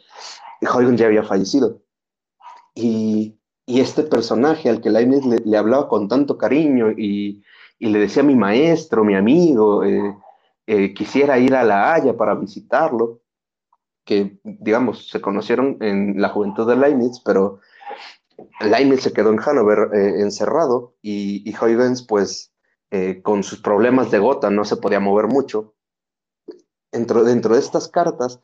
Huygens 0.61 1.01
ya 1.01 1.07
había 1.07 1.23
fallecido. 1.23 1.81
Y, 2.75 3.39
y, 3.67 3.81
este 3.81 4.03
personaje 4.05 4.71
al 4.71 4.81
que 4.81 4.91
Leibniz 4.91 5.25
le, 5.25 5.57
hablaba 5.57 5.89
con 5.89 6.09
tanto 6.09 6.39
cariño 6.39 6.91
y, 6.91 7.43
y, 7.79 7.89
le 7.89 7.99
decía 7.99 8.23
mi 8.23 8.37
maestro, 8.37 9.05
mi 9.05 9.15
amigo, 9.15 9.85
eh, 9.85 10.17
eh, 10.67 10.95
quisiera 10.95 11.39
ir 11.39 11.55
a 11.55 11.65
La 11.65 11.95
Haya 11.95 12.17
para 12.17 12.35
visitarlo, 12.35 13.21
que 14.05 14.39
digamos, 14.45 15.09
se 15.09 15.21
conocieron 15.21 15.79
en 15.81 16.21
la 16.21 16.29
juventud 16.29 16.67
de 16.69 16.77
Leibniz, 16.77 17.21
pero 17.25 17.61
Leibniz 18.61 19.03
se 19.03 19.13
quedó 19.13 19.31
en 19.31 19.39
Hannover 19.39 19.91
encerrado 20.21 20.95
y, 21.03 21.49
y 21.49 21.55
Huygens 21.57 22.03
pues 22.03 22.53
eh, 22.93 23.21
con 23.21 23.43
sus 23.43 23.61
problemas 23.61 24.13
de 24.13 24.21
gota, 24.21 24.49
no 24.49 24.65
se 24.65 24.77
podía 24.77 25.01
mover 25.01 25.27
mucho. 25.27 25.75
Dentro, 26.93 27.25
dentro 27.25 27.55
de 27.55 27.61
estas 27.61 27.89
cartas, 27.89 28.41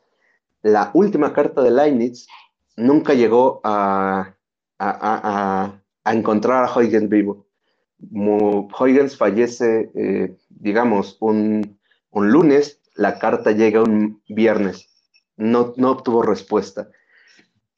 la 0.61 0.91
última 0.93 1.31
carta 1.31 1.61
de 1.61 1.71
Leibniz 1.71 2.27
nunca 2.75 3.13
llegó 3.13 3.61
a, 3.63 4.35
a, 4.91 5.81
encontrar 6.05 6.65
a 6.65 6.73
Huygens 6.73 7.09
vivo. 7.09 7.47
Huygens 8.79 9.17
fallece, 9.17 9.91
eh, 9.95 10.35
digamos, 10.49 11.17
un, 11.19 11.79
un, 12.11 12.31
lunes, 12.31 12.81
la 12.95 13.17
carta 13.19 13.51
llega 13.51 13.81
un 13.81 14.21
viernes. 14.27 14.89
No, 15.37 15.73
no 15.77 15.91
obtuvo 15.91 16.21
respuesta. 16.21 16.89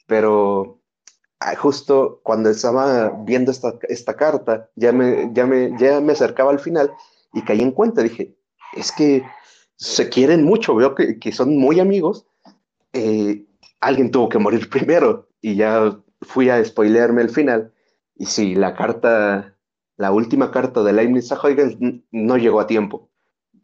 Pero 0.07 0.81
ah, 1.39 1.55
justo 1.55 2.21
cuando 2.23 2.49
estaba 2.49 3.09
viendo 3.25 3.51
esta, 3.51 3.75
esta 3.87 4.15
carta, 4.15 4.69
ya 4.75 4.91
me, 4.91 5.29
ya, 5.33 5.45
me, 5.45 5.77
ya 5.77 6.01
me 6.01 6.13
acercaba 6.13 6.51
al 6.51 6.59
final 6.59 6.91
y 7.33 7.41
caí 7.43 7.61
en 7.61 7.71
cuenta, 7.71 8.01
dije, 8.01 8.35
es 8.75 8.91
que 8.91 9.23
se 9.75 10.09
quieren 10.09 10.43
mucho, 10.43 10.75
veo 10.75 10.95
que, 10.95 11.19
que 11.19 11.31
son 11.31 11.57
muy 11.57 11.79
amigos. 11.79 12.25
Eh, 12.93 13.45
alguien 13.81 14.09
tuvo 14.09 14.29
que 14.29 14.39
morir 14.39 14.69
primero 14.71 15.27
y 15.41 15.55
ya 15.55 15.99
fui 16.25 16.49
a 16.49 16.63
spoilearme 16.63 17.21
el 17.21 17.29
final. 17.29 17.73
Y 18.15 18.25
sí, 18.25 18.55
la 18.55 18.75
carta, 18.75 19.55
la 19.97 20.11
última 20.11 20.51
carta 20.51 20.83
de 20.83 20.93
Leibniz 20.93 21.31
a 21.31 21.39
Huygens 21.41 21.77
no 22.11 22.37
llegó 22.37 22.59
a 22.59 22.67
tiempo. 22.67 23.09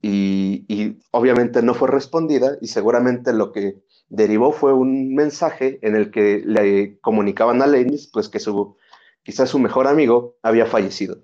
Y, 0.02 0.66
y, 0.68 1.00
obviamente 1.12 1.62
no 1.62 1.76
fue 1.76 1.88
respondida 1.88 2.58
y 2.60 2.68
seguramente 2.68 3.34
lo 3.34 3.52
que 3.52 3.84
derivó 4.10 4.52
fue 4.52 4.74
un 4.74 5.14
mensaje 5.14 5.78
en 5.84 5.96
el 5.96 6.10
que 6.10 6.42
le 6.44 7.00
comunicaban 7.02 7.62
a 7.62 7.68
Leibniz 7.68 8.08
pues 8.12 8.28
que 8.28 8.40
su, 8.40 8.76
quizás 9.24 9.50
su 9.50 9.60
mejor 9.60 9.88
amigo 9.88 10.38
había 10.42 10.66
fallecido. 10.66 11.24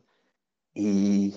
Y, 0.74 1.34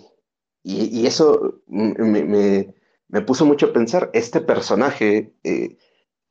y, 0.62 1.06
eso 1.06 1.62
me, 1.66 1.94
me, 2.24 2.74
me, 3.08 3.20
puso 3.22 3.46
mucho 3.46 3.66
a 3.66 3.72
pensar, 3.72 4.10
este 4.12 4.40
personaje 4.40 5.34
eh, 5.42 5.78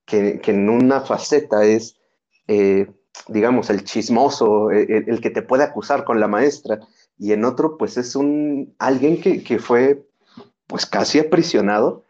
que, 0.05 0.39
que, 0.39 0.51
en 0.51 0.69
una 0.69 1.01
faceta 1.01 1.65
es, 1.65 1.99
eh, 2.47 2.91
digamos, 3.27 3.69
el 3.69 3.83
chismoso, 3.83 4.71
el, 4.71 5.05
el, 5.07 5.21
que 5.21 5.29
te 5.29 5.41
puede 5.41 5.63
acusar 5.63 6.03
con 6.03 6.19
la 6.19 6.27
maestra, 6.27 6.79
y 7.17 7.33
en 7.33 7.45
otro 7.45 7.77
pues 7.77 7.97
es 7.97 8.15
un, 8.15 8.75
alguien 8.79 9.21
que, 9.21 9.43
que 9.43 9.59
fue 9.59 10.05
pues 10.67 10.85
casi 10.85 11.19
aprisionado 11.19 12.05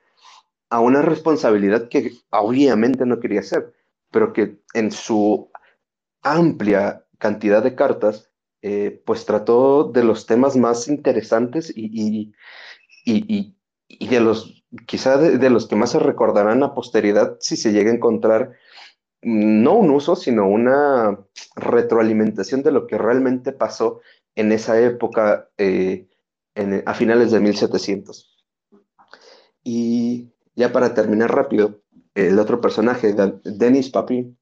a 0.70 0.80
una 0.80 1.02
responsabilidad 1.02 1.90
que 1.90 2.14
obviamente 2.30 3.06
no 3.06 3.20
quería 3.20 3.40
hacer, 3.40 3.74
pero 4.12 4.34
que 4.34 4.60
en 4.74 4.92
su 4.92 5.50
amplia 6.22 7.06
cantidad 7.18 7.64
de 7.64 7.76
cartas, 7.76 8.30
eh, 8.62 9.02
pues 9.06 9.26
trató 9.26 9.86
de 9.86 10.04
los 10.04 10.26
temas 10.26 10.58
más 10.58 10.88
interesantes 10.88 11.72
y, 11.76 12.34
y, 13.06 13.56
y, 13.88 14.08
de 14.08 14.20
los, 14.20 14.64
quizá 14.86 15.18
de, 15.18 15.50
los 15.50 15.68
que 15.68 15.76
más 15.76 15.92
se 15.92 16.00
recordarán 16.00 16.62
a 16.64 16.74
posteridad 16.74 17.38
si 17.40 17.56
se 17.56 17.72
llega 17.72 17.90
a 17.92 17.96
encontrar 17.96 18.58
no 19.22 19.76
un 19.76 19.92
uso, 19.92 20.16
sino 20.16 20.48
una 20.48 21.20
retroalimentación 21.56 22.64
de 22.64 22.72
lo 22.72 22.88
que 22.88 22.98
realmente 22.98 23.52
pasó 23.52 24.02
en 24.36 24.52
esa 24.52 24.80
época 24.80 25.50
eh, 25.58 26.08
a 26.86 26.94
finales 26.94 27.32
de 27.32 27.40
1700. 27.40 28.38
Y 29.64 30.30
ya 30.56 30.72
para 30.72 30.94
terminar 30.94 31.34
rápido, 31.34 31.82
el 32.16 32.40
otro 32.40 32.62
personaje, 32.62 33.16
Denis 33.44 33.90
Papin, 33.90 34.38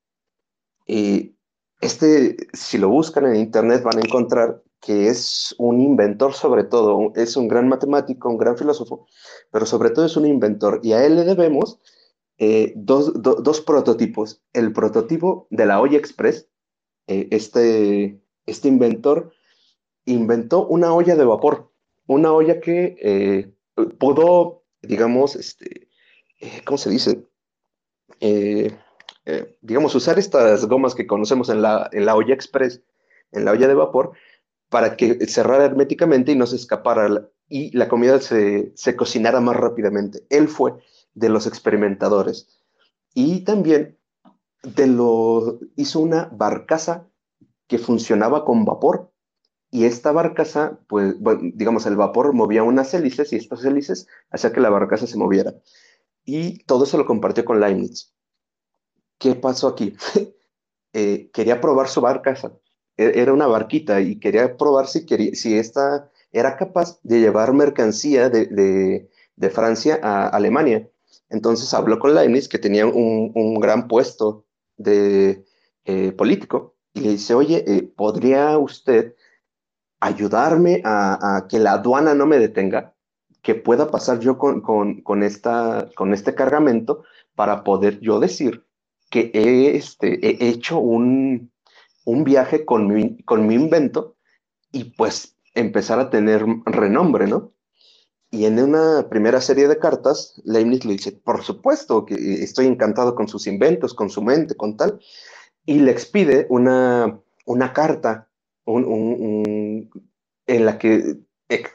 y 0.86 1.36
este, 1.82 2.38
si 2.54 2.78
lo 2.78 2.90
buscan 2.90 3.26
en 3.26 3.36
internet, 3.36 3.84
van 3.84 3.98
a 3.98 4.02
encontrar 4.02 4.64
que 4.82 5.10
es 5.10 5.54
un 5.58 5.82
inventor 5.82 6.34
sobre 6.34 6.64
todo, 6.64 7.12
es 7.16 7.36
un 7.36 7.48
gran 7.48 7.68
matemático, 7.68 8.30
un 8.30 8.38
gran 8.38 8.58
filósofo, 8.58 9.08
pero 9.52 9.66
sobre 9.66 9.90
todo 9.90 10.06
es 10.06 10.16
un 10.16 10.26
inventor. 10.26 10.80
Y 10.84 10.94
a 10.94 11.06
él 11.06 11.16
le 11.16 11.24
debemos 11.24 11.80
eh, 12.38 12.74
dos, 12.76 13.14
dos, 13.22 13.62
prototipos. 13.62 14.44
El 14.54 14.72
prototipo 14.72 15.48
de 15.50 15.66
la 15.66 15.82
olla 15.82 15.98
express, 15.98 16.48
eh, 17.08 17.28
este, 17.32 18.22
este 18.46 18.68
inventor 18.68 19.32
inventó 20.06 20.66
una 20.68 20.94
olla 20.94 21.16
de 21.16 21.26
vapor, 21.26 21.72
una 22.06 22.32
olla 22.32 22.60
que 22.60 22.96
eh, 23.02 23.54
pudo, 23.98 24.64
digamos, 24.82 25.36
este, 25.36 25.90
¿cómo 26.66 26.78
se 26.78 26.90
dice? 26.90 27.26
Digamos, 29.62 29.94
usar 29.96 30.18
estas 30.20 30.66
gomas 30.66 30.96
que 30.96 31.08
conocemos 31.08 31.50
en 31.50 31.62
la, 31.62 31.90
en 31.92 32.06
la 32.06 32.16
olla 32.16 32.34
express, 32.34 32.82
en 33.32 33.46
la 33.46 33.52
olla 33.52 33.68
de 33.68 33.74
vapor, 33.74 34.14
para 34.70 34.96
que 34.96 35.26
cerrara 35.28 35.66
herméticamente 35.66 36.32
y 36.32 36.36
no 36.36 36.46
se 36.46 36.56
escapara 36.56 37.30
y 37.50 37.76
la 37.76 37.88
comida 37.88 38.20
se, 38.20 38.72
se 38.76 38.96
cocinara 38.96 39.40
más 39.42 39.56
rápidamente. 39.56 40.26
Él 40.30 40.48
fue 40.48 40.76
de 41.18 41.30
los 41.30 41.48
experimentadores. 41.48 42.60
Y 43.14 43.42
también 43.42 43.98
de 44.64 44.88
lo, 44.88 45.60
hizo 45.76 46.00
una 46.00 46.30
barcaza 46.32 47.08
que 47.68 47.78
funcionaba 47.78 48.46
con 48.46 48.66
vapor. 48.66 49.12
Y 49.70 49.86
esta 49.86 50.12
barcaza, 50.12 50.80
pues, 50.88 51.16
digamos, 51.54 51.86
el 51.86 51.98
vapor 51.98 52.34
movía 52.34 52.64
unas 52.64 52.94
hélices 52.94 53.34
y 53.34 53.36
estas 53.36 53.66
hélices 53.66 54.08
hacía 54.32 54.54
que 54.54 54.62
la 54.62 54.70
barcaza 54.70 55.08
se 55.08 55.18
moviera 55.18 55.54
y 56.28 56.60
todo 56.66 56.84
eso 56.84 56.98
lo 56.98 57.06
compartió 57.06 57.46
con 57.46 57.60
Leibniz. 57.60 58.14
¿Qué 59.18 59.34
pasó 59.34 59.70
aquí? 59.70 59.96
Eh, 60.94 61.30
quería 61.32 61.62
probar 61.62 61.90
su 61.90 62.02
barca, 62.02 62.34
e-, 62.96 63.22
era 63.22 63.32
una 63.32 63.46
barquita 63.46 64.02
y 64.02 64.20
quería 64.20 64.58
probar 64.58 64.88
si, 64.88 65.06
quería, 65.06 65.36
si 65.36 65.56
esta 65.56 66.10
era 66.32 66.56
capaz 66.58 66.98
de 67.04 67.20
llevar 67.20 67.54
mercancía 67.54 68.30
de, 68.30 69.08
de, 69.36 69.50
Francia 69.52 70.00
a 70.02 70.30
Alemania. 70.30 70.90
Entonces 71.30 71.74
habló 71.74 72.00
con 72.00 72.16
Leibniz, 72.16 72.48
que 72.48 72.60
tenía 72.60 72.86
un, 72.86 73.32
un 73.36 73.60
gran 73.60 73.88
puesto 73.88 74.46
de 74.78 75.46
eh, 75.86 76.12
político, 76.14 76.76
y 76.94 77.02
le 77.02 77.10
dice, 77.12 77.34
oye, 77.34 77.64
eh, 77.68 77.84
¿podría 77.84 78.58
usted 78.58 79.16
ayudarme 80.00 80.82
a, 80.84 81.38
a, 81.38 81.48
que 81.48 81.60
la 81.60 81.74
aduana 81.74 82.14
no 82.16 82.26
me 82.26 82.40
detenga? 82.40 82.94
que 83.48 83.56
pueda 83.56 83.90
pasar 83.90 84.20
yo 84.20 84.38
con, 84.38 84.60
con, 84.60 85.02
con, 85.04 85.24
esta, 85.24 85.90
con 85.96 86.14
este 86.14 86.36
cargamento 86.36 87.06
para 87.34 87.64
poder 87.64 88.02
yo 88.02 88.20
decir 88.20 88.66
que 89.10 89.32
he, 89.34 89.78
este, 89.78 90.20
he 90.28 90.50
hecho 90.50 90.80
un, 90.80 91.54
un 92.04 92.24
viaje 92.26 92.66
con 92.66 92.94
mi, 92.94 93.22
con 93.24 93.48
mi 93.48 93.56
invento 93.56 94.18
y 94.74 94.96
pues 94.96 95.38
empezar 95.54 95.98
a 96.02 96.10
tener 96.10 96.46
renombre, 96.66 97.28
¿no? 97.28 97.54
Y 98.30 98.46
en 98.46 98.60
una 98.60 99.08
primera 99.10 99.40
serie 99.40 99.68
de 99.68 99.80
cartas, 99.80 100.42
Leibniz 100.44 100.84
le 100.84 100.94
dice, 100.94 101.14
por 101.14 101.44
supuesto 101.44 102.06
que 102.06 102.16
estoy 102.44 102.68
encantado 102.68 103.16
con 103.16 103.28
sus 103.28 103.48
inventos, 103.48 103.94
con 103.94 104.10
su 104.10 104.22
mente, 104.22 104.56
con 104.56 104.76
tal, 104.76 105.00
y 105.66 105.80
le 105.80 105.92
expide 105.92 106.46
una, 106.50 107.22
una 107.46 107.74
carta 107.74 108.28
un, 108.66 108.84
un, 108.86 109.90
en 110.46 110.66
la 110.66 110.78
que 110.78 111.18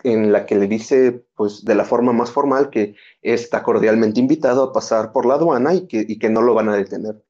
en 0.05 0.33
la 0.33 0.45
que 0.45 0.57
le 0.57 0.67
dice, 0.67 1.25
pues 1.35 1.65
de 1.65 1.75
la 1.75 1.85
forma 1.85 2.13
más 2.13 2.31
formal, 2.31 2.69
que 2.69 2.95
está 3.23 3.63
cordialmente 3.63 4.21
invitado 4.21 4.65
a 4.65 4.73
pasar 4.73 5.13
por 5.13 5.25
la 5.25 5.35
aduana 5.35 5.73
y 5.75 5.87
que, 5.87 6.05
y 6.07 6.19
que 6.19 6.29
no 6.29 6.43
lo 6.43 6.53
van 6.53 6.69
a 6.69 6.77
detener. 6.77 7.23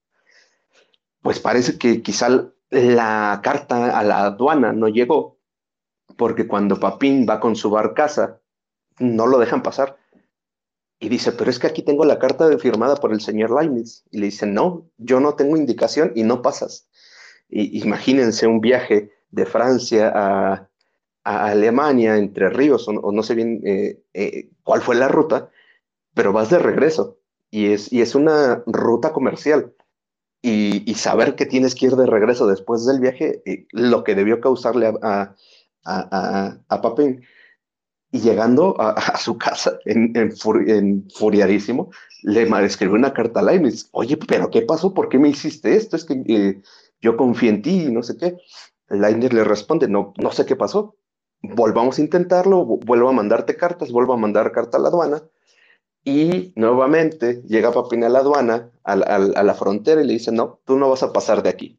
Pues 1.21 1.39
parece 1.39 1.79
que 1.79 2.03
quizá 2.03 2.51
la 2.71 3.41
carta 3.45 3.97
a 3.97 4.03
la 4.03 4.25
aduana 4.25 4.73
no 4.73 4.89
llegó, 4.89 5.39
porque 6.17 6.49
cuando 6.49 6.81
Papín 6.81 7.27
va 7.29 7.39
con 7.39 7.55
su 7.55 7.71
barcaza, 7.71 8.41
no 9.03 9.27
lo 9.27 9.39
dejan 9.39 9.63
pasar. 9.63 9.99
Y 10.99 11.09
dice, 11.09 11.33
pero 11.33 11.51
es 11.51 11.59
que 11.59 11.67
aquí 11.67 11.83
tengo 11.83 12.05
la 12.05 12.19
carta 12.19 12.57
firmada 12.59 12.97
por 12.97 13.13
el 13.13 13.21
señor 13.21 13.51
Leibniz. 13.51 14.05
Y 14.11 14.19
le 14.19 14.27
dice, 14.27 14.47
no, 14.47 14.89
yo 14.99 15.21
no 15.21 15.35
tengo 15.35 15.57
indicación 15.57 16.13
y 16.15 16.23
no 16.23 16.43
pasas. 16.43 16.89
Y, 17.49 17.83
imagínense 17.83 18.47
un 18.47 18.61
viaje 18.61 19.11
de 19.31 19.47
Francia 19.47 20.13
a, 20.15 20.71
a 21.25 21.47
Alemania, 21.47 22.17
entre 22.17 22.51
ríos, 22.51 22.89
o, 22.89 23.13
no 23.13 23.23
sé 23.23 23.35
bien 23.35 23.61
eh, 23.65 24.03
eh, 24.15 24.51
cuál 24.63 24.81
fue 24.83 24.95
la 24.95 25.09
ruta, 25.09 25.51
pero 26.15 26.33
vas 26.33 26.51
de 26.51 26.59
regreso 26.59 27.19
y 27.51 27.73
es, 27.73 27.93
y 27.93 28.01
es 28.01 28.15
una 28.15 28.63
ruta 28.67 29.13
comercial. 29.13 29.75
Y, 30.45 30.95
saber 30.95 31.37
que 31.37 31.47
tienes 31.47 31.77
que 31.77 31.87
ir 31.87 31.95
de 31.95 32.07
regreso 32.07 32.49
después 32.49 32.85
del 32.85 32.99
viaje, 32.99 33.43
eh, 33.47 33.67
lo 33.71 34.03
que 34.03 34.17
debió 34.17 34.41
causarle 34.41 34.93
a, 35.03 35.37
a, 35.85 36.59
a, 36.69 36.83
Papín. 36.83 37.23
Y 38.13 38.21
llegando 38.21 38.77
a, 38.79 39.17
su 39.17 39.39
casa, 39.39 39.79
en, 39.87 40.13
en, 40.15 41.09
furiadísimo, 41.11 41.91
le 42.23 42.43
escribió 42.65 42.95
una 42.95 43.13
carta 43.13 43.41
a 43.41 43.43
Leibniz. 43.43 43.89
Oye, 43.93 44.17
pero 44.17 44.51
¿qué 44.51 44.63
pasó? 44.63 44.93
¿Por 44.93 45.09
qué 45.09 45.19
me 45.19 45.31
hiciste 45.31 45.75
esto? 45.75 45.97
Es 45.97 46.05
que 46.05 46.63
yo 47.01 47.17
confié 47.17 47.49
en 47.49 47.63
ti 47.63 47.85
y 47.85 47.91
no 47.91 48.03
sé 48.03 48.17
qué. 48.19 48.37
Leibniz 48.91 49.33
le 49.33 49.45
responde, 49.45 49.89
no, 49.89 50.13
no 50.19 50.31
sé 50.31 50.45
qué 50.45 50.57
pasó 50.57 50.97
volvamos 51.43 51.99
a 51.99 52.03
intentarlo, 52.03 52.65
vuelvo 52.65 53.09
a 53.09 53.13
mandarte 53.13 53.57
cartas, 53.57 53.91
vuelvo 53.91 54.15
a 54.15 54.17
mandar 54.17 54.53
carta 54.53 54.79
a 54.79 54.81
la 54.81 54.89
aduana. 54.89 55.23
Y 56.05 56.53
nuevamente 56.57 57.43
llega 57.47 57.73
Papín 57.73 58.03
a 58.03 58.09
la 58.09 58.21
aduana, 58.21 58.71
a, 58.83 58.97
la 58.97 59.55
frontera, 59.55 60.03
y 60.03 60.07
le 60.07 60.15
dice, 60.15 60.33
no, 60.33 60.61
tú 60.65 60.77
no 60.77 60.89
vas 60.89 61.03
a 61.03 61.13
pasar 61.13 61.43
de 61.43 61.51
aquí. 61.51 61.79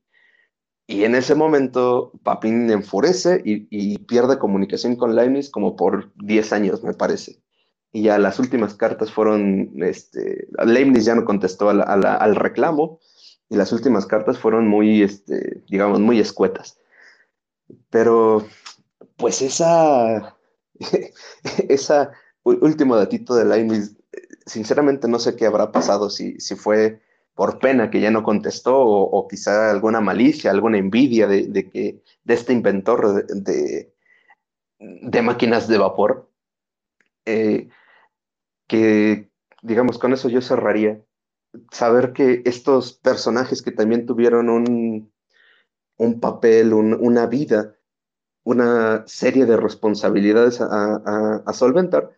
Y 0.86 1.06
en 1.06 1.16
ese 1.16 1.36
momento 1.36 2.12
Papín 2.24 2.70
enfurece 2.70 3.42
y, 3.46 3.98
pierde 4.00 4.38
comunicación 4.38 4.96
con 4.96 5.16
Leibniz 5.16 5.50
como 5.50 5.76
por 5.76 6.12
10 6.16 6.54
años, 6.54 6.84
me 6.84 6.94
parece. 6.94 7.42
Y 7.92 8.04
ya 8.04 8.18
las 8.18 8.40
últimas 8.40 8.74
cartas 8.74 9.12
fueron, 9.12 9.72
este, 9.82 10.48
Leibniz 10.66 11.06
ya 11.06 11.16
no 11.16 11.26
contestó 11.26 11.70
al 11.70 12.36
reclamo, 12.36 13.00
y 13.50 13.56
las 13.56 13.72
últimas 13.72 14.06
cartas 14.08 14.40
fueron 14.40 14.68
muy, 14.68 15.04
este, 15.04 15.64
digamos, 15.70 16.00
muy 16.00 16.20
escuetas. 16.20 16.80
Pero, 17.90 18.48
pues 19.16 19.42
esa, 19.42 20.36
esa 21.70 22.12
último 22.44 22.96
datito 22.96 23.36
de 23.36 23.46
Leibniz, 23.46 23.96
sinceramente 24.46 25.08
no 25.08 25.20
sé 25.20 25.36
qué 25.36 25.46
habrá 25.46 25.72
pasado, 25.72 26.10
si, 26.10 26.40
si 26.40 26.56
fue 26.56 27.02
por 27.36 27.60
pena 27.60 27.90
que 27.90 28.02
ya 28.02 28.12
no 28.12 28.24
contestó 28.24 28.80
o, 28.80 29.28
quizá 29.28 29.72
alguna 29.72 30.02
malicia, 30.02 30.52
alguna 30.52 30.78
envidia 30.78 31.28
de, 31.28 31.70
que, 31.70 32.02
de 32.24 32.34
este 32.34 32.54
inventor 32.54 33.26
de, 33.28 33.94
de, 34.80 35.22
máquinas 35.22 35.68
de 35.68 35.78
vapor, 35.78 36.30
eh, 37.26 37.70
que 38.68 39.32
digamos 39.62 39.98
con 39.98 40.14
eso 40.14 40.30
yo 40.30 40.42
cerraría, 40.42 41.02
saber 41.72 42.14
que 42.14 42.42
estos 42.46 42.94
personajes 42.94 43.62
que 43.62 43.72
también 43.72 44.06
tuvieron 44.06 44.50
un, 44.50 45.12
un 45.98 46.20
papel, 46.20 46.74
una 46.74 47.26
vida, 47.28 47.76
una 48.44 49.04
serie 49.08 49.46
de 49.46 49.58
responsabilidades 49.58 50.60
a, 50.62 51.54
solventar, 51.54 52.12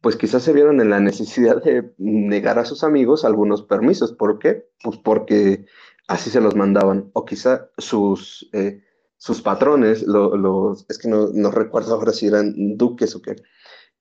pues 0.00 0.16
quizás 0.16 0.42
se 0.42 0.52
vieron 0.52 0.80
en 0.80 0.90
la 0.90 1.00
necesidad 1.00 1.62
de 1.62 1.92
negar 1.98 2.58
a 2.58 2.64
sus 2.64 2.84
amigos 2.84 3.24
algunos 3.24 3.62
permisos. 3.62 4.12
¿Por 4.12 4.38
qué? 4.38 4.68
Pues 4.82 4.96
porque 4.96 5.66
así 6.08 6.30
se 6.30 6.40
los 6.40 6.56
mandaban. 6.56 7.10
O 7.12 7.24
quizá 7.24 7.68
sus, 7.76 8.48
eh, 8.52 8.82
sus 9.16 9.42
patrones, 9.42 10.02
los, 10.02 10.86
es 10.88 10.98
que 10.98 11.08
no, 11.08 11.28
no, 11.32 11.50
recuerdo 11.50 11.94
ahora 11.94 12.12
si 12.12 12.26
eran 12.26 12.54
duques 12.76 13.14
o 13.14 13.20
qué, 13.20 13.36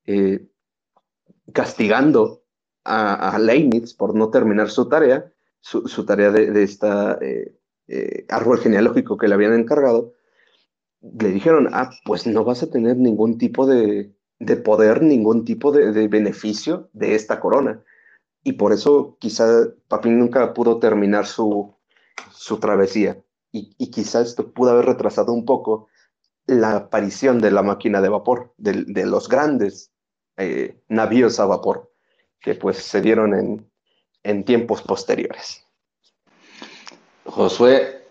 eh, 0.06 0.48
castigando 1.54 2.44
a, 2.86 3.36
a, 3.36 3.40
Leibniz 3.40 3.94
por 3.94 4.16
no 4.16 4.30
terminar 4.30 4.70
su 4.70 4.88
tarea, 4.88 5.32
su, 5.60 6.06
tarea 6.06 6.32
de, 6.32 6.52
de 6.52 6.64
esta 6.64 7.20
eh, 7.22 8.26
árbol 8.30 8.60
genealógico 8.60 9.18
que 9.18 9.28
le 9.28 9.34
habían 9.34 9.54
encargado, 9.54 10.14
le 11.02 11.30
dijeron, 11.30 11.68
ah, 11.74 11.90
pues 12.06 12.26
no 12.26 12.44
vas 12.46 12.64
a 12.64 12.70
tener 12.70 12.98
ningún 12.98 13.38
tipo 13.38 13.66
de, 13.66 14.14
de 14.40 14.56
poder, 14.56 15.02
ningún 15.02 15.46
tipo 15.46 15.72
de, 15.72 16.08
beneficio 16.08 16.90
de 16.94 17.16
esta 17.16 17.40
corona. 17.40 17.84
Y 18.44 18.54
por 18.54 18.72
eso 18.72 19.18
quizá 19.20 19.68
Papín 19.88 20.18
nunca 20.18 20.54
pudo 20.54 20.80
terminar 20.80 21.26
su, 21.26 21.76
su 22.32 22.60
travesía. 22.60 23.22
Y, 23.52 23.76
y, 23.78 23.90
quizá 23.92 24.22
esto 24.22 24.52
pudo 24.54 24.72
haber 24.72 24.86
retrasado 24.86 25.34
un 25.34 25.44
poco 25.44 25.88
la 26.46 26.76
aparición 26.76 27.40
de 27.40 27.52
la 27.52 27.64
máquina 27.64 28.00
de 28.00 28.10
vapor, 28.10 28.54
de, 28.58 28.84
de 28.86 29.06
los 29.06 29.28
grandes 29.28 29.92
eh, 30.38 30.80
navíos 30.88 31.40
a 31.40 31.46
vapor, 31.46 31.92
que 32.40 32.56
pues 32.56 32.78
se 32.78 33.02
dieron 33.02 33.34
en, 33.34 33.70
en 34.24 34.46
tiempos 34.46 34.82
posteriores. 34.82 35.66
Josué, 37.26 38.08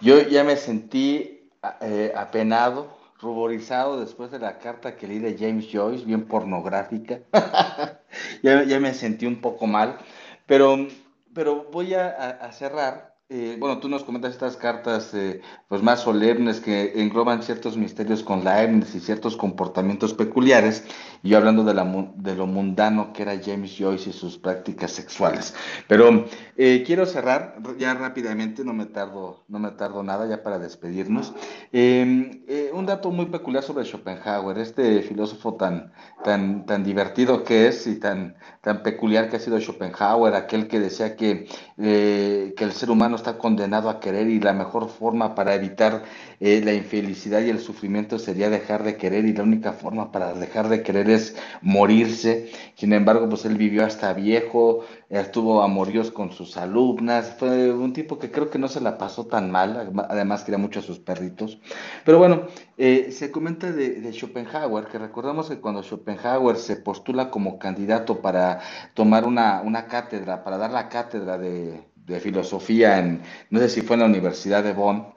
yo 0.00 0.20
ya 0.22 0.42
me 0.42 0.56
sentí 0.56 1.50
eh, 1.80 2.12
apenado, 2.16 2.95
ruborizado 3.20 4.00
después 4.00 4.30
de 4.30 4.38
la 4.38 4.58
carta 4.58 4.96
que 4.96 5.06
leí 5.06 5.18
de 5.18 5.36
James 5.38 5.68
Joyce, 5.72 6.04
bien 6.04 6.26
pornográfica. 6.26 7.20
ya, 8.42 8.64
ya, 8.64 8.80
me 8.80 8.94
sentí 8.94 9.26
un 9.26 9.40
poco 9.40 9.66
mal, 9.66 9.98
pero, 10.46 10.86
pero 11.34 11.68
voy 11.72 11.94
a, 11.94 12.50
cerrar 12.52 13.16
eh, 13.28 13.56
bueno, 13.58 13.80
tú 13.80 13.88
nos 13.88 14.04
comentas 14.04 14.30
estas 14.30 14.56
cartas 14.56 15.12
eh, 15.12 15.40
pues 15.66 15.82
más 15.82 16.02
solemnes 16.02 16.60
que 16.60 16.92
engloban 16.94 17.42
ciertos 17.42 17.76
misterios 17.76 18.22
con 18.22 18.44
la 18.44 18.62
Leibniz 18.62 18.94
y 18.94 19.00
ciertos 19.00 19.36
comportamientos 19.36 20.14
peculiares, 20.14 20.84
y 21.22 21.34
hablando 21.34 21.64
de, 21.64 21.74
la, 21.74 21.84
de 22.16 22.34
lo 22.34 22.46
mundano 22.46 23.12
que 23.12 23.22
era 23.22 23.40
James 23.42 23.74
Joyce 23.78 24.10
y 24.10 24.12
sus 24.12 24.38
prácticas 24.38 24.92
sexuales. 24.92 25.54
Pero 25.88 26.26
eh, 26.56 26.82
quiero 26.86 27.06
cerrar 27.06 27.56
ya 27.78 27.94
rápidamente, 27.94 28.64
no 28.64 28.72
me 28.72 28.86
tardo, 28.86 29.44
no 29.48 29.58
me 29.58 29.70
tardo 29.72 30.02
nada 30.02 30.26
ya 30.26 30.42
para 30.42 30.58
despedirnos. 30.58 31.32
Em, 31.72 32.42
un 32.72 32.86
dato 32.86 33.10
muy 33.10 33.26
peculiar 33.26 33.62
sobre 33.62 33.84
Schopenhauer, 33.84 34.58
este 34.58 35.02
filósofo 35.02 35.54
tan, 35.54 35.92
tan, 36.24 36.66
tan 36.66 36.84
divertido 36.84 37.44
que 37.44 37.68
es 37.68 37.86
y 37.86 37.98
tan, 37.98 38.36
tan 38.60 38.82
peculiar 38.82 39.28
que 39.28 39.36
ha 39.36 39.40
sido 39.40 39.60
Schopenhauer, 39.60 40.34
aquel 40.34 40.68
que 40.68 40.80
decía 40.80 41.16
que, 41.16 41.46
que 41.76 42.64
el 42.64 42.72
ser 42.72 42.90
humano 42.90 43.16
está 43.16 43.38
condenado 43.38 43.90
a 43.90 44.00
querer 44.00 44.28
y 44.28 44.40
la 44.40 44.52
mejor 44.52 44.88
forma 44.88 45.34
para 45.34 45.54
evitar 45.54 46.04
eh, 46.40 46.60
la 46.64 46.74
infelicidad 46.74 47.40
y 47.40 47.50
el 47.50 47.60
sufrimiento 47.60 48.18
sería 48.18 48.50
dejar 48.50 48.82
de 48.82 48.96
querer 48.96 49.24
y 49.24 49.32
la 49.32 49.42
única 49.42 49.72
forma 49.72 50.12
para 50.12 50.34
dejar 50.34 50.68
de 50.68 50.82
querer 50.82 51.08
es 51.10 51.36
morirse. 51.62 52.50
Sin 52.74 52.92
embargo, 52.92 53.28
pues 53.28 53.44
él 53.44 53.56
vivió 53.56 53.84
hasta 53.84 54.12
viejo, 54.12 54.84
estuvo 55.08 55.62
amoríos 55.62 56.10
con 56.10 56.32
sus 56.32 56.56
alumnas, 56.56 57.36
fue 57.38 57.72
un 57.72 57.92
tipo 57.92 58.18
que 58.18 58.30
creo 58.30 58.50
que 58.50 58.58
no 58.58 58.68
se 58.68 58.80
la 58.80 58.98
pasó 58.98 59.26
tan 59.26 59.50
mal, 59.50 59.92
además 60.08 60.44
quería 60.44 60.58
mucho 60.58 60.80
a 60.80 60.82
sus 60.82 60.98
perritos. 60.98 61.58
Pero 62.04 62.18
bueno, 62.18 62.42
eh, 62.76 63.10
se 63.12 63.30
comenta 63.30 63.72
de, 63.72 64.00
de, 64.00 64.12
Schopenhauer, 64.12 64.86
que 64.86 64.98
recordamos 64.98 65.48
que 65.48 65.60
cuando 65.60 65.82
Schopenhauer 65.82 66.56
se 66.56 66.76
postula 66.76 67.30
como 67.30 67.58
candidato 67.58 68.20
para 68.20 68.60
tomar 68.94 69.24
una, 69.24 69.62
una 69.62 69.86
cátedra, 69.86 70.44
para 70.44 70.58
dar 70.58 70.72
la 70.72 70.88
cátedra 70.88 71.38
de, 71.38 71.86
de 72.06 72.20
filosofía 72.20 72.98
en, 72.98 73.22
no 73.50 73.58
sé 73.58 73.68
si 73.68 73.82
fue 73.82 73.94
en 73.94 74.00
la 74.00 74.06
Universidad 74.06 74.62
de 74.62 74.72
Bonn, 74.72 75.15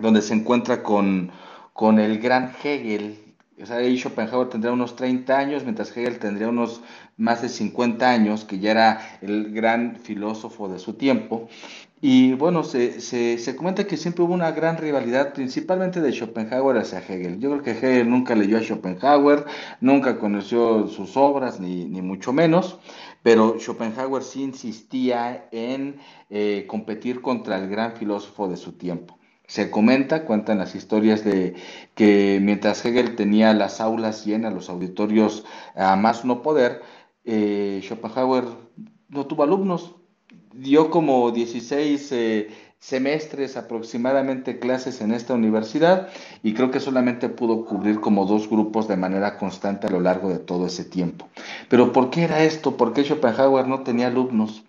donde 0.00 0.22
se 0.22 0.34
encuentra 0.34 0.82
con, 0.82 1.30
con 1.72 1.98
el 1.98 2.18
gran 2.18 2.52
Hegel. 2.62 3.18
O 3.60 3.66
sea, 3.66 3.78
ahí 3.78 3.98
Schopenhauer 3.98 4.48
tendría 4.48 4.72
unos 4.72 4.94
30 4.94 5.36
años, 5.36 5.64
mientras 5.64 5.96
Hegel 5.96 6.18
tendría 6.18 6.48
unos 6.48 6.80
más 7.16 7.42
de 7.42 7.48
50 7.48 8.08
años, 8.08 8.44
que 8.44 8.60
ya 8.60 8.70
era 8.70 9.18
el 9.20 9.52
gran 9.52 9.96
filósofo 9.96 10.68
de 10.68 10.78
su 10.78 10.94
tiempo. 10.94 11.48
Y 12.00 12.34
bueno, 12.34 12.62
se, 12.62 13.00
se, 13.00 13.56
comenta 13.56 13.84
que 13.84 13.96
siempre 13.96 14.22
hubo 14.22 14.32
una 14.32 14.52
gran 14.52 14.76
rivalidad, 14.76 15.32
principalmente 15.32 16.00
de 16.00 16.12
Schopenhauer 16.12 16.76
hacia 16.78 17.00
Hegel. 17.00 17.40
Yo 17.40 17.50
creo 17.50 17.62
que 17.64 17.72
Hegel 17.72 18.08
nunca 18.08 18.36
leyó 18.36 18.58
a 18.58 18.62
Schopenhauer, 18.62 19.44
nunca 19.80 20.20
conoció 20.20 20.86
sus 20.86 21.16
obras, 21.16 21.58
ni, 21.58 21.86
ni 21.86 22.00
mucho 22.00 22.32
menos 22.32 22.78
pero 23.22 23.58
Schopenhauer 23.58 24.22
sí 24.22 24.42
insistía 24.42 25.48
en 25.50 26.00
eh, 26.30 26.64
competir 26.66 27.20
contra 27.20 27.58
el 27.58 27.68
gran 27.68 27.92
filósofo 27.92 28.48
de 28.48 28.56
su 28.56 28.72
tiempo. 28.72 29.17
Se 29.48 29.70
comenta, 29.70 30.24
cuentan 30.24 30.58
las 30.58 30.76
historias 30.76 31.24
de 31.24 31.56
que 31.96 32.38
mientras 32.40 32.84
Hegel 32.84 33.16
tenía 33.16 33.52
las 33.54 33.80
aulas 33.80 34.24
llenas, 34.24 34.54
los 34.54 34.68
auditorios 34.68 35.44
a 35.74 35.96
más 35.96 36.24
no 36.24 36.42
poder, 36.42 36.82
eh, 37.24 37.80
Schopenhauer 37.82 38.44
no 39.08 39.26
tuvo 39.26 39.42
alumnos, 39.42 39.96
dio 40.52 40.90
como 40.90 41.30
16 41.30 42.12
semestres 42.78 43.56
aproximadamente 43.56 44.58
clases 44.60 45.00
en 45.00 45.12
esta 45.12 45.34
universidad 45.34 46.08
y 46.42 46.54
creo 46.54 46.70
que 46.70 46.78
solamente 46.78 47.28
pudo 47.28 47.64
cubrir 47.64 48.00
como 48.00 48.24
dos 48.24 48.48
grupos 48.48 48.86
de 48.86 48.96
manera 48.96 49.36
constante 49.36 49.88
a 49.88 49.90
lo 49.90 50.00
largo 50.00 50.28
de 50.28 50.38
todo 50.38 50.66
ese 50.66 50.84
tiempo. 50.84 51.28
Pero 51.68 51.92
¿por 51.92 52.10
qué 52.10 52.22
era 52.24 52.44
esto? 52.44 52.76
¿Por 52.76 52.92
qué 52.92 53.02
Schopenhauer 53.02 53.66
no 53.66 53.82
tenía 53.82 54.06
alumnos? 54.06 54.64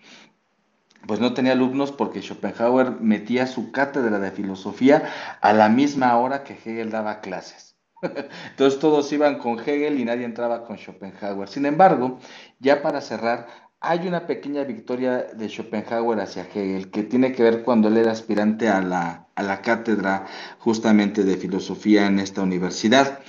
Pues 1.08 1.20
no 1.20 1.34
tenía 1.34 1.54
alumnos 1.54 1.92
porque 1.92 2.22
Schopenhauer 2.22 3.00
metía 3.00 3.48
su 3.48 3.72
cátedra 3.72 4.20
de 4.20 4.32
filosofía 4.32 5.10
a 5.42 5.54
la 5.54 5.70
misma 5.70 6.18
hora 6.18 6.44
que 6.44 6.54
Hegel 6.54 6.92
daba 6.92 7.22
clases. 7.22 7.78
Entonces 8.50 8.80
todos 8.80 9.12
iban 9.12 9.40
con 9.40 9.60
Hegel 9.60 10.00
y 10.00 10.06
nadie 10.06 10.26
entraba 10.26 10.66
con 10.66 10.78
Schopenhauer. 10.78 11.50
Sin 11.50 11.66
embargo, 11.66 12.20
ya 12.60 12.82
para 12.82 13.02
cerrar, 13.02 13.48
hay 13.82 14.08
una 14.08 14.28
pequeña 14.28 14.64
victoria 14.64 15.24
de 15.34 15.48
Schopenhauer 15.48 16.20
hacia 16.20 16.44
Hegel 16.44 16.92
que 16.92 17.04
tiene 17.04 17.32
que 17.32 17.44
ver 17.44 17.64
cuando 17.64 17.88
él 17.88 17.98
era 17.98 18.12
aspirante 18.12 18.68
a 18.68 18.82
la, 18.82 19.28
a 19.36 19.44
la 19.44 19.62
cátedra 19.62 20.26
justamente 20.60 21.24
de 21.24 21.38
filosofía 21.38 22.06
en 22.06 22.20
esta 22.20 22.42
universidad. 22.42 23.20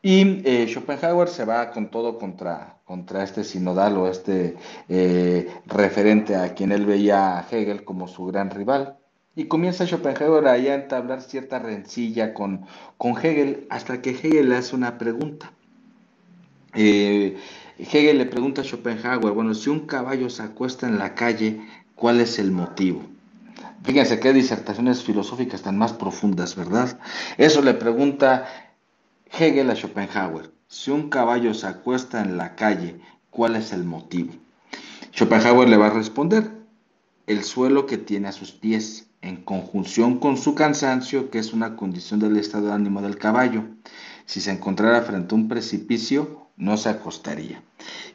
Y 0.00 0.42
eh, 0.44 0.66
Schopenhauer 0.68 1.28
se 1.28 1.44
va 1.44 1.70
con 1.70 1.90
todo 1.90 2.18
contra, 2.18 2.76
contra 2.84 3.24
este 3.24 3.42
sinodal 3.42 3.96
o 3.96 4.08
este 4.08 4.56
eh, 4.88 5.48
referente 5.66 6.36
a 6.36 6.54
quien 6.54 6.70
él 6.70 6.86
veía 6.86 7.38
a 7.38 7.46
Hegel 7.50 7.84
como 7.84 8.06
su 8.06 8.26
gran 8.26 8.50
rival. 8.50 8.96
Y 9.34 9.44
comienza 9.44 9.86
Schopenhauer 9.86 10.46
ahí 10.46 10.68
a 10.68 10.74
entablar 10.74 11.22
cierta 11.22 11.58
rencilla 11.58 12.32
con, 12.32 12.66
con 12.96 13.16
Hegel 13.16 13.66
hasta 13.70 14.00
que 14.00 14.10
Hegel 14.10 14.50
le 14.50 14.56
hace 14.56 14.76
una 14.76 14.98
pregunta. 14.98 15.52
Eh, 16.74 17.36
Hegel 17.78 18.18
le 18.18 18.26
pregunta 18.26 18.62
a 18.62 18.64
Schopenhauer, 18.64 19.32
bueno, 19.32 19.54
si 19.54 19.68
un 19.70 19.86
caballo 19.86 20.30
se 20.30 20.42
acuesta 20.42 20.86
en 20.86 20.98
la 20.98 21.14
calle, 21.14 21.60
¿cuál 21.96 22.20
es 22.20 22.38
el 22.38 22.52
motivo? 22.52 23.02
Fíjense 23.84 24.18
qué 24.18 24.32
disertaciones 24.32 25.02
filosóficas 25.02 25.62
tan 25.62 25.78
más 25.78 25.92
profundas, 25.92 26.56
¿verdad? 26.56 26.98
Eso 27.36 27.62
le 27.62 27.74
pregunta 27.74 28.67
Hegel 29.30 29.70
a 29.70 29.74
Schopenhauer. 29.74 30.52
Si 30.68 30.90
un 30.90 31.08
caballo 31.08 31.54
se 31.54 31.66
acuesta 31.66 32.22
en 32.22 32.36
la 32.36 32.54
calle, 32.54 33.00
¿cuál 33.30 33.56
es 33.56 33.72
el 33.72 33.84
motivo? 33.84 34.32
Schopenhauer 35.12 35.68
le 35.68 35.76
va 35.76 35.86
a 35.86 35.90
responder, 35.90 36.50
el 37.26 37.44
suelo 37.44 37.86
que 37.86 37.98
tiene 37.98 38.28
a 38.28 38.32
sus 38.32 38.52
pies, 38.52 39.10
en 39.20 39.36
conjunción 39.36 40.18
con 40.18 40.36
su 40.36 40.54
cansancio, 40.54 41.30
que 41.30 41.38
es 41.38 41.52
una 41.52 41.76
condición 41.76 42.20
del 42.20 42.36
estado 42.36 42.66
de 42.66 42.72
ánimo 42.72 43.02
del 43.02 43.18
caballo. 43.18 43.64
Si 44.26 44.40
se 44.40 44.50
encontrara 44.50 45.02
frente 45.02 45.34
a 45.34 45.38
un 45.38 45.48
precipicio, 45.48 46.48
no 46.56 46.76
se 46.76 46.88
acostaría. 46.88 47.62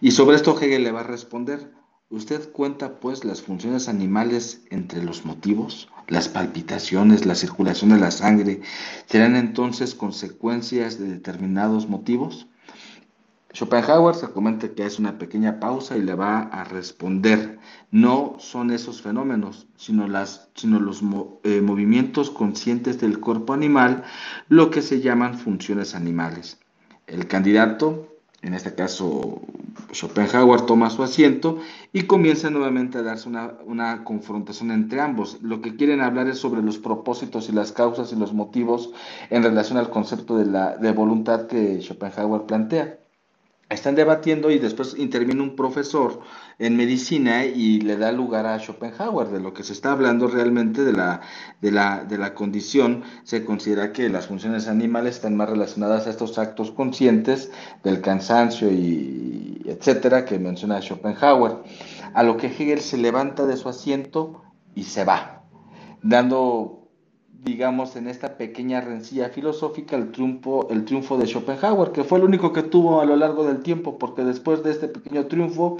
Y 0.02 0.11
sobre 0.11 0.35
esto 0.35 0.60
Hegel 0.60 0.84
le 0.84 0.91
va 0.91 1.02
a 1.02 1.03
responder, 1.03 1.72
Usted 2.14 2.52
cuenta 2.52 2.99
pues 2.99 3.26
las 3.26 3.41
funciones 3.41 3.90
animales 3.90 4.61
entre 4.69 5.03
los 5.03 5.26
motivos, 5.26 5.90
las 6.07 6.30
palpitaciones, 6.30 7.26
la 7.26 7.34
circulación 7.34 7.90
de 7.90 7.98
la 7.98 8.11
sangre, 8.11 8.61
¿serán 9.07 9.35
entonces 9.35 9.95
consecuencias 9.95 10.99
de 10.99 11.07
determinados 11.07 11.90
motivos? 11.90 12.45
Schopenhauer 13.52 14.14
se 14.14 14.30
comenta 14.30 14.69
que 14.76 14.85
es 14.85 14.99
una 14.99 15.18
pequeña 15.18 15.60
pausa 15.60 15.98
y 15.98 16.03
le 16.03 16.14
va 16.14 16.41
a 16.41 16.64
responder. 16.65 17.57
No 17.90 18.35
son 18.38 18.69
esos 18.69 19.02
fenómenos, 19.02 19.65
sino, 19.76 20.07
las, 20.07 20.49
sino 20.53 20.80
los 20.80 21.02
eh, 21.44 21.61
movimientos 21.61 22.30
conscientes 22.30 23.02
del 23.02 23.19
cuerpo 23.19 23.53
animal, 23.53 24.03
lo 24.49 24.69
que 24.69 24.84
se 24.84 25.02
llaman 25.02 25.40
funciones 25.40 25.95
animales. 25.95 26.60
El 27.07 27.26
candidato, 27.26 28.12
en 28.44 28.53
este 28.53 28.76
caso 28.76 29.41
Schopenhauer, 29.94 30.61
toma 30.61 30.90
su 30.90 31.02
asiento 31.02 31.60
y 31.94 32.03
comienza 32.03 32.49
nuevamente 32.49 32.98
a 32.98 33.02
darse 33.02 33.30
una, 33.30 33.53
una 33.65 34.03
confrontación 34.03 34.72
entre 34.72 35.02
ambos. 35.02 35.40
Lo 35.41 35.61
que 35.61 35.76
quieren 35.76 36.02
hablar 36.02 36.28
es 36.28 36.40
sobre 36.40 36.61
los 36.61 36.78
propósitos 36.78 37.49
y 37.49 37.53
las 37.53 37.72
causas 37.72 38.11
y 38.11 38.15
los 38.15 38.34
motivos 38.34 38.91
en 39.30 39.44
relación 39.44 39.78
al 39.78 39.90
concepto 39.90 40.38
de, 40.38 40.45
la, 40.45 40.78
de 40.78 40.91
voluntad 40.91 41.48
que 41.48 41.82
Schopenhauer 41.82 42.45
plantea 42.45 42.99
están 43.69 43.95
debatiendo 43.95 44.52
y 44.52 44.60
después 44.60 44.95
interviene 44.98 45.41
un 45.41 45.56
profesor 45.56 46.22
en 46.60 46.77
medicina 46.77 47.45
y 47.45 47.81
le 47.81 47.98
da 47.98 48.11
lugar 48.11 48.45
a 48.45 48.60
Schopenhauer. 48.60 49.30
De 49.30 49.40
lo 49.40 49.53
que 49.53 49.64
se 49.64 49.73
está 49.73 49.91
hablando 49.91 50.27
realmente 50.27 50.84
de 50.84 50.94
la, 50.94 51.22
de 51.61 51.72
la, 51.72 52.03
de 52.03 52.18
la 52.18 52.34
condición, 52.34 53.03
se 53.23 53.44
considera 53.44 53.91
que 53.91 54.10
las 54.10 54.27
funciones 54.27 54.68
animales 54.68 55.15
están 55.15 55.35
más 55.35 55.49
relacionadas 55.49 56.07
a 56.07 56.11
estos 56.11 56.38
actos 56.38 56.72
conscientes 56.72 57.52
del 57.84 58.02
cansancio 58.02 58.72
y 58.72 59.61
etcétera 59.65 60.26
que 60.26 60.40
menciona 60.40 60.81
Schopenhauer. 60.81 61.64
A 62.14 62.23
lo 62.23 62.38
que 62.38 62.48
Hegel 62.48 62.81
se 62.81 62.98
levanta 62.98 63.45
de 63.45 63.57
su 63.57 63.69
asiento 63.69 64.44
y 64.76 64.84
se 64.84 65.03
va, 65.03 65.44
dando 66.02 66.83
digamos, 67.44 67.95
en 67.95 68.07
esta 68.07 68.38
pequeña 68.38 68.82
rencilla 68.82 69.30
filosófica 69.30 69.95
el 69.95 70.11
triunfo, 70.11 70.70
el 70.70 70.86
triunfo 70.86 71.18
de 71.18 71.28
Schopenhauer, 71.28 71.91
que 71.91 72.03
fue 72.03 72.18
el 72.20 72.24
único 72.24 72.53
que 72.53 72.64
tuvo 72.64 73.02
a 73.02 73.06
lo 73.06 73.15
largo 73.15 73.45
del 73.45 73.61
tiempo, 73.61 73.98
porque 73.98 74.24
después 74.24 74.64
de 74.64 74.72
este 74.72 74.88
pequeño 74.88 75.26
triunfo, 75.28 75.78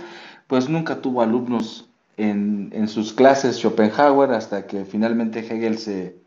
pues 0.48 0.70
nunca 0.70 1.02
tuvo 1.02 1.22
alumnos 1.22 1.90
en, 2.18 2.70
en 2.74 2.88
sus 2.88 3.14
clases 3.14 3.58
Schopenhauer 3.58 4.32
hasta 4.32 4.68
que 4.68 4.86
finalmente 4.86 5.40
Hegel 5.40 5.78
se, 5.78 6.18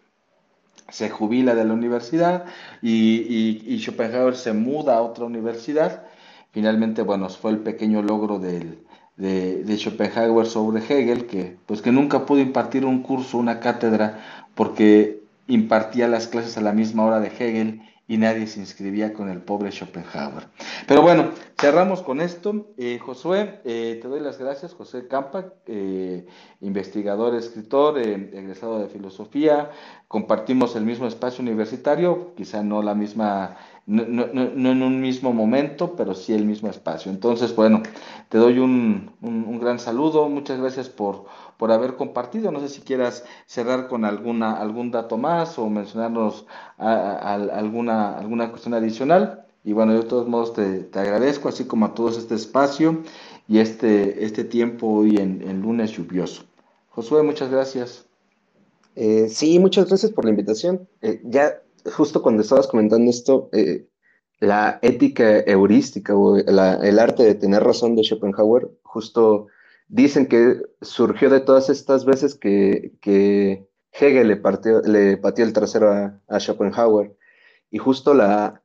se 0.88 1.10
jubila 1.10 1.54
de 1.54 1.64
la 1.64 1.74
universidad 1.74 2.46
y, 2.82 3.62
y, 3.66 3.78
Schopenhauer 3.78 4.36
se 4.36 4.52
muda 4.52 4.96
a 4.96 5.02
otra 5.02 5.26
universidad. 5.26 6.04
Finalmente, 6.50 7.02
bueno, 7.02 7.28
fue 7.28 7.50
el 7.50 7.58
pequeño 7.58 8.02
logro 8.02 8.38
del, 8.38 8.78
de, 9.16 9.64
de, 9.64 9.76
Schopenhauer 9.76 10.46
sobre 10.46 10.80
Hegel, 10.82 11.26
que 11.26 11.56
pues 11.66 11.82
que 11.82 11.92
nunca 11.92 12.24
pudo 12.24 12.40
impartir 12.40 12.84
un 12.86 13.02
curso, 13.02 13.38
una 13.38 13.60
cátedra, 13.60 14.46
porque 14.54 15.15
impartía 15.48 16.08
las 16.08 16.26
clases 16.28 16.56
a 16.56 16.60
la 16.60 16.72
misma 16.72 17.04
hora 17.04 17.20
de 17.20 17.28
Hegel 17.28 17.82
y 18.08 18.18
nadie 18.18 18.46
se 18.46 18.60
inscribía 18.60 19.12
con 19.12 19.28
el 19.28 19.40
pobre 19.40 19.72
Schopenhauer. 19.72 20.46
Pero 20.86 21.02
bueno, 21.02 21.30
cerramos 21.58 22.02
con 22.02 22.20
esto. 22.20 22.68
Eh, 22.76 22.98
Josué, 22.98 23.60
eh, 23.64 23.98
te 24.00 24.08
doy 24.08 24.20
las 24.20 24.38
gracias, 24.38 24.74
José 24.74 25.08
Campa, 25.08 25.52
eh, 25.66 26.26
investigador, 26.60 27.34
escritor, 27.34 27.98
egresado 27.98 28.78
de 28.78 28.88
filosofía. 28.88 29.70
Compartimos 30.06 30.76
el 30.76 30.84
mismo 30.84 31.06
espacio 31.08 31.42
universitario, 31.42 32.34
quizá 32.36 32.62
no 32.62 32.80
la 32.82 32.94
misma, 32.94 33.56
no, 33.86 34.70
en 34.70 34.82
un 34.82 35.00
mismo 35.00 35.32
momento, 35.32 35.94
pero 35.96 36.14
sí 36.14 36.32
el 36.34 36.44
mismo 36.44 36.68
espacio. 36.68 37.10
Entonces, 37.10 37.54
bueno, 37.54 37.82
te 38.28 38.38
doy 38.38 38.58
un, 38.58 39.12
un 39.22 39.58
gran 39.60 39.78
saludo. 39.78 40.28
Muchas 40.28 40.60
gracias 40.60 40.88
por 40.88 41.26
por 41.56 41.72
haber 41.72 41.96
compartido. 41.96 42.50
No 42.50 42.60
sé 42.60 42.68
si 42.68 42.80
quieras 42.80 43.24
cerrar 43.46 43.88
con 43.88 44.04
alguna, 44.04 44.52
algún 44.52 44.90
dato 44.90 45.16
más 45.16 45.58
o 45.58 45.68
mencionarnos 45.68 46.46
alguna, 46.78 48.18
alguna 48.18 48.50
cuestión 48.50 48.74
adicional. 48.74 49.46
Y 49.64 49.72
bueno, 49.72 49.92
yo 49.92 50.02
de 50.02 50.08
todos 50.08 50.28
modos 50.28 50.52
te, 50.54 50.88
agradezco, 50.98 51.48
así 51.48 51.64
como 51.64 51.86
a 51.86 51.94
todos 51.94 52.18
este 52.18 52.34
espacio 52.34 53.02
y 53.48 53.58
este, 53.58 54.24
este 54.24 54.44
tiempo 54.44 54.86
hoy 54.86 55.16
en, 55.16 55.60
lunes 55.60 55.92
lluvioso. 55.92 56.44
Josué, 56.90 57.22
muchas 57.22 57.50
gracias. 57.50 58.06
Eh, 58.94 59.28
sí, 59.28 59.58
muchas 59.58 59.88
gracias 59.88 60.12
por 60.12 60.24
la 60.24 60.30
invitación. 60.30 60.88
Eh, 61.02 61.20
ya 61.24 61.60
justo 61.92 62.22
cuando 62.22 62.42
estabas 62.42 62.66
comentando 62.66 63.10
esto, 63.10 63.48
eh, 63.52 63.88
la 64.40 64.78
ética 64.82 65.40
heurística 65.40 66.14
o 66.14 66.36
el 66.36 66.98
arte 66.98 67.22
de 67.22 67.34
tener 67.34 67.62
razón 67.62 67.96
de 67.96 68.04
Schopenhauer, 68.04 68.70
justo 68.82 69.48
Dicen 69.88 70.26
que 70.26 70.62
surgió 70.82 71.30
de 71.30 71.40
todas 71.40 71.70
estas 71.70 72.04
veces 72.04 72.34
que, 72.34 73.68
Hegel 73.92 74.28
le, 74.28 74.36
partió, 74.36 74.80
le 74.82 75.16
pateó 75.16 75.44
el 75.44 75.52
trasero 75.52 75.90
a, 76.28 76.40
Schopenhauer. 76.40 77.16
Y 77.70 77.78
justo 77.78 78.12
la, 78.12 78.62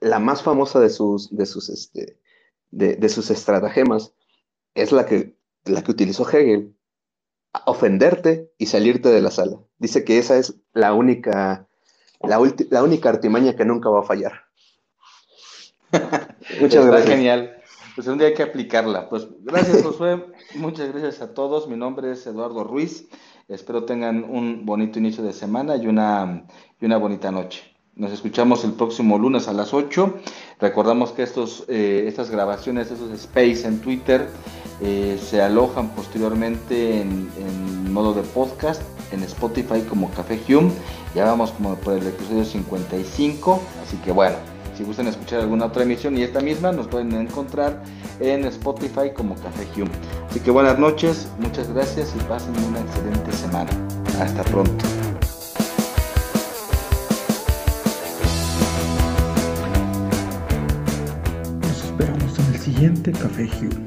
la 0.00 0.18
más 0.20 0.42
famosa 0.42 0.78
de 0.80 0.90
sus, 0.90 1.34
de 1.36 1.46
sus, 1.46 1.68
este, 1.70 2.20
de, 2.70 3.08
sus 3.08 3.30
estratagemas 3.30 4.14
es 4.74 4.92
la 4.92 5.06
que, 5.06 5.36
la 5.64 5.82
que 5.82 5.90
utilizó 5.90 6.28
Hegel. 6.28 6.76
Ofenderte 7.66 8.52
y 8.58 8.66
salirte 8.66 9.08
de 9.10 9.22
la 9.22 9.30
sala. 9.30 9.58
Dice 9.78 10.04
que 10.04 10.18
esa 10.18 10.36
es 10.38 10.54
la 10.72 10.92
única, 10.92 11.68
la, 12.28 12.40
la 12.70 12.82
única 12.82 13.08
artimaña 13.08 13.54
que 13.56 13.64
nunca 13.64 13.88
va 13.88 14.00
a 14.00 14.04
fallar. 14.04 14.32
Muchas 16.60 16.86
gracias. 16.86 17.10
genial. 17.10 17.56
Pues 17.94 18.08
un 18.08 18.18
día 18.18 18.28
hay 18.28 18.34
que 18.34 18.42
aplicarla. 18.42 19.08
Pues 19.08 19.28
gracias, 19.42 19.82
Josué. 19.82 20.24
Muchas 20.56 20.90
gracias 20.92 21.22
a 21.22 21.32
todos. 21.32 21.68
Mi 21.68 21.76
nombre 21.76 22.10
es 22.10 22.26
Eduardo 22.26 22.64
Ruiz. 22.64 23.08
Espero 23.46 23.84
tengan 23.84 24.24
un 24.24 24.64
bonito 24.64 24.98
inicio 24.98 25.22
de 25.22 25.32
semana 25.32 25.76
y 25.76 25.86
una, 25.86 26.46
y 26.80 26.86
una 26.86 26.96
bonita 26.96 27.30
noche. 27.30 27.74
Nos 27.94 28.10
escuchamos 28.10 28.64
el 28.64 28.72
próximo 28.72 29.18
lunes 29.18 29.46
a 29.46 29.52
las 29.52 29.72
8. 29.72 30.14
Recordamos 30.60 31.12
que 31.12 31.22
estos, 31.22 31.64
eh, 31.68 32.06
estas 32.08 32.30
grabaciones, 32.30 32.90
esos 32.90 33.12
space 33.12 33.68
en 33.68 33.80
Twitter, 33.80 34.28
eh, 34.80 35.16
se 35.22 35.40
alojan 35.40 35.90
posteriormente 35.90 37.00
en, 37.00 37.30
en, 37.38 37.92
modo 37.92 38.12
de 38.12 38.22
podcast 38.22 38.82
en 39.12 39.22
Spotify 39.22 39.82
como 39.88 40.10
Café 40.10 40.40
Hume. 40.48 40.70
Ya 41.14 41.24
vamos 41.24 41.50
como 41.52 41.74
por 41.76 41.94
el 41.94 42.06
episodio 42.06 42.44
55. 42.44 43.60
Así 43.84 43.96
que 43.98 44.12
bueno, 44.12 44.36
si 44.76 44.82
gustan 44.82 45.06
escuchar 45.06 45.40
alguna 45.40 45.66
otra 45.66 45.84
emisión 45.84 46.18
y 46.18 46.22
esta 46.22 46.40
misma, 46.40 46.72
nos 46.72 46.88
pueden 46.88 47.12
encontrar 47.14 47.82
en 48.20 48.44
Spotify 48.46 49.10
como 49.14 49.36
Café 49.36 49.66
Hume. 49.76 49.90
Así 50.28 50.40
que 50.40 50.50
buenas 50.50 50.78
noches, 50.78 51.28
muchas 51.38 51.72
gracias 51.72 52.12
y 52.16 52.24
pasen 52.24 52.54
una 52.68 52.80
excelente 52.80 53.32
semana. 53.32 53.70
Hasta 54.20 54.42
pronto. 54.44 54.84
Nos 61.60 61.84
esperamos 61.84 62.38
en 62.38 62.54
el 62.54 62.60
siguiente 62.60 63.12
Café 63.12 63.48
Hume, 63.60 63.86